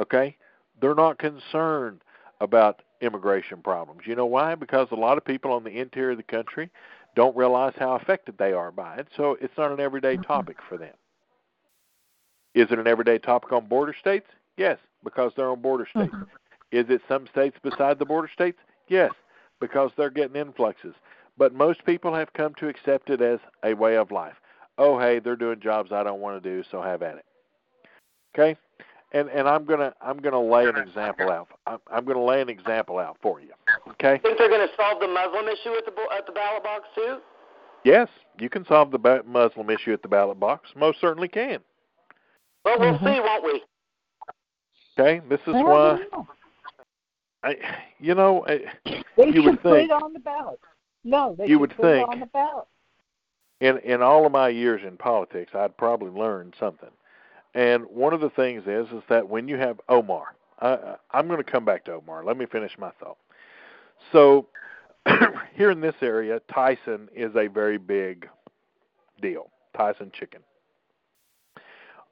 Okay? 0.00 0.36
They're 0.80 0.94
not 0.94 1.18
concerned 1.18 2.02
about 2.40 2.82
immigration 3.00 3.58
problems. 3.62 4.02
You 4.06 4.16
know 4.16 4.26
why? 4.26 4.54
Because 4.54 4.88
a 4.90 4.96
lot 4.96 5.18
of 5.18 5.24
people 5.24 5.52
on 5.52 5.64
the 5.64 5.78
interior 5.78 6.12
of 6.12 6.16
the 6.16 6.22
country 6.22 6.70
don't 7.14 7.36
realize 7.36 7.74
how 7.78 7.94
affected 7.94 8.36
they 8.38 8.52
are 8.52 8.72
by 8.72 8.96
it, 8.96 9.08
so 9.16 9.36
it's 9.40 9.56
not 9.56 9.70
an 9.70 9.80
everyday 9.80 10.16
topic 10.16 10.56
for 10.68 10.76
them. 10.76 10.94
Is 12.54 12.70
it 12.70 12.78
an 12.78 12.86
everyday 12.86 13.18
topic 13.18 13.52
on 13.52 13.66
border 13.66 13.94
states? 13.98 14.26
Yes, 14.56 14.78
because 15.04 15.32
they're 15.36 15.50
on 15.50 15.60
border 15.60 15.86
states. 15.86 16.14
Mhm. 16.14 16.26
Is 16.72 16.88
it 16.88 17.02
some 17.06 17.26
states 17.28 17.56
beside 17.62 17.98
the 17.98 18.04
border 18.04 18.28
states? 18.28 18.58
Yes, 18.88 19.12
because 19.64 19.90
they're 19.96 20.10
getting 20.10 20.36
influxes. 20.36 20.94
But 21.38 21.54
most 21.54 21.86
people 21.86 22.14
have 22.14 22.30
come 22.34 22.52
to 22.60 22.68
accept 22.68 23.08
it 23.08 23.22
as 23.22 23.38
a 23.64 23.72
way 23.72 23.96
of 23.96 24.10
life. 24.12 24.34
Oh, 24.76 24.98
hey, 24.98 25.20
they're 25.20 25.36
doing 25.36 25.58
jobs 25.58 25.90
I 25.90 26.02
don't 26.02 26.20
want 26.20 26.42
to 26.42 26.48
do, 26.56 26.62
so 26.70 26.82
have 26.82 27.02
at 27.02 27.16
it. 27.16 27.24
Okay, 28.34 28.58
and 29.12 29.30
and 29.30 29.48
I'm 29.48 29.64
gonna 29.64 29.94
I'm 30.02 30.18
gonna 30.18 30.42
lay 30.42 30.66
an 30.66 30.76
example 30.76 31.30
out. 31.30 31.48
I'm, 31.66 31.78
I'm 31.90 32.04
gonna 32.04 32.22
lay 32.24 32.42
an 32.42 32.50
example 32.50 32.98
out 32.98 33.16
for 33.22 33.40
you. 33.40 33.52
Okay. 33.92 34.18
Think 34.18 34.36
they're 34.36 34.50
going 34.50 34.66
to 34.68 34.74
solve 34.76 35.00
the 35.00 35.08
Muslim 35.08 35.46
issue 35.48 35.72
at 35.78 35.86
the 35.86 35.92
bo- 35.92 36.10
at 36.16 36.26
the 36.26 36.32
ballot 36.32 36.62
box 36.62 36.84
too? 36.94 37.18
Yes, 37.84 38.08
you 38.38 38.50
can 38.50 38.66
solve 38.66 38.90
the 38.90 38.98
ba- 38.98 39.22
Muslim 39.26 39.70
issue 39.70 39.92
at 39.92 40.02
the 40.02 40.08
ballot 40.08 40.38
box. 40.38 40.70
Most 40.76 41.00
certainly 41.00 41.28
can. 41.28 41.60
Well, 42.64 42.78
we'll 42.78 42.98
Mhm. 42.98 43.04
see, 43.04 43.20
won't 43.20 43.44
we? 43.44 43.62
Okay, 44.98 45.20
this 45.28 45.40
is 45.46 45.54
I 45.54 45.62
why 45.62 46.06
know. 46.12 46.28
I, 47.44 47.56
you 48.00 48.14
know, 48.14 48.44
I, 48.46 48.64
They 49.16 49.26
you 49.26 49.32
should 49.34 49.44
would 49.44 49.60
put 49.62 49.72
think- 49.74 49.90
it 49.90 50.02
on 50.02 50.12
the 50.12 50.20
ballot. 50.20 50.58
No, 51.04 51.34
they 51.36 51.44
You 51.44 51.54
should 51.54 51.60
would 51.60 51.70
put 51.76 51.84
it 51.86 51.96
think. 51.98 52.08
on 52.08 52.20
the 52.20 52.26
ballot. 52.26 52.66
in 53.60 53.78
in 53.78 54.02
all 54.02 54.24
of 54.26 54.32
my 54.32 54.48
years 54.48 54.80
in 54.86 54.96
politics, 54.96 55.54
I'd 55.54 55.76
probably 55.76 56.10
learned 56.10 56.54
something. 56.58 56.90
And 57.54 57.84
one 57.84 58.12
of 58.14 58.20
the 58.20 58.30
things 58.30 58.62
is 58.66 58.88
is 58.88 59.02
that 59.08 59.28
when 59.28 59.46
you 59.46 59.56
have 59.56 59.78
Omar, 59.88 60.34
I, 60.60 60.96
I'm 61.12 61.26
going 61.28 61.42
to 61.42 61.50
come 61.50 61.64
back 61.64 61.84
to 61.84 61.92
Omar. 61.92 62.24
Let 62.24 62.36
me 62.38 62.46
finish 62.46 62.72
my 62.78 62.90
thought. 62.98 63.18
So 64.12 64.48
here 65.54 65.70
in 65.70 65.80
this 65.80 65.94
area, 66.02 66.40
Tyson 66.52 67.08
is 67.14 67.36
a 67.36 67.46
very 67.48 67.76
big 67.78 68.28
deal. 69.20 69.50
Tyson 69.76 70.10
chicken. 70.18 70.40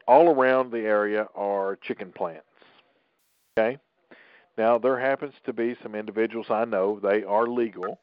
All 0.06 0.28
around 0.28 0.70
the 0.72 0.80
area 0.80 1.26
are 1.34 1.76
chicken 1.76 2.12
plants. 2.12 2.44
Okay. 3.58 3.78
Now 4.58 4.78
there 4.78 4.98
happens 4.98 5.34
to 5.46 5.52
be 5.52 5.76
some 5.82 5.94
individuals 5.94 6.46
I 6.50 6.64
know. 6.64 7.00
They 7.00 7.24
are 7.24 7.46
legal 7.46 7.98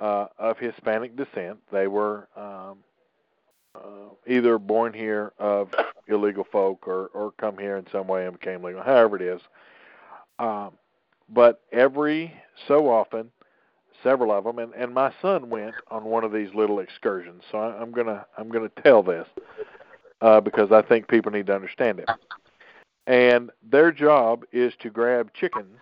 uh, 0.00 0.26
of 0.38 0.58
Hispanic 0.58 1.16
descent. 1.16 1.58
They 1.72 1.86
were 1.86 2.28
um, 2.36 2.78
uh, 3.74 4.10
either 4.26 4.58
born 4.58 4.92
here 4.92 5.32
of 5.38 5.68
illegal 6.08 6.46
folk 6.50 6.86
or, 6.86 7.06
or 7.08 7.32
come 7.38 7.58
here 7.58 7.76
in 7.76 7.86
some 7.92 8.06
way 8.06 8.26
and 8.26 8.38
became 8.38 8.62
legal, 8.62 8.82
however 8.82 9.16
it 9.16 9.22
is. 9.22 9.40
Um, 10.38 10.72
but 11.28 11.62
every 11.72 12.32
so 12.68 12.88
often, 12.88 13.30
several 14.02 14.30
of 14.32 14.44
them, 14.44 14.58
and 14.58 14.74
and 14.74 14.92
my 14.92 15.12
son 15.22 15.48
went 15.50 15.74
on 15.90 16.04
one 16.04 16.24
of 16.24 16.32
these 16.32 16.54
little 16.54 16.78
excursions. 16.80 17.42
So 17.50 17.58
I, 17.58 17.80
I'm 17.80 17.90
gonna 17.90 18.26
I'm 18.36 18.48
gonna 18.48 18.70
tell 18.82 19.02
this 19.02 19.26
uh, 20.20 20.40
because 20.40 20.70
I 20.72 20.82
think 20.82 21.08
people 21.08 21.32
need 21.32 21.46
to 21.46 21.54
understand 21.54 22.00
it. 22.00 22.08
And 23.06 23.50
their 23.62 23.92
job 23.92 24.44
is 24.52 24.74
to 24.80 24.90
grab 24.90 25.32
chickens, 25.32 25.78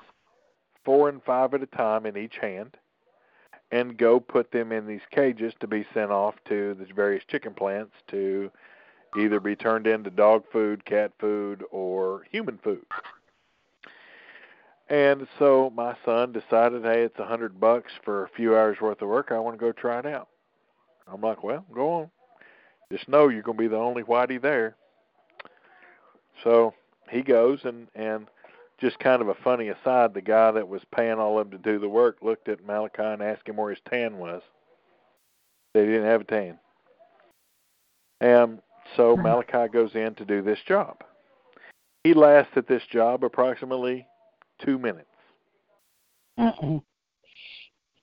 four 0.84 1.09
and 1.09 1.22
five 1.22 1.55
at 1.55 1.62
a 1.62 1.66
time 1.66 2.05
in 2.05 2.16
each 2.16 2.36
hand, 2.40 2.76
and 3.70 3.96
go 3.96 4.20
put 4.20 4.52
them 4.52 4.72
in 4.72 4.86
these 4.86 5.01
cages 5.10 5.55
to 5.60 5.66
be 5.66 5.86
sent 5.94 6.10
off 6.10 6.34
to 6.48 6.74
the 6.74 6.86
various 6.94 7.24
chicken 7.28 7.55
plants 7.55 7.94
to 8.09 8.51
either 9.18 9.40
be 9.40 9.56
turned 9.56 9.86
into 9.86 10.10
dog 10.10 10.44
food, 10.52 10.84
cat 10.84 11.12
food, 11.18 11.64
or 11.70 12.24
human 12.30 12.59
food. 12.62 12.84
And 14.90 15.26
so 15.38 15.72
my 15.74 15.96
son 16.05 16.32
decided, 16.32 16.82
hey, 16.82 17.02
it's 17.02 17.18
a 17.18 17.24
hundred 17.24 17.59
bucks 17.59 17.92
for 18.05 18.24
a 18.24 18.28
few 18.28 18.55
hours 18.55 18.80
worth 18.82 19.01
of 19.01 19.09
work. 19.09 19.32
I 19.32 19.38
want 19.38 19.59
to 19.59 19.64
go 19.64 19.72
try 19.72 19.98
it 19.98 20.06
out. 20.06 20.28
I'm 21.10 21.22
like, 21.22 21.42
well, 21.42 21.64
go 21.74 21.92
on. 21.92 22.10
Just 22.92 23.09
know 23.09 23.28
you're 23.28 23.42
going 23.42 23.56
to 23.56 23.62
be 23.62 23.68
the 23.68 23.76
only 23.76 24.02
whitey 24.02 24.40
there. 24.40 24.76
So 26.42 26.74
he 27.15 27.23
goes 27.23 27.61
and 27.65 27.86
and 27.95 28.27
just 28.81 28.99
kind 28.99 29.23
of 29.23 29.28
a 29.28 29.35
funny 29.35 29.69
aside, 29.69 30.12
the 30.12 30.20
guy 30.20 30.51
that 30.51 30.69
was 30.69 30.82
paying 30.95 31.19
all 31.19 31.39
of 31.39 31.49
them 31.49 31.62
to 31.62 31.70
do 31.73 31.78
the 31.78 31.89
work 31.89 32.19
looked 32.20 32.49
at 32.49 32.66
Malachi 32.66 33.03
and 33.03 33.23
asked 33.23 33.49
him 33.49 33.57
where 33.57 33.70
his 33.70 33.78
tan 33.89 34.19
was. 34.19 34.43
They 35.73 35.86
didn't 35.86 36.07
have 36.07 36.23
a 36.23 36.24
tan. 36.24 36.59
And 38.20 38.61
so 38.97 39.16
Malachi 39.16 39.69
goes 39.73 39.95
in 39.95 40.16
to 40.16 40.24
do 40.24 40.43
this 40.43 40.59
job. 40.66 41.05
He 42.03 42.15
lasts 42.15 42.53
at 42.57 42.66
this 42.66 42.82
job 42.91 43.23
approximately 43.23 44.07
two 44.65 44.77
minutes. 44.77 45.07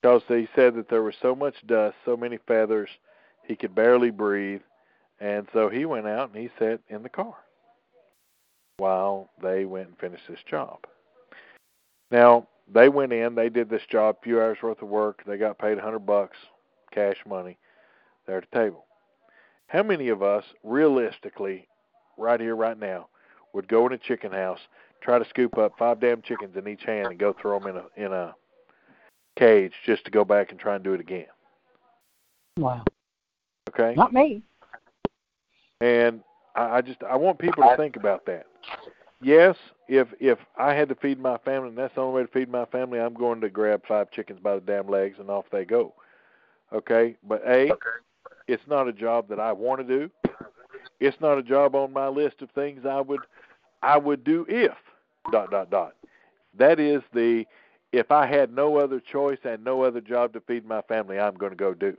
Because 0.00 0.22
he 0.26 0.48
said 0.56 0.74
that 0.74 0.88
there 0.88 1.02
was 1.02 1.14
so 1.20 1.36
much 1.36 1.54
dust, 1.66 1.96
so 2.06 2.16
many 2.16 2.38
feathers, 2.48 2.88
he 3.44 3.56
could 3.56 3.74
barely 3.74 4.10
breathe. 4.10 4.62
And 5.20 5.46
so 5.52 5.68
he 5.68 5.84
went 5.84 6.06
out 6.06 6.30
and 6.30 6.42
he 6.42 6.48
sat 6.58 6.80
in 6.88 7.02
the 7.02 7.10
car 7.10 7.36
while 8.78 9.30
they 9.42 9.64
went 9.64 9.88
and 9.88 9.98
finished 9.98 10.24
this 10.28 10.40
job. 10.48 10.78
Now, 12.10 12.46
they 12.72 12.88
went 12.88 13.12
in, 13.12 13.34
they 13.34 13.48
did 13.48 13.68
this 13.68 13.82
job, 13.90 14.16
a 14.20 14.24
few 14.24 14.40
hours 14.40 14.58
worth 14.62 14.82
of 14.82 14.88
work, 14.88 15.22
they 15.26 15.36
got 15.36 15.58
paid 15.58 15.78
a 15.78 15.82
hundred 15.82 16.06
bucks, 16.06 16.36
cash 16.92 17.16
money, 17.28 17.58
there 18.26 18.38
at 18.38 18.44
the 18.50 18.58
table. 18.58 18.84
How 19.66 19.82
many 19.82 20.08
of 20.08 20.22
us, 20.22 20.44
realistically, 20.62 21.66
right 22.16 22.40
here, 22.40 22.54
right 22.56 22.78
now, 22.78 23.08
would 23.52 23.68
go 23.68 23.86
in 23.86 23.92
a 23.92 23.98
chicken 23.98 24.32
house, 24.32 24.60
try 25.00 25.18
to 25.18 25.28
scoop 25.28 25.58
up 25.58 25.72
five 25.78 26.00
damn 26.00 26.22
chickens 26.22 26.56
in 26.56 26.68
each 26.68 26.84
hand, 26.84 27.08
and 27.08 27.18
go 27.18 27.34
throw 27.40 27.58
them 27.58 27.68
in 27.68 27.76
a 27.76 28.06
in 28.06 28.12
a 28.12 28.34
cage 29.38 29.72
just 29.86 30.04
to 30.04 30.10
go 30.10 30.24
back 30.24 30.50
and 30.50 30.60
try 30.60 30.74
and 30.74 30.84
do 30.84 30.92
it 30.92 31.00
again? 31.00 31.26
Wow. 32.58 32.84
Okay. 33.68 33.94
Not 33.96 34.12
me. 34.12 34.42
And 35.80 36.22
I, 36.54 36.76
I 36.76 36.80
just 36.80 37.02
I 37.02 37.16
want 37.16 37.38
people 37.38 37.62
to 37.62 37.76
think 37.76 37.96
about 37.96 38.26
that. 38.26 38.46
Yes, 39.22 39.56
if 39.88 40.08
if 40.20 40.38
I 40.56 40.74
had 40.74 40.88
to 40.88 40.94
feed 40.96 41.18
my 41.18 41.38
family 41.38 41.68
and 41.68 41.78
that's 41.78 41.94
the 41.94 42.00
only 42.00 42.16
way 42.20 42.26
to 42.26 42.32
feed 42.32 42.48
my 42.48 42.64
family, 42.66 42.98
I'm 42.98 43.14
going 43.14 43.40
to 43.40 43.48
grab 43.48 43.82
five 43.86 44.10
chickens 44.10 44.40
by 44.40 44.54
the 44.56 44.60
damn 44.60 44.88
legs 44.88 45.18
and 45.18 45.30
off 45.30 45.44
they 45.52 45.64
go. 45.64 45.94
Okay? 46.72 47.16
But 47.26 47.42
A, 47.46 47.70
it's 48.48 48.66
not 48.66 48.88
a 48.88 48.92
job 48.92 49.28
that 49.28 49.38
I 49.38 49.52
want 49.52 49.86
to 49.86 49.98
do. 49.98 50.10
It's 50.98 51.20
not 51.20 51.38
a 51.38 51.42
job 51.42 51.74
on 51.74 51.92
my 51.92 52.08
list 52.08 52.42
of 52.42 52.50
things 52.50 52.84
I 52.86 53.00
would 53.00 53.20
I 53.82 53.96
would 53.96 54.24
do 54.24 54.44
if 54.48 54.76
dot 55.30 55.50
dot 55.50 55.70
dot. 55.70 55.94
That 56.58 56.80
is 56.80 57.02
the 57.12 57.44
if 57.92 58.10
I 58.10 58.26
had 58.26 58.52
no 58.52 58.78
other 58.78 59.00
choice 59.00 59.38
and 59.44 59.62
no 59.62 59.82
other 59.82 60.00
job 60.00 60.32
to 60.32 60.40
feed 60.40 60.66
my 60.66 60.80
family, 60.82 61.20
I'm 61.20 61.34
going 61.34 61.50
to 61.50 61.56
go 61.56 61.74
do. 61.74 61.96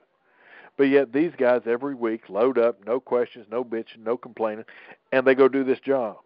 But 0.77 0.85
yet 0.85 1.13
these 1.13 1.31
guys 1.37 1.61
every 1.65 1.95
week 1.95 2.29
load 2.29 2.57
up, 2.57 2.85
no 2.85 2.99
questions, 2.99 3.45
no 3.51 3.63
bitching, 3.63 4.03
no 4.03 4.17
complaining, 4.17 4.65
and 5.11 5.25
they 5.25 5.35
go 5.35 5.47
do 5.47 5.63
this 5.63 5.79
job. 5.79 6.17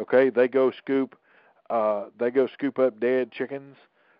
Okay, 0.00 0.30
they 0.30 0.48
go 0.48 0.72
scoop 0.72 1.16
uh 1.70 2.06
they 2.18 2.30
go 2.30 2.46
scoop 2.48 2.78
up 2.78 3.00
dead 3.00 3.32
chickens 3.32 3.76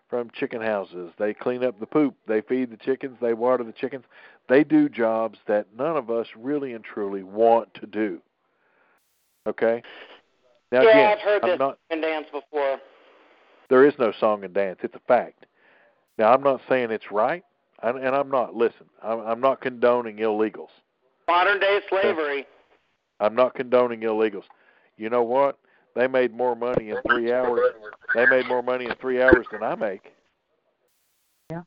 from 0.09 0.29
chicken 0.33 0.61
houses. 0.61 1.11
They 1.17 1.33
clean 1.33 1.63
up 1.63 1.79
the 1.79 1.85
poop. 1.85 2.15
They 2.27 2.41
feed 2.41 2.71
the 2.71 2.77
chickens, 2.77 3.17
they 3.21 3.33
water 3.33 3.63
the 3.63 3.73
chickens. 3.73 4.05
They 4.47 4.63
do 4.63 4.87
jobs 4.87 5.39
that 5.47 5.67
none 5.77 5.97
of 5.97 6.09
us 6.09 6.27
really 6.37 6.73
and 6.73 6.83
truly 6.83 7.23
want 7.23 7.73
to 7.75 7.87
do. 7.87 8.21
Okay? 9.47 9.81
Now 10.71 10.81
yeah, 10.81 10.89
again, 10.89 11.07
I've 11.17 11.19
heard 11.19 11.43
I'm 11.43 11.49
this 11.49 11.59
not 11.59 11.79
and 11.89 12.01
dance 12.01 12.27
before. 12.31 12.77
there 13.69 13.85
is 13.85 13.93
no 13.99 14.11
song 14.19 14.43
and 14.43 14.53
dance. 14.53 14.79
It's 14.83 14.95
a 14.95 15.01
fact. 15.07 15.45
Now, 16.17 16.31
I'm 16.31 16.43
not 16.43 16.61
saying 16.69 16.91
it's 16.91 17.11
right, 17.11 17.43
and, 17.85 17.97
and 18.03 18.15
I'm 18.15 18.29
not. 18.29 18.55
Listen, 18.55 18.87
I'm, 19.03 19.19
I'm 19.19 19.39
not 19.39 19.61
condoning 19.61 20.17
illegals. 20.17 20.69
Modern 21.27 21.59
day 21.59 21.79
slavery. 21.89 22.45
I'm 23.19 23.35
not 23.35 23.53
condoning 23.53 24.01
illegals. 24.01 24.43
You 24.97 25.09
know 25.09 25.23
what? 25.23 25.57
They 25.95 26.07
made 26.07 26.33
more 26.33 26.55
money 26.55 26.89
in 26.89 26.97
three 27.07 27.31
hours. 27.31 27.61
They 28.13 28.25
made 28.25 28.47
more 28.47 28.61
money 28.61 28.85
in 28.85 28.95
three 28.95 29.21
hours 29.21 29.45
than 29.51 29.63
I 29.63 29.75
make. 29.75 30.13
Yeah. 31.49 31.61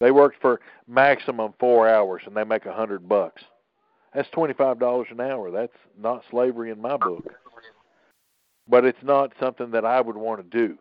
They 0.00 0.12
worked 0.12 0.40
for 0.40 0.60
maximum 0.86 1.54
four 1.58 1.88
hours, 1.88 2.22
and 2.26 2.36
they 2.36 2.44
make 2.44 2.66
a 2.66 2.72
hundred 2.72 3.08
bucks. 3.08 3.42
That's 4.14 4.28
twenty-five 4.30 4.78
dollars 4.78 5.08
an 5.10 5.20
hour. 5.20 5.50
That's 5.50 5.76
not 6.00 6.22
slavery 6.30 6.70
in 6.70 6.80
my 6.80 6.96
book. 6.96 7.24
But 8.68 8.84
it's 8.84 9.02
not 9.02 9.32
something 9.40 9.70
that 9.72 9.84
I 9.84 10.00
would 10.00 10.16
want 10.16 10.50
to 10.50 10.58
do. 10.66 10.78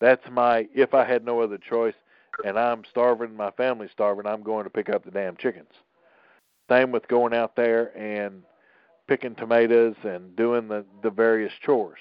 That's 0.00 0.24
my 0.30 0.68
if 0.74 0.94
I 0.94 1.04
had 1.04 1.24
no 1.24 1.40
other 1.40 1.58
choice 1.58 1.94
and 2.44 2.58
I'm 2.58 2.82
starving, 2.90 3.36
my 3.36 3.50
family's 3.52 3.90
starving, 3.92 4.26
I'm 4.26 4.42
going 4.42 4.64
to 4.64 4.70
pick 4.70 4.88
up 4.88 5.04
the 5.04 5.10
damn 5.10 5.36
chickens. 5.36 5.72
Same 6.70 6.90
with 6.90 7.06
going 7.08 7.34
out 7.34 7.56
there 7.56 7.96
and 7.96 8.42
picking 9.08 9.34
tomatoes 9.34 9.96
and 10.04 10.34
doing 10.36 10.68
the 10.68 10.84
the 11.02 11.10
various 11.10 11.52
chores. 11.64 11.98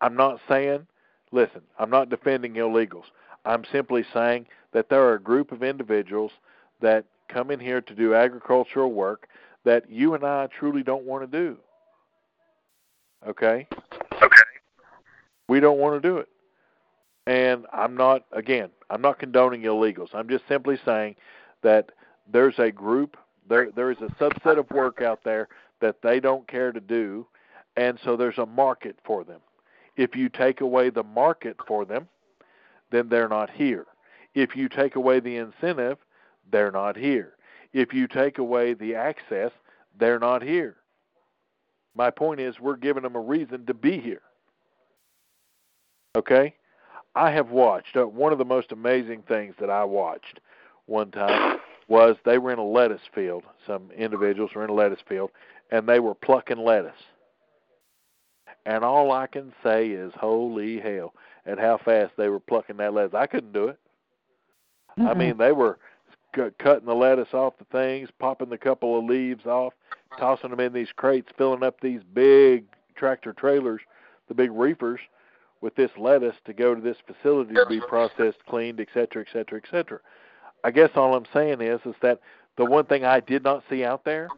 I'm 0.00 0.14
not 0.14 0.40
saying, 0.48 0.86
listen, 1.32 1.62
I'm 1.78 1.90
not 1.90 2.10
defending 2.10 2.54
illegals. 2.54 3.04
I'm 3.44 3.64
simply 3.72 4.04
saying 4.12 4.46
that 4.72 4.88
there 4.88 5.02
are 5.02 5.14
a 5.14 5.20
group 5.20 5.52
of 5.52 5.62
individuals 5.62 6.32
that 6.80 7.04
come 7.28 7.50
in 7.50 7.60
here 7.60 7.80
to 7.80 7.94
do 7.94 8.14
agricultural 8.14 8.92
work 8.92 9.28
that 9.64 9.90
you 9.90 10.14
and 10.14 10.24
I 10.24 10.48
truly 10.58 10.82
don't 10.82 11.04
want 11.04 11.30
to 11.30 11.38
do. 11.38 11.56
Okay? 13.26 13.66
Okay. 14.12 14.42
We 15.48 15.60
don't 15.60 15.78
want 15.78 16.00
to 16.00 16.06
do 16.06 16.18
it. 16.18 16.28
And 17.26 17.66
I'm 17.72 17.96
not, 17.96 18.24
again, 18.32 18.70
I'm 18.90 19.00
not 19.00 19.18
condoning 19.18 19.62
illegals. 19.62 20.14
I'm 20.14 20.28
just 20.28 20.46
simply 20.46 20.78
saying 20.84 21.16
that 21.62 21.90
there's 22.30 22.58
a 22.58 22.70
group, 22.70 23.16
there 23.48 23.70
there 23.70 23.90
is 23.90 23.98
a 24.00 24.08
subset 24.22 24.58
of 24.58 24.70
work 24.70 25.00
out 25.00 25.20
there 25.24 25.48
that 25.80 26.02
they 26.02 26.20
don't 26.20 26.46
care 26.48 26.72
to 26.72 26.80
do, 26.80 27.26
and 27.76 27.98
so 28.04 28.16
there's 28.16 28.38
a 28.38 28.46
market 28.46 28.96
for 29.04 29.24
them. 29.24 29.40
If 29.96 30.16
you 30.16 30.28
take 30.28 30.60
away 30.60 30.90
the 30.90 31.02
market 31.02 31.56
for 31.66 31.84
them, 31.84 32.08
then 32.90 33.08
they're 33.08 33.28
not 33.28 33.50
here. 33.50 33.86
If 34.34 34.56
you 34.56 34.68
take 34.68 34.96
away 34.96 35.20
the 35.20 35.36
incentive, 35.36 35.98
they're 36.50 36.72
not 36.72 36.96
here. 36.96 37.34
If 37.72 37.92
you 37.92 38.06
take 38.06 38.38
away 38.38 38.74
the 38.74 38.94
access, 38.94 39.50
they're 39.98 40.18
not 40.18 40.42
here. 40.42 40.76
My 41.94 42.10
point 42.10 42.40
is, 42.40 42.58
we're 42.58 42.76
giving 42.76 43.02
them 43.02 43.14
a 43.14 43.20
reason 43.20 43.66
to 43.66 43.74
be 43.74 44.00
here. 44.00 44.22
Okay? 46.16 46.54
I 47.14 47.30
have 47.30 47.50
watched, 47.50 47.96
uh, 47.96 48.06
one 48.06 48.32
of 48.32 48.38
the 48.38 48.44
most 48.44 48.72
amazing 48.72 49.22
things 49.28 49.54
that 49.60 49.70
I 49.70 49.84
watched 49.84 50.40
one 50.86 51.10
time 51.10 51.58
was 51.88 52.16
they 52.24 52.38
were 52.38 52.52
in 52.52 52.58
a 52.58 52.64
lettuce 52.64 53.06
field. 53.14 53.44
Some 53.66 53.90
individuals 53.92 54.52
were 54.54 54.64
in 54.64 54.70
a 54.70 54.74
lettuce 54.74 55.00
field, 55.08 55.30
and 55.70 55.86
they 55.88 56.00
were 56.00 56.14
plucking 56.14 56.58
lettuce. 56.58 56.92
And 58.66 58.84
all 58.84 59.12
I 59.12 59.26
can 59.26 59.52
say 59.62 59.90
is, 59.90 60.12
holy 60.16 60.80
hell, 60.80 61.14
at 61.46 61.58
how 61.58 61.78
fast 61.78 62.12
they 62.16 62.28
were 62.28 62.40
plucking 62.40 62.76
that 62.78 62.94
lettuce. 62.94 63.14
I 63.14 63.26
couldn't 63.26 63.52
do 63.52 63.68
it. 63.68 63.78
I 65.04 65.14
Mm-mm. 65.14 65.14
mean, 65.14 65.36
they 65.36 65.52
were 65.52 65.78
c- 66.34 66.50
cutting 66.58 66.86
the 66.86 66.94
lettuce 66.94 67.32
off 67.34 67.54
the 67.58 67.64
things, 67.66 68.08
popping 68.18 68.48
the 68.48 68.58
couple 68.58 68.98
of 68.98 69.04
leaves 69.04 69.46
off, 69.46 69.74
tossing 70.18 70.50
them 70.50 70.60
in 70.60 70.72
these 70.72 70.92
crates, 70.96 71.28
filling 71.36 71.62
up 71.62 71.80
these 71.80 72.00
big 72.14 72.64
tractor 72.96 73.32
trailers, 73.32 73.80
the 74.28 74.34
big 74.34 74.50
reefers, 74.50 75.00
with 75.64 75.74
this 75.76 75.90
lettuce 75.96 76.36
to 76.44 76.52
go 76.52 76.74
to 76.74 76.80
this 76.82 76.98
facility 77.06 77.54
to 77.54 77.64
be 77.66 77.80
processed, 77.88 78.36
cleaned, 78.46 78.78
et 78.80 78.88
cetera, 78.92 79.22
et 79.26 79.32
cetera, 79.32 79.58
et 79.58 79.70
cetera. 79.70 79.98
I 80.62 80.70
guess 80.70 80.90
all 80.94 81.14
I'm 81.16 81.24
saying 81.32 81.62
is, 81.62 81.80
is 81.86 81.94
that 82.02 82.20
the 82.58 82.66
one 82.66 82.84
thing 82.84 83.06
I 83.06 83.20
did 83.20 83.42
not 83.42 83.64
see 83.70 83.82
out 83.82 84.04
there, 84.04 84.28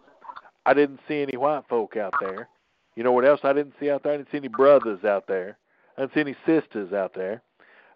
I 0.64 0.72
didn't 0.72 1.00
see 1.08 1.22
any 1.22 1.36
white 1.36 1.64
folk 1.68 1.96
out 1.96 2.14
there. 2.20 2.48
You 2.94 3.02
know 3.02 3.10
what 3.10 3.24
else 3.24 3.40
I 3.42 3.52
didn't 3.52 3.74
see 3.80 3.90
out 3.90 4.04
there? 4.04 4.12
I 4.12 4.18
didn't 4.18 4.30
see 4.30 4.38
any 4.38 4.46
brothers 4.46 5.04
out 5.04 5.26
there. 5.26 5.58
I 5.98 6.02
didn't 6.02 6.14
see 6.14 6.20
any 6.20 6.36
sisters 6.46 6.92
out 6.92 7.12
there. 7.12 7.42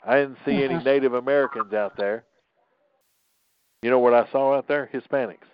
I 0.05 0.16
didn't 0.16 0.39
see 0.44 0.65
any 0.65 0.74
Mhm. 0.74 0.85
Native 0.85 1.15
Americans 1.15 1.73
out 1.73 1.94
there. 1.97 2.24
You 3.82 3.90
know 3.90 4.01
what 4.01 4.12
I 4.12 4.27
saw 4.32 4.57
out 4.57 4.66
there? 4.66 4.90
Hispanics. 4.93 5.47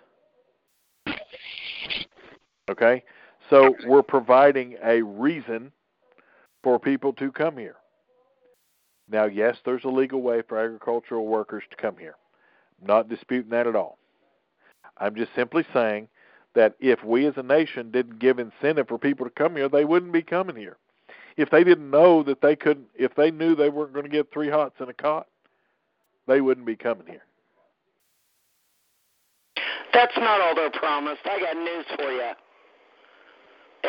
Okay? 2.71 3.03
So 3.51 3.75
we're 3.85 4.01
providing 4.01 4.77
a 4.81 5.03
reason 5.03 5.71
for 6.63 6.79
people 6.79 7.13
to 7.13 7.31
come 7.31 7.57
here. 7.57 7.75
Now, 9.09 9.25
yes, 9.25 9.57
there's 9.65 9.85
a 9.85 9.89
legal 9.89 10.21
way 10.21 10.41
for 10.47 10.57
agricultural 10.57 11.27
workers 11.27 11.63
to 11.69 11.77
come 11.77 11.97
here. 11.97 12.15
I'm 12.81 12.87
not 12.87 13.09
disputing 13.09 13.51
that 13.51 13.67
at 13.67 13.75
all. 13.75 13.97
I'm 14.97 15.15
just 15.15 15.31
simply 15.35 15.65
saying 15.73 16.07
that 16.55 16.75
if 16.79 17.03
we 17.03 17.25
as 17.25 17.35
a 17.37 17.43
nation 17.43 17.91
didn't 17.91 18.19
give 18.19 18.39
incentive 18.39 18.87
for 18.87 18.97
people 18.97 19.25
to 19.25 19.31
come 19.31 19.55
here, 19.55 19.69
they 19.69 19.85
wouldn't 19.85 20.11
be 20.11 20.21
coming 20.21 20.55
here. 20.55 20.77
If 21.37 21.51
they 21.51 21.63
didn't 21.63 21.91
know 21.91 22.23
that 22.23 22.41
they 22.41 22.55
couldn't, 22.55 22.87
if 22.95 23.13
they 23.15 23.29
knew 23.29 23.55
they 23.55 23.69
weren't 23.69 23.93
going 23.93 24.05
to 24.05 24.11
get 24.11 24.31
three 24.33 24.49
hots 24.49 24.75
in 24.79 24.89
a 24.89 24.93
cot, 24.93 25.27
they 26.27 26.41
wouldn't 26.41 26.65
be 26.65 26.75
coming 26.75 27.05
here. 27.05 27.23
That's 29.93 30.17
not 30.17 30.41
all 30.41 30.55
they're 30.55 30.71
promised. 30.71 31.21
I 31.25 31.39
got 31.39 31.55
news 31.55 31.85
for 31.95 32.11
you. 32.11 32.31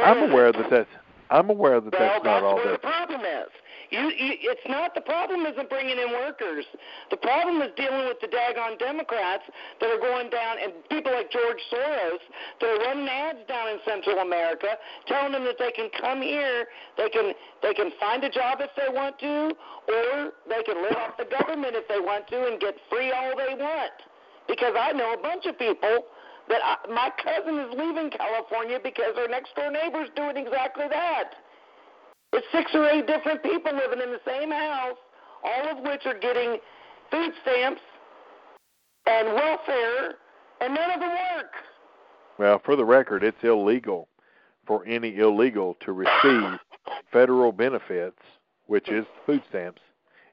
I'm 0.03 0.31
aware 0.31 0.53
that 0.53 0.70
that's. 0.70 0.89
I'm 1.31 1.51
aware 1.51 1.81
that 1.81 1.93
well, 1.93 2.01
that's 2.01 2.25
not 2.25 2.43
all 2.43 2.57
where 2.57 2.73
that. 2.73 2.83
the 2.83 2.87
problem 2.87 3.21
is. 3.21 3.51
You, 3.91 4.01
you, 4.13 4.37
it's 4.53 4.69
not 4.69 4.95
the 4.95 5.01
problem 5.01 5.47
isn't 5.47 5.69
bringing 5.71 5.97
in 5.97 6.13
workers. 6.13 6.65
The 7.11 7.17
problem 7.17 7.63
is 7.63 7.73
dealing 7.77 8.05
with 8.05 8.21
the 8.21 8.29
daggone 8.29 8.79
Democrats 8.79 9.45
that 9.81 9.89
are 9.89 9.99
going 9.99 10.29
down 10.29 10.57
and 10.63 10.73
people 10.91 11.13
like 11.13 11.31
George 11.31 11.61
Soros 11.73 12.21
that 12.61 12.69
are 12.69 12.81
running 12.85 13.09
ads 13.09 13.41
down 13.49 13.69
in 13.69 13.79
Central 13.89 14.19
America, 14.19 14.77
telling 15.07 15.33
them 15.33 15.45
that 15.45 15.57
they 15.59 15.73
can 15.73 15.89
come 16.01 16.21
here, 16.21 16.67
they 16.97 17.09
can 17.09 17.33
they 17.63 17.73
can 17.73 17.91
find 17.99 18.25
a 18.25 18.31
job 18.31 18.61
if 18.61 18.71
they 18.77 18.93
want 18.93 19.19
to, 19.21 19.57
or 19.89 20.33
they 20.49 20.63
can 20.65 20.83
live 20.83 20.97
off 20.97 21.17
the 21.17 21.29
government 21.29 21.73
if 21.73 21.89
they 21.89 22.01
want 22.01 22.29
to 22.29 22.47
and 22.47 22.61
get 22.61 22.77
free 22.91 23.11
all 23.13 23.33
they 23.37 23.55
want. 23.57 23.97
Because 24.49 24.75
I 24.79 24.93
know 24.93 25.13
a 25.13 25.21
bunch 25.21 25.45
of 25.47 25.59
people 25.59 26.05
that 26.49 26.61
I, 26.62 26.77
my 26.93 27.11
cousin 27.23 27.59
is 27.59 27.70
leaving 27.79 28.11
California 28.11 28.79
because 28.83 29.15
their 29.15 29.29
next 29.29 29.55
door 29.55 29.70
neighbor's 29.70 30.09
doing 30.16 30.37
exactly 30.37 30.87
that. 30.91 31.35
It's 32.33 32.47
six 32.53 32.70
or 32.75 32.89
eight 32.89 33.07
different 33.07 33.43
people 33.43 33.73
living 33.75 34.01
in 34.01 34.11
the 34.11 34.20
same 34.27 34.51
house, 34.51 34.97
all 35.45 35.69
of 35.77 35.85
which 35.85 36.05
are 36.07 36.19
getting 36.19 36.59
food 37.11 37.33
stamps 37.43 37.81
and 39.07 39.29
welfare, 39.29 40.15
and 40.61 40.75
none 40.75 40.91
of 40.91 41.01
them 41.01 41.11
work. 41.11 41.53
Well, 42.39 42.61
for 42.65 42.77
the 42.77 42.85
record, 42.85 43.25
it's 43.25 43.43
illegal 43.43 44.09
for 44.66 44.85
any 44.87 45.16
illegal 45.16 45.77
to 45.81 45.93
receive 45.93 46.59
federal 47.12 47.53
benefits, 47.53 48.19
which 48.66 48.89
is 48.89 49.07
food 49.25 49.43
stamps. 49.49 49.81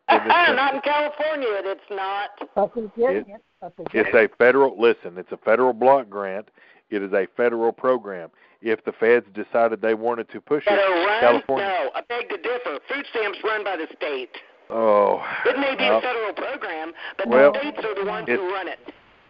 In 0.09 0.17
not 0.27 0.75
in 0.75 0.81
California, 0.81 1.47
it's 1.49 1.81
not. 1.89 2.29
But 2.53 2.71
It- 2.75 2.91
it. 2.97 3.25
But 3.27 3.31
they're 3.31 3.54
It's 3.93 4.13
a 4.15 4.27
federal 4.37 4.79
listen, 4.79 5.17
it's 5.17 5.31
a 5.31 5.37
federal 5.37 5.73
block 5.73 6.09
grant. 6.09 6.49
It 6.89 7.01
is 7.01 7.13
a 7.13 7.27
federal 7.35 7.71
program. 7.71 8.29
If 8.61 8.83
the 8.85 8.91
feds 8.93 9.25
decided 9.33 9.81
they 9.81 9.93
wanted 9.95 10.29
to 10.29 10.41
push 10.41 10.65
That 10.65 10.77
it, 10.79 11.05
run? 11.05 11.19
California 11.19 11.65
No, 11.67 11.89
I 11.95 12.01
beg 12.07 12.29
to 12.29 12.37
differ. 12.37 12.79
Food 12.87 13.05
stamps 13.11 13.39
run 13.43 13.63
by 13.63 13.75
the 13.77 13.87
state. 13.95 14.29
Oh 14.69 15.21
It 15.45 15.59
may 15.59 15.75
be 15.75 15.83
well, 15.83 15.97
a 15.99 16.01
federal 16.01 16.33
program, 16.33 16.91
but 17.17 17.27
Well, 17.27 17.51
the 17.53 17.59
states 17.59 17.77
are 17.85 17.95
the 18.03 18.09
ones 18.09 18.27
it's- 18.27 18.39
who 18.39 18.51
run 18.53 18.67
it. 18.67 18.79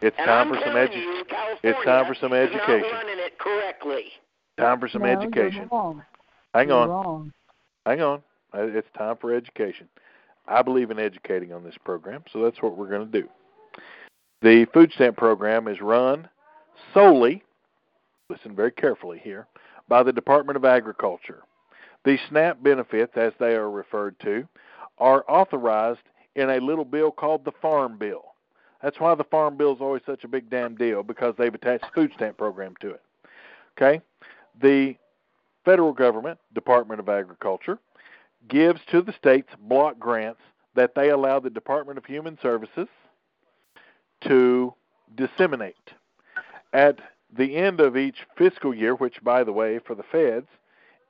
it's 0.01 0.15
And 0.17 0.27
time 0.27 0.47
I'm 0.47 0.53
for 0.53 0.59
some 0.61 0.73
telling 0.73 0.87
edu- 0.89 0.95
you, 0.95 1.23
California 1.27 1.59
it's 1.63 1.85
time 1.85 2.05
for 2.05 2.15
some 2.15 2.33
education. 2.33 2.81
not 2.81 2.91
running 2.91 3.19
it 3.19 3.37
correctly. 3.39 4.05
time 4.57 4.79
for 4.79 4.87
some 4.87 5.01
no, 5.01 5.07
education. 5.09 5.67
You're 5.71 5.79
wrong. 5.79 6.03
Hang 6.53 6.69
You're 6.69 6.77
on. 6.77 6.89
Wrong. 6.89 7.33
Hang 7.85 8.01
on. 8.01 8.23
Uh, 8.53 8.67
It's 8.67 8.87
time 8.97 9.17
for 9.17 9.33
education. 9.33 9.89
I 10.47 10.61
believe 10.61 10.91
in 10.91 10.99
educating 10.99 11.51
on 11.51 11.63
this 11.63 11.75
program, 11.83 12.23
so 12.31 12.41
that's 12.43 12.61
what 12.61 12.77
we're 12.77 12.87
going 12.89 13.09
to 13.11 13.21
do. 13.21 13.27
The 14.41 14.65
food 14.73 14.91
stamp 14.93 15.17
program 15.17 15.67
is 15.67 15.81
run 15.81 16.27
solely, 16.93 17.43
listen 18.29 18.55
very 18.55 18.71
carefully 18.71 19.19
here, 19.23 19.47
by 19.87 20.03
the 20.03 20.13
Department 20.13 20.57
of 20.57 20.65
Agriculture. 20.65 21.43
The 22.03 22.17
SNAP 22.29 22.61
benefits, 22.61 23.13
as 23.15 23.33
they 23.39 23.55
are 23.55 23.71
referred 23.71 24.19
to, 24.19 24.47
are 24.97 25.25
authorized 25.27 26.01
in 26.35 26.49
a 26.49 26.59
little 26.59 26.85
bill 26.85 27.11
called 27.11 27.43
the 27.45 27.51
Farm 27.61 27.97
Bill. 27.97 28.23
That's 28.81 28.99
why 28.99 29.15
the 29.15 29.23
Farm 29.23 29.57
Bill 29.57 29.73
is 29.73 29.81
always 29.81 30.03
such 30.05 30.23
a 30.23 30.27
big 30.27 30.49
damn 30.49 30.75
deal 30.75 31.01
because 31.01 31.33
they've 31.37 31.53
attached 31.53 31.85
the 31.85 32.01
food 32.01 32.11
stamp 32.15 32.37
program 32.37 32.75
to 32.81 32.91
it. 32.91 33.01
Okay? 33.77 34.01
The 34.61 34.95
federal 35.63 35.93
government, 35.93 36.39
Department 36.53 36.99
of 36.99 37.09
Agriculture, 37.09 37.79
gives 38.47 38.79
to 38.91 39.01
the 39.01 39.13
states 39.13 39.49
block 39.61 39.97
grants 39.97 40.41
that 40.75 40.93
they 40.93 41.09
allow 41.09 41.39
the 41.39 41.49
Department 41.49 41.97
of 41.97 42.05
Human 42.05 42.37
Services 42.41 42.87
to 44.27 44.73
disseminate. 45.15 45.75
At 46.73 46.99
the 47.35 47.55
end 47.55 47.79
of 47.79 47.97
each 47.97 48.17
fiscal 48.37 48.73
year, 48.73 48.95
which, 48.95 49.23
by 49.23 49.43
the 49.43 49.53
way, 49.53 49.79
for 49.79 49.95
the 49.95 50.03
feds 50.03 50.47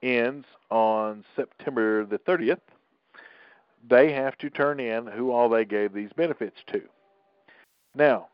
ends 0.02 0.46
on 0.70 1.24
September 1.36 2.06
the 2.06 2.20
30th, 2.20 2.60
they 3.88 4.12
have 4.12 4.38
to 4.40 4.50
turn 4.50 4.80
in 4.80 5.08
who 5.08 5.32
all 5.32 5.50
they 5.50 5.66
gave 5.66 5.94
these 5.94 6.12
benefits 6.16 6.58
to. 6.68 6.82
Now, 7.94 8.28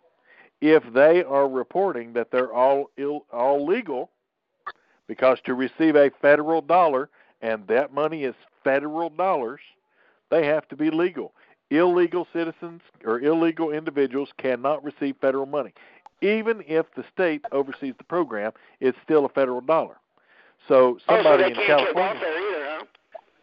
if 0.62 0.84
they 0.94 1.24
are 1.24 1.48
reporting 1.48 2.14
that 2.14 2.32
they're 2.32 2.54
all 2.54 2.90
Ill, 2.98 3.26
all 3.32 3.66
legal, 3.66 4.12
because 5.08 5.40
to 5.46 5.54
receive 5.54 5.96
a 5.96 6.12
federal 6.22 6.62
dollar 6.62 7.10
and 7.42 7.68
that 7.68 7.94
money 7.94 8.24
is 8.24 8.36
federal 8.64 9.10
dollars, 9.10 9.60
they 10.30 10.46
have 10.46 10.68
to 10.70 10.76
be 10.76 10.90
legal. 10.90 11.34
Illegal 11.72 12.28
citizens 12.34 12.82
or 13.06 13.20
illegal 13.22 13.72
individuals 13.72 14.30
cannot 14.38 14.84
receive 14.84 15.16
federal 15.20 15.46
money. 15.46 15.74
Even 16.22 16.64
if 16.68 16.86
the 16.96 17.04
state 17.12 17.44
oversees 17.52 17.96
the 17.98 18.04
program, 18.04 18.52
it's 18.80 18.98
still 19.04 19.26
a 19.26 19.30
federal 19.30 19.62
dollar. 19.62 19.96
So 20.68 20.76
oh, 20.76 20.98
so 21.08 21.16
somebody 21.16 21.44
they 21.44 21.50
in 21.50 21.66
California 21.66 22.22
either, 22.22 22.66
huh? 22.68 22.86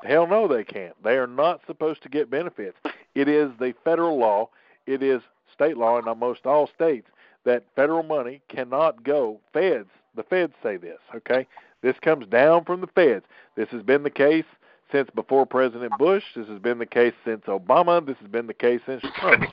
Hell 0.04 0.26
no, 0.28 0.46
they 0.46 0.62
can't. 0.62 0.94
They 1.02 1.16
are 1.16 1.26
not 1.26 1.62
supposed 1.66 2.02
to 2.02 2.08
get 2.08 2.30
benefits. 2.30 2.76
It 3.14 3.28
is 3.28 3.50
the 3.58 3.74
federal 3.82 4.18
law, 4.18 4.50
it 4.86 5.02
is 5.02 5.22
state 5.52 5.76
law 5.76 5.98
in 5.98 6.06
almost 6.06 6.46
all 6.46 6.68
states 6.72 7.08
that 7.44 7.64
federal 7.74 8.02
money 8.02 8.42
cannot 8.48 9.02
go. 9.02 9.40
Feds, 9.52 9.88
the 10.14 10.22
feds 10.22 10.52
say 10.62 10.76
this, 10.76 10.98
okay? 11.14 11.46
This 11.82 11.96
comes 12.00 12.26
down 12.26 12.64
from 12.64 12.80
the 12.80 12.86
feds. 12.88 13.24
This 13.56 13.68
has 13.70 13.82
been 13.82 14.02
the 14.02 14.10
case 14.10 14.44
since 14.92 15.08
before 15.14 15.46
President 15.46 15.92
Bush. 15.98 16.24
This 16.34 16.48
has 16.48 16.58
been 16.58 16.78
the 16.78 16.86
case 16.86 17.14
since 17.24 17.42
Obama. 17.46 18.04
This 18.04 18.16
has 18.20 18.28
been 18.28 18.46
the 18.46 18.54
case 18.54 18.80
since 18.86 19.02
Trump. 19.16 19.44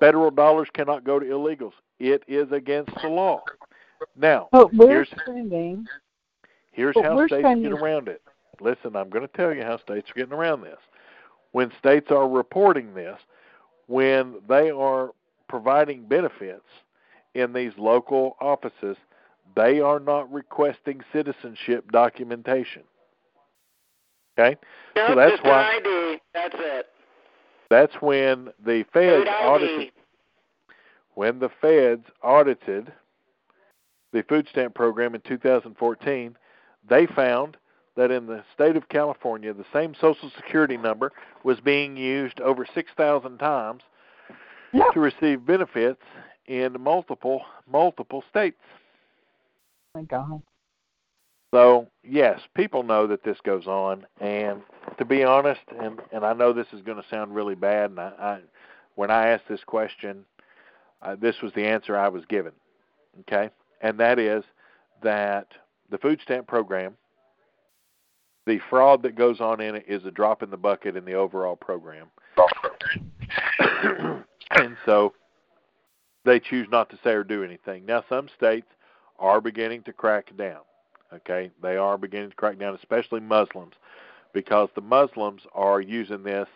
Federal 0.00 0.30
dollars 0.30 0.68
cannot 0.72 1.04
go 1.04 1.18
to 1.18 1.26
illegals. 1.26 1.72
It 1.98 2.22
is 2.28 2.50
against 2.52 2.92
the 3.02 3.08
law. 3.08 3.42
Now, 4.16 4.48
But 4.52 4.72
we're 4.74 4.88
here's 4.88 5.08
spending. 5.22 5.86
Here's 6.72 6.94
But 6.94 7.04
how 7.04 7.16
we're 7.16 7.28
states 7.28 7.42
spending- 7.42 7.70
get 7.72 7.80
around 7.80 8.08
it. 8.08 8.22
Listen, 8.60 8.96
I'm 8.96 9.08
going 9.10 9.26
to 9.26 9.32
tell 9.36 9.52
you 9.52 9.62
how 9.62 9.78
states 9.78 10.10
are 10.10 10.14
getting 10.14 10.32
around 10.32 10.62
this. 10.62 10.78
When 11.52 11.72
states 11.78 12.10
are 12.10 12.28
reporting 12.28 12.94
this, 12.94 13.18
when 13.86 14.36
they 14.48 14.70
are 14.70 15.10
providing 15.48 16.04
benefits 16.06 16.66
in 17.34 17.52
these 17.52 17.72
local 17.78 18.36
offices, 18.40 18.96
they 19.56 19.80
are 19.80 19.98
not 19.98 20.30
requesting 20.32 21.00
citizenship 21.12 21.90
documentation. 21.90 22.82
Okay? 24.38 24.56
No, 24.94 25.08
so 25.08 25.14
that's 25.16 25.32
just 25.32 25.44
why 25.44 25.62
an 25.74 25.82
ID. 25.86 26.20
That's 26.34 26.54
it. 26.58 26.86
that's 27.70 27.94
when 28.00 28.50
the 28.64 28.84
feds 28.92 29.28
audited 29.28 29.92
when 31.14 31.40
the 31.40 31.50
feds 31.60 32.04
audited 32.22 32.92
the 34.12 34.22
food 34.22 34.46
stamp 34.50 34.74
program 34.74 35.14
in 35.14 35.20
2014, 35.22 36.36
they 36.88 37.06
found 37.06 37.56
that 37.96 38.10
in 38.12 38.26
the 38.26 38.42
state 38.54 38.76
of 38.76 38.88
California, 38.88 39.52
the 39.52 39.64
same 39.72 39.94
Social 40.00 40.30
Security 40.36 40.76
number 40.76 41.12
was 41.42 41.58
being 41.60 41.96
used 41.96 42.40
over 42.40 42.64
6,000 42.72 43.38
times 43.38 43.82
Yeah. 44.72 44.84
to 44.92 45.00
receive 45.00 45.44
benefits 45.44 46.02
in 46.46 46.80
multiple 46.80 47.44
multiple 47.70 48.22
states. 48.30 48.62
Thank 49.94 50.10
God. 50.10 50.40
So 51.52 51.88
yes, 52.04 52.40
people 52.54 52.82
know 52.82 53.06
that 53.06 53.24
this 53.24 53.38
goes 53.42 53.66
on, 53.66 54.06
and 54.20 54.60
to 54.98 55.04
be 55.04 55.24
honest, 55.24 55.60
and 55.80 56.00
and 56.12 56.24
I 56.24 56.34
know 56.34 56.52
this 56.52 56.66
is 56.72 56.82
going 56.82 56.98
to 56.98 57.08
sound 57.08 57.34
really 57.34 57.54
bad, 57.54 57.90
and 57.90 58.00
I, 58.00 58.12
I 58.20 58.40
when 58.96 59.10
I 59.10 59.28
asked 59.28 59.48
this 59.48 59.64
question, 59.64 60.24
uh, 61.00 61.16
this 61.16 61.36
was 61.42 61.52
the 61.54 61.64
answer 61.64 61.96
I 61.96 62.08
was 62.08 62.24
given. 62.26 62.52
Okay, 63.20 63.50
and 63.80 63.98
that 63.98 64.18
is 64.18 64.44
that 65.02 65.48
the 65.90 65.98
food 65.98 66.20
stamp 66.22 66.46
program, 66.46 66.96
the 68.46 68.60
fraud 68.68 69.02
that 69.04 69.16
goes 69.16 69.40
on 69.40 69.60
in 69.62 69.74
it 69.74 69.84
is 69.88 70.04
a 70.04 70.10
drop 70.10 70.42
in 70.42 70.50
the 70.50 70.56
bucket 70.56 70.96
in 70.96 71.06
the 71.06 71.14
overall 71.14 71.56
program, 71.56 72.08
and 74.50 74.76
so 74.84 75.14
they 76.26 76.38
choose 76.38 76.68
not 76.70 76.90
to 76.90 76.98
say 77.02 77.12
or 77.12 77.24
do 77.24 77.42
anything. 77.42 77.86
Now, 77.86 78.04
some 78.06 78.28
states 78.36 78.66
are 79.18 79.40
beginning 79.40 79.82
to 79.84 79.94
crack 79.94 80.36
down. 80.36 80.60
Okay, 81.12 81.50
they 81.62 81.76
are 81.76 81.96
beginning 81.98 82.30
to 82.30 82.36
crack 82.36 82.58
down, 82.58 82.74
especially 82.74 83.20
Muslims, 83.20 83.74
because 84.32 84.68
the 84.74 84.80
Muslims 84.82 85.42
are 85.54 85.80
using 85.80 86.22
this 86.22 86.48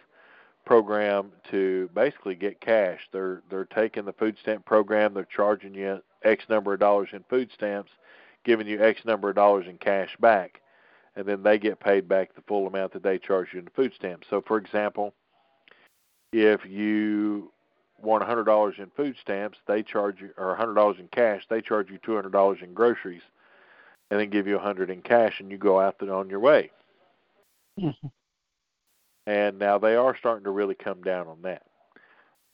program 0.67 1.33
to 1.51 1.89
basically 1.95 2.35
get 2.35 2.61
cash. 2.61 3.01
They're 3.13 3.43
they're 3.51 3.65
taking 3.65 4.05
the 4.05 4.13
food 4.13 4.37
stamp 4.41 4.65
program, 4.67 5.15
they're 5.15 5.25
charging 5.25 5.75
you 5.75 6.03
X 6.23 6.45
number 6.49 6.75
of 6.75 6.81
dollars 6.81 7.09
in 7.13 7.25
food 7.29 7.51
stamps, 7.55 7.91
giving 8.45 8.67
you 8.67 8.83
X 8.83 9.05
number 9.05 9.31
of 9.31 9.35
dollars 9.37 9.67
in 9.69 9.79
cash 9.79 10.17
back, 10.21 10.61
and 11.17 11.27
then 11.27 11.43
they 11.43 11.59
get 11.59 11.81
paid 11.81 12.09
back 12.09 12.35
the 12.35 12.43
full 12.43 12.67
amount 12.67 12.93
that 12.93 13.03
they 13.03 13.19
charge 13.19 13.49
you 13.53 13.61
in 13.61 13.69
food 13.75 13.93
stamps. 13.97 14.27
So, 14.31 14.41
for 14.47 14.59
example, 14.59 15.15
If 16.33 16.65
you 16.65 17.53
want 18.01 18.25
$100 18.25 18.79
in 18.79 18.91
food 18.97 19.17
stamps, 19.21 19.59
they 19.67 19.83
charge 19.83 20.21
you, 20.21 20.31
or 20.39 20.57
$100 20.57 20.99
in 20.99 21.09
cash, 21.09 21.43
they 21.49 21.61
charge 21.61 21.91
you 21.91 21.99
$200 21.99 22.63
in 22.63 22.73
groceries, 22.75 23.23
and 24.13 24.21
then 24.21 24.29
give 24.29 24.47
you 24.47 24.57
a 24.57 24.59
100 24.59 24.91
in 24.91 25.01
cash, 25.01 25.41
and 25.41 25.51
you 25.51 25.57
go 25.57 25.81
out 25.81 25.97
and 26.01 26.11
on 26.11 26.29
your 26.29 26.39
way. 26.39 26.71
Mm-hmm. 27.81 28.09
And 29.25 29.57
now 29.61 29.79
they 29.79 29.95
are 29.95 30.17
starting 30.19 30.43
to 30.45 30.51
really 30.51 30.75
come 30.75 31.01
down 31.01 31.29
on 31.29 31.43
that. 31.43 31.63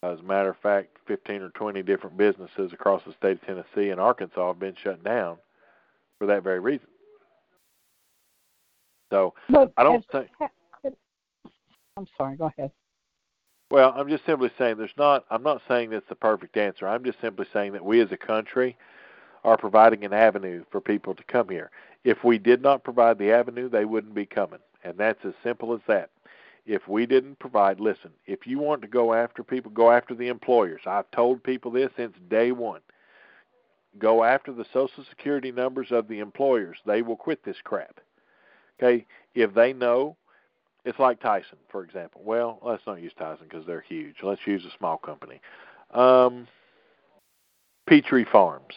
As 0.03 0.19
a 0.19 0.23
matter 0.23 0.51
of 0.51 0.59
fact, 0.59 0.99
15 1.07 1.41
or 1.41 1.49
20 1.49 1.83
different 1.83 2.19
businesses 2.19 2.75
across 2.75 3.01
the 3.07 3.15
state 3.15 3.41
of 3.41 3.47
Tennessee 3.47 3.89
and 3.89 3.99
Arkansas 3.99 4.49
have 4.49 4.59
been 4.59 4.75
shut 4.85 5.03
down 5.03 5.39
for 6.19 6.27
that 6.27 6.43
very 6.43 6.61
reason. 6.61 6.87
So 9.11 9.33
But 9.49 9.73
I 9.79 9.83
don't 9.83 10.05
as- 10.15 10.27
think. 10.85 10.95
I'm 11.97 12.07
sorry. 12.19 12.37
Go 12.37 12.53
ahead. 12.59 12.71
Well, 13.71 13.95
I'm 13.97 14.11
just 14.11 14.27
simply 14.27 14.51
saying 14.59 14.77
there's 14.77 14.91
not. 14.99 15.25
I'm 15.31 15.43
not 15.43 15.63
saying 15.69 15.89
that's 15.89 16.09
the 16.11 16.17
perfect 16.17 16.59
answer. 16.59 16.87
I'm 16.87 17.03
just 17.03 17.19
simply 17.23 17.47
saying 17.55 17.73
that 17.73 17.85
we 17.85 18.03
as 18.03 18.13
a 18.13 18.19
country 18.19 18.77
are 19.45 19.57
providing 19.57 20.05
an 20.05 20.13
avenue 20.13 20.65
for 20.71 20.81
people 20.81 21.15
to 21.15 21.25
come 21.25 21.49
here. 21.49 21.71
If 22.05 22.25
we 22.25 22.39
did 22.39 22.63
not 22.63 22.85
provide 22.85 23.19
the 23.19 23.33
avenue, 23.33 23.69
they 23.69 23.85
wouldn't 23.85 24.15
be 24.15 24.27
coming, 24.27 24.61
and 24.85 24.97
that's 24.97 25.25
as 25.25 25.35
simple 25.43 25.75
as 25.75 25.81
that. 25.89 26.11
If 26.67 26.87
we 26.87 27.07
didn't 27.07 27.39
provide, 27.39 27.81
listen, 27.81 28.11
if 28.27 28.47
you 28.47 28.59
want 28.59 28.83
to 28.83 28.89
go 28.89 29.15
after 29.15 29.43
people, 29.43 29.71
go 29.71 29.91
after 29.91 30.15
the 30.15 30.29
employers. 30.29 30.83
I've 30.87 31.11
told 31.13 31.43
people 31.43 31.71
this 31.71 31.91
since 31.97 32.15
day 32.29 32.53
one. 32.53 32.81
Go 33.99 34.23
after 34.23 34.53
the 34.53 34.67
social 34.73 35.05
security 35.09 35.51
numbers 35.51 35.89
of 35.91 36.09
the 36.09 36.19
employers. 36.19 36.77
They 36.85 37.01
will 37.01 37.17
quit 37.17 37.43
this 37.43 37.57
crap. 37.65 38.01
Okay? 38.79 39.07
If 39.35 39.55
they 39.55 39.73
know 39.73 40.17
it's 40.89 40.99
like 40.99 41.21
Tyson, 41.21 41.59
for 41.71 41.85
example. 41.85 42.23
Well, 42.25 42.59
let's 42.63 42.87
not 42.87 43.03
use 43.03 43.13
Tyson 43.19 43.47
because 43.49 43.67
they're 43.67 43.85
huge. 43.87 44.17
Let's 44.23 44.47
use 44.47 44.65
a 44.65 44.77
small 44.79 44.97
company. 44.97 45.41
Um, 45.93 46.49
Petrie 47.87 48.25
Farms. 48.25 48.75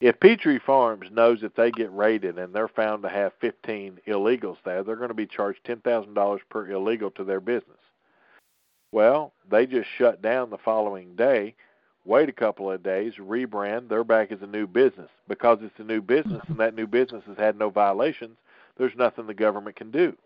If 0.00 0.20
Petrie 0.20 0.60
Farms 0.64 1.08
knows 1.10 1.40
that 1.40 1.56
they 1.56 1.72
get 1.72 1.92
raided 1.92 2.38
and 2.38 2.54
they're 2.54 2.68
found 2.68 3.02
to 3.02 3.08
have 3.08 3.32
15 3.40 3.98
illegals 4.06 4.58
there, 4.64 4.84
they're 4.84 4.96
going 4.96 5.08
to 5.08 5.14
be 5.14 5.26
charged 5.26 5.64
$10,000 5.64 6.38
per 6.48 6.70
illegal 6.70 7.10
to 7.12 7.24
their 7.24 7.40
business. 7.40 7.78
Well, 8.92 9.32
they 9.50 9.66
just 9.66 9.88
shut 9.98 10.22
down 10.22 10.50
the 10.50 10.58
following 10.58 11.16
day, 11.16 11.56
wait 12.04 12.28
a 12.28 12.32
couple 12.32 12.70
of 12.70 12.82
days, 12.82 13.14
rebrand, 13.18 13.88
they're 13.88 14.04
back 14.04 14.30
as 14.30 14.40
a 14.40 14.46
new 14.46 14.66
business. 14.66 15.10
Because 15.26 15.58
it's 15.62 15.78
a 15.78 15.84
new 15.84 16.00
business 16.00 16.42
and 16.48 16.58
that 16.58 16.76
new 16.76 16.86
business 16.86 17.24
has 17.26 17.36
had 17.36 17.58
no 17.58 17.68
violations, 17.68 18.36
there's 18.76 18.96
nothing 18.96 19.26
the 19.26 19.34
government 19.34 19.76
can 19.76 19.90
do. 19.90 20.16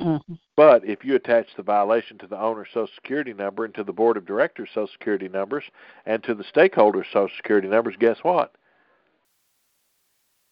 Mm-hmm. 0.00 0.34
But 0.56 0.84
if 0.84 1.04
you 1.04 1.16
attach 1.16 1.48
the 1.56 1.62
violation 1.62 2.18
to 2.18 2.26
the 2.26 2.40
owner's 2.40 2.68
Social 2.68 2.88
Security 2.94 3.34
number 3.34 3.64
and 3.64 3.74
to 3.74 3.84
the 3.84 3.92
board 3.92 4.16
of 4.16 4.26
directors' 4.26 4.70
Social 4.72 4.88
Security 4.92 5.28
numbers 5.28 5.64
and 6.06 6.22
to 6.24 6.34
the 6.34 6.44
stakeholders' 6.44 7.06
Social 7.12 7.28
Security 7.36 7.68
numbers, 7.68 7.96
guess 7.98 8.18
what? 8.22 8.54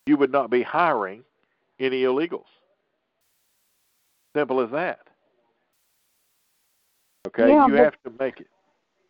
You 0.08 0.16
would 0.16 0.32
not 0.32 0.48
be 0.48 0.62
hiring 0.62 1.22
any 1.78 2.00
illegals. 2.00 2.48
Simple 4.34 4.62
as 4.62 4.70
that. 4.70 5.00
Okay, 7.26 7.50
Yeah, 7.50 7.66
you 7.66 7.74
have 7.74 7.92
to 8.04 8.12
make 8.18 8.40
it. 8.40 8.46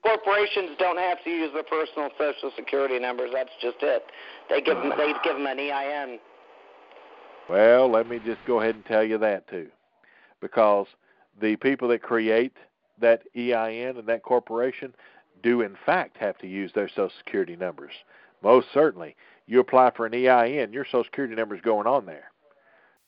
Corporations 0.02 0.70
don't 0.80 0.98
have 0.98 1.22
to 1.22 1.30
use 1.30 1.52
their 1.54 1.62
personal 1.62 2.10
social 2.18 2.50
security 2.56 2.98
numbers. 2.98 3.30
That's 3.32 3.52
just 3.62 3.76
it. 3.80 4.06
They 4.50 4.60
give 4.60 4.76
them, 4.76 4.92
they 4.96 5.12
give 5.22 5.36
them 5.36 5.46
an 5.46 5.60
EIN. 5.60 6.18
Well, 7.48 7.88
let 7.88 8.08
me 8.08 8.18
just 8.18 8.40
go 8.44 8.60
ahead 8.60 8.74
and 8.74 8.84
tell 8.84 9.04
you 9.04 9.18
that 9.18 9.48
too. 9.48 9.68
Because 10.40 10.88
the 11.40 11.54
people 11.54 11.86
that 11.88 12.02
create 12.02 12.56
that 13.00 13.22
EIN 13.36 13.98
and 13.98 14.06
that 14.08 14.24
corporation 14.24 14.92
do 15.44 15.60
in 15.60 15.76
fact 15.86 16.16
have 16.16 16.38
to 16.38 16.48
use 16.48 16.72
their 16.74 16.88
social 16.88 17.12
security 17.18 17.54
numbers. 17.54 17.92
Most 18.42 18.66
certainly. 18.74 19.14
You 19.48 19.60
apply 19.60 19.90
for 19.96 20.06
an 20.06 20.14
EIN, 20.14 20.72
your 20.72 20.84
social 20.84 21.04
security 21.04 21.34
number 21.34 21.54
is 21.56 21.60
going 21.62 21.86
on 21.86 22.06
there. 22.06 22.30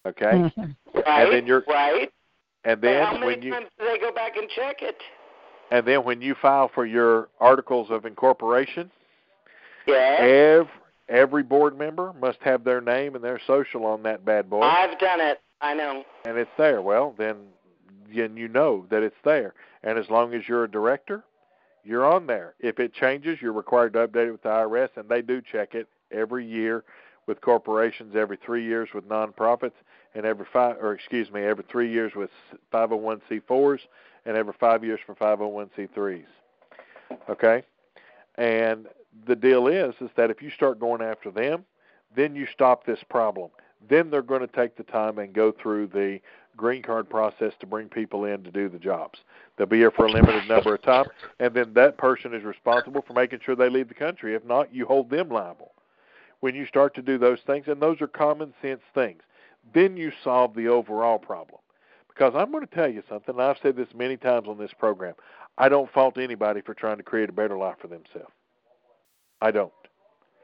Okay? 0.07 0.33
Mhm. 0.57 0.75
Right. 1.07 1.31
then 1.31 1.47
you're- 1.47 1.63
right. 1.69 2.11
And 2.65 2.81
But 2.81 2.97
how 2.97 3.13
then 3.13 3.21
many 3.21 3.27
when 3.27 3.43
you 3.43 3.53
times 3.53 3.69
do 3.79 3.85
they 3.85 3.99
go 3.99 4.11
back 4.13 4.37
and 4.37 4.49
check 4.51 4.83
it? 4.83 5.01
and 5.71 5.87
then 5.87 6.03
when 6.03 6.21
you 6.21 6.35
file 6.35 6.69
for 6.69 6.85
your 6.85 7.29
articles 7.41 7.91
of 7.91 8.05
incorporation, 8.07 8.91
Yeah. 9.87 10.17
every 10.19 10.69
every 11.09 11.43
board 11.43 11.77
member 11.77 12.13
must 12.21 12.39
have 12.41 12.63
their 12.63 12.81
name 12.81 13.17
and 13.17 13.25
their 13.25 13.39
social 13.41 13.85
on 13.85 14.01
that 14.05 14.25
bad 14.25 14.49
boy. 14.49 14.61
I've 14.63 14.97
done 15.01 15.21
it. 15.21 15.41
I 15.61 15.75
know. 15.75 16.05
and 16.25 16.39
it's 16.39 16.55
there. 16.57 16.81
Well, 16.81 17.13
then, 17.19 17.53
then 18.15 18.37
you 18.37 18.47
know 18.49 18.87
that 18.91 19.03
it's 19.03 19.21
there. 19.25 19.53
And 19.83 19.99
as 19.99 20.09
long 20.09 20.33
as 20.35 20.49
you're 20.49 20.63
a 20.65 20.71
director, 20.71 21.25
you're 21.83 22.07
on 22.07 22.27
there. 22.29 22.55
If 22.61 22.79
it 22.79 22.93
changes, 22.95 23.43
you're 23.43 23.53
required 23.53 23.93
to 23.95 24.07
update 24.07 24.29
it 24.29 24.33
with 24.33 24.43
the 24.43 24.51
IRS, 24.51 24.97
and 24.97 25.09
they 25.09 25.21
do 25.21 25.43
check 25.43 25.75
it 25.75 25.89
every 26.13 26.47
year 26.47 26.85
with 27.27 27.41
corporations, 27.41 28.17
every 28.17 28.39
three 28.45 28.65
years 28.65 28.89
with 28.95 29.09
nonprofits, 29.09 29.73
and 30.15 30.25
every 30.25 30.47
five, 30.53 30.77
or 30.81 30.93
excuse 30.93 31.31
me, 31.31 31.43
every 31.43 31.65
three 31.71 31.91
years 31.91 32.13
with 32.17 32.31
501c4s, 32.73 33.81
and 34.27 34.37
every 34.37 34.55
five 34.59 34.85
years 34.85 35.01
for 35.07 35.15
501c3s. 35.15 36.25
Okay, 37.29 37.63
and 38.37 38.87
the 39.27 39.37
deal 39.37 39.67
is, 39.67 39.95
is 40.01 40.11
that 40.17 40.31
if 40.31 40.43
you 40.43 40.51
start 40.51 40.81
going 40.81 41.03
after 41.03 41.31
them, 41.31 41.65
then 42.15 42.35
you 42.35 42.47
stop 42.53 42.85
this 42.85 43.01
problem 43.09 43.51
then 43.89 44.11
they're 44.11 44.23
going 44.23 44.41
to 44.41 44.47
take 44.47 44.77
the 44.77 44.83
time 44.83 45.19
and 45.19 45.33
go 45.33 45.53
through 45.53 45.87
the 45.89 46.21
green 46.57 46.83
card 46.83 47.09
process 47.09 47.53
to 47.61 47.67
bring 47.67 47.89
people 47.89 48.25
in 48.25 48.43
to 48.43 48.51
do 48.51 48.69
the 48.69 48.79
jobs. 48.79 49.21
They'll 49.57 49.67
be 49.67 49.79
here 49.79 49.91
for 49.91 50.07
a 50.07 50.11
limited 50.11 50.49
number 50.49 50.75
of 50.75 50.83
time, 50.83 51.07
and 51.39 51.55
then 51.55 51.73
that 51.75 51.97
person 51.97 52.35
is 52.35 52.45
responsible 52.45 53.03
for 53.07 53.15
making 53.15 53.41
sure 53.45 53.57
they 53.57 53.71
leave 53.71 53.89
the 53.89 53.95
country. 53.95 54.35
If 54.35 54.45
not, 54.45 54.75
you 54.75 54.85
hold 54.85 55.09
them 55.11 55.29
liable. 55.29 55.73
When 56.41 56.55
you 56.55 56.67
start 56.67 56.95
to 56.95 57.03
do 57.03 57.19
those 57.19 57.39
things, 57.47 57.67
and 57.69 57.81
those 57.81 58.01
are 58.01 58.07
common 58.07 58.55
sense 58.63 58.81
things, 58.95 59.23
then 59.75 59.97
you 59.97 60.11
solve 60.25 60.55
the 60.55 60.69
overall 60.69 61.19
problem. 61.19 61.61
Because 62.09 62.33
I'm 62.37 62.51
going 62.51 62.67
to 62.67 62.75
tell 62.75 62.89
you 62.91 63.03
something, 63.09 63.35
and 63.35 63.43
I've 63.43 63.59
said 63.63 63.77
this 63.77 63.89
many 63.95 64.17
times 64.17 64.49
on 64.49 64.59
this 64.59 64.73
program. 64.79 65.15
I 65.59 65.69
don't 65.69 65.91
fault 65.93 66.19
anybody 66.19 66.61
for 66.61 66.75
trying 66.75 66.97
to 66.97 67.03
create 67.03 67.29
a 67.29 67.33
better 67.33 67.57
life 67.57 67.77
for 67.81 67.89
themselves. 67.89 68.33
I 69.41 69.51
don't. 69.51 69.73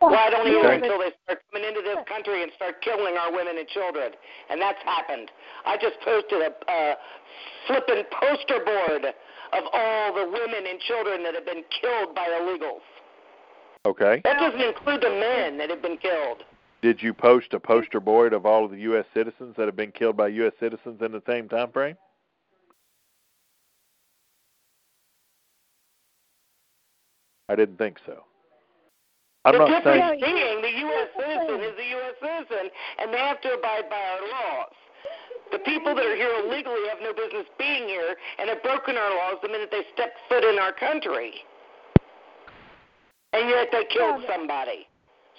Well, 0.00 0.14
I 0.14 0.28
don't 0.28 0.46
either 0.46 0.58
Okay. 0.58 0.74
until 0.76 0.98
they 0.98 1.12
start 1.24 1.42
coming 1.50 1.66
into 1.66 1.80
this 1.80 1.98
country 2.06 2.42
and 2.42 2.52
start 2.52 2.82
killing 2.82 3.16
our 3.16 3.32
women 3.32 3.56
and 3.56 3.66
children, 3.68 4.12
and 4.50 4.60
that's 4.60 4.82
happened. 4.84 5.30
I 5.64 5.76
just 5.78 5.98
posted 6.00 6.42
a 6.42 6.52
uh, 6.70 6.94
flippin' 7.66 8.04
poster 8.12 8.60
board 8.60 9.14
of 9.52 9.64
all 9.72 10.12
the 10.12 10.28
women 10.28 10.66
and 10.68 10.80
children 10.80 11.22
that 11.24 11.34
have 11.34 11.46
been 11.46 11.64
killed 11.80 12.14
by 12.14 12.28
illegals. 12.28 12.84
Okay. 13.86 14.20
That 14.24 14.40
doesn't 14.40 14.60
include 14.60 15.00
the 15.00 15.10
men 15.10 15.58
that 15.58 15.70
have 15.70 15.80
been 15.80 15.96
killed. 15.96 16.42
Did 16.82 17.00
you 17.00 17.14
post 17.14 17.54
a 17.54 17.60
poster 17.60 18.00
board 18.00 18.32
of 18.32 18.44
all 18.44 18.64
of 18.64 18.72
the 18.72 18.80
U.S. 18.80 19.04
citizens 19.14 19.54
that 19.56 19.66
have 19.66 19.76
been 19.76 19.92
killed 19.92 20.16
by 20.16 20.26
U.S. 20.26 20.52
citizens 20.58 21.00
in 21.00 21.12
the 21.12 21.22
same 21.24 21.48
time 21.48 21.70
frame? 21.70 21.96
I 27.48 27.54
didn't 27.54 27.78
think 27.78 27.98
so. 28.04 28.24
I'm 29.44 29.52
the 29.52 29.58
not 29.60 29.68
difference 29.68 30.02
saying 30.02 30.20
being 30.20 30.62
the 30.62 30.78
U.S. 30.90 31.08
citizen 31.14 31.60
is 31.62 31.78
a 31.78 31.86
U.S. 31.94 32.14
citizen, 32.18 32.70
and 32.98 33.14
they 33.14 33.18
have 33.18 33.40
to 33.42 33.54
abide 33.54 33.88
by 33.88 34.02
our 34.02 34.22
laws. 34.26 34.74
The 35.52 35.60
people 35.60 35.94
that 35.94 36.04
are 36.04 36.16
here 36.16 36.34
illegally 36.42 36.90
have 36.90 36.98
no 37.00 37.14
business 37.14 37.46
being 37.56 37.86
here 37.86 38.16
and 38.40 38.50
have 38.50 38.64
broken 38.64 38.96
our 38.96 39.10
laws 39.14 39.38
the 39.42 39.48
minute 39.48 39.68
they 39.70 39.86
step 39.94 40.10
foot 40.28 40.42
in 40.42 40.58
our 40.58 40.72
country. 40.72 41.46
And 43.36 43.50
yet 43.50 43.68
they 43.70 43.84
killed 43.92 44.24
somebody. 44.24 44.88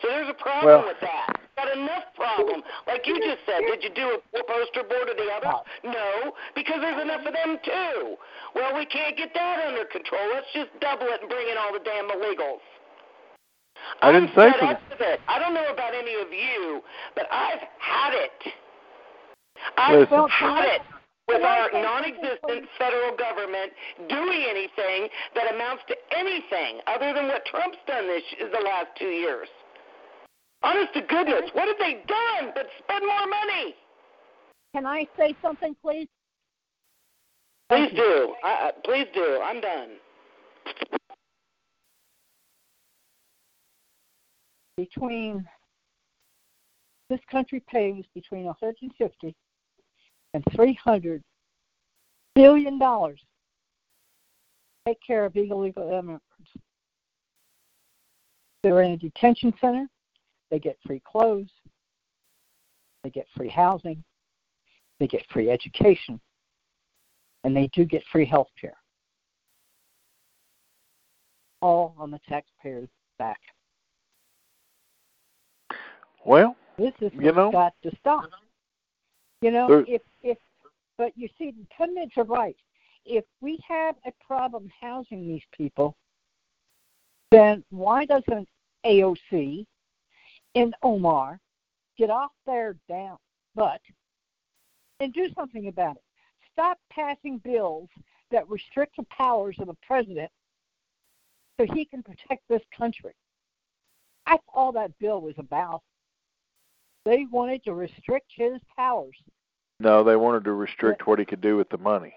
So 0.02 0.07
there's 0.07 0.30
a 0.30 0.38
problem 0.38 0.65
Well- 0.65 0.86
with 0.86 0.99
that. 1.02 1.34
Got 1.57 1.76
enough 1.76 2.14
problem. 2.14 2.61
Like 2.86 3.07
you 3.07 3.18
just 3.18 3.44
said, 3.48 3.61
did 3.65 3.82
you 3.82 3.90
do 3.90 4.22
a 4.38 4.44
poster 4.44 4.84
board 4.84 5.10
of 5.10 5.18
the 5.18 5.26
others? 5.34 5.65
No, 5.84 6.36
because 6.53 6.80
there's 6.82 7.02
enough 7.02 7.26
of 7.26 7.34
them 7.34 7.57
too. 7.65 8.15
Well, 8.53 8.76
we 8.76 8.86
can't 8.86 9.18
get 9.18 9.34
that 9.34 9.65
under 9.65 9.86
control. 9.86 10.22
Let's 10.36 10.45
just 10.53 10.69
double 10.80 11.07
it 11.07 11.22
and 11.22 11.30
bring 11.30 11.49
in 11.49 11.57
all 11.57 11.74
the 11.74 11.80
damn 11.80 12.10
illegals. 12.14 12.61
I 14.03 14.11
didn't 14.11 14.30
say 14.36 14.52
fed 14.52 14.60
for 14.60 14.65
up 14.65 15.02
it. 15.02 15.19
I 15.28 15.40
don't 15.40 15.56
know 15.56 15.65
about 15.74 15.95
any 15.95 16.14
of 16.22 16.32
you, 16.32 16.84
but 17.15 17.26
I've 17.32 17.65
had 17.80 18.14
it. 18.14 18.53
I've 19.78 19.99
Listen. 20.02 20.30
had 20.30 20.65
it 20.65 20.82
with 21.28 21.44
our 21.44 21.70
non-existent 21.74 22.66
federal 22.78 23.16
government 23.18 23.72
doing 24.08 24.45
anything 24.49 25.10
that 25.36 25.54
amounts 25.54 25.84
to 25.88 25.95
anything 26.18 26.80
other 26.88 27.14
than 27.14 27.28
what 27.28 27.45
Trump's 27.45 27.78
done 27.86 28.08
this 28.08 28.24
the 28.40 28.64
last 28.64 28.88
two 28.98 29.12
years. 29.12 29.48
Honest 30.64 30.94
to 30.94 31.02
goodness, 31.02 31.49
what 31.54 31.68
have 31.68 31.78
they 31.80 32.02
done 32.08 32.52
but 32.56 32.66
spend 32.80 33.06
more 33.06 33.28
money? 33.28 33.76
Can 34.74 34.86
I 34.86 35.06
say 35.18 35.36
something, 35.41 35.76
please? 35.82 36.08
Please 37.70 37.91
do. 37.95 38.34
I, 38.44 38.70
I- 38.70 38.72
please 38.84 39.08
do. 39.14 39.41
I'm 39.44 39.62
done. 39.62 39.90
Between 44.78 45.45
this 47.10 47.20
country 47.32 47.62
pays 47.68 48.06
between 48.14 48.45
150 48.45 49.36
and 50.38 50.55
300 50.55 51.23
billion 52.35 52.77
dollars 52.77 53.19
to 54.85 54.91
take 54.91 54.99
care 55.05 55.26
of 55.26 55.35
illegal 55.35 55.89
immigrants. 55.89 56.23
They're 58.61 58.84
in 58.84 58.91
a 58.91 58.97
detention 58.97 59.51
center. 59.59 59.88
They 60.51 60.59
get 60.59 60.77
free 60.85 61.01
clothes. 61.03 61.49
They 63.03 63.09
get 63.09 63.26
free 63.35 63.49
housing. 63.49 64.03
They 64.99 65.07
get 65.07 65.26
free 65.31 65.49
education. 65.49 66.19
And 67.43 67.55
they 67.55 67.69
do 67.73 67.85
get 67.85 68.03
free 68.11 68.26
health 68.26 68.49
care. 68.59 68.77
All 71.61 71.95
on 71.97 72.11
the 72.11 72.19
taxpayer's 72.30 72.89
back. 73.18 73.39
Well, 76.26 76.55
This 76.77 76.93
is 77.01 77.11
You 77.14 77.31
know, 77.31 77.51
got 77.51 77.73
to 77.84 77.95
stop. 77.99 78.30
You 79.41 79.51
know, 79.51 79.68
there- 79.68 79.85
if 79.88 80.01
if 80.23 80.38
but 80.97 81.15
you 81.15 81.30
see, 81.38 81.51
the 81.51 81.65
pundits 81.65 82.18
are 82.18 82.23
right. 82.23 82.57
If 83.05 83.23
we 83.39 83.59
have 83.68 83.95
a 84.05 84.11
problem 84.26 84.69
housing 84.81 85.27
these 85.27 85.45
people, 85.51 85.95
then 87.30 87.64
why 87.69 88.05
doesn't 88.05 88.49
AOC 88.84 89.65
and 90.55 90.76
Omar 90.81 91.39
get 91.97 92.09
off 92.09 92.31
their 92.45 92.76
damn 92.88 93.18
butt 93.53 93.81
and 94.99 95.14
do 95.14 95.30
something 95.34 95.68
about 95.68 95.97
it? 95.97 96.03
Stop 96.51 96.80
passing 96.89 97.38
bills 97.38 97.89
that 98.31 98.49
restrict 98.49 98.95
the 98.97 99.03
powers 99.03 99.55
of 99.59 99.68
the 99.68 99.77
president 99.85 100.31
so 101.59 101.68
he 101.73 101.85
can 101.85 102.01
protect 102.01 102.47
this 102.47 102.64
country. 102.76 103.14
That's 104.26 104.43
all 104.53 104.72
that 104.73 104.97
bill 104.99 105.22
was 105.22 105.35
about. 105.38 105.84
They 107.07 107.25
wanted 107.31 107.63
to 107.63 107.73
restrict 107.73 108.34
his 108.35 108.59
powers. 108.75 109.15
no, 109.79 110.03
they 110.03 110.17
wanted 110.17 110.43
to 110.43 110.51
restrict 110.51 111.07
what 111.07 111.19
he 111.19 111.23
could 111.23 111.39
do 111.39 111.55
with 111.55 111.69
the 111.69 111.77
money 111.77 112.13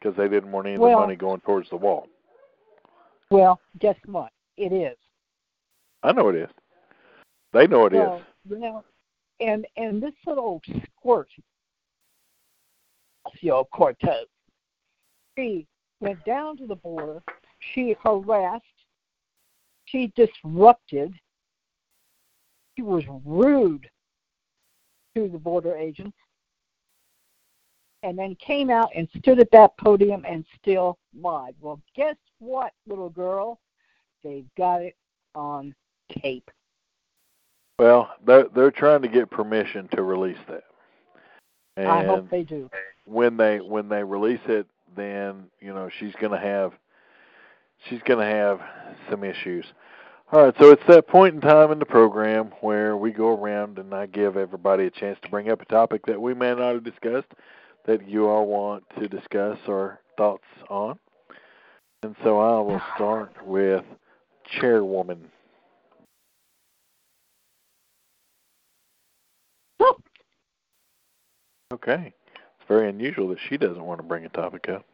because 0.00 0.16
they 0.16 0.26
didn't 0.26 0.50
want 0.50 0.66
any 0.66 0.74
of 0.74 0.80
the 0.80 0.90
money 0.90 1.14
going 1.14 1.38
towards 1.42 1.70
the 1.70 1.76
wall. 1.76 2.08
Well, 3.30 3.60
guess 3.78 3.94
what? 4.04 4.32
It 4.56 4.72
is. 4.72 4.96
I 6.02 6.10
know 6.10 6.28
it 6.28 6.34
is. 6.34 6.48
They 7.52 7.68
know 7.68 7.86
it 7.86 7.92
is. 7.92 8.20
you 8.50 8.58
know, 8.58 8.82
and 9.38 9.64
and 9.76 10.02
this 10.02 10.14
little 10.26 10.60
squirt, 10.98 11.28
Ocasio 13.24 13.64
Cortez, 13.72 14.26
she 15.38 15.68
went 16.00 16.24
down 16.24 16.56
to 16.56 16.66
the 16.66 16.74
border. 16.74 17.22
She 17.72 17.94
harassed. 18.02 18.64
She 19.84 20.12
disrupted. 20.16 21.14
She 22.76 22.82
was 22.82 23.04
rude 23.24 23.88
to 25.14 25.28
the 25.28 25.38
border 25.38 25.76
agents, 25.76 26.16
and 28.02 28.18
then 28.18 28.34
came 28.36 28.70
out 28.70 28.90
and 28.94 29.08
stood 29.18 29.38
at 29.38 29.50
that 29.52 29.76
podium 29.76 30.24
and 30.26 30.44
still 30.60 30.98
lied. 31.20 31.54
Well, 31.60 31.80
guess 31.94 32.16
what, 32.38 32.72
little 32.86 33.10
girl? 33.10 33.60
They've 34.24 34.48
got 34.56 34.82
it 34.82 34.96
on 35.34 35.74
tape. 36.20 36.50
Well, 37.78 38.10
they're 38.24 38.46
they're 38.54 38.70
trying 38.70 39.02
to 39.02 39.08
get 39.08 39.30
permission 39.30 39.88
to 39.94 40.02
release 40.02 40.38
that. 40.48 40.64
And 41.76 41.88
I 41.88 42.04
hope 42.04 42.30
they 42.30 42.42
do. 42.42 42.70
when 43.06 43.36
they 43.36 43.58
when 43.58 43.88
they 43.88 44.04
release 44.04 44.40
it, 44.46 44.66
then 44.94 45.44
you 45.60 45.72
know 45.72 45.88
she's 45.98 46.14
gonna 46.20 46.38
have 46.40 46.72
she's 47.88 48.00
gonna 48.04 48.26
have 48.28 48.60
some 49.10 49.24
issues. 49.24 49.64
All 50.32 50.44
right, 50.44 50.54
so 50.58 50.70
it's 50.70 50.82
that 50.88 51.08
point 51.08 51.34
in 51.34 51.42
time 51.42 51.72
in 51.72 51.78
the 51.78 51.84
program 51.84 52.52
where 52.62 52.96
we 52.96 53.10
go 53.10 53.38
around 53.38 53.78
and 53.78 53.92
I 53.92 54.06
give 54.06 54.38
everybody 54.38 54.86
a 54.86 54.90
chance 54.90 55.18
to 55.22 55.28
bring 55.28 55.50
up 55.50 55.60
a 55.60 55.66
topic 55.66 56.06
that 56.06 56.18
we 56.18 56.32
may 56.32 56.54
not 56.54 56.72
have 56.72 56.84
discussed 56.84 57.28
that 57.84 58.08
you 58.08 58.26
all 58.28 58.46
want 58.46 58.82
to 58.98 59.08
discuss 59.08 59.58
or 59.66 60.00
thoughts 60.16 60.46
on. 60.70 60.98
And 62.02 62.16
so 62.24 62.40
I 62.40 62.60
will 62.62 62.80
start 62.94 63.46
with 63.46 63.84
Chairwoman. 64.58 65.30
Okay. 71.74 72.14
It's 72.34 72.68
very 72.68 72.88
unusual 72.88 73.28
that 73.28 73.38
she 73.50 73.58
doesn't 73.58 73.84
want 73.84 74.00
to 74.00 74.06
bring 74.06 74.24
a 74.24 74.30
topic 74.30 74.70
up. 74.70 74.86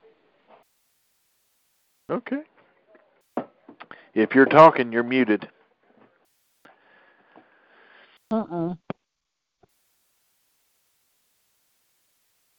Okay. 2.10 2.42
If 4.18 4.34
you're 4.34 4.46
talking, 4.46 4.90
you're 4.90 5.04
muted. 5.04 5.48
Uh-uh. 8.32 8.74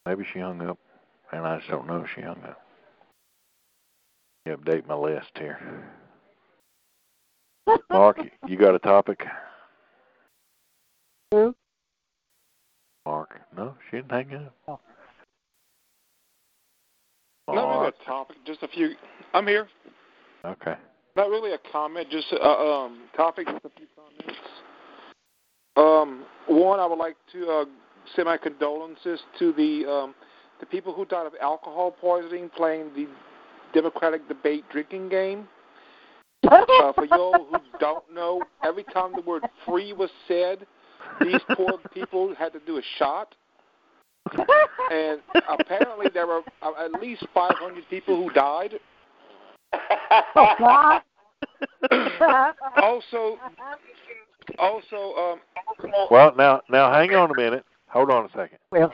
Maybe 0.05 0.23
she 0.31 0.39
hung 0.39 0.61
up, 0.61 0.77
and 1.33 1.45
I 1.45 1.57
just 1.57 1.69
don't 1.69 1.85
know 1.85 1.97
if 1.97 2.07
she 2.15 2.21
hung 2.21 2.41
up. 2.45 2.61
Let 4.45 4.65
me 4.65 4.71
update 4.73 4.87
my 4.87 4.95
list 4.95 5.31
here. 5.37 5.59
Mark, 7.89 8.21
you 8.47 8.55
got 8.55 8.73
a 8.73 8.79
topic? 8.79 9.25
Who? 11.31 11.53
Mark. 13.05 13.37
No, 13.57 13.75
she 13.91 13.97
didn't 13.97 14.11
hang 14.11 14.33
up. 14.33 14.55
Oh. 14.65 14.79
Not 17.49 17.55
really 17.55 17.67
Mark. 17.67 17.95
a 18.01 18.05
topic, 18.05 18.37
just 18.45 18.63
a 18.63 18.69
few. 18.69 18.91
I'm 19.33 19.45
here. 19.45 19.67
Okay. 20.45 20.75
Not 21.19 21.31
really 21.31 21.51
a 21.51 21.59
comment, 21.69 22.07
just 22.09 22.31
a 22.31 22.41
um, 22.41 23.01
topic, 23.13 23.45
just 23.45 23.65
a 23.65 23.69
few 23.75 23.87
comments. 23.93 24.39
Um, 25.75 26.23
one, 26.47 26.79
I 26.79 26.85
would 26.85 26.97
like 26.97 27.17
to 27.33 27.45
uh, 27.49 27.65
send 28.15 28.27
my 28.27 28.37
condolences 28.37 29.19
to 29.37 29.51
the 29.51 29.85
um, 29.85 30.15
the 30.61 30.65
people 30.65 30.93
who 30.93 31.03
died 31.03 31.25
of 31.25 31.33
alcohol 31.41 31.91
poisoning 31.91 32.49
playing 32.55 32.91
the 32.95 33.05
Democratic 33.73 34.29
debate 34.29 34.63
drinking 34.71 35.09
game. 35.09 35.45
Uh, 36.49 36.93
for 36.93 37.03
y'all 37.11 37.47
who 37.51 37.57
don't 37.81 38.05
know, 38.13 38.41
every 38.63 38.85
time 38.85 39.11
the 39.13 39.21
word 39.21 39.43
"free" 39.65 39.91
was 39.91 40.09
said, 40.25 40.65
these 41.19 41.41
poor 41.53 41.79
people 41.93 42.33
had 42.33 42.53
to 42.53 42.59
do 42.65 42.77
a 42.77 42.81
shot. 42.97 43.35
And 44.89 45.19
apparently, 45.49 46.07
there 46.13 46.27
were 46.27 46.43
uh, 46.61 46.85
at 46.85 47.01
least 47.01 47.27
500 47.33 47.83
people 47.89 48.15
who 48.15 48.29
died. 48.33 48.75
Oh, 50.35 50.53
God. 50.57 51.01
Also, 52.81 53.37
also, 54.57 55.13
um, 55.15 55.39
Well, 56.11 56.33
now, 56.35 56.61
now, 56.69 56.91
hang 56.91 57.13
on 57.15 57.31
a 57.31 57.35
minute. 57.35 57.65
Hold 57.87 58.11
on 58.11 58.25
a 58.25 58.29
second. 58.29 58.59
well, 58.71 58.93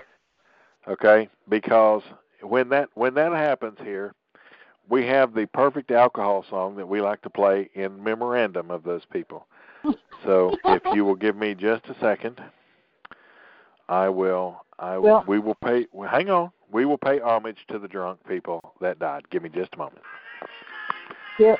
Okay, 0.88 1.28
because 1.50 2.04
when 2.42 2.70
that 2.70 2.90
when 2.94 3.16
that 3.16 3.32
happens 3.32 3.78
here, 3.82 4.14
we 4.88 5.06
have 5.08 5.34
the 5.34 5.48
perfect 5.48 5.90
alcohol 5.90 6.46
song 6.48 6.76
that 6.76 6.88
we 6.88 7.02
like 7.02 7.22
to 7.24 7.30
play 7.30 7.70
in 7.74 8.04
memorandum 8.04 8.70
of 8.70 8.84
those 8.84 9.04
people. 9.12 9.48
So 10.24 10.56
if 10.66 10.82
you 10.94 11.04
will 11.06 11.16
give 11.16 11.36
me 11.36 11.56
just 11.56 11.86
a 11.88 11.96
second, 12.00 12.42
I 13.90 14.10
will. 14.10 14.64
I 14.80 14.98
Well- 14.98 15.24
we 15.28 15.40
will 15.40 15.56
pay. 15.56 15.88
Well, 15.92 16.10
hang 16.10 16.30
on. 16.30 16.52
We 16.72 16.86
will 16.86 16.98
pay 16.98 17.20
homage 17.20 17.66
to 17.70 17.80
the 17.80 17.88
drunk 17.88 18.20
people 18.28 18.76
that 18.82 19.00
died. 19.00 19.30
Give 19.30 19.44
me 19.44 19.50
just 19.50 19.74
a 19.76 19.78
moment. 19.78 20.02
yeah, 21.40 21.56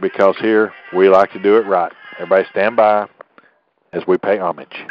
Because 0.00 0.36
here 0.38 0.72
we 0.92 1.08
like 1.08 1.32
to 1.32 1.38
do 1.38 1.56
it 1.56 1.66
right. 1.66 1.92
Everybody 2.14 2.46
stand 2.50 2.76
by 2.76 3.08
as 3.92 4.06
we 4.06 4.18
pay 4.18 4.38
homage. 4.38 4.84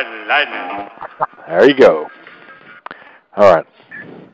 White 0.00 0.26
lightning. 0.26 0.88
There 1.46 1.68
you 1.68 1.74
go. 1.76 2.08
All 3.36 3.54
right. 3.54 3.66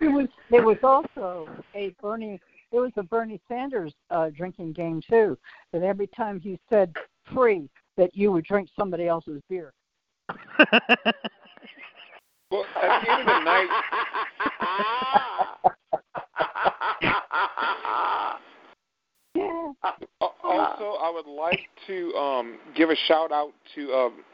It 0.01 0.07
was 0.07 0.29
it 0.51 0.65
was 0.65 0.77
also 0.83 1.49
a 1.75 1.93
Bernie 2.01 2.41
it 2.71 2.79
was 2.79 2.93
a 2.97 3.03
Bernie 3.03 3.41
Sanders 3.49 3.93
uh, 4.11 4.31
drinking 4.31 4.75
game 4.75 5.03
too. 5.09 5.37
That 5.73 5.83
every 5.83 6.07
time 6.09 6.39
he 6.39 6.61
said 6.71 6.95
free, 7.35 7.69
that 7.97 8.15
you 8.15 8.31
would 8.31 8.45
drink 8.45 8.69
somebody 8.79 9.09
else's 9.09 9.43
beer. 9.49 9.73
well, 10.29 10.37
at 12.81 13.03
the 13.03 13.11
end 13.11 13.21
of 13.23 13.27
the 13.27 13.41
night, 13.45 13.69
Yeah. 19.35 19.73
Also, 20.45 20.97
I 21.03 21.11
would 21.13 21.27
like 21.27 21.69
to 21.89 22.15
um, 22.15 22.59
give 22.75 22.89
a 22.91 22.97
shout 23.07 23.33
out 23.33 23.53
to 23.75 23.93
um, 23.93 24.25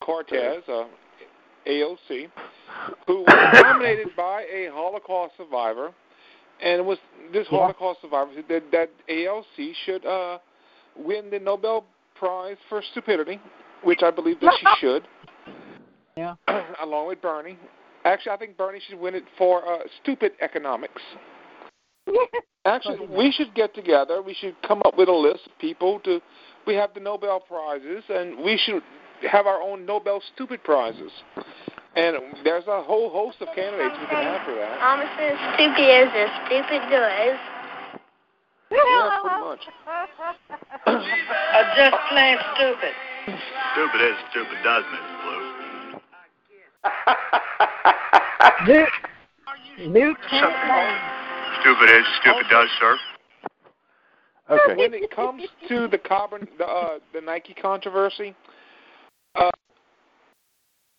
Cortez, 0.00 0.62
uh, 0.68 0.84
AOC, 1.66 2.28
who 3.06 3.20
was 3.22 3.62
nominated 3.62 4.08
by 4.16 4.42
a 4.42 4.70
Holocaust 4.72 5.34
survivor, 5.36 5.92
and 6.62 6.80
it 6.80 6.84
was 6.84 6.98
this. 7.32 7.46
Holocaust 7.48 8.00
survivor 8.02 8.30
said 8.34 8.44
that, 8.48 8.62
that 8.72 8.90
AOC 9.08 9.72
should 9.84 10.04
uh, 10.04 10.38
win 10.96 11.30
the 11.30 11.38
Nobel 11.38 11.84
Prize 12.14 12.56
for 12.68 12.82
stupidity, 12.90 13.40
which 13.82 14.00
I 14.02 14.10
believe 14.10 14.40
that 14.40 14.52
she 14.58 14.66
should. 14.78 15.08
Yeah. 16.16 16.34
along 16.82 17.08
with 17.08 17.22
Bernie. 17.22 17.58
Actually, 18.04 18.32
I 18.32 18.36
think 18.36 18.56
Bernie 18.56 18.80
should 18.88 18.98
win 18.98 19.14
it 19.14 19.24
for 19.38 19.66
uh, 19.66 19.78
stupid 20.02 20.32
economics. 20.40 21.02
Actually, 22.66 23.06
we 23.06 23.32
should 23.32 23.54
get 23.54 23.74
together. 23.74 24.20
We 24.20 24.34
should 24.34 24.54
come 24.66 24.82
up 24.84 24.96
with 24.96 25.08
a 25.08 25.14
list 25.14 25.40
of 25.46 25.58
people 25.58 26.00
to. 26.00 26.20
We 26.66 26.74
have 26.74 26.92
the 26.92 27.00
Nobel 27.00 27.40
prizes, 27.40 28.04
and 28.10 28.38
we 28.44 28.60
should 28.62 28.82
have 29.28 29.46
our 29.46 29.60
own 29.60 29.84
Nobel 29.86 30.22
stupid 30.34 30.62
prizes. 30.64 31.12
And 31.96 32.16
there's 32.44 32.66
a 32.68 32.82
whole 32.82 33.10
host 33.10 33.38
of 33.40 33.48
candidates 33.54 33.96
we 34.00 34.06
can 34.06 34.22
have 34.22 34.46
for 34.46 34.54
that. 34.54 34.80
Almost 34.80 35.10
as 35.18 35.36
stupid 35.54 35.90
as 35.90 36.08
a 36.14 36.26
stupid 36.46 36.82
does. 36.90 37.38
Yeah, 38.70 39.18
pretty 39.22 39.40
much. 39.44 39.60
Uh, 40.86 41.62
just 41.76 41.96
plain 42.08 42.36
stupid. 42.54 42.94
Stupid 43.72 44.00
is 44.00 44.16
stupid 44.30 44.56
does, 44.64 44.84
Mrs. 44.84 45.16
Blue. 45.22 45.40
Luke, 48.66 48.88
Luke 49.78 50.18
Stupid 51.60 51.90
is 51.90 52.06
stupid 52.20 52.46
does, 52.50 52.68
sir. 52.80 52.96
Okay. 54.50 54.76
when 54.76 54.94
it 54.94 55.10
comes 55.14 55.42
to 55.68 55.86
the 55.88 55.98
carbon, 55.98 56.48
the 56.58 56.64
uh, 56.64 56.98
the 57.14 57.20
Nike 57.20 57.54
controversy, 57.54 58.34
uh, 59.34 59.50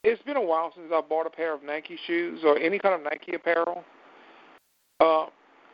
it's 0.04 0.22
been 0.24 0.38
a 0.38 0.42
while 0.42 0.72
since 0.76 0.88
I 0.94 1.02
bought 1.02 1.28
a 1.28 1.30
pair 1.30 1.54
of 1.54 1.64
Nike 1.64 1.98
shoes 2.08 2.42
or 2.44 2.58
any 2.58 2.80
kind 2.80 2.96
of 2.96 3.04
Nike 3.04 3.34
apparel. 3.36 3.84
Uh, 5.00 5.28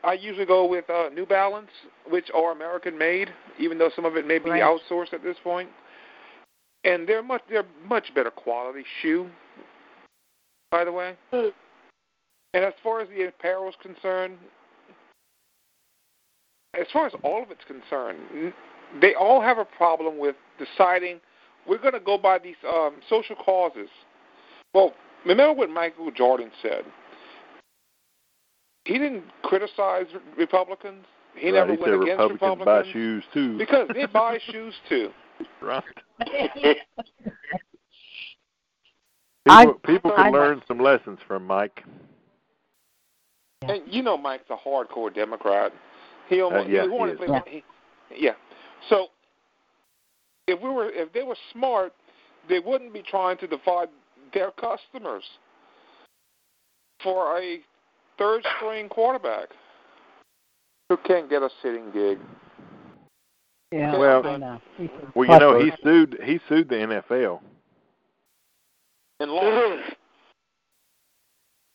I 0.04 0.14
usually 0.14 0.46
go 0.46 0.66
with 0.66 0.90
uh, 0.90 1.10
New 1.10 1.26
Balance, 1.26 1.70
which 2.10 2.30
are 2.34 2.52
American 2.52 2.98
made, 2.98 3.30
even 3.60 3.78
though 3.78 3.90
some 3.96 4.06
of 4.06 4.16
it 4.16 4.28
may 4.28 4.40
be 4.40 4.50
Right. 4.50 4.62
outsourced 4.62 5.14
at 5.14 5.24
this 5.24 5.38
point. 5.44 5.70
And 6.84 7.08
they're 7.08 7.24
much 7.24 7.42
they're 7.50 7.66
much 7.86 8.14
better 8.16 8.32
quality 8.32 8.86
shoe, 9.02 9.30
by 10.72 10.86
the 10.86 10.92
way. 10.92 11.16
And 11.32 12.64
as 12.64 12.74
far 12.82 13.02
as 13.02 13.10
the 13.10 13.28
apparel 13.28 13.68
is 13.68 13.76
concerned, 13.82 14.38
as 16.80 16.88
far 16.94 17.08
as 17.08 17.14
all 17.24 17.44
of 17.44 17.52
it's 17.52 17.64
concerned, 17.66 18.54
they 19.02 19.16
all 19.16 19.42
have 19.42 19.58
a 19.58 19.66
problem 19.66 20.18
with 20.18 20.36
deciding 20.58 21.20
we're 21.68 21.78
going 21.80 21.94
to 21.94 22.00
go 22.00 22.18
by 22.18 22.40
these 22.40 22.56
um, 22.68 22.96
social 23.10 23.36
causes. 23.36 23.90
Well, 24.74 24.94
remember 25.26 25.54
what 25.54 25.70
Michael 25.70 26.12
Jordan 26.12 26.52
said. 26.62 26.84
He 28.86 28.94
didn't 28.94 29.24
criticize 29.44 30.06
Republicans. 30.38 31.06
He 31.36 31.48
Right, 31.52 31.54
never 31.56 31.74
he 31.74 31.78
went 31.78 31.94
said 31.94 32.02
against 32.02 32.32
Republicans 32.32 32.66
buy 32.66 32.92
shoes 32.94 33.24
too. 33.34 33.58
because 33.58 33.88
they 33.94 34.06
buy 34.06 34.40
shoes 34.52 34.74
too. 34.90 35.10
Right. 35.62 35.84
I- 39.50 39.66
People, 39.66 39.74
people 39.86 40.12
I- 40.16 40.24
can 40.24 40.34
learn 40.34 40.62
some 40.68 40.80
lessons 40.80 41.20
from 41.28 41.46
Mike. 41.46 41.84
And 43.64 43.82
you 43.88 44.04
know 44.04 44.18
Mike's 44.18 44.50
a 44.50 44.56
hardcore 44.56 45.14
Democrat. 45.14 45.72
He 46.30 46.42
almost 46.42 46.68
Uh, 46.68 46.70
yeah, 46.70 46.84
he 46.84 46.90
he 46.90 46.94
wanted 46.94 47.14
is. 47.22 47.28
to 47.28 47.42
he, 47.48 47.64
yeah. 48.16 48.34
So 48.90 49.08
if 50.48 50.62
we 50.62 50.70
were 50.70 50.90
if 50.90 51.12
they 51.14 51.24
were 51.24 51.38
smart, 51.52 51.94
they 52.50 52.60
wouldn't 52.60 52.94
be 52.94 53.04
trying 53.04 53.38
to 53.40 53.48
divide 53.48 53.90
their 54.34 54.52
customers 54.52 55.24
for 57.04 57.40
a 57.40 57.60
third 58.18 58.46
string 58.58 58.90
quarterback 58.90 59.50
who 60.90 60.98
can't 61.06 61.30
get 61.30 61.44
a 61.44 61.50
sitting 61.62 61.92
gig. 61.92 62.18
Yeah, 63.72 63.98
Well- 63.98 64.26
I 64.26 64.38
know. 64.38 64.62
Well, 65.14 65.30
you 65.30 65.40
know, 65.40 65.60
he 65.60 65.72
sued 65.84 66.18
he 66.24 66.40
sued 66.48 66.70
the 66.70 66.76
NFL. 66.76 67.42
And 69.20 69.32
lost. 69.32 69.94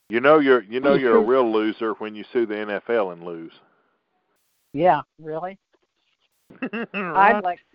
You 0.09 0.19
know 0.19 0.39
you're 0.39 0.63
you 0.63 0.79
know 0.79 0.95
you're 0.95 1.17
a 1.17 1.21
real 1.21 1.51
loser 1.51 1.93
when 1.93 2.15
you 2.15 2.23
sue 2.31 2.45
the 2.45 2.55
NFL 2.55 3.13
and 3.13 3.23
lose. 3.23 3.51
Yeah, 4.73 5.01
really. 5.21 5.57
I'd 6.93 7.41
like 7.43 7.59
to. 7.59 7.72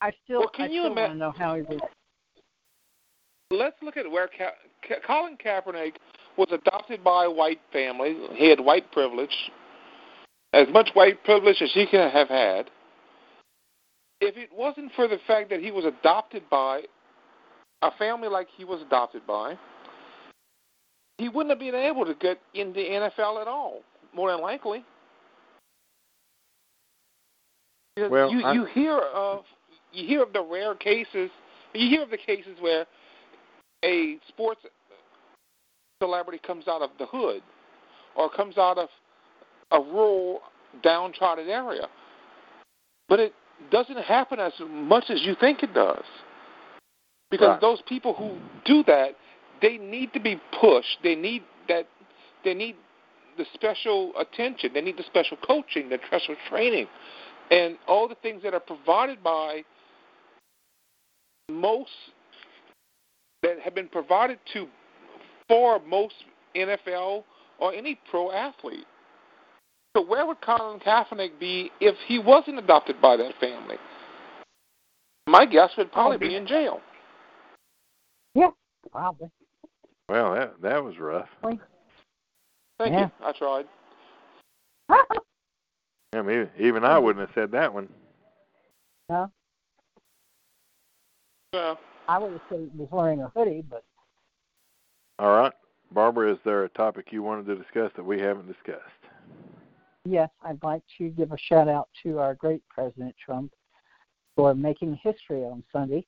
I 0.00 0.12
still, 0.24 0.40
Well, 0.40 0.48
can 0.54 0.66
I 0.66 0.68
you 0.68 0.82
still 0.82 0.92
ima- 0.92 1.00
want 1.02 1.12
to 1.12 1.18
know 1.18 1.30
how 1.30 1.54
he 1.56 1.62
was. 1.62 1.80
Let's 3.50 3.76
look 3.82 3.96
at 3.96 4.10
where 4.10 4.28
Ka- 4.28 4.54
Ka- 4.86 5.00
Colin 5.06 5.36
Kaepernick 5.36 5.94
was 6.36 6.48
adopted 6.50 7.04
by 7.04 7.24
a 7.24 7.30
white 7.30 7.60
family. 7.72 8.16
He 8.34 8.48
had 8.48 8.58
white 8.60 8.90
privilege, 8.92 9.34
as 10.52 10.66
much 10.72 10.90
white 10.94 11.22
privilege 11.24 11.62
as 11.62 11.72
he 11.72 11.86
could 11.86 12.10
have 12.10 12.28
had. 12.28 12.70
If 14.20 14.36
it 14.36 14.50
wasn't 14.52 14.92
for 14.96 15.06
the 15.06 15.18
fact 15.26 15.50
that 15.50 15.60
he 15.60 15.70
was 15.70 15.84
adopted 15.84 16.42
by 16.50 16.82
a 17.82 17.90
family 17.98 18.28
like 18.28 18.48
he 18.56 18.64
was 18.64 18.80
adopted 18.82 19.26
by, 19.26 19.56
he 21.18 21.28
wouldn't 21.28 21.50
have 21.50 21.58
been 21.60 21.74
able 21.74 22.04
to 22.06 22.14
get 22.14 22.40
in 22.54 22.72
the 22.72 22.80
NFL 22.80 23.40
at 23.40 23.46
all, 23.46 23.82
more 24.12 24.30
than 24.32 24.40
likely. 24.40 24.84
Because 27.94 28.10
Well, 28.10 28.30
you, 28.32 28.44
I- 28.44 28.52
you 28.54 28.64
hear 28.64 28.98
of 28.98 29.44
you 29.94 30.06
hear 30.06 30.22
of 30.22 30.32
the 30.32 30.42
rare 30.42 30.74
cases. 30.74 31.30
You 31.72 31.88
hear 31.88 32.02
of 32.02 32.10
the 32.10 32.18
cases 32.18 32.56
where 32.60 32.86
a 33.84 34.18
sports 34.28 34.60
celebrity 36.02 36.40
comes 36.44 36.68
out 36.68 36.82
of 36.82 36.90
the 36.98 37.06
hood 37.06 37.42
or 38.16 38.28
comes 38.30 38.58
out 38.58 38.78
of 38.78 38.88
a 39.72 39.80
rural, 39.80 40.40
downtrodden 40.82 41.48
area, 41.48 41.88
but 43.08 43.20
it 43.20 43.34
doesn't 43.70 43.98
happen 43.98 44.38
as 44.38 44.52
much 44.68 45.04
as 45.08 45.22
you 45.22 45.34
think 45.40 45.62
it 45.62 45.72
does. 45.74 46.04
Because 47.30 47.48
Right. 47.48 47.60
those 47.60 47.82
people 47.82 48.14
who 48.14 48.38
do 48.64 48.82
that, 48.84 49.16
they 49.60 49.78
need 49.78 50.12
to 50.12 50.20
be 50.20 50.36
pushed. 50.60 51.02
They 51.02 51.14
need 51.14 51.42
that. 51.68 51.86
They 52.44 52.54
need 52.54 52.76
the 53.36 53.46
special 53.54 54.16
attention. 54.16 54.72
They 54.72 54.80
need 54.80 54.96
the 54.96 55.02
special 55.04 55.36
coaching, 55.38 55.88
the 55.88 55.98
special 56.06 56.36
training, 56.48 56.88
and 57.50 57.78
all 57.86 58.06
the 58.06 58.14
things 58.16 58.42
that 58.42 58.54
are 58.54 58.60
provided 58.60 59.22
by 59.22 59.64
most 61.50 61.90
that 63.42 63.58
have 63.60 63.74
been 63.74 63.88
provided 63.88 64.38
to 64.54 64.66
for 65.48 65.80
most 65.80 66.14
NFL 66.56 67.24
or 67.58 67.74
any 67.74 67.98
pro 68.10 68.32
athlete. 68.32 68.86
So 69.96 70.04
where 70.04 70.26
would 70.26 70.40
Colin 70.40 70.80
Kaepernick 70.80 71.38
be 71.38 71.70
if 71.80 71.94
he 72.06 72.18
wasn't 72.18 72.58
adopted 72.58 73.00
by 73.00 73.16
that 73.16 73.32
family? 73.40 73.76
My 75.28 75.46
guess 75.46 75.70
would 75.78 75.92
probably 75.92 76.18
be 76.18 76.34
in 76.34 76.46
jail. 76.46 76.80
Yeah, 78.34 78.50
probably. 78.90 79.30
Well, 80.08 80.34
that 80.34 80.60
that 80.62 80.82
was 80.82 80.98
rough. 80.98 81.28
Thank 81.42 81.60
Yeah. 82.80 83.06
you. 83.06 83.10
I 83.24 83.32
tried. 83.32 83.66
I 86.14 86.22
mean, 86.22 86.48
even 86.58 86.84
I 86.84 86.98
wouldn't 86.98 87.26
have 87.26 87.34
said 87.34 87.52
that 87.52 87.72
one. 87.72 87.88
no, 89.08 89.30
Yeah. 91.54 91.76
I 92.08 92.18
would 92.18 92.32
have 92.32 92.40
said 92.48 92.68
he 92.72 92.78
was 92.78 92.88
wearing 92.90 93.22
a 93.22 93.28
hoodie, 93.28 93.62
but 93.68 93.84
All 95.20 95.36
right, 95.36 95.52
Barbara, 95.92 96.32
is 96.32 96.38
there 96.44 96.64
a 96.64 96.68
topic 96.68 97.12
you 97.12 97.22
wanted 97.22 97.46
to 97.46 97.54
discuss 97.54 97.92
that 97.96 98.04
we 98.04 98.20
haven't 98.20 98.48
discussed? 98.48 98.82
yes, 100.04 100.28
I'd 100.42 100.62
like 100.62 100.82
to 100.98 101.08
give 101.10 101.32
a 101.32 101.38
shout 101.38 101.68
out 101.68 101.88
to 102.02 102.18
our 102.18 102.34
great 102.34 102.62
President 102.68 103.14
Trump 103.24 103.52
for 104.36 104.54
making 104.54 104.98
history 105.02 105.44
on 105.44 105.62
Sunday 105.72 106.04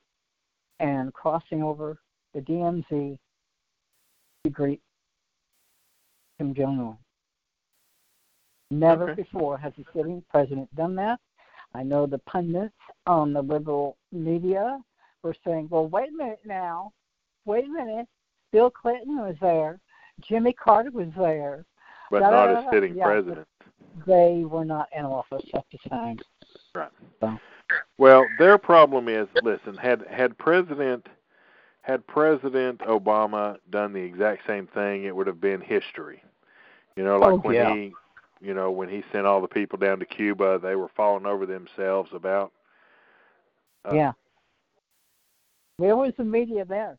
and 0.81 1.15
crossing 1.15 1.63
over 1.63 1.99
the 2.35 2.41
DMZ 2.41 3.17
to 4.45 4.51
greet 4.51 4.83
Kim 6.39 6.55
Jong 6.55 6.81
Un. 6.81 6.99
Never 8.71 9.13
Okay. 9.13 9.23
before 9.23 9.57
has 9.57 9.73
a 9.79 9.85
sitting 9.97 10.23
president 10.29 10.75
done 10.75 10.97
that. 10.97 11.21
I 11.73 11.85
know 11.85 12.05
the 12.07 12.19
pundits 12.19 12.75
on 13.07 13.33
the 13.33 13.41
liberal 13.41 13.97
media 14.11 14.83
were 15.27 15.37
saying, 15.45 15.69
well, 15.71 15.89
wait 15.89 16.09
a 16.09 16.17
minute 16.17 16.41
now. 16.45 16.93
Wait 17.45 17.65
a 17.65 17.69
minute. 17.69 18.07
Bill 18.53 18.71
Clinton 18.71 19.19
was 19.19 19.37
there. 19.41 19.81
Jimmy 20.21 20.53
Carter 20.53 20.91
was 20.91 21.09
there. 21.17 21.65
But 22.11 22.21
Da, 22.21 22.31
da, 22.31 22.47
not 22.47 22.53
da, 22.53 22.59
as 22.61 22.73
sitting 22.73 22.97
Yeah, 22.97 23.05
president. 23.05 23.47
They 24.07 24.45
were 24.45 24.65
not 24.65 24.89
in 24.97 25.05
office 25.05 25.45
at 25.55 25.65
the 25.73 25.89
time. 25.89 26.19
Right. 26.75 26.91
So, 27.21 27.39
Well, 27.99 28.25
their 28.39 28.59
problem 28.59 29.09
is, 29.09 29.27
listen, 29.43 29.77
had 29.77 30.05
had 30.09 30.37
President 30.39 31.09
had 31.83 32.07
President 32.07 32.81
Obama 32.81 33.59
done 33.71 33.93
the 33.93 34.01
exact 34.01 34.43
same 34.47 34.67
thing, 34.67 35.05
it 35.05 35.15
would 35.15 35.29
have 35.29 35.41
been 35.41 35.61
history. 35.61 36.23
You 36.97 37.05
know, 37.05 37.19
like 37.19 37.33
Oh, 37.33 37.39
when 37.39 37.55
yeah. 37.55 37.75
he, 37.75 37.95
you 38.41 38.55
know, 38.55 38.71
when 38.71 38.89
he 38.89 39.05
sent 39.13 39.25
all 39.27 39.41
the 39.41 39.49
people 39.49 39.79
down 39.79 40.01
to 40.01 40.05
Cuba, 40.05 40.59
they 40.59 40.75
were 40.75 40.89
falling 40.97 41.27
over 41.27 41.47
themselves 41.47 42.11
about. 42.13 42.53
Uh, 43.85 43.95
yeah. 43.95 44.13
Where 45.79 45.97
was 45.97 46.13
the 46.17 46.25
media 46.25 46.65
there? 46.65 46.97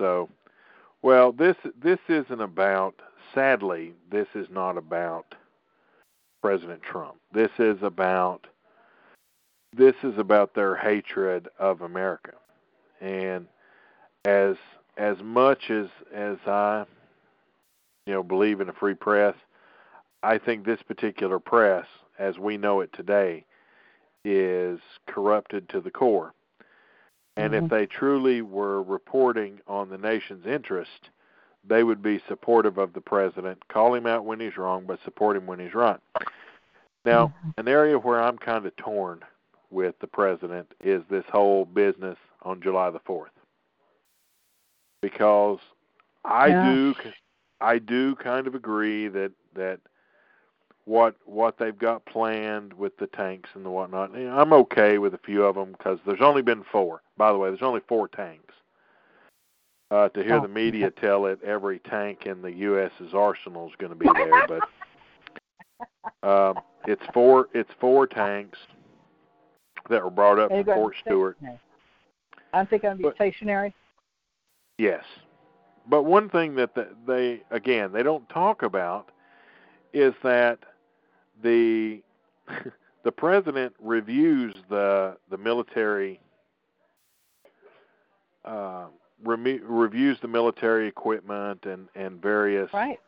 So, 0.00 0.28
well, 1.02 1.32
this 1.32 1.56
this 1.80 2.00
isn't 2.08 2.40
about. 2.40 2.94
Sadly, 3.34 3.94
this 4.10 4.26
is 4.34 4.46
not 4.50 4.76
about 4.76 5.34
President 6.42 6.82
Trump. 6.82 7.14
This 7.32 7.50
is 7.58 7.78
about 7.82 8.46
this 9.74 9.94
is 10.02 10.18
about 10.18 10.54
their 10.54 10.76
hatred 10.76 11.48
of 11.58 11.80
America. 11.80 12.32
And 13.00 13.46
as 14.24 14.56
as 14.98 15.16
much 15.22 15.70
as 15.70 15.86
as 16.14 16.36
I 16.46 16.84
you 18.06 18.12
know 18.12 18.22
believe 18.22 18.60
in 18.60 18.68
a 18.68 18.74
free 18.74 18.94
press, 18.94 19.34
I 20.22 20.38
think 20.38 20.64
this 20.64 20.82
particular 20.82 21.38
press 21.38 21.86
as 22.18 22.38
we 22.38 22.56
know 22.56 22.80
it 22.80 22.90
today 22.92 23.44
is 24.24 24.80
corrupted 25.06 25.68
to 25.70 25.80
the 25.80 25.90
core. 25.90 26.34
And 27.36 27.52
Mhm. 27.52 27.64
if 27.64 27.70
they 27.70 27.86
truly 27.86 28.42
were 28.42 28.82
reporting 28.82 29.60
on 29.66 29.88
the 29.88 29.98
nation's 29.98 30.46
interest, 30.46 31.10
they 31.64 31.82
would 31.82 32.02
be 32.02 32.18
supportive 32.28 32.78
of 32.78 32.92
the 32.92 33.00
president, 33.00 33.66
call 33.68 33.94
him 33.94 34.06
out 34.06 34.24
when 34.24 34.40
he's 34.40 34.56
wrong, 34.56 34.84
but 34.86 35.00
support 35.04 35.36
him 35.36 35.46
when 35.46 35.58
he's 35.58 35.74
right. 35.74 36.00
Now, 37.04 37.32
an 37.56 37.68
area 37.68 37.98
where 37.98 38.20
I'm 38.20 38.38
kind 38.38 38.66
of 38.66 38.74
torn 38.76 39.24
with 39.70 39.98
the 40.00 40.06
president 40.06 40.72
is 40.80 41.02
this 41.08 41.24
whole 41.30 41.64
business 41.64 42.18
on 42.42 42.60
July 42.60 42.90
the 42.90 43.00
4th. 43.00 43.30
Because 45.00 45.58
I 46.24 46.48
Yeah. 46.48 46.62
do 46.62 46.94
I 47.60 47.78
do 47.78 48.16
kind 48.16 48.46
of 48.46 48.54
agree 48.54 49.08
that 49.08 49.32
that 49.54 49.80
what 50.84 51.16
what 51.24 51.58
they've 51.58 51.78
got 51.78 52.04
planned 52.06 52.72
with 52.72 52.96
the 52.98 53.06
tanks 53.06 53.50
and 53.54 53.64
the 53.64 53.70
whatnot. 53.70 54.14
I'm 54.14 54.52
okay 54.52 54.98
with 54.98 55.14
a 55.14 55.18
few 55.18 55.44
of 55.44 55.54
them 55.54 55.72
because 55.72 55.98
there's 56.06 56.20
only 56.20 56.42
been 56.42 56.64
four. 56.64 57.02
By 57.22 57.30
the 57.30 57.38
way, 57.38 57.50
there's 57.50 57.62
only 57.62 57.82
four 57.86 58.08
tanks. 58.08 58.52
Uh, 59.92 60.08
to 60.08 60.24
hear 60.24 60.38
Oh, 60.38 60.42
the 60.42 60.48
media 60.48 60.90
tell 61.00 61.26
it, 61.26 61.38
every 61.44 61.78
tank 61.78 62.26
in 62.26 62.42
the 62.42 62.50
U.S.'s 62.50 63.14
arsenal 63.14 63.68
is 63.68 63.72
going 63.78 63.92
to 63.92 63.96
be 63.96 64.08
there, 64.12 64.48
but 64.48 66.28
um, 66.28 66.58
it's 66.88 67.04
four. 67.14 67.46
It's 67.54 67.70
four 67.80 68.08
tanks 68.08 68.58
that 69.88 70.02
were 70.02 70.10
brought 70.10 70.40
up 70.40 70.50
from 70.50 70.64
Fort 70.64 70.96
Stewart. 71.06 71.36
stationary. 71.36 71.60
Aren't 72.52 72.70
they 72.70 72.78
going 72.80 72.96
to 72.96 73.02
be 73.04 73.14
stationary? 73.14 73.72
Yes. 74.78 75.04
But 75.88 76.02
one 76.02 76.28
thing 76.28 76.56
that 76.56 76.74
the, 76.74 76.88
they 77.06 77.44
again 77.52 77.92
they 77.92 78.02
don't 78.02 78.28
talk 78.30 78.64
about 78.64 79.12
is 79.92 80.12
that 80.24 80.58
the 81.40 82.02
the 83.04 83.12
president 83.12 83.74
reviews 83.80 84.56
the 84.68 85.16
the 85.30 85.38
military 85.38 86.18
uh, 88.44 88.86
remi- 89.24 89.60
reviews 89.60 90.18
the 90.20 90.28
military 90.28 90.86
equipment 90.86 91.64
and 91.66 91.88
and 91.94 92.20
various 92.20 92.72
Right. 92.72 93.00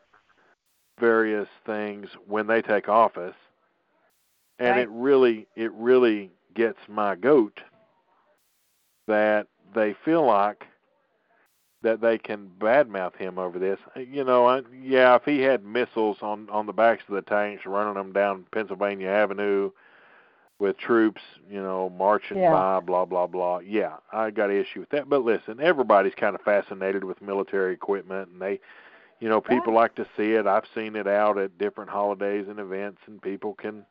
various 0.99 1.49
things 1.65 2.09
when 2.27 2.47
they 2.47 2.61
take 2.61 2.87
office, 2.87 3.35
and 4.59 4.77
Right. 4.77 4.81
it 4.81 4.89
really 4.89 5.47
it 5.55 5.71
really 5.73 6.31
gets 6.53 6.79
my 6.87 7.15
goat 7.15 7.59
that 9.07 9.47
they 9.73 9.93
feel 9.93 10.25
like 10.25 10.65
that 11.81 12.01
they 12.01 12.17
can 12.17 12.49
badmouth 12.57 13.15
him 13.15 13.37
over 13.37 13.59
this. 13.59 13.79
You 13.95 14.23
know, 14.23 14.47
I, 14.47 14.63
yeah, 14.81 15.15
if 15.15 15.23
he 15.23 15.41
had 15.41 15.63
missiles 15.63 16.17
on 16.21 16.49
on 16.49 16.65
the 16.65 16.73
backs 16.73 17.03
of 17.07 17.15
the 17.15 17.21
tanks, 17.21 17.65
running 17.65 17.93
them 17.93 18.11
down 18.13 18.45
Pennsylvania 18.51 19.09
Avenue 19.09 19.71
with 20.59 20.77
troops, 20.77 21.21
you 21.49 21.61
know, 21.61 21.89
marching 21.89 22.37
Yeah. 22.37 22.51
by, 22.51 22.79
blah 22.79 23.05
blah 23.05 23.27
blah. 23.27 23.59
Yeah, 23.59 23.97
I 24.11 24.31
got 24.31 24.49
an 24.49 24.57
issue 24.57 24.79
with 24.79 24.89
that. 24.89 25.09
But 25.09 25.23
listen, 25.23 25.59
everybody's 25.59 26.15
kind 26.15 26.35
of 26.35 26.41
fascinated 26.41 27.03
with 27.03 27.21
military 27.21 27.73
equipment, 27.73 28.29
and 28.29 28.41
they, 28.41 28.59
you 29.19 29.29
know, 29.29 29.41
people 29.41 29.73
like 29.73 29.95
to 29.95 30.05
see 30.15 30.33
it. 30.33 30.47
I've 30.47 30.65
seen 30.73 30.95
it 30.95 31.07
out 31.07 31.37
at 31.37 31.57
different 31.57 31.89
holidays 31.89 32.45
and 32.47 32.59
events, 32.59 33.01
and 33.07 33.21
people 33.21 33.53
can, 33.53 33.85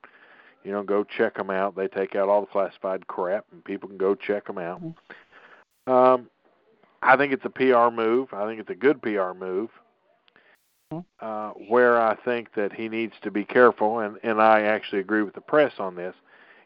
you 0.65 0.73
know, 0.73 0.83
go 0.83 1.05
check 1.05 1.37
them 1.37 1.51
out. 1.51 1.77
They 1.77 1.89
take 1.89 2.17
out 2.17 2.29
all 2.29 2.41
the 2.41 2.47
classified 2.47 3.07
crap, 3.07 3.45
and 3.53 3.65
people 3.65 3.89
can 3.89 3.99
go 3.99 4.15
check 4.15 4.47
them 4.47 4.59
out. 4.59 4.81
Um, 5.87 6.31
I 7.03 7.17
think 7.19 7.35
it's 7.35 7.45
a 7.45 7.51
PR 7.51 7.95
move. 7.95 8.33
I 8.33 8.47
think 8.47 8.61
it's 8.61 8.71
a 8.71 8.75
good 8.75 9.03
PR 9.03 9.33
move. 9.33 9.71
Uh, 11.19 11.51
where 11.69 12.01
I 12.01 12.15
think 12.15 12.55
that 12.55 12.73
he 12.73 12.89
needs 12.89 13.15
to 13.23 13.31
be 13.31 13.45
careful, 13.45 13.99
and, 13.99 14.17
and 14.23 14.41
I 14.41 14.63
actually 14.63 15.01
agree 15.01 15.23
with 15.23 15.35
the 15.35 15.41
press 15.41 15.73
on 15.81 15.97
this, 15.97 16.15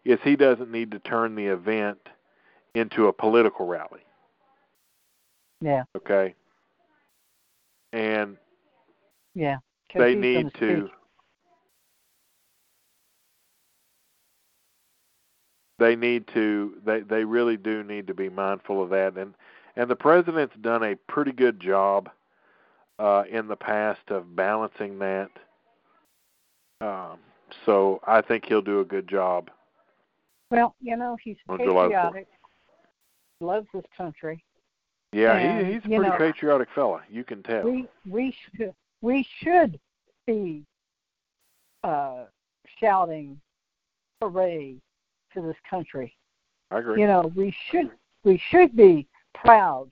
is 0.09 0.19
he 0.25 0.37
doesn't 0.37 0.71
need 0.73 0.91
to 0.91 0.99
turn 1.01 1.35
the 1.35 1.47
event 1.47 1.99
into 2.75 3.09
a 3.09 3.13
political 3.13 3.67
rally. 3.67 4.01
Yeah. 5.61 5.83
Okay. 5.95 6.35
And 7.93 8.39
Yeah. 9.35 9.59
they 9.95 10.15
need 10.15 10.51
to 10.55 10.81
speak. 10.81 10.93
they 15.79 15.95
need 15.95 16.27
to 16.35 16.75
they 16.85 17.01
they 17.01 17.25
really 17.25 17.57
do 17.57 17.85
need 17.85 18.07
to 18.07 18.15
be 18.15 18.29
mindful 18.29 18.83
of 18.83 18.91
that 18.91 19.17
and 19.17 19.35
and 19.77 19.89
the 19.89 19.95
president's 19.95 20.57
done 20.61 20.83
a 20.83 20.97
pretty 21.07 21.31
good 21.31 21.61
job 21.61 22.11
uh 22.99 23.23
in 23.31 23.47
the 23.47 23.55
past 23.57 24.01
of 24.09 24.35
balancing 24.35 24.99
that 24.99 25.31
um 26.81 27.19
so 27.65 28.01
I 28.07 28.23
think 28.23 28.45
he'll 28.45 28.61
do 28.61 28.81
a 28.81 28.85
good 28.85 29.07
job 29.07 29.51
Well, 30.51 30.75
you 30.81 30.97
know, 30.97 31.16
he's 31.23 31.37
patriotic, 31.49 32.27
loves 33.41 33.66
his 33.73 33.85
country. 33.97 34.43
yeah 35.12 35.37
And, 35.37 35.66
he 35.66 35.73
he's 35.75 35.85
a 35.85 35.89
pretty 35.89 36.03
know, 36.11 36.16
patriotic 36.16 36.69
fella 36.75 37.03
you 37.11 37.25
can 37.25 37.43
tell 37.43 37.62
We 37.62 37.87
we 38.09 38.35
should 38.57 38.73
we 39.01 39.27
should 39.41 39.79
be 40.27 40.65
uh, 41.85 42.25
shouting 42.81 43.41
hooray 44.20 44.77
to 45.35 45.43
this 45.43 45.57
country. 45.69 46.16
I 46.70 46.79
agree 46.79 47.01
You 47.01 47.07
know, 47.07 47.33
we 47.35 47.55
should 47.70 47.91
we 48.25 48.41
should 48.51 48.75
be 48.77 49.07
proud. 49.35 49.91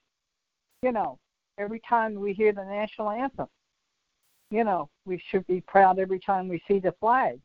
You 0.83 0.93
know, 0.93 1.19
every 1.59 1.81
time 1.89 2.15
we 2.15 2.33
hear 2.33 2.53
the 2.53 2.65
national 2.65 3.11
anthem. 3.11 3.49
You 4.51 4.62
know, 4.62 4.89
we 5.05 5.20
should 5.31 5.47
be 5.47 5.61
proud 5.62 5.99
every 5.99 6.20
time 6.20 6.49
we 6.49 6.62
see 6.69 6.78
the 6.78 6.95
flag. 7.01 7.41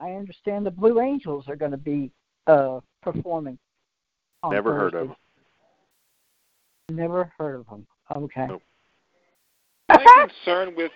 I 0.00 0.12
understand 0.12 0.66
the 0.66 0.70
Blue 0.70 1.00
Angels 1.00 1.48
are 1.48 1.56
going 1.56 1.70
to 1.70 1.78
be 1.78 2.10
uh, 2.46 2.80
performing. 3.02 3.58
On 4.42 4.52
never 4.52 4.74
heard 4.74 4.94
of 4.94 5.08
Thursday. 5.08 5.10
him 6.88 6.96
Never 6.96 7.32
heard 7.38 7.60
of 7.60 7.66
them. 7.66 7.86
Okay. 8.14 8.46
Nope. 8.46 8.62
my 9.88 10.26
concern 10.44 10.74
with 10.76 10.92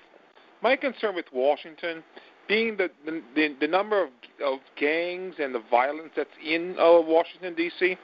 my 0.63 0.77
concern 0.77 1.15
with 1.15 1.27
Washington 1.33 2.03
being 2.47 2.77
the 2.77 2.91
the, 3.07 3.23
the, 3.35 3.57
the 3.61 3.67
number 3.67 4.03
of, 4.03 4.11
of 4.45 4.59
gangs 4.79 5.35
and 5.39 5.55
the 5.55 5.63
violence 5.71 6.11
that's 6.15 6.29
in 6.45 6.77
uh, 6.79 7.01
Washington 7.01 7.55
D.C. 7.55 7.97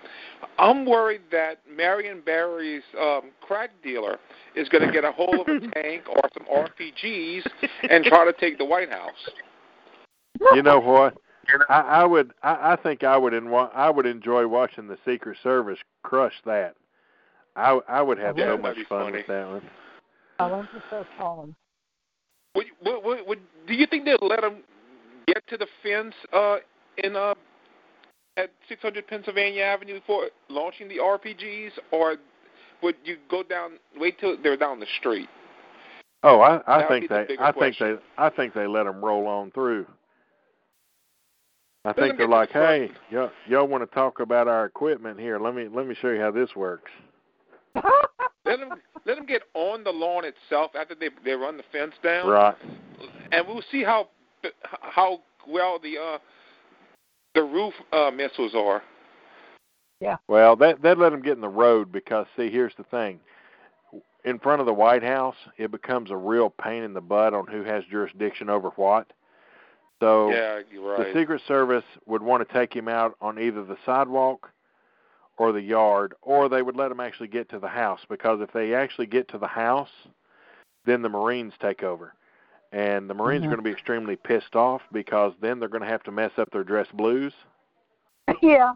I'm 0.58 0.86
worried 0.86 1.22
that 1.30 1.58
Marion 1.70 2.22
Barry's 2.24 2.82
um, 2.98 3.30
crack 3.42 3.70
dealer 3.82 4.18
is 4.56 4.68
going 4.70 4.86
to 4.86 4.92
get 4.92 5.04
a 5.04 5.12
hold 5.12 5.48
of 5.48 5.48
a 5.48 5.60
tank 5.74 6.04
or 6.08 6.22
some 6.32 6.46
RPGs 6.46 7.42
and 7.90 8.04
try 8.04 8.24
to 8.24 8.32
take 8.38 8.56
the 8.56 8.64
White 8.64 8.90
House. 8.90 9.12
you 10.54 10.62
know 10.62 10.80
what 10.80 11.14
I, 11.68 11.80
I 11.80 12.04
would 12.04 12.32
I, 12.42 12.72
I 12.72 12.76
think 12.76 13.04
I 13.04 13.16
would 13.16 13.34
en- 13.34 13.52
I 13.52 13.90
would 13.90 14.06
enjoy 14.06 14.46
watching 14.46 14.86
the 14.88 14.98
Secret 15.04 15.36
Service 15.42 15.78
crush 16.02 16.34
that. 16.44 16.74
I 17.56 17.78
I 17.88 18.02
would 18.02 18.18
have 18.18 18.38
Yeah, 18.38 18.56
so 18.56 18.58
much 18.58 18.76
fun 18.88 19.04
funny. 19.04 19.18
with 19.18 19.26
that 19.26 19.48
one. 19.48 19.62
I 20.38 20.46
want 20.46 20.68
to 20.72 20.82
start 20.88 21.06
calling. 21.16 21.54
Would, 22.56 22.66
would, 22.84 23.04
would, 23.04 23.26
would, 23.26 23.38
do 23.66 23.74
you 23.74 23.86
think 23.86 24.04
they'll 24.04 24.28
let 24.28 24.40
them 24.40 24.62
get 25.26 25.46
to 25.48 25.56
the 25.56 25.66
fence 25.82 26.14
uh, 26.32 26.56
in 26.98 27.16
uh, 27.16 27.34
at 28.36 28.50
600 28.68 29.06
Pennsylvania 29.06 29.62
Avenue 29.62 30.00
before 30.00 30.28
launching 30.48 30.88
the 30.88 30.96
RPGs, 30.96 31.70
or 31.92 32.16
would 32.82 32.96
you 33.04 33.16
go 33.30 33.42
down, 33.42 33.72
wait 33.96 34.18
till 34.18 34.36
they're 34.42 34.56
down 34.56 34.80
the 34.80 34.86
street? 34.98 35.28
Oh, 36.22 36.40
I, 36.40 36.60
I 36.66 36.88
think 36.88 37.02
be 37.02 37.08
the 37.08 37.14
they 37.14 37.26
bigger 37.26 37.42
I 37.42 37.52
think 37.52 37.76
they 37.78 37.94
I 38.16 38.30
think 38.30 38.54
they 38.54 38.66
let 38.66 38.84
them 38.84 39.04
roll 39.04 39.26
on 39.26 39.50
through. 39.50 39.86
I 41.84 41.92
think 41.92 42.16
they're 42.16 42.28
like, 42.28 42.50
hey, 42.50 42.90
y'all, 43.10 43.30
y'all 43.46 43.66
want 43.66 43.88
to 43.88 43.94
talk 43.94 44.20
about 44.20 44.48
our 44.48 44.64
equipment 44.64 45.20
here? 45.20 45.38
Let 45.38 45.54
me 45.54 45.68
let 45.68 45.86
me 45.86 45.94
show 46.00 46.08
you 46.08 46.20
how 46.20 46.30
this 46.30 46.50
works. 46.56 46.90
Let 48.46 48.60
them 48.60 48.70
let 49.06 49.16
them 49.16 49.26
get 49.26 49.42
on 49.54 49.84
the 49.84 49.90
lawn 49.90 50.24
itself 50.24 50.72
after 50.78 50.94
they 50.94 51.08
they 51.24 51.32
run 51.32 51.56
the 51.56 51.62
fence 51.72 51.94
down, 52.02 52.28
Right. 52.28 52.54
and 53.32 53.46
we'll 53.48 53.64
see 53.72 53.82
how 53.82 54.08
how 54.82 55.20
well 55.48 55.78
the 55.82 55.96
uh 55.98 56.18
the 57.34 57.42
roof 57.42 57.72
uh 57.92 58.10
missiles 58.10 58.54
are. 58.54 58.82
Yeah. 60.00 60.16
Well, 60.28 60.56
that 60.56 60.82
that 60.82 60.98
let 60.98 61.10
them 61.10 61.22
get 61.22 61.32
in 61.32 61.40
the 61.40 61.48
road 61.48 61.90
because 61.90 62.26
see, 62.36 62.50
here's 62.50 62.74
the 62.76 62.84
thing. 62.84 63.18
In 64.26 64.38
front 64.38 64.60
of 64.60 64.66
the 64.66 64.74
White 64.74 65.02
House, 65.02 65.36
it 65.56 65.70
becomes 65.70 66.10
a 66.10 66.16
real 66.16 66.50
pain 66.50 66.82
in 66.82 66.92
the 66.92 67.00
butt 67.00 67.32
on 67.32 67.46
who 67.46 67.62
has 67.64 67.82
jurisdiction 67.90 68.50
over 68.50 68.70
what. 68.76 69.10
So 70.00 70.30
yeah, 70.30 70.60
you're 70.72 70.98
the. 70.98 71.12
Secret 71.18 71.40
Service 71.46 71.84
would 72.06 72.22
want 72.22 72.46
to 72.46 72.52
take 72.52 72.74
him 72.74 72.88
out 72.88 73.16
on 73.20 73.38
either 73.38 73.64
the 73.64 73.76
sidewalk 73.86 74.50
or 75.36 75.52
the 75.52 75.62
yard, 75.62 76.14
or 76.22 76.48
they 76.48 76.62
would 76.62 76.76
let 76.76 76.90
him 76.90 77.00
actually 77.00 77.28
get 77.28 77.48
to 77.50 77.58
the 77.58 77.68
house 77.68 78.00
because 78.08 78.40
if 78.40 78.52
they 78.52 78.74
actually 78.74 79.06
get 79.06 79.28
to 79.28 79.38
the 79.38 79.46
house, 79.46 79.88
then 80.84 81.02
the 81.02 81.08
Marines 81.08 81.52
take 81.60 81.82
over. 81.82 82.14
And 82.72 83.08
the 83.08 83.14
Marines 83.14 83.42
Mhm. 83.42 83.46
are 83.46 83.50
going 83.50 83.58
to 83.58 83.64
be 83.64 83.70
extremely 83.70 84.16
pissed 84.16 84.56
off 84.56 84.82
because 84.92 85.32
then 85.40 85.58
they're 85.58 85.68
going 85.68 85.82
to 85.82 85.88
have 85.88 86.02
to 86.04 86.12
mess 86.12 86.32
up 86.38 86.50
their 86.50 86.64
dress 86.64 86.88
blues. 86.92 87.32
yeah. 88.42 88.74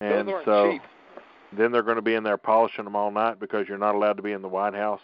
And 0.00 0.30
aren't 0.30 0.44
so 0.44 0.72
cheap. 0.72 0.82
then 1.52 1.72
they're 1.72 1.82
going 1.82 1.96
to 1.96 2.02
be 2.02 2.14
in 2.14 2.22
there 2.22 2.36
polishing 2.36 2.84
them 2.84 2.96
all 2.96 3.10
night 3.10 3.40
because 3.40 3.66
you're 3.68 3.78
not 3.78 3.94
allowed 3.94 4.16
to 4.18 4.22
be 4.22 4.32
in 4.32 4.42
the 4.42 4.48
White 4.48 4.74
House 4.74 5.00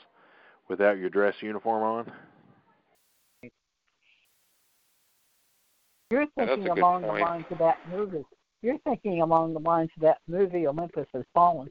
without 0.68 0.98
your 0.98 1.10
dress 1.10 1.34
uniform 1.40 1.82
on. 1.82 2.12
You're 6.14 6.26
thinking 6.36 6.68
along 6.68 7.02
point. 7.02 7.18
the 7.18 7.24
lines 7.24 7.44
of 7.50 7.58
that 7.58 7.76
movie. 7.90 8.24
You're 8.62 8.78
thinking 8.84 9.20
along 9.20 9.52
the 9.52 9.58
lines 9.58 9.90
of 9.96 10.02
that 10.02 10.18
movie, 10.28 10.64
Olympus 10.68 11.08
Has 11.12 11.24
Fallen. 11.34 11.68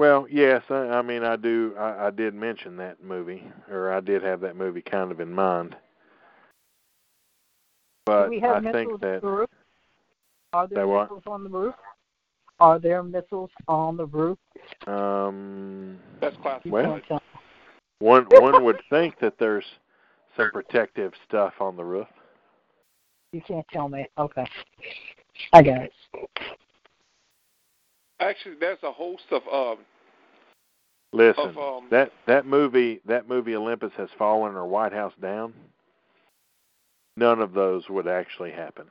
Well, 0.00 0.26
yes, 0.28 0.62
I, 0.70 0.74
I 0.74 1.02
mean 1.02 1.22
I 1.22 1.36
do. 1.36 1.76
I, 1.78 2.08
I 2.08 2.10
did 2.10 2.34
mention 2.34 2.76
that 2.78 3.04
movie, 3.04 3.44
or 3.70 3.92
I 3.92 4.00
did 4.00 4.24
have 4.24 4.40
that 4.40 4.56
movie 4.56 4.82
kind 4.82 5.12
of 5.12 5.20
in 5.20 5.32
mind. 5.32 5.76
But 8.04 8.24
Do 8.24 8.30
we 8.30 8.40
have 8.40 8.56
I 8.56 8.60
missiles 8.60 8.74
think 8.74 8.92
on 8.94 8.98
that 9.02 9.22
the 9.22 9.28
roof? 9.28 9.50
Are 10.52 10.66
there 10.66 10.78
That 10.78 10.88
what? 10.88 11.02
missiles 11.04 11.22
on 11.28 11.44
the 11.44 11.50
roof? 11.50 11.74
Are 12.58 12.78
there 12.80 13.02
missiles 13.04 13.50
on 13.68 13.96
the 13.96 14.06
roof? 14.06 14.38
um, 14.88 15.98
That's 16.20 16.36
classic. 16.38 16.64
You 16.66 16.72
Well- 16.72 17.00
one 18.00 18.24
one 18.24 18.64
would 18.64 18.80
think 18.90 19.20
that 19.20 19.38
there's 19.38 19.64
some 20.36 20.50
protective 20.50 21.12
stuff 21.28 21.54
on 21.60 21.76
the 21.76 21.84
roof. 21.84 22.08
You 23.32 23.40
can't 23.40 23.66
tell 23.72 23.88
me. 23.88 24.06
Okay. 24.18 24.46
I 25.52 25.62
got 25.62 25.82
it. 25.82 25.92
Actually, 28.20 28.54
there's 28.60 28.78
a 28.82 28.92
host 28.92 29.24
of 29.32 29.42
um, 29.52 29.84
Listen, 31.14 31.50
Of, 31.50 31.58
um, 31.58 31.86
that 31.92 32.10
that 32.26 32.44
movie 32.44 33.00
that 33.06 33.28
movie 33.28 33.54
Olympus 33.54 33.92
Has 33.96 34.08
Fallen 34.18 34.56
or 34.56 34.66
White 34.66 34.92
House 34.92 35.12
Down. 35.22 35.54
None 37.16 37.40
of 37.40 37.52
those 37.52 37.88
would 37.88 38.08
actually 38.08 38.50
happen. 38.50 38.86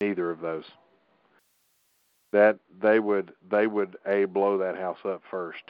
Neither 0.00 0.30
of 0.30 0.40
those. 0.40 0.64
That 2.32 2.58
they 2.80 3.00
would 3.00 3.32
they 3.50 3.66
would 3.66 3.96
a 4.06 4.24
blow 4.24 4.56
that 4.58 4.78
house 4.78 4.96
up 5.04 5.20
first, 5.30 5.64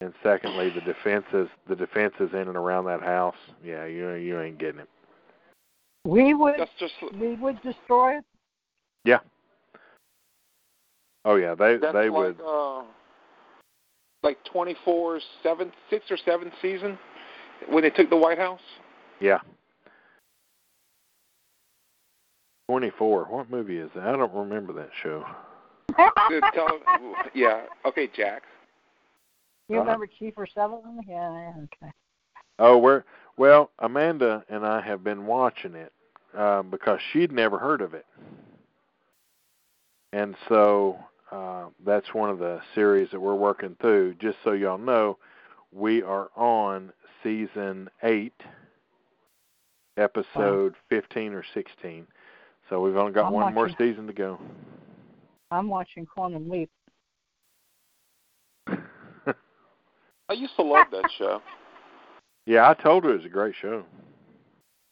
and 0.00 0.12
secondly 0.22 0.70
the 0.70 0.80
defenses 0.80 1.48
the 1.68 1.76
defenses 1.76 2.30
in 2.32 2.40
and 2.40 2.56
around 2.56 2.84
that 2.86 3.02
house. 3.02 3.36
Yeah, 3.64 3.86
you 3.86 4.12
you 4.14 4.40
ain't 4.40 4.58
getting 4.58 4.80
it. 4.80 4.88
We 6.06 6.34
would 6.34 6.54
that's 6.58 6.70
just 6.78 6.94
we 7.18 7.34
would 7.36 7.60
destroy 7.62 8.18
it. 8.18 8.24
Yeah. 9.04 9.20
Oh 11.24 11.36
yeah, 11.36 11.54
they 11.54 11.76
that's 11.76 11.94
they 11.94 12.08
like 12.08 12.38
would. 12.38 12.40
uh, 12.40 12.82
like 14.22 14.38
24 14.50 15.20
seventh, 15.42 15.72
sixth 15.90 16.10
or 16.10 16.16
seventh 16.24 16.52
season 16.62 16.98
when 17.68 17.82
they 17.82 17.90
took 17.90 18.08
the 18.08 18.16
White 18.16 18.38
House. 18.38 18.60
Yeah. 19.20 19.38
Twenty 22.68 22.90
four. 22.98 23.24
What 23.24 23.50
movie 23.50 23.76
is 23.76 23.90
that? 23.94 24.06
I 24.06 24.16
don't 24.16 24.32
remember 24.32 24.72
that 24.72 24.90
show. 25.02 25.24
Yeah. 27.34 27.62
Okay, 27.84 28.08
Jack. 28.16 28.42
You 29.68 29.78
remember 29.78 30.06
Kiefer 30.06 30.46
Sutherland? 30.52 31.04
Yeah, 31.06 31.32
yeah, 31.32 31.52
okay. 31.64 31.92
Oh, 32.58 32.78
we're 32.78 33.04
well. 33.36 33.70
Amanda 33.78 34.44
and 34.48 34.64
I 34.64 34.80
have 34.80 35.02
been 35.02 35.26
watching 35.26 35.74
it 35.74 35.92
uh, 36.36 36.62
because 36.62 37.00
she'd 37.12 37.32
never 37.32 37.58
heard 37.58 37.80
of 37.80 37.94
it, 37.94 38.06
and 40.12 40.36
so 40.48 40.98
uh, 41.32 41.66
that's 41.84 42.12
one 42.12 42.30
of 42.30 42.38
the 42.38 42.60
series 42.74 43.10
that 43.10 43.20
we're 43.20 43.34
working 43.34 43.76
through. 43.80 44.14
Just 44.14 44.36
so 44.44 44.52
y'all 44.52 44.78
know, 44.78 45.18
we 45.72 46.02
are 46.02 46.28
on 46.36 46.92
season 47.22 47.88
eight, 48.02 48.34
episode 49.96 50.74
fifteen 50.88 51.32
or 51.32 51.44
sixteen. 51.54 52.06
So 52.68 52.80
we've 52.80 52.96
only 52.96 53.12
got 53.12 53.26
I'm 53.26 53.32
one 53.32 53.54
more 53.54 53.70
season 53.78 54.06
to 54.06 54.12
go. 54.12 54.38
I'm 55.50 55.68
watching 55.68 56.06
Quantum 56.06 56.48
Leap. 56.48 56.70
I 60.28 60.32
used 60.34 60.56
to 60.56 60.62
love 60.62 60.86
that 60.90 61.08
show. 61.18 61.40
yeah, 62.46 62.68
I 62.68 62.74
told 62.74 63.04
her 63.04 63.10
it 63.10 63.16
was 63.18 63.24
a 63.26 63.28
great 63.28 63.54
show. 63.60 63.84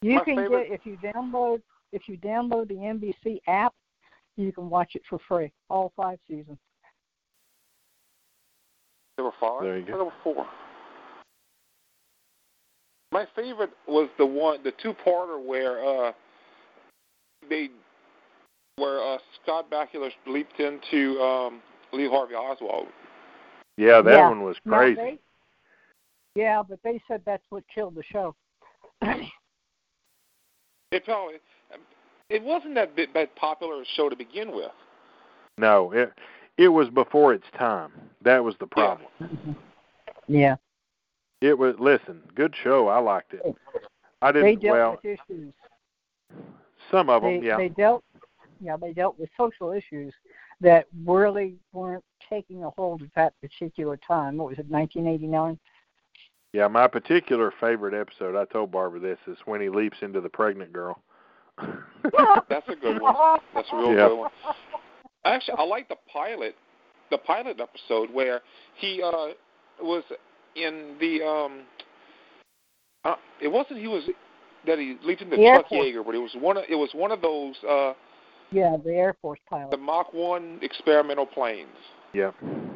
You 0.01 0.15
My 0.15 0.23
can 0.23 0.35
favorite- 0.37 0.69
get 0.69 0.79
if 0.79 0.85
you 0.85 0.97
download 0.97 1.61
if 1.91 2.07
you 2.09 2.17
download 2.17 2.67
the 2.67 2.75
NBC 2.75 3.39
app, 3.47 3.73
you 4.35 4.51
can 4.51 4.69
watch 4.69 4.95
it 4.95 5.03
for 5.07 5.19
free, 5.27 5.51
all 5.69 5.93
five 5.95 6.17
seasons. 6.27 6.57
There 9.15 9.25
were 9.25 9.31
five. 9.39 9.61
There 9.61 9.77
you 9.77 9.85
go. 9.85 9.95
There 9.95 10.05
were 10.05 10.13
four. 10.23 10.47
My 13.11 13.27
favorite 13.35 13.69
was 13.87 14.09
the 14.17 14.25
one, 14.25 14.63
the 14.63 14.71
two-parter 14.81 15.39
where 15.45 15.85
uh, 15.85 16.11
they, 17.47 17.69
where 18.77 18.99
uh, 18.99 19.19
Scott 19.43 19.69
Bakula 19.69 20.09
leaped 20.25 20.59
into 20.59 21.21
um, 21.21 21.61
Lee 21.91 22.09
Harvey 22.09 22.33
Oswald. 22.33 22.87
Yeah, 23.77 24.01
that 24.01 24.11
Yeah. 24.13 24.29
one 24.29 24.43
was 24.43 24.57
Now, 24.65 24.77
crazy. 24.77 24.95
they- 24.95 25.19
yeah, 26.35 26.61
but 26.63 26.81
they 26.83 26.99
said 27.07 27.23
that's 27.25 27.45
what 27.49 27.63
killed 27.67 27.95
the 27.95 28.03
show. 28.03 28.35
It 30.91 31.05
probably, 31.05 31.39
it 32.29 32.43
wasn't 32.43 32.75
that 32.75 32.95
bit 32.95 33.13
that 33.15 33.35
popular 33.35 33.81
a 33.81 33.85
show 33.85 34.09
to 34.09 34.15
begin 34.15 34.51
with. 34.55 34.71
No, 35.57 35.91
it 35.91 36.13
it 36.57 36.67
was 36.69 36.89
before 36.89 37.33
its 37.33 37.49
time. 37.57 37.91
That 38.21 38.43
was 38.43 38.55
the 38.59 38.67
problem. 38.67 39.07
yeah, 40.27 40.55
It 41.41 41.57
was 41.57 41.75
listen, 41.79 42.21
good 42.35 42.55
show. 42.63 42.87
I 42.89 42.99
liked 42.99 43.33
it. 43.33 43.41
I 44.21 44.31
didn't 44.31 44.61
dealt 44.61 44.71
well 44.73 44.91
with 45.03 45.19
issues. 45.19 45.53
some 46.91 47.09
of 47.09 47.23
They 47.23 47.37
them, 47.37 47.43
yeah. 47.43 47.57
they 47.57 47.69
dealt 47.69 48.03
yeah 48.61 48.77
they 48.77 48.93
dealt 48.93 49.17
with 49.19 49.29
social 49.35 49.71
issues 49.71 50.13
that 50.63 50.87
really 51.05 51.55
weren't 51.73 52.03
taking 52.29 52.63
a 52.63 52.69
hold 52.71 53.01
at 53.01 53.09
that 53.15 53.33
particular 53.41 53.97
time. 53.97 54.37
What 54.37 54.49
was 54.49 54.59
it, 54.59 54.65
1989? 54.69 55.59
Yeah, 56.53 56.67
my 56.67 56.87
particular 56.87 57.53
favorite 57.59 57.93
episode, 57.93 58.35
I 58.35 58.45
told 58.45 58.71
Barbara 58.71 58.99
this, 58.99 59.19
is 59.27 59.37
when 59.45 59.59
he 59.59 59.69
leaps 59.69 59.97
into 60.01 60.21
the 60.21 60.29
pregnant 60.29 60.71
girl. 60.71 61.01
That's 62.49 62.67
a 62.69 62.75
good 62.75 63.01
one. 63.01 63.15
That's 63.53 63.67
a 63.71 63.77
real 63.77 63.91
Yeah. 63.93 64.07
good 64.07 64.17
one. 64.17 64.31
Actually, 65.25 65.57
I 65.57 65.63
like 65.63 65.87
the 65.89 65.97
pilot, 66.11 66.55
the 67.11 67.17
pilot 67.17 67.59
episode 67.59 68.11
where 68.11 68.41
he 68.75 69.01
uh 69.01 69.29
was 69.81 70.03
in 70.55 70.95
the 70.99 71.23
um. 71.23 71.61
Uh, 73.05 73.15
it 73.41 73.47
wasn't 73.47 73.79
he 73.79 73.87
was 73.87 74.03
that 74.65 74.79
he 74.79 74.97
leaped 75.03 75.21
into 75.21 75.37
The 75.37 75.43
Air 75.43 75.57
Chuck 75.57 75.69
Force. 75.69 75.87
Yeager, 75.87 76.05
but 76.05 76.15
it 76.15 76.19
was 76.19 76.31
one 76.39 76.57
of 76.57 76.63
it 76.67 76.75
was 76.75 76.89
one 76.93 77.11
of 77.11 77.21
those 77.21 77.55
uh 77.67 77.93
Yeah, 78.53 78.77
the 78.83 78.91
Air 78.91 79.15
Force 79.21 79.39
pilot. 79.49 79.71
the. 79.71 79.77
Mach 79.77 80.13
one 80.13 80.59
experimental 80.61 81.25
planes. 81.25 81.67
yeah. 82.13 82.31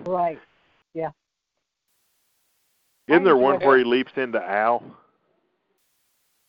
Right. 0.06 0.40
Yeah. 0.94 1.10
Isn't 3.08 3.24
there 3.24 3.38
one 3.38 3.60
where 3.62 3.78
he 3.78 3.84
leaps 3.84 4.12
into 4.18 4.40
Al? 4.40 4.84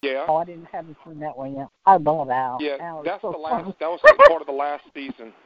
Yeah. 0.02 0.24
Oh, 0.28 0.36
I 0.36 0.44
didn't 0.44 0.66
haven't 0.66 0.96
seen 1.04 1.18
that 1.20 1.36
one 1.36 1.54
yet. 1.56 1.68
I 1.84 1.96
love 1.96 2.30
Al. 2.30 2.58
Yeah, 2.60 2.76
Al 2.80 3.02
that's 3.04 3.20
so 3.22 3.32
the 3.32 3.38
last. 3.38 3.62
funny. 3.62 3.76
That 3.80 3.88
was 3.88 4.00
part 4.28 4.40
of 4.40 4.46
the 4.46 4.52
last 4.52 4.84
season. 4.94 5.32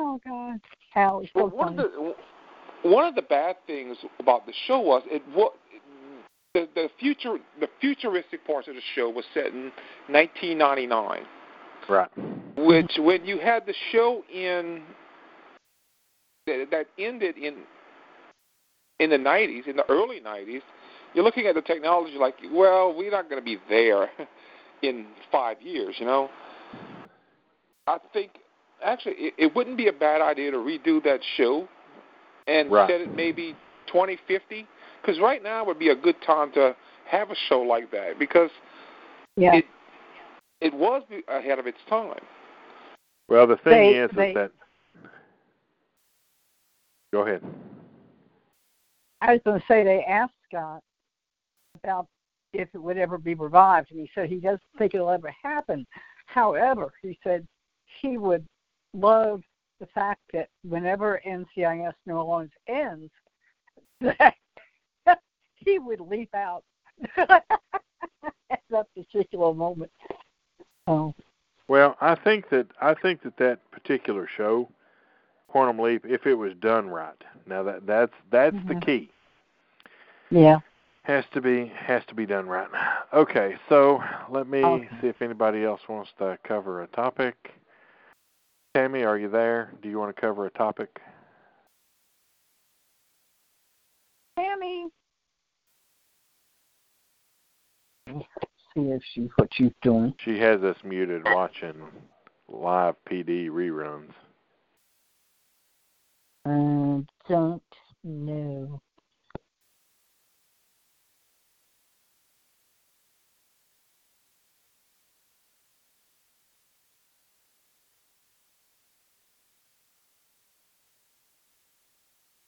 Oh 0.00 0.20
God, 0.24 0.60
Al 0.94 1.20
is 1.22 1.28
Well, 1.34 1.50
so 1.50 1.56
one 1.56 1.70
of 1.70 1.76
the 1.76 2.14
one 2.82 3.04
of 3.08 3.16
the 3.16 3.22
bad 3.22 3.56
things 3.66 3.96
about 4.20 4.46
the 4.46 4.52
show 4.66 4.78
was 4.78 5.02
it 5.06 5.22
what 5.34 5.54
the 6.54 6.68
the 6.76 6.88
future 7.00 7.38
the 7.58 7.68
futuristic 7.80 8.46
parts 8.46 8.68
of 8.68 8.74
the 8.74 8.80
show 8.94 9.08
was 9.10 9.24
set 9.34 9.46
in 9.46 9.72
1999, 10.08 11.22
Right. 11.88 12.10
which 12.56 12.92
when 12.98 13.24
you 13.24 13.38
had 13.38 13.66
the 13.66 13.74
show 13.92 14.22
in 14.32 14.82
that, 16.46 16.66
that 16.70 16.86
ended 16.98 17.36
in 17.36 17.56
in 19.00 19.10
the 19.10 19.16
90s, 19.16 19.68
in 19.68 19.76
the 19.76 19.88
early 19.88 20.20
90s, 20.20 20.60
you're 21.14 21.24
looking 21.24 21.46
at 21.46 21.54
the 21.54 21.62
technology 21.62 22.16
like, 22.16 22.34
well, 22.52 22.92
we're 22.96 23.12
not 23.12 23.30
going 23.30 23.40
to 23.40 23.44
be 23.44 23.58
there 23.68 24.08
in 24.82 25.06
five 25.30 25.62
years, 25.62 25.94
you 25.98 26.06
know. 26.06 26.28
I 27.86 27.98
think 28.12 28.32
actually 28.84 29.14
it, 29.14 29.34
it 29.38 29.56
wouldn't 29.56 29.76
be 29.76 29.88
a 29.88 29.92
bad 29.92 30.20
idea 30.20 30.50
to 30.50 30.56
redo 30.58 31.02
that 31.04 31.20
show 31.36 31.68
and 32.46 32.70
Right. 32.70 32.88
set 32.88 33.00
it 33.00 33.14
maybe 33.14 33.54
2050 33.86 34.66
because 35.00 35.20
right 35.20 35.42
now 35.42 35.64
would 35.64 35.78
be 35.78 35.90
a 35.90 35.96
good 35.96 36.16
time 36.26 36.52
to 36.52 36.74
have 37.08 37.30
a 37.30 37.36
show 37.48 37.60
like 37.60 37.90
that 37.92 38.18
because 38.18 38.50
Yeah. 39.36 39.54
it 39.56 39.64
it 40.60 40.74
was 40.74 41.02
ahead 41.28 41.58
of 41.58 41.66
its 41.66 41.78
time. 41.88 42.20
Well, 43.28 43.46
the 43.46 43.56
thing 43.58 43.72
They- 43.72 43.96
is, 43.98 44.10
they- 44.14 44.30
is 44.30 44.34
that. 44.34 44.52
Go 47.12 47.22
ahead. 47.22 47.42
I 49.20 49.32
was 49.32 49.42
going 49.44 49.60
to 49.60 49.66
say 49.66 49.82
they 49.82 50.04
asked 50.04 50.34
Scott 50.48 50.82
about 51.82 52.06
if 52.52 52.68
it 52.74 52.78
would 52.78 52.98
ever 52.98 53.18
be 53.18 53.34
revived, 53.34 53.90
and 53.90 54.00
he 54.00 54.10
said 54.14 54.28
he 54.28 54.36
doesn't 54.40 54.60
think 54.78 54.94
it'll 54.94 55.10
ever 55.10 55.34
happen. 55.42 55.86
However, 56.26 56.92
he 57.02 57.18
said 57.24 57.46
he 58.00 58.18
would 58.18 58.46
love 58.94 59.42
the 59.80 59.86
fact 59.86 60.20
that 60.32 60.48
whenever 60.62 61.20
NCIS 61.26 61.94
New 62.06 62.14
Orleans 62.14 62.52
ends, 62.68 63.10
that 64.00 64.34
he 65.54 65.78
would 65.78 66.00
leap 66.00 66.34
out 66.34 66.62
at 67.16 67.44
that 68.70 68.86
particular 68.94 69.52
moment. 69.54 69.90
So 70.88 71.14
Well, 71.68 71.96
I 72.00 72.14
think 72.14 72.48
that 72.48 72.66
I 72.80 72.94
think 72.94 73.22
that 73.22 73.36
that 73.36 73.70
particular 73.70 74.26
show, 74.26 74.70
Quantum 75.48 75.78
Leap, 75.78 76.06
if 76.06 76.26
it 76.26 76.34
was 76.34 76.54
done 76.54 76.88
right, 76.88 77.22
now 77.46 77.62
that 77.62 77.86
that's 77.86 78.14
that's 78.30 78.56
Mhm. 78.56 78.68
the 78.68 78.74
key. 78.74 79.10
Yeah. 80.30 80.60
Has 81.02 81.26
to 81.32 81.42
be 81.42 81.66
has 81.66 82.04
to 82.06 82.14
be 82.14 82.24
done 82.24 82.48
right. 82.48 82.68
Okay, 83.12 83.58
so 83.68 84.02
let 84.30 84.46
me 84.46 84.62
Okay. 84.64 84.88
see 85.00 85.08
if 85.08 85.20
anybody 85.20 85.62
else 85.62 85.86
wants 85.88 86.10
to 86.18 86.38
cover 86.44 86.82
a 86.82 86.86
topic. 86.88 87.54
Tammy, 88.74 89.04
are 89.04 89.18
you 89.18 89.28
there? 89.28 89.74
Do 89.82 89.90
you 89.90 89.98
want 89.98 90.14
to 90.14 90.20
cover 90.20 90.46
a 90.46 90.50
topic? 90.50 91.00
Tammy. 94.36 94.88
See 98.74 98.80
if 98.80 99.02
she 99.14 99.28
what 99.36 99.48
she's 99.52 99.72
doing. 99.82 100.14
She 100.24 100.38
has 100.38 100.62
us 100.62 100.76
muted 100.84 101.22
watching 101.24 101.74
live 102.48 102.94
PD 103.10 103.48
reruns. 103.48 104.12
I 106.44 107.04
don't 107.28 107.62
know. 108.04 108.80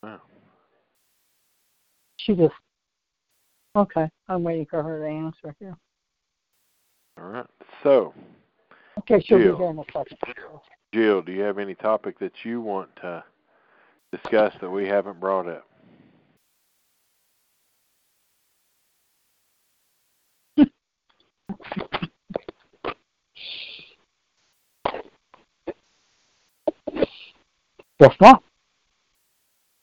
Wow. 0.03 0.21
She 2.19 2.35
just 2.35 2.55
okay. 3.77 4.09
I'm 4.29 4.43
waiting 4.43 4.67
for 4.71 4.83
her 4.83 5.01
to 5.01 5.07
answer 5.07 5.55
here. 5.59 5.77
All 7.21 7.29
right. 7.29 7.47
So, 7.83 8.15
Okay, 8.99 9.23
she'll 9.25 9.39
Jill. 9.39 9.53
be 9.53 9.63
here 9.63 9.71
in 9.71 9.79
a 9.79 9.85
second. 9.93 10.19
Jill, 10.95 11.23
do 11.23 11.33
you 11.33 11.43
have 11.43 11.59
any 11.59 11.75
topic 11.75 12.19
that 12.19 12.33
you 12.43 12.61
want 12.61 12.95
to 12.97 13.25
discuss 14.13 14.53
that 14.61 14.71
we 14.71 14.87
haven't 14.87 15.21
brought 15.21 15.49
up? 15.49 15.67
Guess 28.01 28.15
not. 28.21 28.43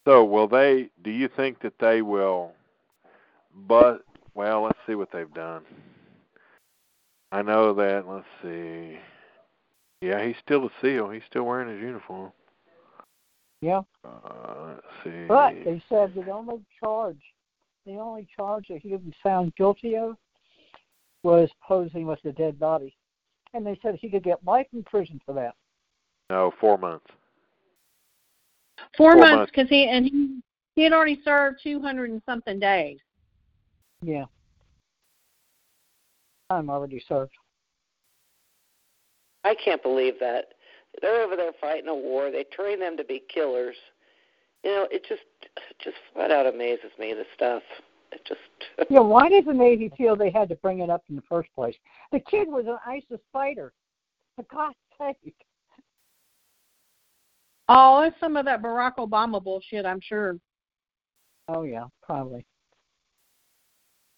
So, 0.06 0.24
will 0.24 0.48
they? 0.48 0.90
Do 1.04 1.12
you 1.12 1.30
think 1.36 1.62
that 1.62 1.74
they 1.80 2.02
will? 2.02 2.54
But 3.68 4.04
well, 4.34 4.64
let's 4.64 4.80
see 4.88 4.96
what 4.96 5.12
they've 5.12 5.34
done. 5.34 5.64
I 7.32 7.42
know 7.42 7.74
that. 7.74 8.06
Let's 8.08 8.26
see. 8.42 8.98
Yeah, 10.02 10.26
he's 10.26 10.36
still 10.44 10.66
a 10.66 10.70
SEAL. 10.82 11.10
He's 11.10 11.24
still 11.30 11.44
wearing 11.44 11.70
his 11.70 11.82
uniform. 11.82 12.32
Yeah. 13.62 13.82
Uh, 14.06 14.76
let's 14.76 14.82
see. 15.04 15.26
But 15.28 15.56
they 15.66 15.82
said 15.90 16.14
the 16.14 16.30
only 16.32 16.62
charge 16.80 17.18
the 17.86 17.94
only 17.98 18.28
charge 18.36 18.66
that 18.70 18.80
he 18.82 18.90
was 18.90 19.02
found 19.24 19.56
guilty 19.56 19.96
of 19.96 20.18
was 21.24 21.50
posing 21.66 22.06
with 22.06 22.20
a 22.26 22.32
dead 22.34 22.60
body. 22.60 22.94
And 23.54 23.66
they 23.66 23.80
said 23.82 23.96
he 23.96 24.10
could 24.10 24.24
get 24.24 24.44
life 24.46 24.68
in 24.74 24.84
prison 24.84 25.22
for 25.26 25.34
that. 25.34 25.56
no, 26.30 26.52
four 26.60 26.78
months. 26.78 27.06
Four, 28.96 29.14
Four 29.14 29.20
months 29.22 29.36
months. 29.36 29.52
because 29.56 29.70
he 29.70 29.88
and 29.88 30.06
he 30.06 30.40
he 30.76 30.84
had 30.84 30.94
already 30.94 31.20
served 31.24 31.60
two 31.64 31.82
hundred 31.82 32.12
and 32.12 32.22
something 32.28 32.60
days. 32.60 33.00
Yeah. 34.04 34.26
I'm 36.50 36.70
already 36.70 37.04
served. 37.08 37.34
I 39.44 39.56
can't 39.56 39.82
believe 39.84 40.16
that. 40.20 40.54
They're 41.02 41.22
over 41.22 41.36
there 41.36 41.52
fighting 41.60 41.90
a 41.90 41.96
war. 41.96 42.32
They 42.32 42.44
train 42.46 42.80
them 42.80 42.98
to 42.98 43.04
be 43.04 43.24
killers. 43.34 43.76
You 44.64 44.72
know, 44.72 44.88
it 44.92 45.06
just 45.08 45.22
it 45.44 45.78
just 45.84 45.98
flat 46.14 46.32
out 46.32 46.48
amazes 46.48 46.92
me 47.00 47.14
the 47.14 47.26
stuff. 47.36 47.64
It 48.12 48.22
just 48.26 48.40
Yeah, 48.90 49.02
why 49.02 49.30
did 49.30 49.46
the 49.46 49.54
Navy 49.54 49.92
feel 49.98 50.16
they 50.16 50.32
had 50.32 50.50
to 50.50 50.56
bring 50.56 50.80
it 50.80 50.90
up 50.90 51.04
in 51.10 51.16
the 51.16 51.22
first 51.30 51.50
place? 51.54 51.76
The 52.12 52.20
kid 52.20 52.48
was 52.48 52.66
an 52.68 52.78
ISIS 52.86 53.22
fighter. 53.32 53.74
For 54.36 54.46
God's 54.52 54.76
sake. 54.98 55.36
Oh, 57.70 58.02
it's 58.02 58.20
some 58.20 58.38
of 58.38 58.46
that 58.46 58.62
Barack 58.62 58.96
Obama 58.98 59.44
bullshit, 59.44 59.86
I'm 59.86 60.00
sure. 60.02 60.38
Oh 61.48 61.64
yeah, 61.64 61.86
probably. 62.02 62.46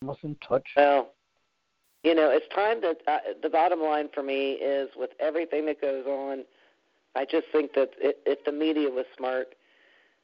Wasn't 0.01 0.39
touched. 0.47 0.69
well, 0.75 1.13
you 2.03 2.15
know, 2.15 2.29
it's 2.29 2.47
time 2.53 2.81
that 2.81 2.97
uh, 3.07 3.19
the 3.41 3.49
bottom 3.49 3.81
line 3.81 4.09
for 4.13 4.23
me 4.23 4.51
is 4.53 4.89
with 4.95 5.11
everything 5.19 5.65
that 5.65 5.81
goes 5.81 6.05
on. 6.05 6.43
I 7.15 7.25
just 7.25 7.47
think 7.51 7.73
that 7.73 7.89
i 8.03 8.13
if 8.25 8.43
the 8.45 8.51
media 8.51 8.89
was 8.89 9.05
smart, 9.17 9.55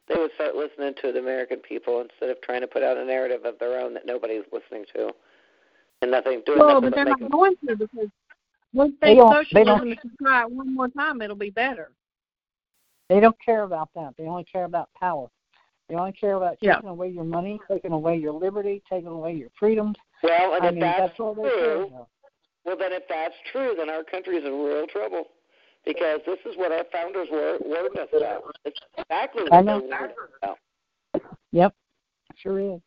they 0.07 0.15
would 0.15 0.31
start 0.35 0.55
listening 0.55 0.93
to 1.01 1.11
the 1.11 1.19
American 1.19 1.57
people 1.59 1.99
instead 2.01 2.29
of 2.29 2.41
trying 2.41 2.61
to 2.61 2.67
put 2.67 2.83
out 2.83 2.97
a 2.97 3.03
narrative 3.03 3.43
of 3.43 3.59
their 3.59 3.79
own 3.79 3.93
that 3.95 4.05
nobody's 4.05 4.43
listening 4.53 4.85
to, 4.95 5.11
and 6.01 6.11
nothing 6.11 6.41
doing 6.45 6.59
Well, 6.59 6.75
nothing 6.75 6.89
but 6.91 6.95
they're 6.95 7.05
but 7.05 7.09
not 7.09 7.19
making. 7.19 7.29
going 7.29 7.55
to 7.67 7.75
because 7.75 8.09
once 8.73 8.93
They 9.01 9.09
they, 9.09 9.15
don't- 9.15 9.31
they 9.31 9.35
socialism, 9.63 9.65
don't- 9.65 9.91
if 9.91 10.03
you 10.03 10.11
try 10.21 10.41
it 10.43 10.51
one 10.51 10.73
more 10.73 10.87
time, 10.89 11.21
it'll 11.21 11.35
be 11.35 11.49
better. 11.49 11.91
They 13.09 13.19
don't 13.19 13.37
care 13.43 13.63
about 13.63 13.89
that. 13.95 14.15
They 14.17 14.25
only 14.25 14.45
care 14.45 14.65
about 14.65 14.89
power. 14.99 15.27
They 15.87 15.95
only 15.95 16.13
care 16.13 16.35
about 16.35 16.57
Yeah. 16.61 16.75
taking 16.75 16.89
away 16.89 17.09
your 17.09 17.23
money, 17.23 17.59
taking 17.67 17.91
away 17.91 18.17
your 18.17 18.33
liberty, 18.33 18.81
taking 18.89 19.07
away 19.07 19.33
your 19.33 19.49
freedoms. 19.59 19.97
Well, 20.23 20.55
and 20.55 20.63
I 20.63 20.67
if 20.67 20.73
mean, 20.73 20.81
that's, 20.81 20.99
that's 20.99 21.19
all 21.19 21.35
true, 21.35 22.05
well, 22.65 22.75
then 22.75 22.91
if 22.91 23.03
that's 23.07 23.35
true, 23.51 23.75
then 23.77 23.89
our 23.89 24.03
country's 24.03 24.43
in 24.43 24.51
real 24.51 24.87
trouble 24.87 25.27
because 25.85 26.19
this 26.25 26.39
is 26.45 26.57
what 26.57 26.71
our 26.71 26.83
founders 26.91 27.27
were 27.31 27.59
us 27.99 28.09
about. 28.15 28.55
It's 28.65 28.79
exactly 28.97 29.43
I 29.51 29.57
what 29.57 29.65
know. 29.65 29.81
they 29.81 29.87
about. 30.41 30.57
Yep, 31.51 31.75
sure 32.35 32.59
is. 32.59 32.81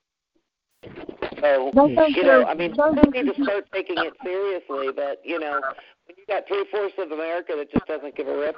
So, 1.41 1.71
think 1.73 2.17
you 2.17 2.25
know, 2.25 2.45
I 2.45 2.55
mean, 2.55 2.75
don't 2.75 2.97
we 2.97 3.23
need 3.23 3.35
to 3.35 3.43
start 3.43 3.67
taking 3.73 3.99
it 3.99 4.15
seriously. 4.25 4.89
But 4.95 5.21
you 5.25 5.39
know, 5.39 5.61
when 6.07 6.17
you 6.17 6.27
got 6.27 6.47
three 6.49 6.67
fourths 6.71 6.95
of 6.99 7.13
America 7.13 7.55
that 7.57 7.71
just 7.71 7.87
doesn't 7.87 8.17
give 8.17 8.27
a 8.27 8.37
rip, 8.37 8.57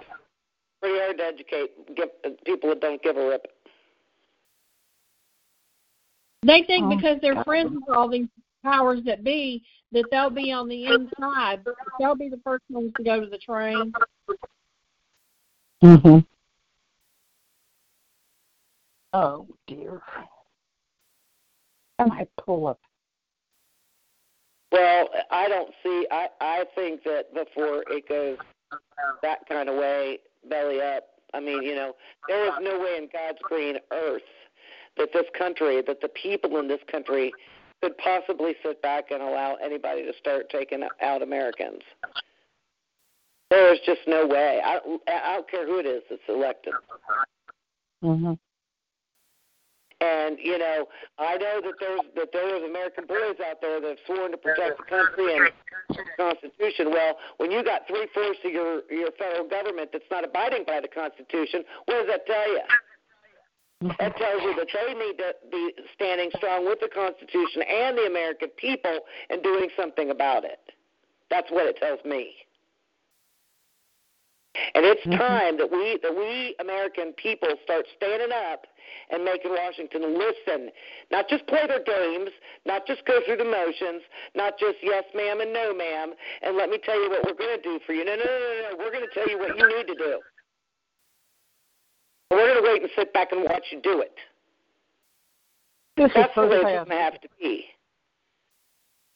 pretty 0.81 0.99
hard 0.99 1.19
to 1.19 1.25
educate 1.25 1.95
give, 1.95 2.09
people 2.47 2.71
that 2.71 2.81
don't 2.81 3.03
give 3.03 3.17
a 3.17 3.29
rip. 3.29 3.47
They 6.43 6.63
think 6.63 6.87
Oh, 6.87 6.97
because 6.97 7.19
they're 7.21 7.35
God. 7.35 7.45
friends 7.45 7.71
with 7.75 7.97
all 7.97 8.09
these 8.09 8.29
powers 8.63 9.01
that 9.05 9.23
be 9.23 9.63
that 9.93 10.05
they'll 10.11 10.31
be 10.31 10.53
on 10.53 10.69
the 10.69 10.87
inside. 10.87 11.65
They'll 11.99 12.15
be 12.15 12.29
the 12.29 12.41
first 12.45 12.65
ones 12.71 12.93
to 12.97 13.03
go 13.03 13.21
to 13.21 13.27
the 13.27 13.39
train. 13.39 13.93
Mm-hmm. 15.83 16.19
Oh 19.13 19.47
dear. 19.67 20.01
Can 21.99 22.13
I 22.13 22.27
pull 22.43 22.69
up? 22.69 22.81
Well, 24.73 25.09
I 25.31 25.49
don't 25.49 25.73
see. 25.83 26.07
I 26.11 26.29
I 26.41 26.65
think 26.75 27.03
that 27.05 27.35
before 27.35 27.85
it 27.89 28.09
goes 28.09 28.39
that 29.23 29.41
kind 29.49 29.69
of 29.69 29.77
way, 29.77 30.21
belly 30.49 30.81
up. 30.81 31.05
I 31.35 31.41
mean, 31.41 31.63
you 31.63 31.75
know, 31.75 31.95
there 32.29 32.47
is 32.47 32.53
no 32.61 32.79
way 32.79 32.97
in 32.97 33.09
God's 33.13 33.39
green 33.43 33.77
earth 33.93 34.23
that 34.97 35.11
this 35.13 35.27
country, 35.37 35.83
that 35.87 36.01
the 36.01 36.09
people 36.09 36.59
in 36.59 36.69
this 36.69 36.81
country, 36.91 37.33
could 37.83 37.97
possibly 37.99 38.55
sit 38.63 38.83
back 38.83 39.11
and 39.11 39.23
allow 39.23 39.57
anybody 39.63 40.05
to 40.05 40.13
start 40.19 40.51
taking 40.51 40.83
out 41.03 41.23
Americans. 41.23 41.83
There 43.51 43.73
is 43.73 43.81
just 43.85 44.01
no 44.07 44.27
way. 44.27 44.61
I 44.65 44.79
I 45.09 45.35
don't 45.35 45.51
care 45.51 45.67
who 45.67 45.79
it 45.79 45.87
is 45.87 46.03
that's 46.09 46.23
elected. 46.29 46.75
Mm-hmm. 48.05 48.35
And 50.01 50.39
you 50.41 50.57
know, 50.59 50.87
I 51.19 51.37
know 51.37 51.61
that 51.63 51.75
there's 51.81 52.01
that 52.17 52.29
there's 52.33 52.63
American 52.63 53.07
boys 53.07 53.37
out 53.45 53.61
there 53.61 53.81
that 53.81 53.89
have 53.89 53.99
sworn 54.07 54.31
to 54.31 54.37
protect 54.37 54.79
the 54.79 54.85
country 54.85 55.37
and 55.37 55.51
the 55.89 56.05
Constitution. 56.17 56.91
Well, 56.91 57.19
when 57.39 57.51
you 57.51 57.65
got 57.65 57.87
three 57.89 58.07
fourths 58.15 58.39
of 58.45 58.53
your 58.53 58.83
your 58.91 59.11
federal 59.19 59.49
government 59.49 59.91
that's 59.93 60.09
not 60.11 60.25
abiding 60.25 60.65
by 60.67 60.81
the 60.81 60.89
Constitution, 60.89 61.65
what 61.85 62.01
does 62.01 62.07
that 62.07 62.27
tell 62.27 62.49
you? 62.53 62.61
That 63.81 64.17
tells 64.17 64.43
you 64.43 64.55
that 64.57 64.69
they 64.73 64.93
need 64.93 65.17
to 65.19 65.33
be 65.51 65.73
standing 65.95 66.31
strong 66.37 66.67
with 66.67 66.81
the 66.81 66.89
Constitution 66.93 67.63
and 67.63 67.97
the 67.97 68.05
American 68.05 68.51
people 68.57 69.01
and 69.31 69.43
doing 69.43 69.71
something 69.75 70.11
about 70.11 70.45
it. 70.45 70.61
That's 71.31 71.51
what 71.51 71.67
it 71.67 71.79
tells 71.79 72.05
me. 72.05 72.35
And 74.75 74.85
it's 74.85 75.01
Mhm. 75.07 75.17
time 75.17 75.57
that 75.59 75.71
we 75.71 75.97
that 75.99 76.15
we 76.15 76.57
American 76.59 77.13
people 77.15 77.57
start 77.63 77.87
standing 77.97 78.33
up 78.33 78.67
and 79.11 79.25
making 79.25 79.53
Washington 79.53 80.19
listen, 80.19 80.73
not 81.11 81.29
just 81.29 81.47
play 81.47 81.67
their 81.67 81.81
games, 81.81 82.31
not 82.67 82.85
just 82.87 83.05
go 83.05 83.21
through 83.23 83.37
the 83.37 83.45
motions, 83.45 84.03
not 84.35 84.59
just 84.59 84.83
yes 84.83 85.05
ma'am 85.15 85.41
and 85.41 85.53
no 85.53 85.73
ma'am, 85.73 86.15
and 86.43 86.57
let 86.57 86.69
me 86.69 86.79
tell 86.79 87.01
you 87.01 87.09
what 87.09 87.25
we're 87.25 87.33
going 87.33 87.57
to 87.57 87.63
do 87.63 87.79
for 87.87 87.95
you. 87.95 88.05
No, 88.05 88.17
no, 88.17 88.25
no, 88.25 88.31
no, 88.31 88.71
no. 88.71 88.77
We're 88.77 88.91
going 88.91 89.07
to 89.07 89.15
tell 89.15 89.29
you 89.29 89.39
what 89.39 89.57
you 89.57 89.67
need 89.69 89.87
to 89.87 89.95
do. 89.95 90.21
We're 92.31 92.47
going 92.47 92.63
to 92.63 92.71
wait 92.71 92.83
and 92.83 92.91
sit 92.97 93.13
back 93.13 93.33
and 93.33 93.43
watch 93.45 93.65
you 93.73 93.81
do 93.83 94.01
it. 94.01 94.15
This 95.97 96.07
is 96.07 96.13
That's 96.15 96.35
the 96.35 96.43
way 96.43 96.57
it's 96.57 96.65
going 96.65 96.87
to 96.87 96.95
have 96.95 97.21
to 97.21 97.29
be. 97.41 97.65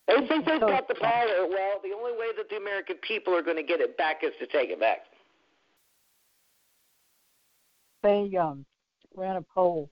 They 0.08 0.26
think 0.26 0.44
they've 0.44 0.60
got 0.60 0.86
the 0.88 0.96
power. 0.96 1.26
Well, 1.48 1.80
the 1.82 1.96
only 1.96 2.12
way 2.12 2.28
that 2.36 2.50
the 2.50 2.56
American 2.56 2.96
people 3.06 3.34
are 3.34 3.42
going 3.42 3.56
to 3.56 3.62
get 3.62 3.80
it 3.80 3.96
back 3.96 4.22
is 4.22 4.32
to 4.40 4.46
take 4.46 4.70
it 4.70 4.78
back. 4.78 4.98
They 8.02 8.36
um, 8.36 8.66
ran 9.16 9.36
a 9.36 9.42
poll. 9.42 9.88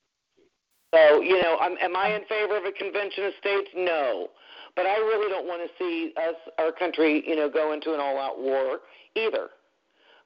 So, 0.93 1.23
you 1.23 1.41
know, 1.41 1.57
I'm, 1.61 1.79
am 1.81 1.97
I 1.97 2.15
in 2.15 2.25
favor 2.29 2.59
of 2.59 2.65
a 2.65 2.73
convention 2.73 3.25
of 3.25 3.33
states? 3.41 3.71
No. 3.75 4.29
But 4.77 4.85
I 4.85 4.97
really 4.97 5.31
don't 5.31 5.47
want 5.47 5.63
to 5.63 5.69
see 5.79 6.13
us, 6.19 6.35
our 6.59 6.73
country, 6.73 7.25
you 7.27 7.37
know, 7.37 7.49
go 7.49 7.73
into 7.73 7.95
an 7.95 8.01
all-out 8.01 8.39
war 8.39 8.81
either. 9.17 9.49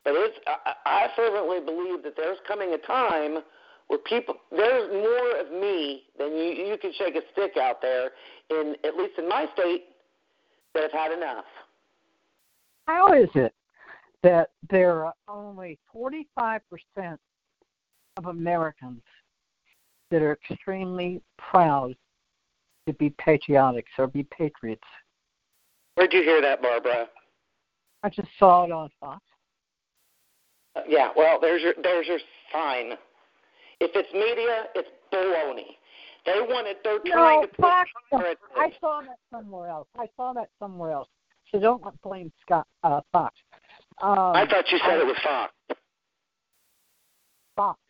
But 0.06 0.14
it's, 0.14 0.38
I, 0.46 0.72
I 0.86 1.08
fervently 1.16 1.58
believe 1.58 2.04
that 2.04 2.14
there's 2.16 2.38
coming 2.46 2.74
a 2.74 2.78
time 2.86 3.42
where 3.88 3.98
people, 3.98 4.36
there's 4.52 4.88
more 4.92 5.40
of 5.40 5.50
me 5.50 6.04
than 6.16 6.30
you, 6.30 6.44
you 6.44 6.78
can 6.80 6.92
shake 6.96 7.16
a 7.16 7.22
stick 7.32 7.56
out 7.60 7.82
there, 7.82 8.10
in 8.48 8.76
at 8.84 8.96
least 8.96 9.18
in 9.18 9.28
my 9.28 9.46
state, 9.54 9.86
that 10.74 10.84
have 10.84 10.92
had 10.92 11.10
enough. 11.10 11.44
How 12.86 13.14
is 13.14 13.28
it 13.34 13.52
that 14.22 14.50
there 14.70 15.04
are 15.04 15.14
only 15.26 15.76
45% 15.92 16.60
of 18.16 18.26
Americans 18.26 19.02
that 20.12 20.22
are 20.22 20.38
extremely 20.50 21.20
proud 21.36 21.96
to 22.86 22.92
be 22.94 23.10
patriotics 23.10 23.90
or 23.98 24.06
be 24.06 24.22
patriots? 24.22 24.86
Where'd 25.96 26.12
you 26.12 26.22
hear 26.22 26.40
that, 26.42 26.62
Barbara? 26.62 27.08
I 28.04 28.08
just 28.08 28.28
saw 28.38 28.62
it 28.62 28.70
on 28.70 28.88
Fox. 29.00 29.20
Yeah, 30.88 31.10
well, 31.16 31.38
there's 31.40 31.62
your 31.62 31.74
there's 31.82 32.06
your 32.06 32.18
sign. 32.52 32.92
If 33.80 33.90
it's 33.94 34.12
media, 34.12 34.64
it's 34.74 34.88
baloney. 35.12 35.76
They 36.24 36.40
wanted. 36.52 36.76
They're 36.82 36.98
trying 37.06 37.40
No, 37.40 37.46
to 37.46 37.48
put 37.48 37.60
Fox. 37.60 37.90
I 38.56 38.72
saw 38.80 39.00
that 39.02 39.18
somewhere 39.30 39.68
else. 39.68 39.88
I 39.98 40.06
saw 40.16 40.32
that 40.32 40.48
somewhere 40.58 40.90
else. 40.92 41.08
So 41.52 41.60
don't 41.60 41.82
blame 42.02 42.32
Scott 42.42 42.66
uh, 42.82 43.00
Fox. 43.12 43.34
Um, 44.02 44.10
I 44.34 44.46
thought 44.48 44.70
you 44.70 44.78
said 44.78 44.94
I- 44.98 45.00
it 45.02 45.06
was 45.06 45.16
Fox. 45.22 45.52
Fox. 47.54 47.80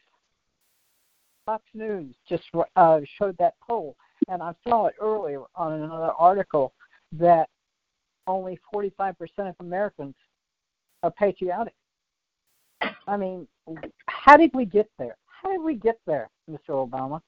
Fox 1.46 1.62
News 1.74 2.14
just 2.28 2.42
uh, 2.76 3.00
showed 3.18 3.36
that 3.38 3.54
poll, 3.66 3.96
and 4.28 4.42
I 4.42 4.52
saw 4.68 4.86
it 4.86 4.94
earlier 5.00 5.42
on 5.54 5.72
another 5.72 6.12
article 6.18 6.72
that 7.12 7.48
only 8.26 8.58
45% 8.74 9.14
of 9.38 9.54
Americans 9.60 10.14
are 11.04 11.10
patriotic. 11.12 11.74
I 13.06 13.16
mean, 13.16 13.46
how 14.06 14.36
did 14.36 14.50
we 14.54 14.64
get 14.64 14.88
there? 14.98 15.16
How 15.26 15.50
did 15.50 15.62
we 15.62 15.74
get 15.74 15.98
there, 16.06 16.28
Mr. 16.50 16.70
Obama? 16.70 17.20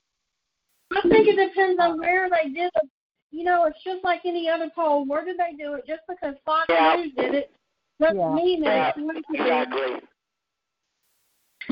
I 0.93 1.03
think 1.03 1.29
it 1.29 1.37
depends 1.49 1.79
on 1.81 1.99
where 1.99 2.29
they 2.31 2.51
did 2.51 2.71
it. 2.75 2.89
You 3.31 3.45
know, 3.45 3.67
it's 3.67 3.83
just 3.85 4.03
like 4.05 4.23
any 4.25 4.49
other 4.49 4.71
poll. 4.75 5.05
Where 5.07 5.25
did 5.25 5.37
they 5.39 5.55
do 5.57 5.75
it? 5.75 5.87
Just 5.87 6.01
because 6.09 6.35
Fox 6.45 6.67
Yeah. 6.69 6.97
News 6.97 7.13
did 7.15 7.35
it 7.35 7.53
doesn't 8.01 8.17
Yeah. 8.19 8.35
mean 8.35 8.61
that 8.63 8.67
Yeah, 8.67 8.89
it's 8.89 8.99
going 8.99 9.09
to 9.09 9.23
be 9.31 9.39
exactly. 9.39 10.09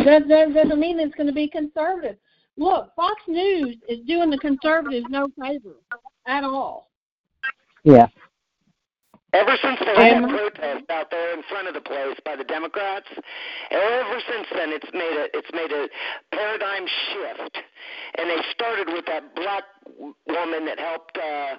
That, 0.04 0.28
that 0.28 0.54
doesn't 0.54 0.78
mean 0.78 1.00
it's 1.00 1.14
going 1.14 1.28
to 1.28 1.32
be 1.32 1.48
conservative. 1.48 2.18
Look, 2.58 2.94
Fox 2.94 3.20
News 3.26 3.76
is 3.88 4.00
doing 4.06 4.28
the 4.30 4.38
conservatives 4.38 5.06
no 5.08 5.28
favor 5.40 5.76
at 6.26 6.44
all. 6.44 6.90
Yeah. 7.84 8.08
Ever 9.36 9.56
since 9.60 9.78
they 9.84 9.94
had 9.94 10.24
Um, 10.24 10.30
protest 10.30 10.88
out 10.88 11.10
there 11.10 11.34
in 11.36 11.42
front 11.50 11.68
of 11.68 11.74
the 11.74 11.80
place 11.84 12.16
by 12.24 12.36
the 12.36 12.44
Democrats, 12.44 13.06
ever 13.70 14.18
since 14.32 14.46
then 14.56 14.72
it's 14.72 14.88
made 14.94 15.16
a 15.20 15.26
it's 15.36 15.52
made 15.52 15.72
a 15.72 15.88
paradigm 16.32 16.86
shift, 16.88 17.54
and 18.16 18.30
they 18.30 18.40
started 18.52 18.88
with 18.88 19.04
that 19.06 19.34
black 19.36 19.64
woman 20.26 20.64
that 20.64 20.78
helped 20.80 21.16
uh, 21.18 21.56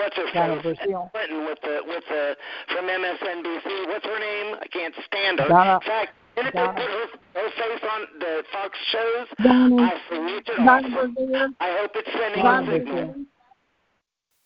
what's 0.00 0.16
her 0.16 0.24
Donna 0.32 0.62
face 0.62 0.78
Brazile. 0.80 1.10
Clinton 1.12 1.44
with 1.44 1.60
the 1.60 1.76
with 1.86 2.04
the 2.08 2.36
from 2.72 2.86
MSNBC. 2.88 3.88
What's 3.88 4.06
her 4.06 4.18
name? 4.18 4.56
I 4.62 4.66
can't 4.72 4.94
stand 5.04 5.40
her. 5.40 5.48
Donna- 5.48 5.74
in 5.74 5.80
fact, 5.86 6.12
didn't 6.36 6.54
Donna- 6.54 6.72
they 6.72 6.80
put 6.80 6.90
her, 6.90 7.06
her 7.42 7.50
face 7.60 7.84
on 7.92 8.00
the 8.20 8.42
Fox 8.52 8.78
shows? 8.90 9.26
Donna- 9.42 9.82
I 9.82 9.92
salute 10.08 10.48
it 10.48 10.56
Donna 10.56 10.70
off. 10.72 10.84
Brazile. 11.12 11.54
I 11.60 11.70
hope 11.78 11.90
it's 11.94 12.12
sending 12.12 12.42
Donna 12.42 12.70
a 12.70 12.72
signal. 12.72 12.96
Brazile. 13.04 13.26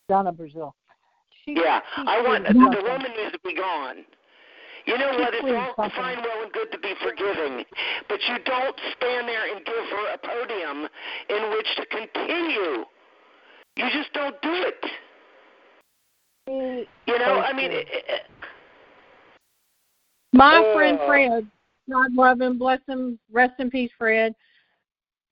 Donna 0.08 0.32
Brazile. 0.32 0.72
She, 1.46 1.54
Yeah, 1.54 1.80
she 1.94 2.02
I 2.06 2.22
want 2.22 2.46
the, 2.46 2.52
the 2.52 2.82
woman 2.82 3.12
needs 3.16 3.32
to 3.32 3.38
be 3.44 3.54
gone. 3.54 4.04
You 4.86 4.98
know 4.98 5.10
what? 5.18 5.34
It's 5.34 5.74
all 5.78 5.90
fine, 5.90 6.18
well, 6.22 6.42
and 6.44 6.52
good 6.52 6.70
to 6.70 6.78
be 6.78 6.94
forgiving, 7.02 7.64
but 8.08 8.20
you 8.28 8.38
don't 8.44 8.80
stand 8.96 9.28
there 9.28 9.54
and 9.54 9.64
give 9.64 9.74
her 9.74 10.14
a 10.14 10.18
podium 10.18 10.88
in 11.28 11.50
which 11.50 11.66
to 11.76 11.86
continue. 11.86 12.84
You 13.76 13.90
just 13.92 14.12
don't 14.12 14.40
do 14.42 14.52
it. 14.52 14.86
You 16.48 17.18
know, 17.18 17.40
I 17.40 17.52
mean, 17.52 17.72
it, 17.72 17.88
it, 17.90 18.22
My 20.32 20.72
friend 20.72 20.98
Fred, 21.04 21.50
God 21.90 22.14
love 22.14 22.40
him, 22.40 22.56
bless 22.56 22.80
him, 22.88 23.18
rest 23.32 23.54
in 23.58 23.70
peace, 23.70 23.90
Fred. 23.98 24.34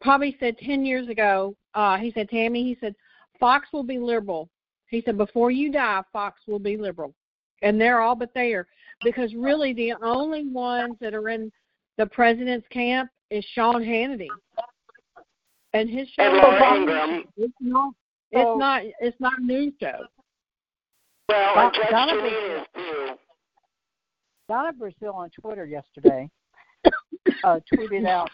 Probably 0.01 0.37
said 0.41 0.59
ten 0.59 0.85
years 0.85 1.09
ago. 1.09 1.55
Uh, 1.75 1.97
he 1.97 2.11
said, 2.13 2.29
Tammy, 2.29 2.65
he 2.65 2.77
said, 2.81 2.97
Fox 3.39 3.69
will 3.73 3.85
be 3.85 3.99
liberal. 3.99 4.49
He 4.95 5.03
said, 5.05 5.17
before 5.19 5.51
you 5.51 5.73
die, 5.73 6.03
Fox 6.13 6.41
will 6.47 6.61
be 6.61 6.77
liberal, 6.77 7.13
and 7.63 7.81
they're 7.81 8.01
all 8.01 8.15
but 8.15 8.33
there 8.33 8.67
because 9.03 9.35
really 9.35 9.73
the 9.73 9.93
only 10.03 10.47
ones 10.47 10.95
that 11.01 11.15
are 11.15 11.29
in 11.31 11.51
the 11.99 12.07
president's 12.07 12.67
camp 12.69 13.11
is 13.31 13.45
Sean 13.55 13.83
Hannity, 13.83 14.29
and 15.73 15.91
his 15.91 16.09
show. 16.11 16.23
and 16.23 16.37
Laura 16.37 16.77
Ingraham. 16.77 17.25
It's 17.37 17.53
not. 17.61 17.93
So- 18.33 18.41
It's 18.41 18.59
not. 18.59 18.83
It's 19.01 19.21
not 19.21 19.39
a 19.39 19.43
news 19.45 19.73
show. 19.81 19.99
Well, 21.29 21.55
Don- 21.55 21.65
and 21.65 21.75
Judge 21.75 21.91
Donna 21.91 22.13
Jeanine 22.13 22.61
is 22.61 22.67
too. 22.75 23.15
Donna 24.49 24.73
Brazile 24.73 25.15
on 25.15 25.31
Twitter 25.31 25.67
yesterday 25.67 26.29
uh, 27.45 27.59
tweeted 27.73 28.07
out 28.07 28.31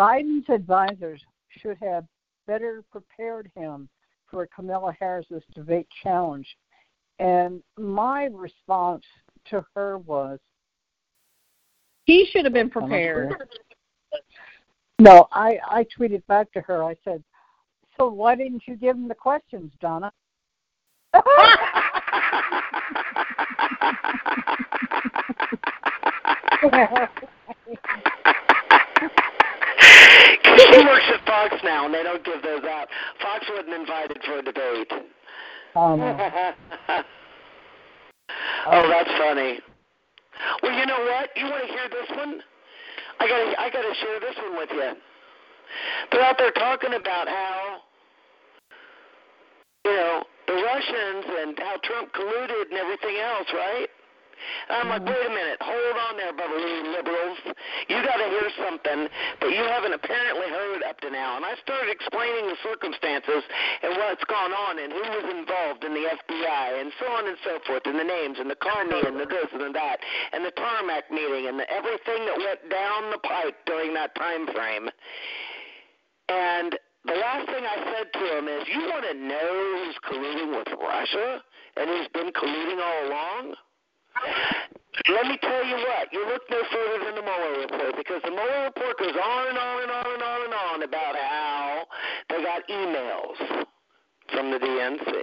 Biden's 0.00 0.48
advisors 0.48 1.22
should 1.50 1.76
have 1.80 2.04
better 2.46 2.82
prepared 2.90 3.50
him 3.54 3.88
for 4.30 4.46
Kamala 4.54 4.94
Harris's 4.98 5.42
debate 5.54 5.88
challenge. 6.02 6.46
And 7.18 7.62
my 7.76 8.24
response 8.26 9.04
to 9.50 9.64
her 9.74 9.98
was, 9.98 10.38
He 12.04 12.28
should 12.30 12.44
have 12.44 12.54
been 12.54 12.70
prepared. 12.70 13.34
no, 14.98 15.28
I, 15.32 15.58
I 15.68 15.86
tweeted 15.96 16.26
back 16.26 16.52
to 16.52 16.60
her, 16.62 16.84
I 16.84 16.96
said, 17.04 17.22
so 17.96 18.08
why 18.08 18.36
didn't 18.36 18.62
you 18.66 18.76
give 18.76 18.96
him 18.96 19.08
the 19.08 19.14
questions, 19.14 19.72
Donna? 19.80 20.12
she 30.58 30.84
works 30.84 31.04
at 31.14 31.26
Fox 31.26 31.54
now, 31.64 31.86
and 31.86 31.94
they 31.94 32.02
don't 32.02 32.24
give 32.24 32.42
those 32.42 32.64
out. 32.64 32.88
Fox 33.22 33.44
wasn't 33.50 33.74
invited 33.74 34.18
for 34.24 34.38
a 34.38 34.42
debate. 34.42 34.92
um, 35.74 36.00
oh, 38.66 38.88
that's 38.88 39.10
funny. 39.18 39.60
Well, 40.62 40.72
you 40.78 40.86
know 40.86 41.00
what? 41.04 41.30
You 41.36 41.44
want 41.46 41.66
to 41.66 41.72
hear 41.72 41.88
this 41.90 42.16
one? 42.16 42.40
I 43.20 43.26
got 43.26 43.58
I 43.58 43.70
got 43.70 43.82
to 43.82 43.94
share 44.00 44.20
this 44.20 44.36
one 44.42 44.56
with 44.56 44.70
you. 44.70 44.92
They're 46.12 46.22
out 46.22 46.38
there 46.38 46.52
talking 46.52 46.94
about 46.94 47.28
how 47.28 47.78
you 49.84 49.90
know 49.92 50.24
the 50.46 50.54
Russians 50.54 51.24
and 51.40 51.58
how 51.58 51.76
Trump 51.82 52.12
colluded 52.14 52.70
and 52.70 52.78
everything 52.78 53.16
else, 53.16 53.48
right? 53.52 53.88
And 54.68 54.74
I'm 54.82 54.88
like, 54.88 55.02
mm-hmm. 55.02 55.14
wait 55.14 55.26
a 55.26 55.34
minute, 55.34 55.58
hold 55.62 55.96
on 56.08 56.14
there, 56.18 56.34
bubbly 56.34 56.92
liberals. 56.92 57.38
You 57.88 57.98
got 58.04 58.18
to 58.20 58.28
hear 58.28 58.48
something 58.60 59.08
that 59.08 59.50
you 59.50 59.64
haven't 59.64 59.94
apparently 59.94 60.48
heard 60.50 60.82
up 60.84 61.00
to 61.02 61.10
now. 61.10 61.36
And 61.36 61.44
I 61.44 61.54
started 61.62 61.88
explaining 61.88 62.50
the 62.50 62.58
circumstances 62.62 63.42
and 63.82 63.96
what's 63.96 64.24
gone 64.24 64.52
on 64.52 64.78
and 64.78 64.92
who 64.92 65.04
was 65.04 65.26
involved 65.32 65.84
in 65.84 65.94
the 65.94 66.06
FBI 66.10 66.80
and 66.80 66.92
so 66.98 67.06
on 67.06 67.28
and 67.28 67.38
so 67.44 67.58
forth, 67.66 67.86
and 67.86 67.98
the 67.98 68.06
names 68.06 68.38
and 68.38 68.50
the 68.50 68.58
Carney 68.58 69.00
and 69.06 69.16
the 69.18 69.26
this 69.26 69.48
and 69.52 69.62
the 69.62 69.72
that 69.72 70.00
and 70.32 70.44
the 70.44 70.50
tarmac 70.52 71.10
meeting 71.10 71.46
and 71.46 71.58
the, 71.58 71.66
everything 71.70 72.26
that 72.26 72.38
went 72.38 72.62
down 72.70 73.10
the 73.10 73.18
pipe 73.18 73.56
during 73.66 73.94
that 73.94 74.14
time 74.14 74.46
frame. 74.48 74.88
And 76.28 76.76
the 77.04 77.14
last 77.14 77.46
thing 77.46 77.64
I 77.64 77.78
said 77.94 78.12
to 78.12 78.38
him 78.38 78.48
is, 78.48 78.68
you 78.68 78.80
want 78.90 79.04
to 79.08 79.14
know 79.14 79.84
who's 79.84 79.96
colluding 80.04 80.58
with 80.58 80.68
Russia 80.80 81.40
and 81.76 81.88
who's 81.88 82.08
been 82.08 82.32
colluding 82.32 82.80
all 82.82 83.08
along? 83.08 83.54
Let 85.08 85.26
me 85.26 85.38
tell 85.40 85.64
you 85.64 85.76
what, 85.76 86.12
you 86.12 86.26
look 86.26 86.42
no 86.50 86.62
further 86.70 87.04
than 87.04 87.14
the 87.14 87.22
Mueller 87.22 87.60
report 87.60 87.96
because 87.96 88.20
the 88.24 88.30
Mueller 88.30 88.64
report 88.64 88.98
goes 88.98 89.14
on 89.14 89.48
and 89.48 89.58
on 89.58 89.82
and 89.82 89.90
on 89.90 90.06
and 90.14 90.22
on 90.22 90.44
and 90.44 90.54
on 90.54 90.82
about 90.82 91.16
how 91.16 91.86
they 92.28 92.42
got 92.42 92.68
emails 92.68 93.66
from 94.32 94.50
the 94.50 94.58
DNC. 94.58 95.22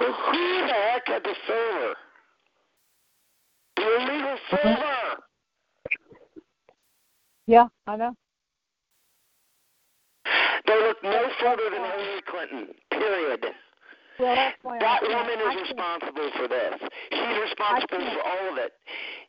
Well, 0.00 0.12
who 0.12 0.66
the 0.66 0.72
heck 0.72 1.06
had 1.06 1.24
the 1.24 1.34
server? 1.46 1.94
The 3.76 3.82
illegal 3.82 4.36
server. 4.50 5.22
yeah, 7.46 7.66
I 7.86 7.96
know. 7.96 8.14
They 10.66 10.74
look 10.86 11.02
no 11.02 11.28
further 11.40 11.70
than 11.70 11.82
Hillary 11.82 12.22
Clinton. 12.30 12.74
Period. 12.90 13.46
Well, 14.22 14.38
that's 14.38 14.62
why 14.62 14.78
that 14.78 15.02
I 15.02 15.04
woman 15.10 15.34
is 15.50 15.66
responsible 15.66 16.30
for 16.38 16.46
this. 16.46 16.78
She's 17.10 17.38
responsible 17.42 18.06
for 18.06 18.22
all 18.22 18.54
of 18.54 18.56
it. 18.62 18.70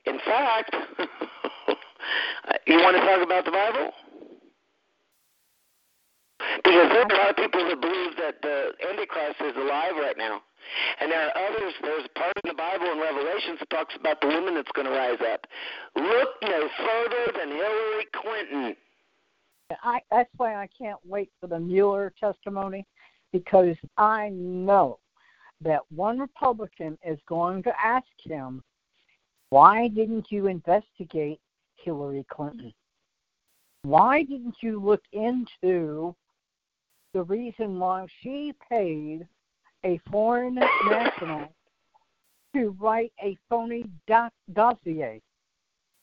In 0.05 0.21
fact, 0.21 0.69
you 2.69 2.77
want 2.77 2.93
to 2.93 3.01
talk 3.01 3.25
about 3.25 3.41
the 3.41 3.57
Bible? 3.57 3.89
Because 6.61 6.93
there 6.93 7.01
are 7.01 7.09
a 7.09 7.17
lot 7.25 7.33
of 7.33 7.41
people 7.41 7.65
that 7.65 7.81
believe 7.81 8.13
that 8.21 8.37
the 8.45 8.77
Antichrist 8.85 9.41
is 9.41 9.57
alive 9.57 9.97
right 9.97 10.17
now. 10.17 10.45
And 11.01 11.09
there 11.09 11.25
are 11.25 11.33
others, 11.41 11.73
there's 11.81 12.05
a 12.05 12.19
part 12.19 12.37
in 12.43 12.53
the 12.53 12.55
Bible 12.55 12.85
in 12.93 13.01
Revelations 13.01 13.65
that 13.65 13.73
talks 13.73 13.95
about 13.97 14.21
the 14.21 14.27
woman 14.27 14.53
that's 14.53 14.71
going 14.77 14.85
to 14.85 14.93
rise 14.93 15.17
up. 15.25 15.47
Look 15.95 16.29
no 16.43 16.69
further 16.77 17.33
than 17.33 17.49
Hillary 17.49 18.05
Clinton. 18.13 18.75
I 19.81 20.01
that's 20.11 20.29
why 20.37 20.55
I 20.55 20.69
can't 20.77 20.99
wait 21.03 21.31
for 21.41 21.47
the 21.47 21.59
Mueller 21.59 22.13
testimony 22.19 22.85
because 23.34 23.76
I 23.97 24.30
know 24.30 24.99
that 25.61 25.81
one 25.93 26.19
Republican 26.19 26.97
is 27.05 27.19
going 27.27 27.64
to 27.64 27.73
ask 27.84 28.07
him, 28.23 28.64
why 29.49 29.89
didn't 29.89 30.31
you 30.31 30.47
investigate 30.47 31.39
Hillary 31.76 32.26
Clinton? 32.31 32.73
Why 33.81 34.23
didn't 34.23 34.57
you 34.61 34.80
look 34.80 35.03
into 35.11 36.15
the 37.14 37.23
reason 37.23 37.80
why 37.80 38.05
she 38.22 38.53
paid 38.69 39.27
a 39.84 39.99
foreign 40.10 40.55
national 40.55 41.49
to 42.55 42.69
write 42.80 43.11
a 43.22 43.38
phony 43.49 43.84
doc- 44.07 44.34
dossier? 44.53 45.22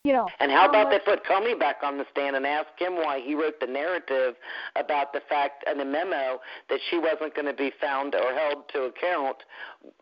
You 0.02 0.14
know, 0.14 0.28
And 0.40 0.50
how 0.50 0.66
about 0.66 0.90
they 0.90 0.98
put 0.98 1.24
Comey 1.26 1.58
back 1.58 1.76
on 1.82 1.98
the 1.98 2.06
stand 2.10 2.34
and 2.34 2.46
ask 2.46 2.68
him 2.78 2.96
why 2.96 3.20
he 3.20 3.34
wrote 3.34 3.60
the 3.60 3.66
narrative 3.66 4.34
about 4.74 5.12
the 5.12 5.20
fact 5.28 5.62
in 5.70 5.76
the 5.76 5.84
memo 5.84 6.40
that 6.70 6.80
she 6.88 6.96
wasn't 6.96 7.34
going 7.34 7.44
to 7.44 7.52
be 7.52 7.70
found 7.82 8.14
or 8.14 8.32
held 8.32 8.66
to 8.72 8.84
account 8.84 9.36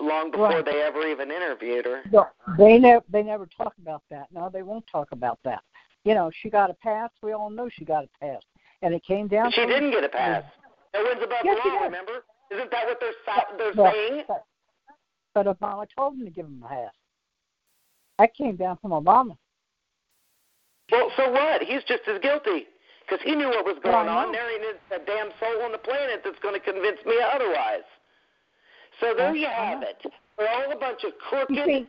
long 0.01 0.31
before 0.31 0.49
Right. 0.51 0.65
they 0.65 0.83
ever 0.83 1.03
even 1.09 1.33
interviewed 1.33 1.85
her. 1.85 2.03
No, 2.12 2.29
they 2.57 2.79
never 2.79 3.05
they 3.11 3.25
never 3.25 3.47
talk 3.47 3.75
about 3.83 4.03
that. 4.11 4.29
No, 4.33 4.49
they 4.49 4.62
won't 4.62 4.87
talk 4.87 5.11
about 5.11 5.41
that. 5.43 5.65
You 6.05 6.15
know, 6.15 6.31
she 6.43 6.49
got 6.49 6.70
a 6.70 6.75
pass. 6.75 7.11
We 7.20 7.33
all 7.33 7.51
know 7.51 7.69
she 7.69 7.85
got 7.85 8.05
a 8.05 8.09
pass, 8.20 8.43
and 8.83 8.95
it 8.95 9.03
came 9.05 9.27
down. 9.27 9.51
She 9.51 9.66
didn't 9.66 9.91
get 9.91 10.05
a 10.05 10.09
pass. 10.09 10.45
No 10.95 11.03
one's 11.03 11.25
above 11.25 11.39
Yes, 11.43 11.59
the 11.65 11.70
law, 11.70 11.83
remember? 11.83 12.25
Isn't 12.53 12.70
that 12.70 12.87
what 12.87 13.01
they're 13.01 13.12
they're 13.59 13.83
Well, 13.83 13.93
saying? 13.93 14.25
But, 14.29 14.45
but 15.35 15.47
Obama 15.61 15.87
told 15.97 16.15
him 16.15 16.25
to 16.25 16.31
give 16.31 16.47
him 16.47 16.62
a 16.65 16.69
pass. 16.69 16.93
That 18.20 18.33
came 18.35 18.55
down 18.55 18.79
from 18.81 18.93
Obama. 18.93 19.37
Well, 20.90 21.10
so 21.16 21.31
what? 21.31 21.62
He's 21.62 21.85
just 21.85 22.02
as 22.09 22.20
guilty 22.20 22.66
because 23.05 23.23
he 23.24 23.35
knew 23.35 23.48
what 23.48 23.65
was 23.65 23.77
Well, 23.85 24.05
going 24.05 24.09
on. 24.09 24.32
There 24.32 24.48
ain't 24.51 24.77
a 24.93 24.98
damn 25.05 25.31
soul 25.40 25.62
on 25.65 25.73
the 25.73 25.78
planet 25.78 26.23
that's 26.24 26.39
going 26.40 26.55
to 26.55 26.60
convince 26.60 26.98
me 27.05 27.16
otherwise. 27.20 27.86
So 29.01 29.15
there 29.16 29.28
Well, 29.32 29.36
you 29.36 29.47
have 29.47 29.82
it. 29.82 30.02
We're 30.39 30.48
all 30.48 30.73
a 30.73 30.77
bunch 30.77 31.05
of 31.05 31.12
crooked 31.19 31.56
see, 31.66 31.86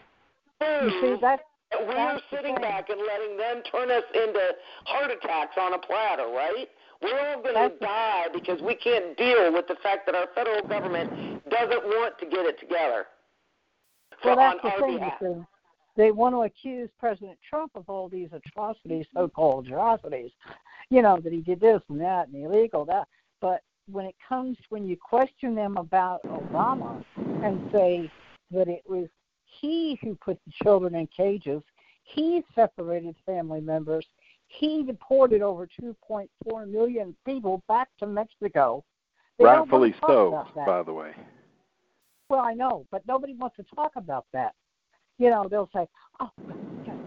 fools, 0.59 1.21
that 1.21 1.41
we're 1.87 2.19
sitting 2.33 2.55
back 2.55 2.89
and 2.89 2.99
letting 2.99 3.37
them 3.37 3.61
turn 3.71 3.91
us 3.91 4.03
into 4.13 4.41
heart 4.85 5.11
attacks 5.11 5.55
on 5.59 5.73
a 5.73 5.77
platter, 5.79 6.27
right? 6.27 6.67
We're 7.01 7.19
all 7.29 7.41
going 7.41 7.55
to 7.55 7.77
die 7.79 8.25
because 8.33 8.61
we 8.61 8.75
can't 8.75 9.15
deal 9.17 9.53
with 9.53 9.67
the 9.67 9.75
fact 9.81 10.05
that 10.07 10.15
our 10.15 10.27
federal 10.35 10.67
government 10.67 11.47
doesn't 11.49 11.83
want 11.85 12.17
to 12.19 12.25
get 12.25 12.45
it 12.45 12.59
together. 12.59 13.05
well, 14.23 14.33
for- 14.33 14.35
that's 14.35 14.59
on 14.63 14.97
the 14.97 15.03
our 15.03 15.19
thing. 15.19 15.45
They 15.95 16.11
want 16.11 16.33
to 16.35 16.43
accuse 16.43 16.89
President 16.99 17.37
Trump 17.47 17.71
of 17.75 17.89
all 17.89 18.07
these 18.07 18.29
atrocities, 18.31 19.05
so-called 19.13 19.67
atrocities. 19.67 20.31
You 20.89 21.01
know 21.01 21.19
that 21.19 21.33
he 21.33 21.41
did 21.41 21.59
this 21.59 21.81
and 21.89 21.99
that 22.01 22.27
and 22.29 22.43
illegal 22.43 22.85
that. 22.85 23.07
But 23.41 23.61
when 23.91 24.05
it 24.05 24.15
comes 24.27 24.57
when 24.69 24.85
you 24.85 24.97
question 24.97 25.55
them 25.55 25.77
about 25.77 26.23
Obama 26.23 27.03
and 27.43 27.69
say 27.71 28.11
that 28.51 28.67
it 28.67 28.83
was 28.87 29.07
he 29.43 29.99
who 30.01 30.15
put 30.15 30.39
the 30.45 30.53
children 30.63 30.95
in 30.95 31.07
cages, 31.07 31.61
he 32.03 32.43
separated 32.55 33.15
family 33.25 33.61
members, 33.61 34.05
he 34.47 34.83
deported 34.83 35.41
over 35.41 35.67
2.4 35.67 36.67
million 36.67 37.15
people 37.25 37.63
back 37.67 37.89
to 37.99 38.07
Mexico. 38.07 38.83
They 39.37 39.45
Rightfully 39.45 39.95
so, 40.05 40.45
by 40.55 40.83
the 40.83 40.93
way. 40.93 41.11
Well, 42.29 42.41
I 42.41 42.53
know, 42.53 42.85
but 42.91 43.07
nobody 43.07 43.33
wants 43.33 43.55
to 43.57 43.63
talk 43.75 43.93
about 43.95 44.25
that. 44.33 44.53
You 45.19 45.29
know, 45.29 45.47
they'll 45.49 45.69
say, 45.75 45.87
"Oh, 46.19 46.31
okay." 46.81 46.97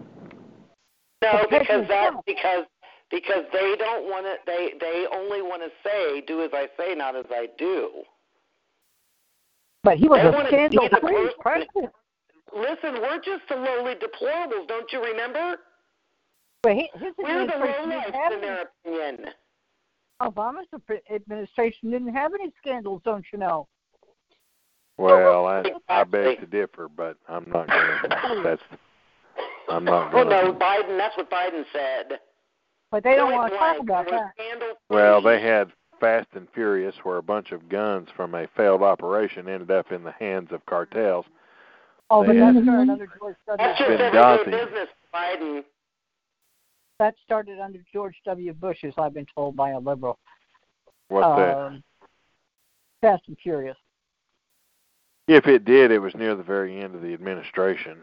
No, 1.21 1.45
because 1.49 1.87
that 1.89 2.13
because 2.25 2.65
because 3.11 3.43
they 3.51 3.75
don't 3.77 4.05
want 4.05 4.25
to. 4.25 4.35
They 4.45 4.73
they 4.79 5.05
only 5.13 5.41
want 5.41 5.61
to 5.63 5.69
say, 5.83 6.21
"Do 6.21 6.41
as 6.43 6.51
I 6.53 6.69
say, 6.77 6.95
not 6.95 7.15
as 7.15 7.25
I 7.29 7.47
do." 7.57 8.03
but 9.83 9.97
he 9.97 10.07
was 10.07 10.21
They 10.21 10.27
a 10.27 10.47
scandal-free 10.47 10.99
person- 10.99 11.33
president. 11.39 11.93
Listen, 12.55 13.01
we're 13.01 13.19
just 13.19 13.47
the 13.49 13.55
lowly 13.55 13.95
deplorables, 13.95 14.67
don't 14.67 14.91
you 14.91 15.03
remember? 15.03 15.59
But 16.61 16.73
he, 16.73 16.89
his 16.93 17.13
We're 17.17 17.45
the 17.45 17.51
didn't 17.51 18.33
in 18.33 18.41
their 18.41 18.69
opinion. 18.85 19.33
Obama's 20.21 20.67
administration 21.09 21.91
didn't 21.91 22.13
have 22.13 22.33
any 22.33 22.53
scandals, 22.57 23.01
don't 23.03 23.25
you 23.33 23.39
know? 23.39 23.67
Well, 24.97 25.45
I 25.47 25.63
I 25.89 26.03
beg 26.03 26.39
to 26.39 26.45
differ, 26.45 26.87
but 26.87 27.17
I'm 27.27 27.45
not 27.49 27.67
gonna. 27.67 28.43
That's 28.43 28.61
I'm 29.69 29.85
not 29.85 30.13
Well, 30.13 30.25
gonna. 30.25 30.43
no, 30.43 30.53
Biden. 30.53 30.97
That's 30.97 31.17
what 31.17 31.29
Biden 31.31 31.63
said. 31.73 32.19
But 32.91 33.03
they 33.03 33.15
don't 33.15 33.31
Point 33.31 33.37
want 33.37 33.53
to 33.53 33.57
talk 33.57 33.79
about 33.79 34.05
they 34.05 34.11
that. 34.11 34.75
Well, 34.89 35.19
they 35.21 35.41
had 35.41 35.71
Fast 35.99 36.27
and 36.33 36.47
Furious, 36.53 36.93
where 37.03 37.17
a 37.17 37.23
bunch 37.23 37.51
of 37.51 37.67
guns 37.69 38.09
from 38.15 38.35
a 38.35 38.45
failed 38.55 38.83
operation 38.83 39.47
ended 39.49 39.71
up 39.71 39.91
in 39.91 40.03
the 40.03 40.11
hands 40.11 40.49
of 40.51 40.63
cartels. 40.67 41.25
Oh, 42.11 42.21
but 42.23 42.33
They 42.33 42.39
that 42.39 42.53
had- 42.53 42.63
started 42.63 42.89
under 42.91 43.07
George 43.17 43.35
That's 43.47 43.79
W. 43.79 43.97
just 43.97 44.13
everyday 44.13 44.65
business, 44.65 44.89
Biden. 45.13 45.63
That 46.99 47.15
started 47.23 47.59
under 47.59 47.79
George 47.91 48.15
W. 48.25 48.53
Bush, 48.53 48.83
as 48.83 48.93
I've 48.99 49.15
been 49.15 49.25
told 49.33 49.55
by 49.55 49.71
a 49.71 49.79
liberal. 49.79 50.19
What's 51.07 51.25
that? 51.39 51.57
um, 51.57 51.83
Fast 53.01 53.23
and 53.27 53.37
Furious. 53.41 53.77
If 55.27 55.47
it 55.47 55.63
did, 55.65 55.91
it 55.91 55.99
was 55.99 56.13
near 56.15 56.35
the 56.35 56.43
very 56.43 56.79
end 56.81 56.95
of 56.95 57.01
the 57.01 57.13
administration. 57.13 57.99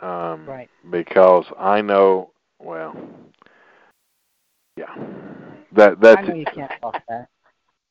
Um, 0.00 0.46
Right. 0.46 0.68
Because 0.90 1.46
I 1.58 1.80
know, 1.80 2.30
well, 2.58 2.94
yeah, 4.76 4.94
that 5.72 6.00
that's 6.00 6.18
I 6.18 6.22
know 6.22 6.34
you 6.34 6.44
can't 6.44 6.70
talk 6.82 7.00
that. 7.08 7.28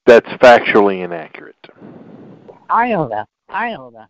that's 0.05 0.27
factually 0.43 1.03
inaccurate. 1.03 1.55
I 2.69 2.89
know 2.89 3.07
that. 3.09 3.27
I 3.49 3.71
know 3.71 3.89
that. 3.91 4.09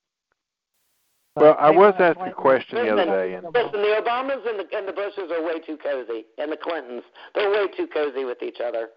Well, 1.36 1.56
I 1.58 1.72
was 1.72 1.96
asked 1.98 2.18
a 2.18 2.20
blame- 2.20 2.34
question 2.34 2.86
the 2.86 2.92
other 2.94 3.06
day, 3.06 3.34
and 3.34 3.46
Listen, 3.54 3.72
the 3.82 4.02
Obamas 4.02 4.48
and 4.48 4.60
the 4.60 4.78
and 4.78 4.88
the 4.88 4.92
Bushes 4.94 5.32
are 5.32 5.44
way 5.44 5.60
too 5.60 5.78
cozy, 5.78 6.26
and 6.38 6.52
the 6.52 6.58
Clintons 6.58 7.04
they're 7.34 7.50
way 7.50 7.68
too 7.76 7.88
cozy 7.88 8.26
with 8.26 8.44
each 8.44 8.60
other. 8.60 8.90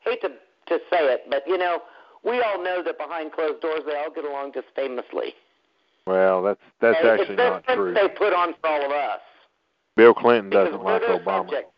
Hate 0.00 0.20
to 0.22 0.28
to 0.30 0.78
say 0.90 1.04
it, 1.12 1.22
but 1.30 1.42
you 1.46 1.58
know 1.58 1.80
we 2.24 2.42
all 2.42 2.62
know 2.62 2.82
that 2.82 2.98
behind 2.98 3.32
closed 3.32 3.60
doors 3.60 3.80
they 3.86 3.96
all 3.96 4.10
get 4.10 4.24
along 4.24 4.52
just 4.52 4.66
famously. 4.74 5.34
well, 6.06 6.42
that's 6.42 6.60
that's 6.80 6.98
And 7.00 7.08
actually 7.08 7.34
it's 7.34 7.38
not 7.38 7.64
true. 7.66 7.94
They 7.94 8.08
put 8.08 8.32
on 8.32 8.54
for 8.60 8.68
all 8.68 8.84
of 8.84 8.92
us. 8.92 9.20
Bill 9.96 10.14
Clinton 10.14 10.50
doesn't 10.50 10.82
like 10.82 11.02
Obama. 11.02 11.24
subject. 11.24 11.70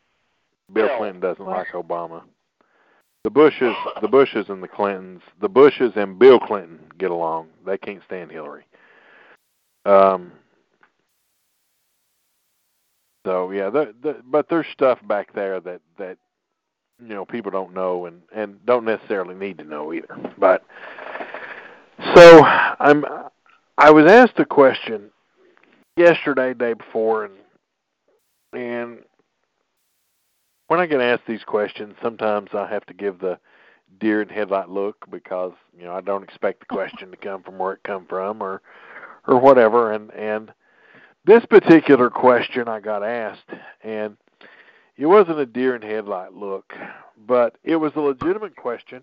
Bill 0.72 0.86
Bill. 0.88 0.98
Clinton 0.98 1.20
doesn't 1.20 1.46
like 1.46 1.68
Obama. 1.68 2.22
The 3.24 3.30
Bushes, 3.30 3.74
the 4.00 4.08
Bushes 4.08 4.46
and 4.48 4.62
the 4.62 4.68
Clintons, 4.68 5.22
the 5.40 5.48
Bushes 5.48 5.92
and 5.94 6.18
Bill 6.18 6.40
Clinton 6.40 6.80
get 6.98 7.12
along. 7.12 7.48
They 7.64 7.78
can't 7.78 8.02
stand 8.06 8.30
Hillary. 8.30 8.64
Um. 9.84 10.32
So 13.24 13.52
yeah, 13.52 13.70
the, 13.70 13.94
the, 14.02 14.16
but 14.24 14.48
there's 14.48 14.66
stuff 14.72 14.98
back 15.06 15.32
there 15.34 15.60
that 15.60 15.80
that 15.98 16.18
you 17.02 17.14
know 17.14 17.24
people 17.24 17.50
don't 17.50 17.74
know 17.74 18.06
and 18.06 18.22
and 18.34 18.64
don't 18.64 18.84
necessarily 18.84 19.34
need 19.34 19.58
to 19.58 19.64
know 19.64 19.92
either. 19.92 20.16
But 20.38 20.64
so 22.14 22.44
I'm 22.44 23.04
I 23.78 23.90
was 23.90 24.10
asked 24.10 24.38
a 24.38 24.44
question 24.44 25.10
yesterday, 25.96 26.54
day 26.54 26.74
before, 26.74 27.24
and 27.24 27.34
and 28.52 28.98
when 30.68 30.80
I 30.80 30.86
get 30.86 31.00
asked 31.00 31.26
these 31.26 31.44
questions, 31.44 31.94
sometimes 32.02 32.50
I 32.54 32.66
have 32.66 32.86
to 32.86 32.94
give 32.94 33.18
the 33.18 33.38
deer 34.00 34.22
in 34.22 34.28
headlight 34.28 34.70
look 34.70 34.96
because 35.10 35.52
you 35.76 35.84
know 35.84 35.92
I 35.92 36.00
don't 36.00 36.22
expect 36.22 36.60
the 36.60 36.66
question 36.66 37.10
to 37.10 37.16
come 37.16 37.42
from 37.42 37.58
where 37.58 37.74
it 37.74 37.84
come 37.84 38.06
from 38.06 38.42
or 38.42 38.62
or 39.26 39.38
whatever. 39.38 39.92
And 39.92 40.10
and 40.12 40.52
this 41.24 41.44
particular 41.46 42.10
question 42.10 42.68
I 42.68 42.80
got 42.80 43.02
asked, 43.02 43.50
and 43.82 44.16
it 44.96 45.06
wasn't 45.06 45.38
a 45.38 45.46
deer 45.46 45.74
in 45.74 45.82
headlight 45.82 46.32
look, 46.32 46.72
but 47.26 47.56
it 47.64 47.76
was 47.76 47.92
a 47.96 48.00
legitimate 48.00 48.56
question 48.56 49.02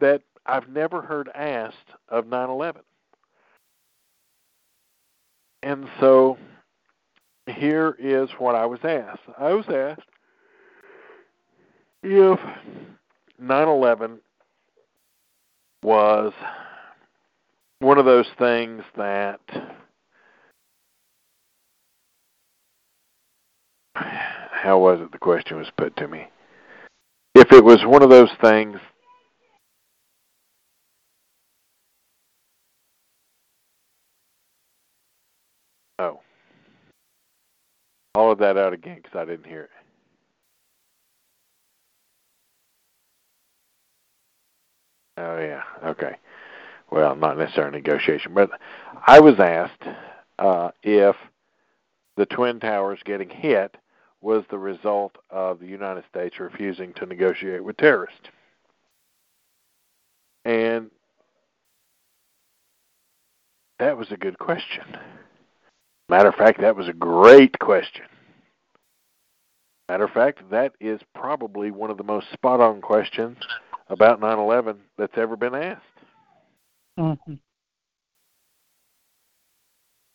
that 0.00 0.22
I've 0.44 0.68
never 0.68 1.02
heard 1.02 1.30
asked 1.34 1.90
of 2.08 2.26
9/11. 2.26 2.82
And 5.62 5.88
so 5.98 6.38
here 7.46 7.96
is 7.98 8.30
what 8.38 8.54
I 8.54 8.66
was 8.66 8.84
asked. 8.84 9.22
I 9.38 9.52
was 9.52 9.68
asked 9.68 10.08
if 12.02 12.38
9/11 13.38 14.20
was 15.82 16.32
one 17.80 17.98
of 17.98 18.04
those 18.04 18.28
things 18.38 18.82
that 18.96 19.40
how 24.56 24.78
was 24.78 25.00
it 25.00 25.12
the 25.12 25.18
question 25.18 25.58
was 25.58 25.70
put 25.76 25.96
to 25.96 26.08
me? 26.08 26.28
If 27.34 27.52
it 27.52 27.64
was 27.64 27.84
one 27.84 28.02
of 28.02 28.10
those 28.10 28.30
things 28.40 28.78
Oh. 35.98 36.20
All 38.14 38.32
of 38.32 38.38
that 38.38 38.56
out 38.56 38.72
again 38.72 38.96
because 39.02 39.16
I 39.16 39.24
didn't 39.24 39.46
hear 39.46 39.62
it. 39.62 39.70
Oh 45.18 45.38
yeah, 45.38 45.62
okay. 45.90 46.16
Well, 46.90 47.16
not 47.16 47.38
necessarily 47.38 47.78
negotiation, 47.78 48.34
but 48.34 48.50
I 49.06 49.20
was 49.20 49.40
asked 49.40 49.82
uh, 50.38 50.70
if 50.82 51.16
the 52.16 52.26
twin 52.26 52.60
towers 52.60 53.00
getting 53.04 53.30
hit 53.30 53.76
was 54.20 54.44
the 54.50 54.58
result 54.58 55.16
of 55.30 55.60
the 55.60 55.66
United 55.66 56.04
States 56.10 56.40
refusing 56.40 56.92
to 56.94 57.06
negotiate 57.06 57.62
with 57.62 57.76
terrorists. 57.76 58.28
And 60.44 60.90
that 63.78 63.96
was 63.96 64.10
a 64.10 64.16
good 64.16 64.38
question. 64.38 64.84
Matter 66.08 66.28
of 66.28 66.34
fact, 66.36 66.60
that 66.60 66.76
was 66.76 66.88
a 66.88 66.92
great 66.92 67.58
question. 67.58 68.04
Matter 69.88 70.04
of 70.04 70.10
fact, 70.10 70.40
that 70.50 70.72
is 70.80 71.00
probably 71.14 71.70
one 71.70 71.90
of 71.90 71.96
the 71.96 72.04
most 72.04 72.26
spot 72.32 72.60
on 72.60 72.80
questions 72.80 73.36
about 73.88 74.20
9 74.20 74.38
11 74.38 74.78
that's 74.98 75.16
ever 75.16 75.36
been 75.36 75.54
asked. 75.54 75.82
Mm-hmm. 76.98 77.34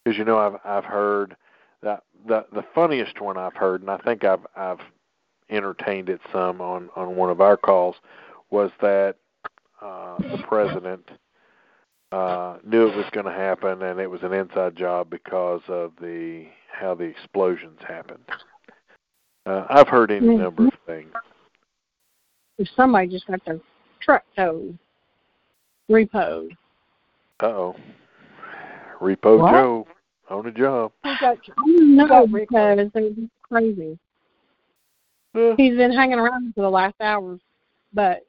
Because 0.03 0.17
you 0.17 0.25
know, 0.25 0.39
I've 0.39 0.55
I've 0.65 0.85
heard 0.85 1.35
that 1.83 2.03
the 2.27 2.45
the 2.53 2.63
funniest 2.75 3.19
one 3.21 3.37
I've 3.37 3.55
heard, 3.55 3.81
and 3.81 3.89
I 3.89 3.97
think 3.97 4.23
I've 4.23 4.45
I've 4.55 4.79
entertained 5.49 6.09
it 6.09 6.21
some 6.31 6.61
on 6.61 6.89
on 6.95 7.15
one 7.15 7.29
of 7.29 7.41
our 7.41 7.57
calls, 7.57 7.95
was 8.49 8.71
that 8.81 9.15
uh, 9.81 10.17
the 10.19 10.43
president 10.47 11.09
uh, 12.11 12.57
knew 12.65 12.87
it 12.87 12.95
was 12.95 13.05
going 13.11 13.25
to 13.25 13.31
happen, 13.31 13.81
and 13.81 13.99
it 13.99 14.09
was 14.09 14.21
an 14.23 14.33
inside 14.33 14.75
job 14.75 15.09
because 15.09 15.61
of 15.67 15.91
the 16.01 16.45
how 16.71 16.93
the 16.93 17.03
explosions 17.03 17.79
happened. 17.87 18.23
Uh, 19.45 19.65
I've 19.69 19.87
heard 19.87 20.11
any 20.11 20.27
Mm-hmm. 20.27 20.41
number 20.41 20.67
of 20.67 20.73
things. 20.85 21.11
Somebody 22.75 23.07
just 23.07 23.25
got 23.25 23.43
their 23.45 23.59
truck 24.01 24.23
towed, 24.35 24.77
repoed. 25.89 26.55
Uh 27.41 27.45
oh, 27.47 27.75
Repo 29.01 29.39
What? 29.39 29.51
Joe 29.51 29.87
on 30.31 30.47
a 30.47 30.51
job. 30.51 30.91
Who 31.03 31.13
got 31.19 31.37
No, 31.65 32.07
got 32.07 32.31
because 32.31 32.89
they're 32.93 33.11
crazy. 33.43 33.99
Yeah. 35.33 35.53
He's 35.57 35.75
been 35.75 35.93
hanging 35.93 36.19
around 36.19 36.53
for 36.55 36.61
the 36.61 36.69
last 36.69 36.95
hours, 36.99 37.39
but 37.93 38.21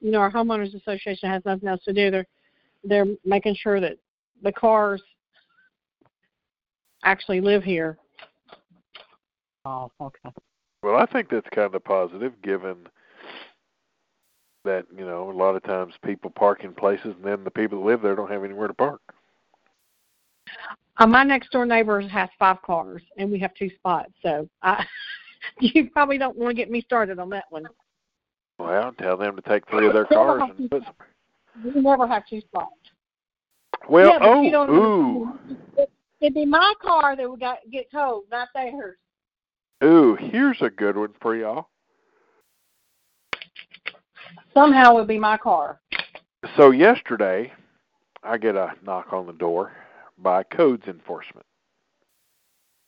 you 0.00 0.10
know 0.10 0.18
our 0.18 0.30
homeowners 0.30 0.74
association 0.74 1.30
has 1.30 1.42
nothing 1.44 1.68
else 1.68 1.82
to 1.84 1.92
do. 1.92 2.10
They're 2.10 2.26
they're 2.84 3.06
making 3.24 3.56
sure 3.56 3.80
that 3.80 3.96
the 4.42 4.52
cars 4.52 5.02
actually 7.04 7.40
live 7.40 7.62
here. 7.62 7.98
Oh, 9.64 9.90
okay. 10.00 10.30
Well, 10.82 10.96
I 10.96 11.06
think 11.06 11.28
that's 11.28 11.48
kind 11.54 11.74
of 11.74 11.84
positive, 11.84 12.32
given 12.42 12.76
that 14.64 14.86
you 14.96 15.04
know 15.04 15.30
a 15.30 15.32
lot 15.32 15.56
of 15.56 15.62
times 15.62 15.94
people 16.04 16.30
park 16.30 16.64
in 16.64 16.74
places, 16.74 17.14
and 17.16 17.24
then 17.24 17.44
the 17.44 17.50
people 17.50 17.80
that 17.80 17.86
live 17.86 18.02
there 18.02 18.16
don't 18.16 18.30
have 18.30 18.44
anywhere 18.44 18.68
to 18.68 18.74
park. 18.74 19.00
Uh, 21.00 21.06
my 21.06 21.24
next 21.24 21.50
door 21.50 21.64
neighbor 21.64 21.98
has 22.02 22.28
five 22.38 22.60
cars, 22.60 23.02
and 23.16 23.32
we 23.32 23.38
have 23.38 23.54
two 23.54 23.70
spots. 23.70 24.12
So 24.22 24.48
I, 24.62 24.84
you 25.60 25.90
probably 25.90 26.18
don't 26.18 26.36
want 26.36 26.50
to 26.50 26.54
get 26.54 26.70
me 26.70 26.82
started 26.82 27.18
on 27.18 27.30
that 27.30 27.46
one. 27.48 27.66
Well, 28.58 28.92
tell 28.98 29.16
them 29.16 29.34
to 29.36 29.42
take 29.42 29.66
three 29.68 29.86
of 29.86 29.94
their 29.94 30.04
cars 30.04 30.42
and 30.58 30.70
put. 30.70 30.84
Some... 30.84 30.94
We 31.74 31.80
never 31.80 32.06
have 32.06 32.22
two 32.28 32.40
spots. 32.42 32.70
Well, 33.88 34.08
yeah, 34.08 34.18
oh, 34.22 34.42
you 34.42 34.50
don't 34.52 34.70
ooh, 34.70 35.38
It'd 36.20 36.32
be 36.32 36.46
my 36.46 36.74
car 36.80 37.16
that 37.16 37.28
would 37.28 37.40
got, 37.40 37.58
get 37.72 37.90
towed, 37.90 38.22
not 38.30 38.48
theirs. 38.54 38.96
ooh. 39.82 40.14
Here's 40.14 40.58
a 40.60 40.70
good 40.70 40.96
one 40.96 41.12
for 41.20 41.34
y'all. 41.34 41.68
Somehow 44.54 44.92
it 44.92 44.94
would 44.94 45.08
be 45.08 45.18
my 45.18 45.36
car. 45.36 45.80
So 46.56 46.70
yesterday, 46.70 47.52
I 48.22 48.38
get 48.38 48.54
a 48.54 48.74
knock 48.84 49.12
on 49.12 49.26
the 49.26 49.32
door 49.32 49.72
by 50.22 50.42
codes 50.42 50.86
enforcement. 50.86 51.46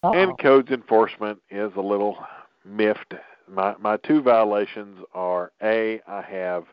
And 0.02 0.36
codes 0.38 0.70
enforcement 0.70 1.40
is 1.50 1.70
a 1.76 1.80
little 1.80 2.18
miffed. 2.64 3.14
My 3.48 3.74
my 3.78 3.96
two 3.98 4.20
violations 4.20 4.98
are 5.14 5.52
a 5.62 6.00
I 6.06 6.22
have 6.22 6.64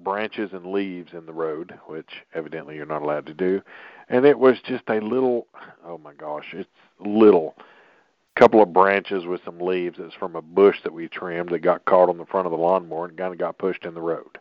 branches 0.00 0.50
and 0.52 0.66
leaves 0.66 1.12
in 1.12 1.26
the 1.26 1.32
road, 1.32 1.78
which 1.86 2.08
evidently 2.34 2.76
you're 2.76 2.86
not 2.86 3.02
allowed 3.02 3.26
to 3.26 3.34
do, 3.34 3.60
and 4.08 4.24
it 4.24 4.38
was 4.38 4.56
just 4.64 4.84
a 4.88 5.00
little 5.00 5.46
oh 5.84 5.98
my 5.98 6.14
gosh, 6.14 6.46
it's 6.52 6.68
little 6.98 7.54
couple 8.34 8.62
of 8.62 8.72
branches 8.72 9.26
with 9.26 9.42
some 9.44 9.60
leaves 9.60 9.98
that's 9.98 10.14
from 10.14 10.36
a 10.36 10.42
bush 10.42 10.78
that 10.84 10.92
we 10.92 11.06
trimmed 11.06 11.50
that 11.50 11.58
got 11.58 11.84
caught 11.84 12.08
on 12.08 12.16
the 12.16 12.24
front 12.24 12.46
of 12.46 12.50
the 12.50 12.56
lawnmower 12.56 13.04
and 13.04 13.18
kind 13.18 13.32
of 13.32 13.38
got 13.38 13.58
pushed 13.58 13.84
in 13.84 13.92
the 13.92 14.00
road. 14.00 14.38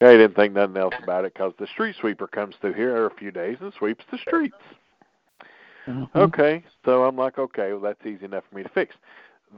I 0.00 0.12
didn't 0.12 0.36
think 0.36 0.54
nothing 0.54 0.76
else 0.76 0.94
about 1.02 1.24
it 1.24 1.34
because 1.34 1.52
the 1.58 1.66
street 1.68 1.96
sweeper 2.00 2.26
comes 2.26 2.54
through 2.60 2.74
here 2.74 2.96
every 2.96 3.16
few 3.18 3.30
days 3.30 3.56
and 3.60 3.72
sweeps 3.78 4.04
the 4.10 4.18
streets. 4.18 4.54
Mm-hmm. 5.86 6.18
Okay, 6.18 6.64
so 6.84 7.04
I'm 7.04 7.16
like, 7.16 7.38
okay, 7.38 7.72
well 7.72 7.80
that's 7.80 8.04
easy 8.06 8.24
enough 8.24 8.44
for 8.48 8.56
me 8.56 8.62
to 8.62 8.68
fix. 8.70 8.94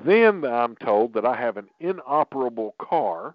Then 0.05 0.45
I'm 0.45 0.77
told 0.77 1.15
that 1.15 1.25
I 1.25 1.37
have 1.37 1.57
an 1.57 1.69
inoperable 1.81 2.75
car 2.79 3.35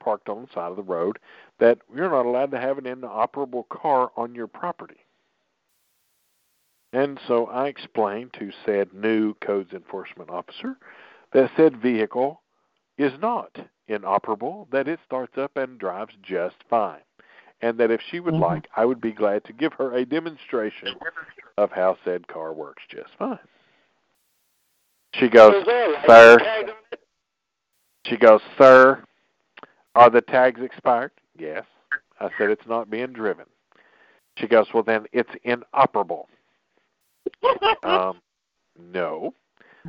parked 0.00 0.28
on 0.28 0.42
the 0.42 0.48
side 0.54 0.70
of 0.70 0.76
the 0.76 0.82
road 0.82 1.18
that 1.58 1.78
you're 1.94 2.10
not 2.10 2.26
allowed 2.26 2.50
to 2.52 2.60
have 2.60 2.78
an 2.78 2.86
inoperable 2.86 3.64
car 3.64 4.10
on 4.16 4.34
your 4.34 4.46
property. 4.46 5.00
And 6.92 7.18
so 7.26 7.46
I 7.46 7.66
explained 7.68 8.32
to 8.38 8.50
said 8.64 8.94
new 8.94 9.34
codes 9.34 9.72
enforcement 9.72 10.30
officer 10.30 10.76
that 11.32 11.50
said 11.56 11.82
vehicle 11.82 12.40
is 12.98 13.12
not 13.20 13.56
inoperable, 13.86 14.68
that 14.70 14.88
it 14.88 14.98
starts 15.06 15.38
up 15.38 15.56
and 15.56 15.78
drives 15.78 16.14
just 16.22 16.56
fine. 16.68 17.00
And 17.62 17.78
that 17.78 17.90
if 17.90 18.00
she 18.02 18.20
would 18.20 18.34
Mhm. 18.34 18.40
like, 18.40 18.68
I 18.76 18.84
would 18.84 19.00
be 19.00 19.12
glad 19.12 19.44
to 19.44 19.52
give 19.52 19.72
her 19.74 19.94
a 19.94 20.04
demonstration 20.04 20.98
of 21.56 21.72
how 21.72 21.96
said 22.04 22.28
car 22.28 22.52
works 22.52 22.84
just 22.88 23.14
fine. 23.16 23.38
She 25.14 25.28
goes, 25.28 25.54
Is 25.54 25.64
there 25.64 25.84
a 25.86 25.88
license 25.88 26.06
Sir, 26.06 26.38
tag 26.38 26.70
on 26.70 26.76
it? 26.92 27.00
she 28.04 28.16
goes, 28.16 28.42
Sir, 28.56 29.02
are 29.94 30.10
the 30.10 30.20
tags 30.20 30.60
expired? 30.60 31.12
Yes. 31.36 31.64
I 32.20 32.30
said, 32.36 32.50
It's 32.50 32.66
not 32.66 32.90
being 32.90 33.12
driven. 33.12 33.46
She 34.36 34.46
goes, 34.46 34.72
Well, 34.72 34.82
then 34.82 35.06
it's 35.12 35.34
inoperable. 35.44 36.28
Um, 37.82 38.20
no. 38.78 39.34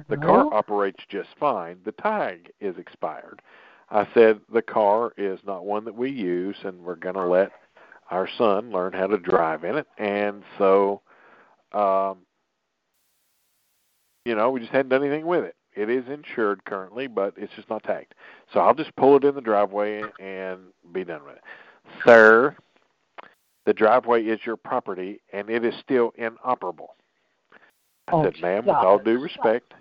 The 0.08 0.18
car 0.18 0.54
operates 0.54 1.04
just 1.10 1.30
fine. 1.40 1.80
The 1.86 1.92
tag 1.94 2.52
is 2.60 2.78
expired. 2.78 3.42
I 3.90 4.08
said, 4.14 4.40
The 4.54 4.62
car 4.62 5.14
is 5.18 5.40
not 5.46 5.66
one 5.66 5.86
that 5.86 5.96
we 5.96 6.10
use, 6.12 6.58
and 6.64 6.80
we're 6.82 6.96
going 6.96 7.16
to 7.16 7.26
let 7.26 7.52
our 8.12 8.28
son 8.38 8.72
learn 8.72 8.94
how 8.94 9.08
to 9.08 9.18
drive 9.18 9.64
in 9.64 9.78
it. 9.78 9.88
And 9.98 10.44
so, 10.58 11.02
um, 11.74 12.20
you 14.26 14.36
know, 14.36 14.50
we 14.52 14.60
just 14.60 14.72
hadn't 14.72 14.90
done 14.90 15.04
anything 15.04 15.26
with 15.26 15.44
it. 15.44 15.56
It 15.76 15.90
is 15.90 16.04
insured 16.08 16.66
currently, 16.66 17.08
but 17.08 17.34
it's 17.38 17.54
just 17.56 17.70
not 17.70 17.84
tagged. 17.84 18.16
So 18.54 18.60
I'll 18.60 18.74
just 18.74 18.96
pull 18.96 19.16
it 19.18 19.24
in 19.24 19.36
the 19.36 19.42
driveway 19.42 20.04
and 20.20 20.60
be 20.92 21.04
done 21.04 21.24
with 21.24 21.36
it. 21.36 21.44
Sir, 22.06 22.56
the 23.66 23.74
driveway 23.74 24.24
is 24.24 24.40
your 24.46 24.58
property, 24.58 25.22
and 25.32 25.50
it 25.50 25.64
is 25.64 25.74
still 25.84 26.12
inoperable. 26.18 26.96
I 28.10 28.16
Oh, 28.16 28.24
said, 28.24 28.42
ma'am, 28.42 28.66
with 28.66 28.76
all 28.76 28.98
due 28.98 29.20
respect, 29.20 29.74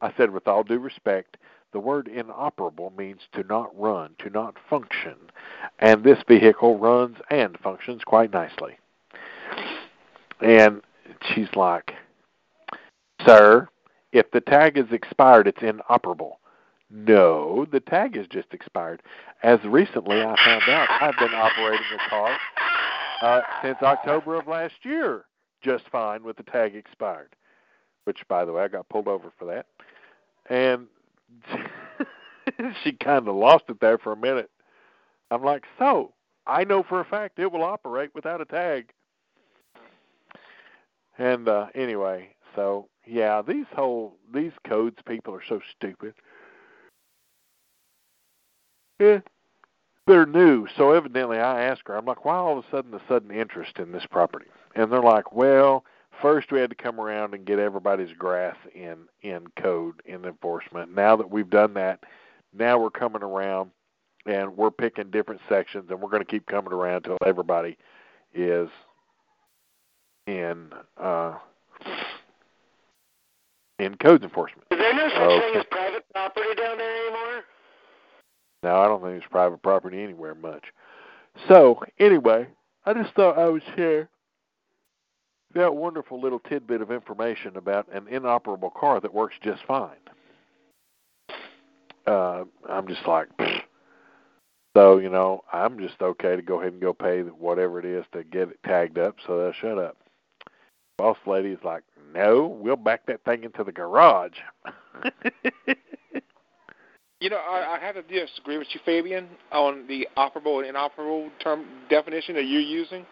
I 0.00 0.12
said, 0.16 0.32
with 0.32 0.48
all 0.48 0.64
due 0.64 0.80
respect, 0.80 1.36
the 1.72 1.78
word 1.78 2.08
inoperable 2.08 2.92
means 2.96 3.20
to 3.34 3.44
not 3.44 3.70
run, 3.78 4.14
to 4.18 4.30
not 4.30 4.56
function. 4.68 5.14
And 5.78 6.02
this 6.02 6.18
vehicle 6.26 6.78
runs 6.78 7.18
and 7.30 7.56
functions 7.60 8.02
quite 8.04 8.32
nicely. 8.32 8.78
And 10.40 10.82
she's 11.22 11.48
like, 11.54 11.92
Sir, 13.24 13.68
if 14.12 14.30
the 14.32 14.40
tag 14.40 14.76
is 14.76 14.90
expired, 14.90 15.46
it's 15.46 15.62
inoperable. 15.62 16.40
No, 16.90 17.66
the 17.70 17.80
tag 17.80 18.16
is 18.16 18.26
just 18.28 18.52
expired. 18.52 19.02
As 19.42 19.58
recently 19.64 20.20
I 20.20 20.34
found 20.44 20.62
out, 20.68 20.88
I've 21.00 21.18
been 21.18 21.34
operating 21.34 21.86
a 21.94 22.10
car 22.10 22.36
uh, 23.22 23.40
since 23.62 23.78
October 23.82 24.36
of 24.36 24.46
last 24.46 24.74
year 24.82 25.24
just 25.62 25.88
fine 25.90 26.22
with 26.22 26.36
the 26.36 26.42
tag 26.42 26.74
expired. 26.74 27.34
Which, 28.04 28.26
by 28.28 28.44
the 28.44 28.52
way, 28.52 28.62
I 28.62 28.68
got 28.68 28.88
pulled 28.88 29.08
over 29.08 29.32
for 29.38 29.46
that. 29.46 29.66
And 30.48 30.86
she 32.84 32.92
kind 32.92 33.26
of 33.28 33.34
lost 33.34 33.64
it 33.68 33.80
there 33.80 33.98
for 33.98 34.12
a 34.12 34.16
minute. 34.16 34.50
I'm 35.30 35.42
like, 35.42 35.64
so 35.78 36.12
I 36.46 36.64
know 36.64 36.82
for 36.82 37.00
a 37.00 37.04
fact 37.04 37.38
it 37.38 37.50
will 37.50 37.64
operate 37.64 38.10
without 38.14 38.40
a 38.40 38.44
tag. 38.44 38.90
And 41.18 41.48
uh 41.48 41.66
anyway, 41.74 42.30
so 42.54 42.88
yeah, 43.06 43.42
these 43.42 43.66
whole 43.74 44.16
these 44.32 44.52
codes 44.66 44.98
people 45.06 45.34
are 45.34 45.42
so 45.48 45.60
stupid. 45.76 46.14
Yeah. 49.00 49.20
They're 50.06 50.26
new, 50.26 50.68
so 50.76 50.92
evidently 50.92 51.38
I 51.38 51.62
asked 51.62 51.82
her, 51.86 51.96
I'm 51.96 52.04
like, 52.04 52.24
why 52.24 52.36
all 52.36 52.56
of 52.56 52.64
a 52.64 52.70
sudden 52.70 52.92
the 52.92 53.00
sudden 53.08 53.32
interest 53.32 53.78
in 53.78 53.90
this 53.90 54.06
property? 54.08 54.46
And 54.76 54.92
they're 54.92 55.02
like, 55.02 55.32
Well, 55.32 55.84
first 56.22 56.52
we 56.52 56.60
had 56.60 56.70
to 56.70 56.76
come 56.76 57.00
around 57.00 57.34
and 57.34 57.44
get 57.44 57.58
everybody's 57.58 58.12
grass 58.16 58.56
in 58.74 58.98
in 59.22 59.46
code 59.60 60.00
in 60.04 60.24
enforcement. 60.24 60.94
Now 60.94 61.16
that 61.16 61.30
we've 61.30 61.50
done 61.50 61.74
that, 61.74 62.00
now 62.56 62.78
we're 62.78 62.90
coming 62.90 63.22
around 63.22 63.70
and 64.26 64.56
we're 64.56 64.70
picking 64.70 65.10
different 65.10 65.40
sections 65.48 65.86
and 65.90 66.00
we're 66.00 66.10
going 66.10 66.22
to 66.22 66.30
keep 66.30 66.46
coming 66.46 66.72
around 66.72 67.06
until 67.06 67.18
everybody 67.24 67.76
is 68.34 68.68
in 70.26 70.70
uh 71.00 71.34
in 73.78 73.94
codes 73.96 74.24
enforcement. 74.24 74.66
Is 74.70 74.78
there 74.78 74.94
no 74.94 75.08
such 75.08 75.42
thing 75.42 75.54
as 75.56 75.64
private 75.70 76.04
property 76.12 76.54
down 76.56 76.78
there 76.78 77.06
anymore? 77.06 77.44
No, 78.62 78.80
I 78.80 78.86
don't 78.86 79.00
think 79.00 79.12
there's 79.12 79.30
private 79.30 79.62
property 79.62 80.02
anywhere 80.02 80.34
much. 80.34 80.64
So 81.48 81.82
anyway, 81.98 82.48
I 82.84 82.94
just 82.94 83.14
thought 83.14 83.38
I 83.38 83.48
would 83.48 83.62
share 83.76 84.08
that 85.54 85.74
wonderful 85.74 86.20
little 86.20 86.40
tidbit 86.40 86.80
of 86.80 86.90
information 86.90 87.56
about 87.56 87.86
an 87.92 88.08
inoperable 88.08 88.70
car 88.70 89.00
that 89.00 89.12
works 89.12 89.36
just 89.42 89.62
fine. 89.66 89.96
Uh, 92.06 92.44
I'm 92.68 92.86
just 92.86 93.06
like, 93.06 93.28
pfft. 93.36 93.62
so 94.76 94.98
you 94.98 95.08
know, 95.08 95.42
I'm 95.52 95.78
just 95.78 96.00
okay 96.00 96.36
to 96.36 96.42
go 96.42 96.60
ahead 96.60 96.72
and 96.72 96.80
go 96.80 96.92
pay 96.92 97.22
whatever 97.22 97.78
it 97.80 97.84
is 97.84 98.04
to 98.12 98.22
get 98.22 98.48
it 98.48 98.58
tagged 98.64 98.98
up, 98.98 99.16
so 99.26 99.38
they'll 99.38 99.52
shut 99.52 99.78
up. 99.78 99.96
Boss 100.98 101.16
lady 101.26 101.50
is 101.50 101.58
like, 101.64 101.82
no, 102.14 102.46
we'll 102.46 102.76
back 102.76 103.06
that 103.06 103.24
thing 103.24 103.44
into 103.44 103.64
the 103.64 103.72
garage. 103.72 104.36
You 107.20 107.30
know, 107.30 107.38
I, 107.38 107.76
I 107.76 107.78
have 107.80 107.94
to 107.94 108.02
disagree 108.02 108.58
with 108.58 108.68
you, 108.72 108.80
Fabian, 108.84 109.28
on 109.50 109.86
the 109.88 110.06
operable 110.18 110.58
and 110.58 110.66
inoperable 110.66 111.30
term 111.42 111.64
definition 111.88 112.34
that 112.34 112.44
you're 112.44 112.60
using. 112.60 113.06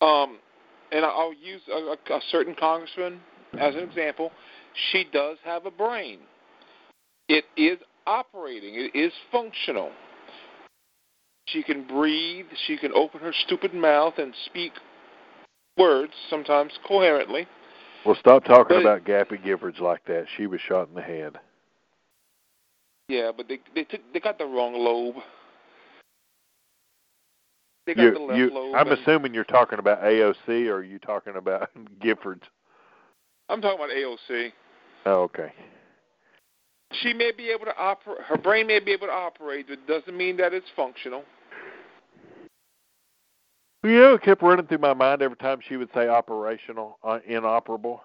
Um, 0.00 0.38
and 0.94 1.04
I'll 1.04 1.34
use 1.34 1.60
a, 1.70 2.12
a, 2.12 2.16
a 2.16 2.20
certain 2.30 2.54
congressman 2.58 3.20
as 3.58 3.74
an 3.74 3.80
example. 3.80 4.30
She 4.92 5.06
does 5.12 5.38
have 5.44 5.66
a 5.66 5.70
brain. 5.70 6.20
It 7.28 7.44
is 7.56 7.78
operating. 8.06 8.74
It 8.74 8.96
is 8.96 9.12
functional. 9.32 9.90
She 11.46 11.62
can 11.62 11.86
breathe. 11.86 12.46
She 12.66 12.76
can 12.76 12.92
open 12.94 13.20
her 13.20 13.32
stupid 13.44 13.74
mouth 13.74 14.14
and 14.18 14.32
speak 14.46 14.72
words, 15.76 16.12
sometimes 16.30 16.72
coherently. 16.86 17.46
Well, 18.06 18.16
stop 18.20 18.44
talking 18.44 18.76
But- 18.76 18.82
about 18.82 19.04
Gabby 19.04 19.38
Giffords 19.38 19.80
like 19.80 20.04
that. 20.06 20.26
She 20.36 20.46
was 20.46 20.60
shot 20.60 20.88
in 20.88 20.94
the 20.94 21.02
head. 21.02 21.38
Yeah, 23.08 23.32
but 23.36 23.48
they 23.48 23.58
they 23.74 23.84
took 23.84 24.00
they 24.14 24.20
got 24.20 24.38
the 24.38 24.46
wrong 24.46 24.72
lobe. 24.74 25.16
They 27.86 27.94
got 27.94 28.02
You, 28.02 28.12
the 28.14 28.18
left 28.20 28.38
you, 28.38 28.50
lobe. 28.50 28.74
I'm 28.74 28.88
and- 28.90 28.98
assuming 29.00 29.34
you're 29.34 29.44
talking 29.44 29.78
about 29.78 30.02
AOC, 30.02 30.66
or 30.68 30.76
are 30.76 30.82
you 30.82 30.98
talking 30.98 31.36
about 31.36 31.70
Giffords? 32.02 32.42
I'm 33.48 33.60
talking 33.60 33.78
about 33.78 33.90
AOC. 33.94 34.52
Oh, 35.06 35.22
okay. 35.24 35.52
She 37.02 37.12
may 37.12 37.32
be 37.32 37.50
able 37.50 37.66
to 37.66 37.76
operate. 37.76 38.22
Her 38.22 38.38
brain 38.38 38.66
may 38.66 38.78
be 38.80 38.92
able 38.92 39.08
to 39.08 39.12
operate, 39.12 39.66
but 39.68 39.86
doesn't 39.86 40.16
mean 40.16 40.36
that 40.38 40.54
it's 40.54 40.66
functional. 40.76 41.24
You 43.82 43.90
know, 44.00 44.14
it 44.14 44.22
kept 44.22 44.40
running 44.42 44.66
through 44.66 44.78
my 44.78 44.94
mind 44.94 45.20
every 45.20 45.36
time 45.36 45.58
she 45.68 45.76
would 45.76 45.90
say 45.92 46.08
operational, 46.08 46.98
uh, 47.04 47.18
inoperable. 47.26 48.02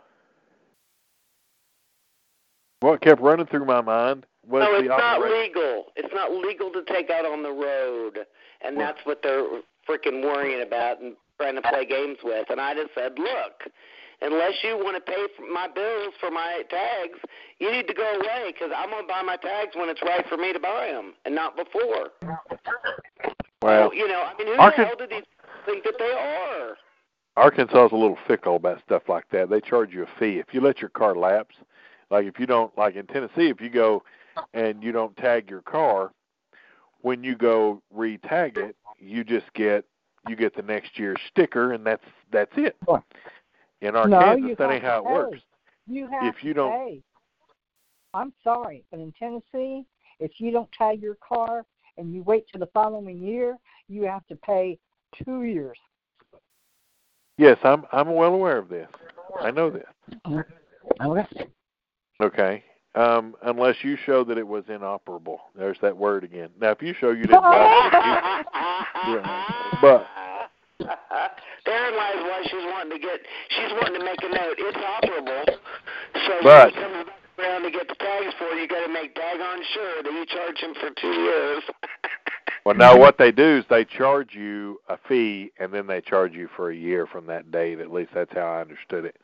What 2.81 3.01
kept 3.01 3.21
running 3.21 3.45
through 3.45 3.65
my 3.65 3.79
mind 3.81 4.25
was 4.45 4.63
no, 4.63 4.71
the 4.73 4.79
it's 4.79 4.87
not 4.89 5.17
operation. 5.19 5.39
legal. 5.39 5.85
It's 5.95 6.13
not 6.13 6.31
legal 6.33 6.69
to 6.71 6.83
take 6.83 7.09
out 7.09 7.25
on 7.25 7.43
the 7.43 7.51
road, 7.51 8.19
and 8.61 8.75
Well- 8.75 8.87
that's 8.87 9.05
what 9.05 9.21
they're 9.21 9.45
freaking 9.89 10.21
worrying 10.21 10.61
about 10.61 11.01
and 11.01 11.15
trying 11.39 11.55
to 11.55 11.61
play 11.61 11.85
games 11.85 12.17
with. 12.23 12.49
And 12.49 12.61
I 12.61 12.73
just 12.73 12.91
said, 12.93 13.13
look, 13.17 13.71
unless 14.21 14.53
you 14.63 14.77
want 14.77 14.95
to 14.95 15.01
pay 15.01 15.27
for 15.35 15.51
my 15.51 15.67
bills 15.67 16.13
for 16.19 16.29
my 16.29 16.63
tags, 16.69 17.17
you 17.59 17.71
need 17.71 17.87
to 17.87 17.93
go 17.93 18.15
away 18.15 18.53
because 18.53 18.71
I'm 18.75 18.89
gonna 18.89 19.07
buy 19.07 19.21
my 19.23 19.37
tags 19.37 19.75
when 19.75 19.89
it's 19.89 20.01
right 20.01 20.25
for 20.27 20.37
me 20.37 20.53
to 20.53 20.59
buy 20.59 20.91
them, 20.91 21.13
and 21.25 21.33
not 21.33 21.55
before. 21.55 22.09
Well, 23.61 23.93
you 23.93 24.07
know, 24.07 24.21
I 24.21 24.37
mean, 24.37 24.47
who 24.47 24.53
Arkan- 24.53 24.77
the 24.77 24.85
hell 24.85 24.95
do 24.97 25.07
these 25.07 25.23
think 25.65 25.83
that 25.83 25.95
they 25.97 26.11
are? 26.11 26.77
Arkansas 27.35 27.85
is 27.85 27.91
a 27.91 27.95
little 27.95 28.17
fickle 28.27 28.57
about 28.57 28.81
stuff 28.85 29.03
like 29.07 29.25
that. 29.31 29.49
They 29.49 29.61
charge 29.61 29.93
you 29.93 30.03
a 30.03 30.19
fee 30.19 30.39
if 30.39 30.53
you 30.53 30.61
let 30.61 30.79
your 30.79 30.89
car 30.89 31.15
lapse. 31.15 31.55
Like 32.09 32.25
if 32.25 32.39
you 32.39 32.45
don't, 32.45 32.75
like 32.77 32.95
in 32.95 33.05
Tennessee, 33.07 33.49
if 33.49 33.61
you 33.61 33.69
go 33.69 34.03
and 34.53 34.83
you 34.83 34.91
don't 34.91 35.15
tag 35.15 35.49
your 35.49 35.61
car, 35.61 36.11
when 37.01 37.23
you 37.23 37.35
go 37.35 37.81
re-tag 37.91 38.57
it, 38.57 38.75
you 38.99 39.23
just 39.23 39.51
get 39.53 39.85
you 40.27 40.35
get 40.35 40.55
the 40.55 40.61
next 40.61 40.97
year's 40.99 41.19
sticker, 41.29 41.73
and 41.73 41.85
that's 41.85 42.03
that's 42.31 42.51
it. 42.57 42.75
In 43.81 43.93
no, 43.93 43.99
Arkansas, 43.99 44.33
you 44.35 44.55
that 44.57 44.71
ain't 44.71 44.83
how 44.83 44.99
it 44.99 45.05
pay. 45.05 45.13
works. 45.13 45.37
You 45.87 46.07
have 46.07 46.23
If 46.35 46.43
you 46.43 46.53
don't- 46.53 46.71
pay. 46.71 47.01
I'm 48.13 48.33
sorry, 48.43 48.83
but 48.91 48.99
in 48.99 49.13
Tennessee, 49.17 49.85
if 50.19 50.31
you 50.39 50.51
don't 50.51 50.71
tag 50.71 51.01
your 51.01 51.15
car 51.15 51.63
and 51.97 52.13
you 52.13 52.23
wait 52.23 52.45
till 52.51 52.59
the 52.59 52.65
following 52.73 53.21
year, 53.21 53.57
you 53.87 54.03
have 54.03 54.25
to 54.27 54.35
pay 54.35 54.77
two 55.23 55.43
years. 55.43 55.77
Yes, 57.37 57.57
I'm 57.63 57.85
I'm 57.91 58.13
well 58.13 58.33
aware 58.33 58.57
of 58.57 58.67
this. 58.67 58.87
I 59.39 59.51
know 59.51 59.69
this. 59.69 59.85
Okay. 60.99 61.47
Okay. 62.21 62.63
Um, 62.95 63.35
unless 63.43 63.75
you 63.83 63.95
show 64.05 64.23
that 64.25 64.37
it 64.37 64.45
was 64.47 64.63
inoperable. 64.67 65.39
There's 65.55 65.77
that 65.81 65.95
word 65.95 66.23
again. 66.23 66.49
Now, 66.59 66.71
if 66.71 66.81
you 66.81 66.93
show 66.99 67.11
you 67.11 67.21
didn't 67.27 67.41
buy 67.41 68.43
yeah. 69.07 69.45
but 69.81 70.07
Therein 71.65 71.95
lies 71.95 72.15
why 72.23 72.41
she's 72.43 72.65
wanting 72.73 72.99
to 72.99 72.99
get. 72.99 73.19
She's 73.49 73.71
wanting 73.81 73.99
to 73.99 74.05
make 74.05 74.21
a 74.23 74.29
note. 74.29 74.55
It's 74.57 74.77
operable. 74.77 75.45
So 76.25 76.33
But- 76.43 76.73
when 76.73 76.73
he 76.73 76.79
comes 76.81 77.05
back 77.05 77.15
around 77.39 77.63
to 77.63 77.71
get 77.71 77.87
the 77.87 77.95
tags 77.95 78.33
for 78.37 78.45
it, 78.45 78.61
you 78.61 78.67
got 78.67 78.85
to 78.85 78.91
make 78.93 79.15
daggone 79.15 79.61
sure 79.73 80.03
that 80.03 80.11
you 80.11 80.25
charge 80.25 80.57
him 80.57 80.73
for 80.75 80.89
two 80.99 81.11
years. 81.11 81.63
well, 82.65 82.75
now 82.75 82.97
what 82.97 83.17
they 83.17 83.31
do 83.31 83.57
is 83.57 83.65
they 83.69 83.85
charge 83.85 84.33
you 84.35 84.79
a 84.89 84.97
fee, 85.07 85.51
and 85.59 85.73
then 85.73 85.87
they 85.87 86.01
charge 86.01 86.33
you 86.33 86.47
for 86.55 86.69
a 86.71 86.75
year 86.75 87.05
from 87.07 87.25
that 87.27 87.51
date. 87.51 87.79
At 87.79 87.91
least 87.91 88.11
that's 88.13 88.33
how 88.33 88.45
I 88.53 88.61
understood 88.61 89.05
it. 89.05 89.17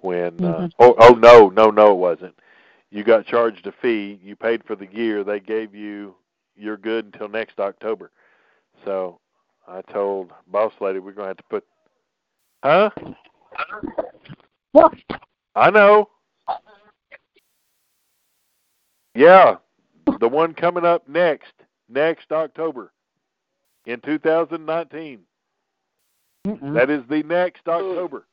When 0.00 0.44
uh, 0.44 0.58
Mhm. 0.58 0.72
oh 0.78 0.94
oh 0.98 1.14
no 1.14 1.48
no 1.48 1.70
no 1.70 1.92
it 1.92 1.96
wasn't. 1.98 2.34
You 2.90 3.02
got 3.04 3.26
charged 3.26 3.66
a 3.66 3.72
fee. 3.72 4.20
You 4.22 4.36
paid 4.36 4.62
for 4.64 4.76
the 4.76 4.86
year. 4.92 5.24
They 5.24 5.40
gave 5.40 5.74
you 5.74 6.14
you're 6.56 6.76
good 6.76 7.06
until 7.06 7.28
next 7.28 7.58
October. 7.58 8.10
So 8.84 9.20
I 9.66 9.80
told 9.92 10.32
boss 10.46 10.72
lady 10.80 10.98
we're 10.98 11.12
gonna 11.12 11.28
have 11.28 11.36
to 11.38 11.42
put. 11.44 11.64
Huh? 12.62 12.90
What? 14.72 14.94
I 15.54 15.70
know. 15.70 16.08
Yeah, 19.14 19.56
the 20.18 20.28
one 20.28 20.54
coming 20.54 20.84
up 20.84 21.08
next, 21.08 21.52
next 21.88 22.32
October, 22.32 22.92
in 23.86 24.00
2019. 24.00 25.20
Mm-mm. 26.46 26.74
That 26.74 26.90
is 26.90 27.02
the 27.08 27.22
next 27.22 27.68
October. 27.68 28.26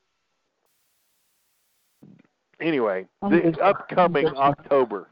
Anyway, 2.59 3.07
the 3.21 3.57
upcoming 3.61 4.27
October. 4.27 5.09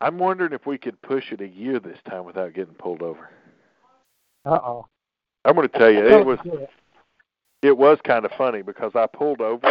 I'm 0.00 0.18
wondering 0.18 0.52
if 0.52 0.66
we 0.66 0.78
could 0.78 1.00
push 1.02 1.32
it 1.32 1.40
a 1.40 1.48
year 1.48 1.78
this 1.78 1.98
time 2.08 2.24
without 2.24 2.54
getting 2.54 2.74
pulled 2.74 3.02
over. 3.02 3.30
Uh 4.44 4.58
oh. 4.62 4.86
I'm 5.44 5.54
going 5.54 5.68
to 5.68 5.78
tell 5.78 5.90
you, 5.90 6.06
it 6.06 6.24
was 6.24 6.38
it 7.62 7.76
was 7.76 7.98
kind 8.04 8.24
of 8.24 8.30
funny 8.36 8.62
because 8.62 8.92
I 8.94 9.06
pulled 9.06 9.40
over 9.40 9.66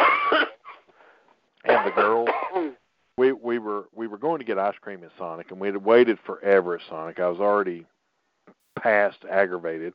and 1.66 1.88
the 1.88 1.92
girl 1.92 2.28
we 3.18 3.32
we 3.32 3.60
were 3.60 3.86
we 3.94 4.08
were 4.08 4.18
going 4.18 4.40
to 4.40 4.46
get 4.46 4.58
ice 4.58 4.76
cream 4.80 5.04
at 5.04 5.12
Sonic 5.18 5.52
and 5.52 5.60
we 5.60 5.68
had 5.68 5.78
waited 5.78 6.18
forever 6.26 6.76
at 6.76 6.82
Sonic. 6.90 7.20
I 7.20 7.28
was 7.28 7.40
already 7.40 7.86
past 8.78 9.18
aggravated 9.30 9.94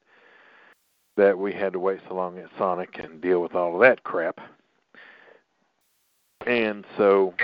that 1.16 1.38
we 1.38 1.52
had 1.52 1.72
to 1.72 1.78
wait 1.78 2.00
so 2.08 2.14
long 2.14 2.38
at 2.38 2.50
Sonic 2.58 2.98
and 2.98 3.20
deal 3.20 3.40
with 3.40 3.54
all 3.54 3.74
of 3.74 3.80
that 3.80 4.02
crap. 4.02 4.40
And 6.46 6.84
so 6.96 7.34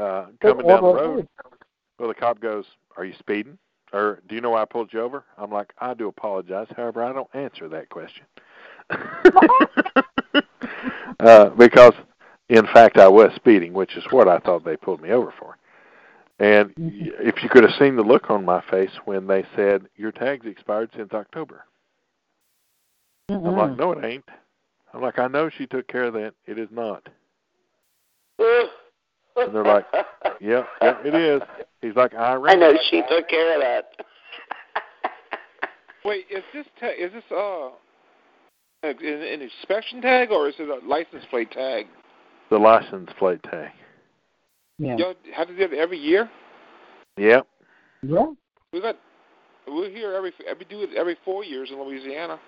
uh 0.00 0.26
coming 0.40 0.66
down 0.66 0.82
the 0.82 0.94
road, 0.94 1.28
well 1.98 2.08
the 2.08 2.14
cop 2.14 2.40
goes, 2.40 2.64
"Are 2.96 3.04
you 3.04 3.14
speeding?" 3.18 3.58
Or 3.92 4.20
do 4.28 4.34
you 4.34 4.40
know 4.40 4.50
why 4.50 4.62
I 4.62 4.64
pulled 4.64 4.92
you 4.92 5.00
over? 5.00 5.24
I'm 5.38 5.50
like, 5.50 5.72
I 5.78 5.94
do 5.94 6.08
apologize. 6.08 6.66
However, 6.76 7.02
I 7.02 7.12
don't 7.12 7.32
answer 7.34 7.68
that 7.68 7.88
question. 7.88 8.24
uh, 11.20 11.50
because, 11.50 11.94
in 12.48 12.66
fact, 12.66 12.98
I 12.98 13.08
was 13.08 13.30
speeding, 13.36 13.72
which 13.72 13.96
is 13.96 14.04
what 14.10 14.28
I 14.28 14.38
thought 14.38 14.64
they 14.64 14.76
pulled 14.76 15.00
me 15.02 15.10
over 15.10 15.32
for. 15.38 15.56
And 16.38 16.74
if 16.76 17.42
you 17.42 17.48
could 17.48 17.62
have 17.62 17.72
seen 17.78 17.96
the 17.96 18.02
look 18.02 18.28
on 18.28 18.44
my 18.44 18.62
face 18.70 18.90
when 19.06 19.26
they 19.26 19.46
said 19.54 19.86
your 19.96 20.12
tag's 20.12 20.46
expired 20.46 20.90
since 20.94 21.12
October. 21.14 21.64
Mm-hmm. 23.30 23.46
I'm 23.46 23.56
like, 23.56 23.78
no, 23.78 23.92
it 23.92 24.04
ain't. 24.04 24.28
I'm 24.92 25.00
like, 25.00 25.18
I 25.18 25.28
know 25.28 25.48
she 25.48 25.66
took 25.66 25.88
care 25.88 26.04
of 26.04 26.12
that. 26.14 26.34
It 26.46 26.58
is 26.58 26.68
not. 26.70 27.08
And 29.36 29.54
they're 29.54 29.64
like, 29.64 29.86
yeah, 30.40 30.64
yeah, 30.82 30.96
it 31.04 31.14
is. 31.14 31.42
He's 31.82 31.94
like, 31.94 32.14
I 32.14 32.36
I 32.36 32.54
know 32.54 32.72
she 32.90 33.02
took 33.08 33.28
care 33.28 33.56
of 33.56 33.62
that. 33.62 34.06
Wait, 36.04 36.26
is 36.30 36.42
this 36.54 36.66
ta- 36.80 36.86
is 36.98 37.12
this 37.12 37.24
uh 37.30 37.68
an, 38.82 38.96
an 39.02 39.42
inspection 39.42 40.00
tag 40.00 40.30
or 40.30 40.48
is 40.48 40.54
it 40.58 40.68
a 40.68 40.86
license 40.86 41.24
plate 41.30 41.50
tag? 41.50 41.86
the 42.50 42.58
license 42.58 43.10
plate 43.18 43.42
tag. 43.42 43.70
Yeah. 44.78 44.96
Y'all 44.96 45.14
have 45.34 45.48
to 45.48 45.56
do 45.56 45.62
it 45.62 45.78
every 45.78 45.98
year. 45.98 46.30
Yep. 47.16 47.46
Yeah. 48.02 48.26
We 48.72 48.80
got 48.80 48.96
we're 49.66 49.90
here 49.90 50.14
every 50.14 50.32
we 50.58 50.64
do 50.66 50.82
it 50.82 50.90
every 50.96 51.16
four 51.24 51.44
years 51.44 51.70
in 51.70 51.80
Louisiana. 51.80 52.38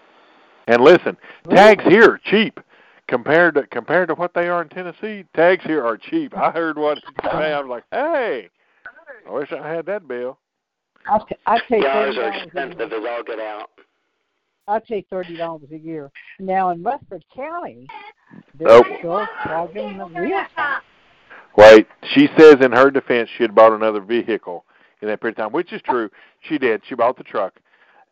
And 0.66 0.82
listen, 0.82 1.16
tags 1.50 1.82
here 1.84 2.04
are 2.04 2.20
cheap 2.24 2.60
compared 3.08 3.54
to 3.54 3.66
compared 3.66 4.08
to 4.08 4.14
what 4.14 4.34
they 4.34 4.48
are 4.48 4.62
in 4.62 4.68
Tennessee. 4.68 5.24
Tags 5.34 5.64
here 5.64 5.84
are 5.84 5.96
cheap. 5.96 6.36
I 6.36 6.50
heard 6.50 6.78
one 6.78 6.96
today. 7.22 7.52
I 7.52 7.60
was 7.60 7.68
like, 7.68 7.84
hey, 7.90 8.48
I 9.26 9.32
wish 9.32 9.50
I 9.52 9.66
had 9.66 9.86
that 9.86 10.06
bill. 10.06 10.38
I 11.10 11.18
t- 11.18 11.36
I 11.46 11.58
pay 11.68 11.80
Yeah, 11.82 11.88
ours 11.88 12.14
thirty 12.14 12.38
are 12.38 12.44
expensive 12.44 12.92
as 12.92 13.04
all 13.08 13.22
get 13.24 13.40
out. 13.40 13.70
I 14.68 14.78
pay 14.78 15.04
thirty 15.10 15.36
dollars 15.36 15.68
a 15.72 15.78
year. 15.78 16.10
Now 16.38 16.70
in 16.70 16.82
Rutherford 16.82 17.24
County, 17.34 17.86
they're 18.54 18.68
Nope. 18.68 18.86
still 18.98 19.26
charging 19.44 19.98
the 19.98 20.04
real 20.06 20.44
tax. 20.54 20.84
Wait, 21.56 21.88
she 22.14 22.28
says 22.38 22.56
in 22.60 22.70
her 22.70 22.90
defense 22.90 23.28
she 23.36 23.42
had 23.42 23.54
bought 23.54 23.72
another 23.72 24.00
vehicle 24.00 24.64
in 25.00 25.08
that 25.08 25.20
period 25.20 25.38
of 25.38 25.44
time, 25.44 25.52
which 25.52 25.72
is 25.72 25.80
true. 25.82 26.10
She 26.40 26.58
did. 26.58 26.82
She 26.86 26.94
bought 26.94 27.16
the 27.16 27.24
truck 27.24 27.54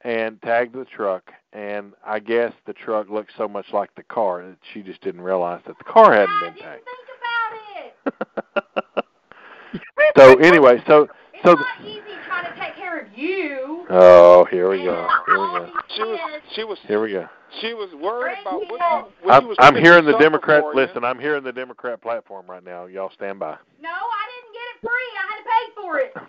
and 0.03 0.41
tagged 0.43 0.75
the 0.75 0.85
truck, 0.85 1.31
and 1.53 1.93
I 2.05 2.19
guess 2.19 2.53
the 2.67 2.73
truck 2.73 3.09
looked 3.09 3.33
so 3.37 3.47
much 3.49 3.67
like 3.73 3.95
the 3.95 4.03
car 4.03 4.45
that 4.47 4.57
she 4.73 4.83
just 4.83 5.01
didn't 5.03 5.23
realize 5.23 5.61
that 5.67 5.79
the 5.79 5.85
car 5.85 6.13
hadn't 6.13 6.41
been 6.41 6.55
tagged. 6.63 6.83
so 10.17 10.35
anyway, 10.39 10.83
so 10.87 11.09
so. 11.45 11.53
It's 11.53 11.61
not 11.61 11.81
easy 11.87 12.01
trying 12.27 12.51
to 12.53 12.59
take 12.59 12.75
care 12.77 12.99
of 13.01 13.07
you. 13.17 13.85
Oh, 13.91 14.47
here 14.51 14.69
we 14.71 14.79
go. 14.79 15.07
Here 15.27 15.39
we 15.39 15.47
go. 15.47 15.71
She 15.95 16.03
was 16.03 16.19
she 16.55 16.65
was 16.65 16.79
Here 16.87 17.01
we 17.01 17.13
go. 17.13 17.29
she 17.61 17.75
was 17.75 17.93
worried 17.95 18.39
about 18.43 18.61
what, 18.61 18.69
you- 18.69 18.79
what 19.23 19.35
I'm, 19.35 19.43
you 19.43 19.49
was 19.49 19.57
I'm 19.61 19.77
hearing 19.77 20.05
the 20.05 20.17
Democrat. 20.19 20.63
for 20.63 20.73
you. 20.75 20.81
Listen, 20.81 21.05
I'm 21.05 21.19
hearing 21.21 21.45
the 21.45 21.53
Democrat 21.53 22.01
platform 22.03 22.47
right 22.49 22.65
now. 22.65 22.87
Y'all 22.87 23.11
stand 23.15 23.39
by. 23.39 23.57
No, 23.81 23.91
I 23.91 24.27
didn't 24.33 24.53
get 24.55 24.63
it 24.63 24.66
free. 24.81 25.09
I 25.17 25.25
had 25.31 25.39
to 25.39 25.47
pay 25.51 25.65
for 25.75 25.99
it. 26.01 26.13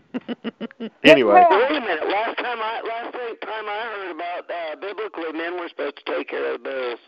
Anyway, 1.03 1.33
Wait 1.49 1.71
a 1.71 1.79
minute. 1.79 2.07
Last 2.09 2.37
time 2.37 2.59
I 2.59 2.81
last 2.85 3.13
time 3.13 3.65
I 3.67 3.81
heard 3.93 4.11
about 4.11 4.49
uh, 4.49 4.75
biblically, 4.79 5.31
men 5.33 5.59
were 5.59 5.69
supposed 5.69 5.97
to 6.05 6.17
take 6.17 6.29
care 6.29 6.53
of 6.53 6.63
the 6.63 6.69
bills. 6.69 6.99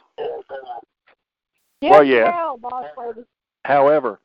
Well, 1.81 2.03
yeah. 2.03 2.31
Hell, 2.31 2.59
however, 3.63 4.19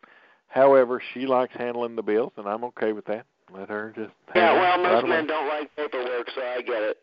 however, 0.49 1.03
she 1.13 1.27
likes 1.27 1.53
handling 1.57 1.97
the 1.97 2.03
bills, 2.03 2.33
and 2.37 2.47
I'm 2.49 2.65
okay 2.65 2.93
with 2.93 3.05
that. 3.07 3.27
Let 3.53 3.69
her 3.69 3.93
just. 3.95 4.13
Yeah, 4.35 4.53
well, 4.55 4.79
most 4.79 4.87
right 4.87 5.05
away. 5.05 5.11
men 5.11 5.27
don't 5.27 5.49
like 5.49 5.75
paperwork, 5.77 6.29
so 6.35 6.43
I 6.43 6.63
get 6.63 6.83
it. 6.83 6.99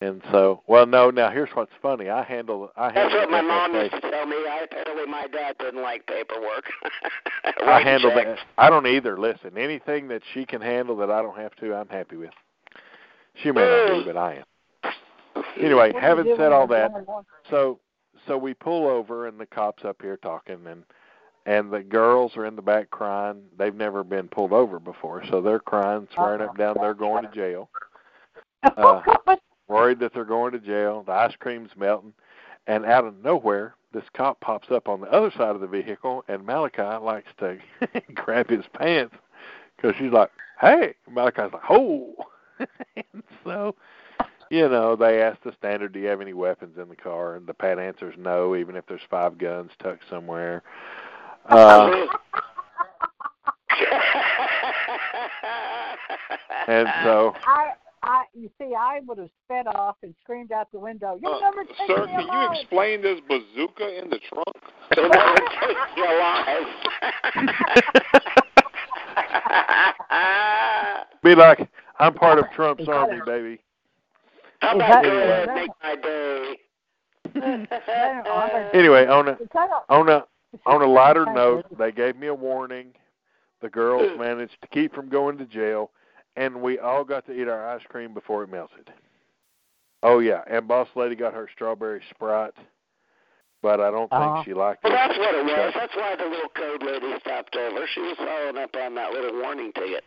And 0.00 0.22
so, 0.30 0.62
well, 0.68 0.86
no. 0.86 1.10
Now, 1.10 1.30
here's 1.30 1.50
what's 1.54 1.72
funny. 1.82 2.08
I 2.08 2.22
handle. 2.22 2.70
I 2.76 2.92
That's 2.92 3.12
handle. 3.12 3.20
what 3.20 3.30
my 3.30 3.40
mom 3.40 3.72
FFA. 3.72 3.82
used 3.90 4.02
to 4.02 4.10
tell 4.10 4.26
me. 4.26 4.36
I 4.36 4.60
apparently 4.64 5.06
my 5.06 5.26
dad 5.26 5.56
didn't 5.58 5.82
like 5.82 6.06
paperwork. 6.06 6.64
I 7.66 7.80
handle 7.80 8.10
checks. 8.10 8.40
that. 8.40 8.46
I 8.58 8.70
don't 8.70 8.86
either. 8.86 9.18
Listen, 9.18 9.58
anything 9.58 10.06
that 10.08 10.22
she 10.32 10.44
can 10.44 10.60
handle 10.60 10.96
that 10.98 11.10
I 11.10 11.20
don't 11.20 11.36
have 11.36 11.54
to, 11.56 11.74
I'm 11.74 11.88
happy 11.88 12.16
with. 12.16 12.30
She 13.42 13.50
may 13.50 13.60
not 13.60 13.98
be, 13.98 14.04
but 14.12 14.16
I 14.16 14.34
am. 14.34 14.92
Anyway, 15.60 15.92
What 15.92 15.92
do 15.92 15.96
you 15.98 16.00
having 16.00 16.34
said 16.36 16.52
all 16.52 16.66
that, 16.68 16.92
so 17.50 17.78
so 18.26 18.36
we 18.36 18.54
pull 18.54 18.86
over 18.86 19.26
and 19.26 19.38
the 19.38 19.46
cops 19.46 19.84
up 19.84 19.96
here 20.00 20.16
talking 20.16 20.58
and 20.66 20.84
and 21.46 21.72
the 21.72 21.80
girls 21.80 22.36
are 22.36 22.44
in 22.44 22.56
the 22.56 22.62
back 22.62 22.90
crying. 22.90 23.42
They've 23.56 23.74
never 23.74 24.04
been 24.04 24.28
pulled 24.28 24.52
over 24.52 24.78
before, 24.78 25.24
so 25.30 25.40
they're 25.40 25.60
crying, 25.60 26.06
swearing 26.14 26.42
up 26.42 26.50
and 26.50 26.58
down 26.58 26.76
they're 26.78 26.94
going 26.94 27.24
to 27.24 27.34
jail. 27.34 27.70
Uh, 28.76 29.00
worried 29.68 30.00
that 30.00 30.12
they're 30.14 30.24
going 30.24 30.52
to 30.52 30.58
jail. 30.58 31.02
The 31.06 31.12
ice 31.12 31.34
cream's 31.38 31.70
melting, 31.76 32.14
and 32.66 32.84
out 32.84 33.04
of 33.04 33.22
nowhere, 33.22 33.74
this 33.92 34.04
cop 34.14 34.40
pops 34.40 34.70
up 34.70 34.88
on 34.88 35.00
the 35.00 35.10
other 35.10 35.30
side 35.30 35.54
of 35.54 35.60
the 35.60 35.66
vehicle, 35.66 36.24
and 36.28 36.44
Malachi 36.44 37.02
likes 37.02 37.30
to 37.38 37.58
grab 38.14 38.48
his 38.48 38.64
pants 38.72 39.14
because 39.76 39.96
she's 39.98 40.12
like, 40.12 40.30
"Hey!" 40.60 40.94
Malachi's 41.10 41.52
like, 41.52 41.62
"Oh!" 41.70 42.14
and 42.58 43.22
so, 43.44 43.74
you 44.50 44.68
know, 44.68 44.96
they 44.96 45.22
ask 45.22 45.42
the 45.42 45.52
standard, 45.52 45.92
"Do 45.92 46.00
you 46.00 46.08
have 46.08 46.20
any 46.20 46.34
weapons 46.34 46.76
in 46.78 46.88
the 46.88 46.96
car?" 46.96 47.36
And 47.36 47.46
the 47.46 47.54
pat 47.54 47.78
answer 47.78 48.10
is 48.10 48.18
no, 48.18 48.56
even 48.56 48.76
if 48.76 48.86
there's 48.86 49.00
five 49.08 49.38
guns 49.38 49.70
tucked 49.78 50.04
somewhere. 50.10 50.62
Uh, 51.48 52.06
and 56.66 56.88
so, 57.02 57.34
I, 57.46 57.72
I, 58.08 58.24
you 58.32 58.48
see, 58.58 58.72
I 58.74 59.00
would 59.06 59.18
have 59.18 59.28
sped 59.44 59.66
off 59.66 59.96
and 60.02 60.14
screamed 60.22 60.50
out 60.50 60.72
the 60.72 60.78
window. 60.78 61.18
You'll 61.20 61.34
Uh, 61.34 61.40
never 61.40 61.64
take 61.64 61.76
sir, 61.86 62.06
me 62.06 62.12
can 62.12 62.26
you 62.32 62.60
explain 62.60 63.02
this 63.02 63.20
bazooka 63.28 64.02
in 64.02 64.08
the 64.08 64.18
trunk? 64.18 64.56
It'll 64.92 65.10
never 65.10 65.36
take 65.36 65.76
you 65.94 66.04
alive. 66.04 66.66
be 71.22 71.34
like, 71.34 71.68
"I'm 71.98 72.14
part 72.14 72.38
of 72.38 72.46
Trump's 72.54 72.88
army, 72.88 73.20
baby." 73.26 73.60
How 74.60 74.70
Is 74.70 74.76
about 74.76 74.88
that- 74.88 75.04
go 75.04 75.10
is 75.10 75.22
ahead 75.24 75.48
and 75.48 75.48
that- 75.48 75.54
make 75.54 75.70
my 75.82 75.96
day? 75.96 76.58
Anyway, 78.72 79.06
on 79.06 79.28
a 79.28 79.32
Is 79.32 79.48
that 79.52 79.68
a- 79.70 79.92
on 79.92 80.08
a 80.08 80.24
on 80.66 80.80
a 80.82 80.86
lighter 80.86 81.26
note, 81.26 81.66
they 81.78 81.92
gave 81.92 82.16
me 82.16 82.28
a 82.28 82.34
warning. 82.34 82.94
The 83.60 83.68
girls 83.68 84.16
managed 84.18 84.56
to 84.62 84.68
keep 84.68 84.94
from 84.94 85.08
going 85.10 85.36
to 85.38 85.44
jail, 85.44 85.90
and 86.38 86.62
we 86.62 86.78
all 86.78 87.04
got 87.04 87.26
to 87.26 87.32
eat 87.32 87.48
our 87.48 87.68
ice 87.68 87.82
cream 87.88 88.14
before 88.14 88.44
it 88.44 88.50
melted. 88.50 88.90
Oh 90.02 90.20
yeah, 90.20 90.42
and 90.48 90.68
Boss 90.68 90.88
Lady 90.94 91.16
got 91.16 91.34
her 91.34 91.48
strawberry 91.52 92.00
sprite, 92.10 92.54
but 93.62 93.80
I 93.80 93.90
don't 93.90 94.08
think 94.08 94.22
Uh-huh. 94.22 94.42
she 94.44 94.54
liked 94.54 94.84
it. 94.84 94.88
Well, 94.88 94.96
that's 94.96 95.18
what 95.18 95.34
it 95.34 95.44
was. 95.44 95.74
That's 95.74 95.96
why 95.96 96.14
the 96.16 96.24
little 96.26 96.48
code 96.50 96.82
lady 96.84 97.18
stopped 97.20 97.56
over. 97.56 97.84
She 97.92 98.00
was 98.00 98.16
following 98.16 98.56
up 98.58 98.70
on 98.76 98.94
that 98.94 99.12
little 99.12 99.40
warning 99.40 99.72
ticket. 99.72 100.04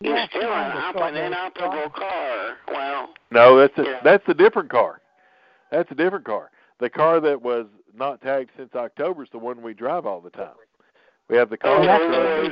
You're 0.00 0.14
Yeah, 0.16 0.26
still 0.28 0.40
she 0.42 0.46
an, 0.46 0.52
wanted 0.52 0.76
op- 0.76 0.96
an 0.96 1.16
inoperable 1.16 1.90
car. 1.90 2.56
Well, 2.68 3.14
No, 3.30 3.56
that's 3.56 3.76
a 3.78 3.82
Yeah. 3.84 4.00
that's 4.04 4.28
a 4.28 4.34
different 4.34 4.68
car. 4.68 5.00
That's 5.70 5.90
a 5.90 5.94
different 5.94 6.26
car. 6.26 6.50
The 6.78 6.90
car 6.90 7.18
that 7.20 7.40
was 7.40 7.66
not 7.94 8.20
tagged 8.20 8.50
since 8.58 8.74
October 8.74 9.22
is 9.24 9.30
the 9.30 9.38
one 9.38 9.62
we 9.62 9.72
drive 9.72 10.04
all 10.04 10.20
the 10.20 10.28
time. 10.30 10.54
We 11.30 11.36
have 11.38 11.48
the 11.48 11.56
car, 11.56 11.78
Oh, 11.78 12.50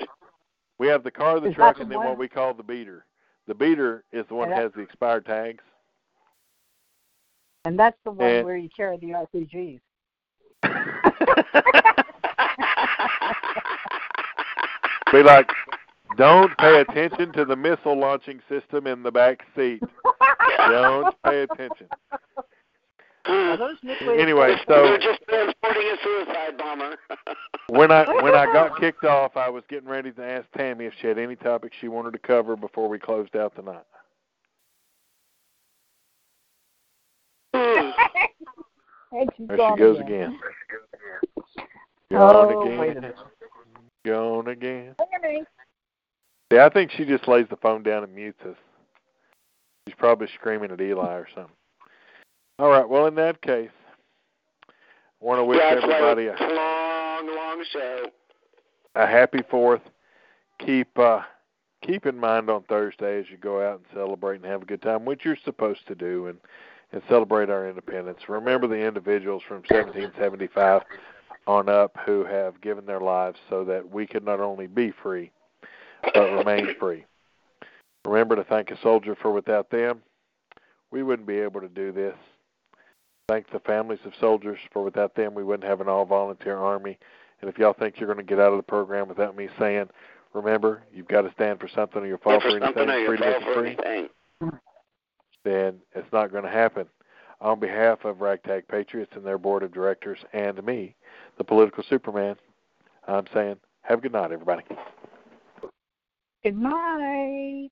we 0.79 0.89
have 0.89 1.05
the 1.05 1.11
car, 1.11 1.41
the 1.41 1.49
Is 1.49 1.55
truck, 1.55 1.81
and 1.81 1.91
then 1.91 1.99
what 1.99 2.19
we 2.19 2.29
call 2.29 2.55
the 2.55 2.63
beater. 2.63 3.07
The 3.47 3.55
beater 3.55 4.05
is 4.13 4.25
the 4.29 4.35
one 4.35 4.51
that 4.51 4.59
has 4.59 4.73
the 4.75 4.81
expired 4.81 5.27
tags. 5.27 5.63
And 7.65 7.79
that's 7.79 7.97
the 8.05 8.11
one 8.11 8.27
And- 8.27 8.45
where 8.45 8.57
you 8.57 8.69
carry 8.75 8.97
the 8.99 9.13
RPGs. 9.13 9.81
Be 15.13 15.23
like, 15.23 15.51
don't 16.17 16.57
pay 16.59 16.81
attention 16.81 17.33
to 17.33 17.45
the 17.45 17.57
missile 17.57 17.99
launching 17.99 18.41
system 18.49 18.87
in 18.87 19.03
the 19.03 19.11
back 19.11 19.45
seat. 19.57 19.83
Don't 20.59 21.15
pay 21.25 21.43
attention. 21.43 21.89
Are 23.27 23.57
those 23.57 23.77
nuclear 23.83 24.17
Anyway, 24.19 24.57
submarines? 24.59 24.63
so 24.69 24.83
They're 24.83 24.99
just 24.99 25.23
transporting 25.29 25.89
a 25.89 25.97
suicide 26.03 26.59
bomber. 26.59 26.97
when 27.69 27.91
I 27.91 28.05
when 28.23 28.35
I 28.35 28.47
got 28.53 28.79
kicked 28.79 29.05
off, 29.05 29.37
I 29.37 29.49
was 29.49 29.65
getting 29.69 29.89
ready 29.89 30.13
to 30.13 30.23
ask 30.23 30.47
Tammy 30.57 30.85
if 30.87 30.93
she 31.01 31.07
had 31.07 31.19
any 31.19 31.37
topics 31.37 31.77
she 31.81 31.89
wanted 31.89 32.13
to 32.13 32.19
cover 32.19 32.57
before 32.57 32.89
we 32.89 32.99
closed 32.99 33.35
out 33.37 33.55
the 33.57 33.63
night. 33.63 33.85
There 39.13 39.27
she 39.39 39.79
goes 39.79 40.01
again. 40.01 40.39
Oh, 42.13 42.49
Gone 42.51 42.69
again. 42.69 43.13
Gone 44.05 44.49
again. 44.49 44.95
Tammy. 45.23 45.45
Yeah, 46.53 46.67
I 46.67 46.69
think 46.69 46.91
she 46.91 47.05
just 47.05 47.27
lays 47.27 47.47
the 47.49 47.57
phone 47.57 47.83
down 47.83 48.05
and 48.05 48.15
mutes 48.15 48.41
us. 48.43 48.57
She's 49.87 49.95
probably 49.97 50.29
screaming 50.35 50.71
at 50.71 50.81
Eli 50.81 51.15
or 51.15 51.29
something. 51.35 51.53
All 52.59 52.69
right. 52.69 52.89
Well, 52.89 53.07
in 53.07 53.15
that 53.17 53.43
case, 53.43 53.71
I 54.69 55.25
want 55.25 55.41
to 55.41 55.45
wish 55.45 55.59
yeah, 55.61 55.77
everybody 55.77 56.27
a, 56.27 56.37
long, 56.41 57.35
long 57.35 57.65
show. 57.73 58.07
a 58.95 59.07
happy 59.07 59.41
Fourth. 59.51 59.83
Keep 60.65 60.97
uh, 60.99 61.23
keep 61.83 62.07
in 62.07 62.17
mind 62.17 62.49
on 62.49 62.63
Thursday 62.63 63.19
as 63.19 63.27
you 63.29 63.37
go 63.37 63.61
out 63.61 63.79
and 63.81 63.87
celebrate 63.93 64.37
and 64.37 64.45
have 64.45 64.63
a 64.63 64.67
good 64.67 64.83
time, 64.83 65.05
which 65.05 65.25
you're 65.25 65.37
supposed 65.45 65.87
to 65.89 65.97
do, 65.97 66.29
and 66.29 66.39
and 66.93 67.03
celebrate 67.09 67.51
our 67.51 67.69
independence. 67.69 68.21
Remember 68.29 68.69
the 68.69 68.87
individuals 68.87 69.43
from 69.49 69.57
1775 69.69 70.83
on 71.49 71.69
up 71.69 71.97
who 72.07 72.25
have 72.25 72.61
given 72.61 72.87
their 72.87 73.01
lives 73.01 73.39
so 73.51 73.65
that 73.65 73.91
we 73.91 74.07
could 74.07 74.25
not 74.25 74.39
only 74.39 74.69
be 74.69 74.93
free, 75.03 75.33
but 76.15 76.31
remain 76.33 76.69
free. 76.79 77.05
Remember 78.05 78.37
to 78.37 78.45
thank 78.45 78.71
a 78.71 78.81
soldier, 78.81 79.17
for 79.21 79.33
without 79.33 79.71
them, 79.71 80.03
we 80.93 81.03
wouldn't 81.03 81.27
be 81.27 81.39
able 81.39 81.61
to 81.61 81.69
do 81.69 81.91
this. 81.91 82.15
Thank 83.29 83.51
the 83.51 83.61
families 83.61 84.01
of 84.05 84.13
soldiers, 84.21 84.59
for 84.73 84.83
without 84.83 85.15
them, 85.15 85.35
we 85.35 85.43
wouldn't 85.45 85.69
have 85.69 85.81
an 85.81 85.89
all 85.89 86.05
volunteer 86.05 86.59
army. 86.59 86.99
And 87.41 87.49
if 87.51 87.59
y'all 87.59 87.73
think 87.73 87.99
you're 87.99 88.13
going 88.13 88.25
to 88.25 88.29
get 88.29 88.39
out 88.39 88.53
of 88.53 88.59
the 88.59 88.63
program 88.63 89.09
without 89.09 89.35
me 89.35 89.49
saying, 89.59 89.87
remember, 90.35 90.83
you've 90.93 91.09
got 91.09 91.23
to 91.23 91.33
stand 91.33 91.59
for 91.59 91.69
something 91.69 92.03
or 92.03 92.07
you'll 92.07 92.19
fall 92.19 92.41
for 92.41 92.51
for 92.51 92.61
something 92.61 92.83
anything. 92.83 92.89
or 92.89 92.99
you 92.99 93.07
Freedom 93.07 93.33
fall 93.33 93.55
for 93.55 93.61
free. 93.61 93.77
anything. 93.79 94.09
Then 95.43 95.77
it's 95.95 96.13
not 96.13 96.33
going 96.33 96.45
to 96.45 96.51
happen. 96.51 96.87
On 97.41 97.59
behalf 97.59 98.05
of 98.05 98.21
Ragtag 98.21 98.69
Patriots 98.69 99.13
and 99.15 99.25
their 99.25 99.39
board 99.39 99.63
of 99.63 99.73
directors 99.73 100.19
and 100.33 100.63
me, 100.65 100.95
the 101.39 101.45
political 101.45 101.83
Superman, 101.89 102.37
I'm 103.09 103.25
saying, 103.35 103.57
have 103.83 103.99
a 103.99 104.03
good 104.03 104.13
night, 104.13 104.33
everybody. 104.33 104.65
Good 106.43 106.57
night. 106.59 107.71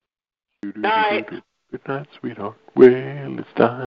Night. 0.76 1.28
Good 1.70 1.88
night, 1.88 2.06
sweetheart. 2.20 2.56
Well, 2.74 3.38
it's 3.38 3.48
time. 3.56 3.86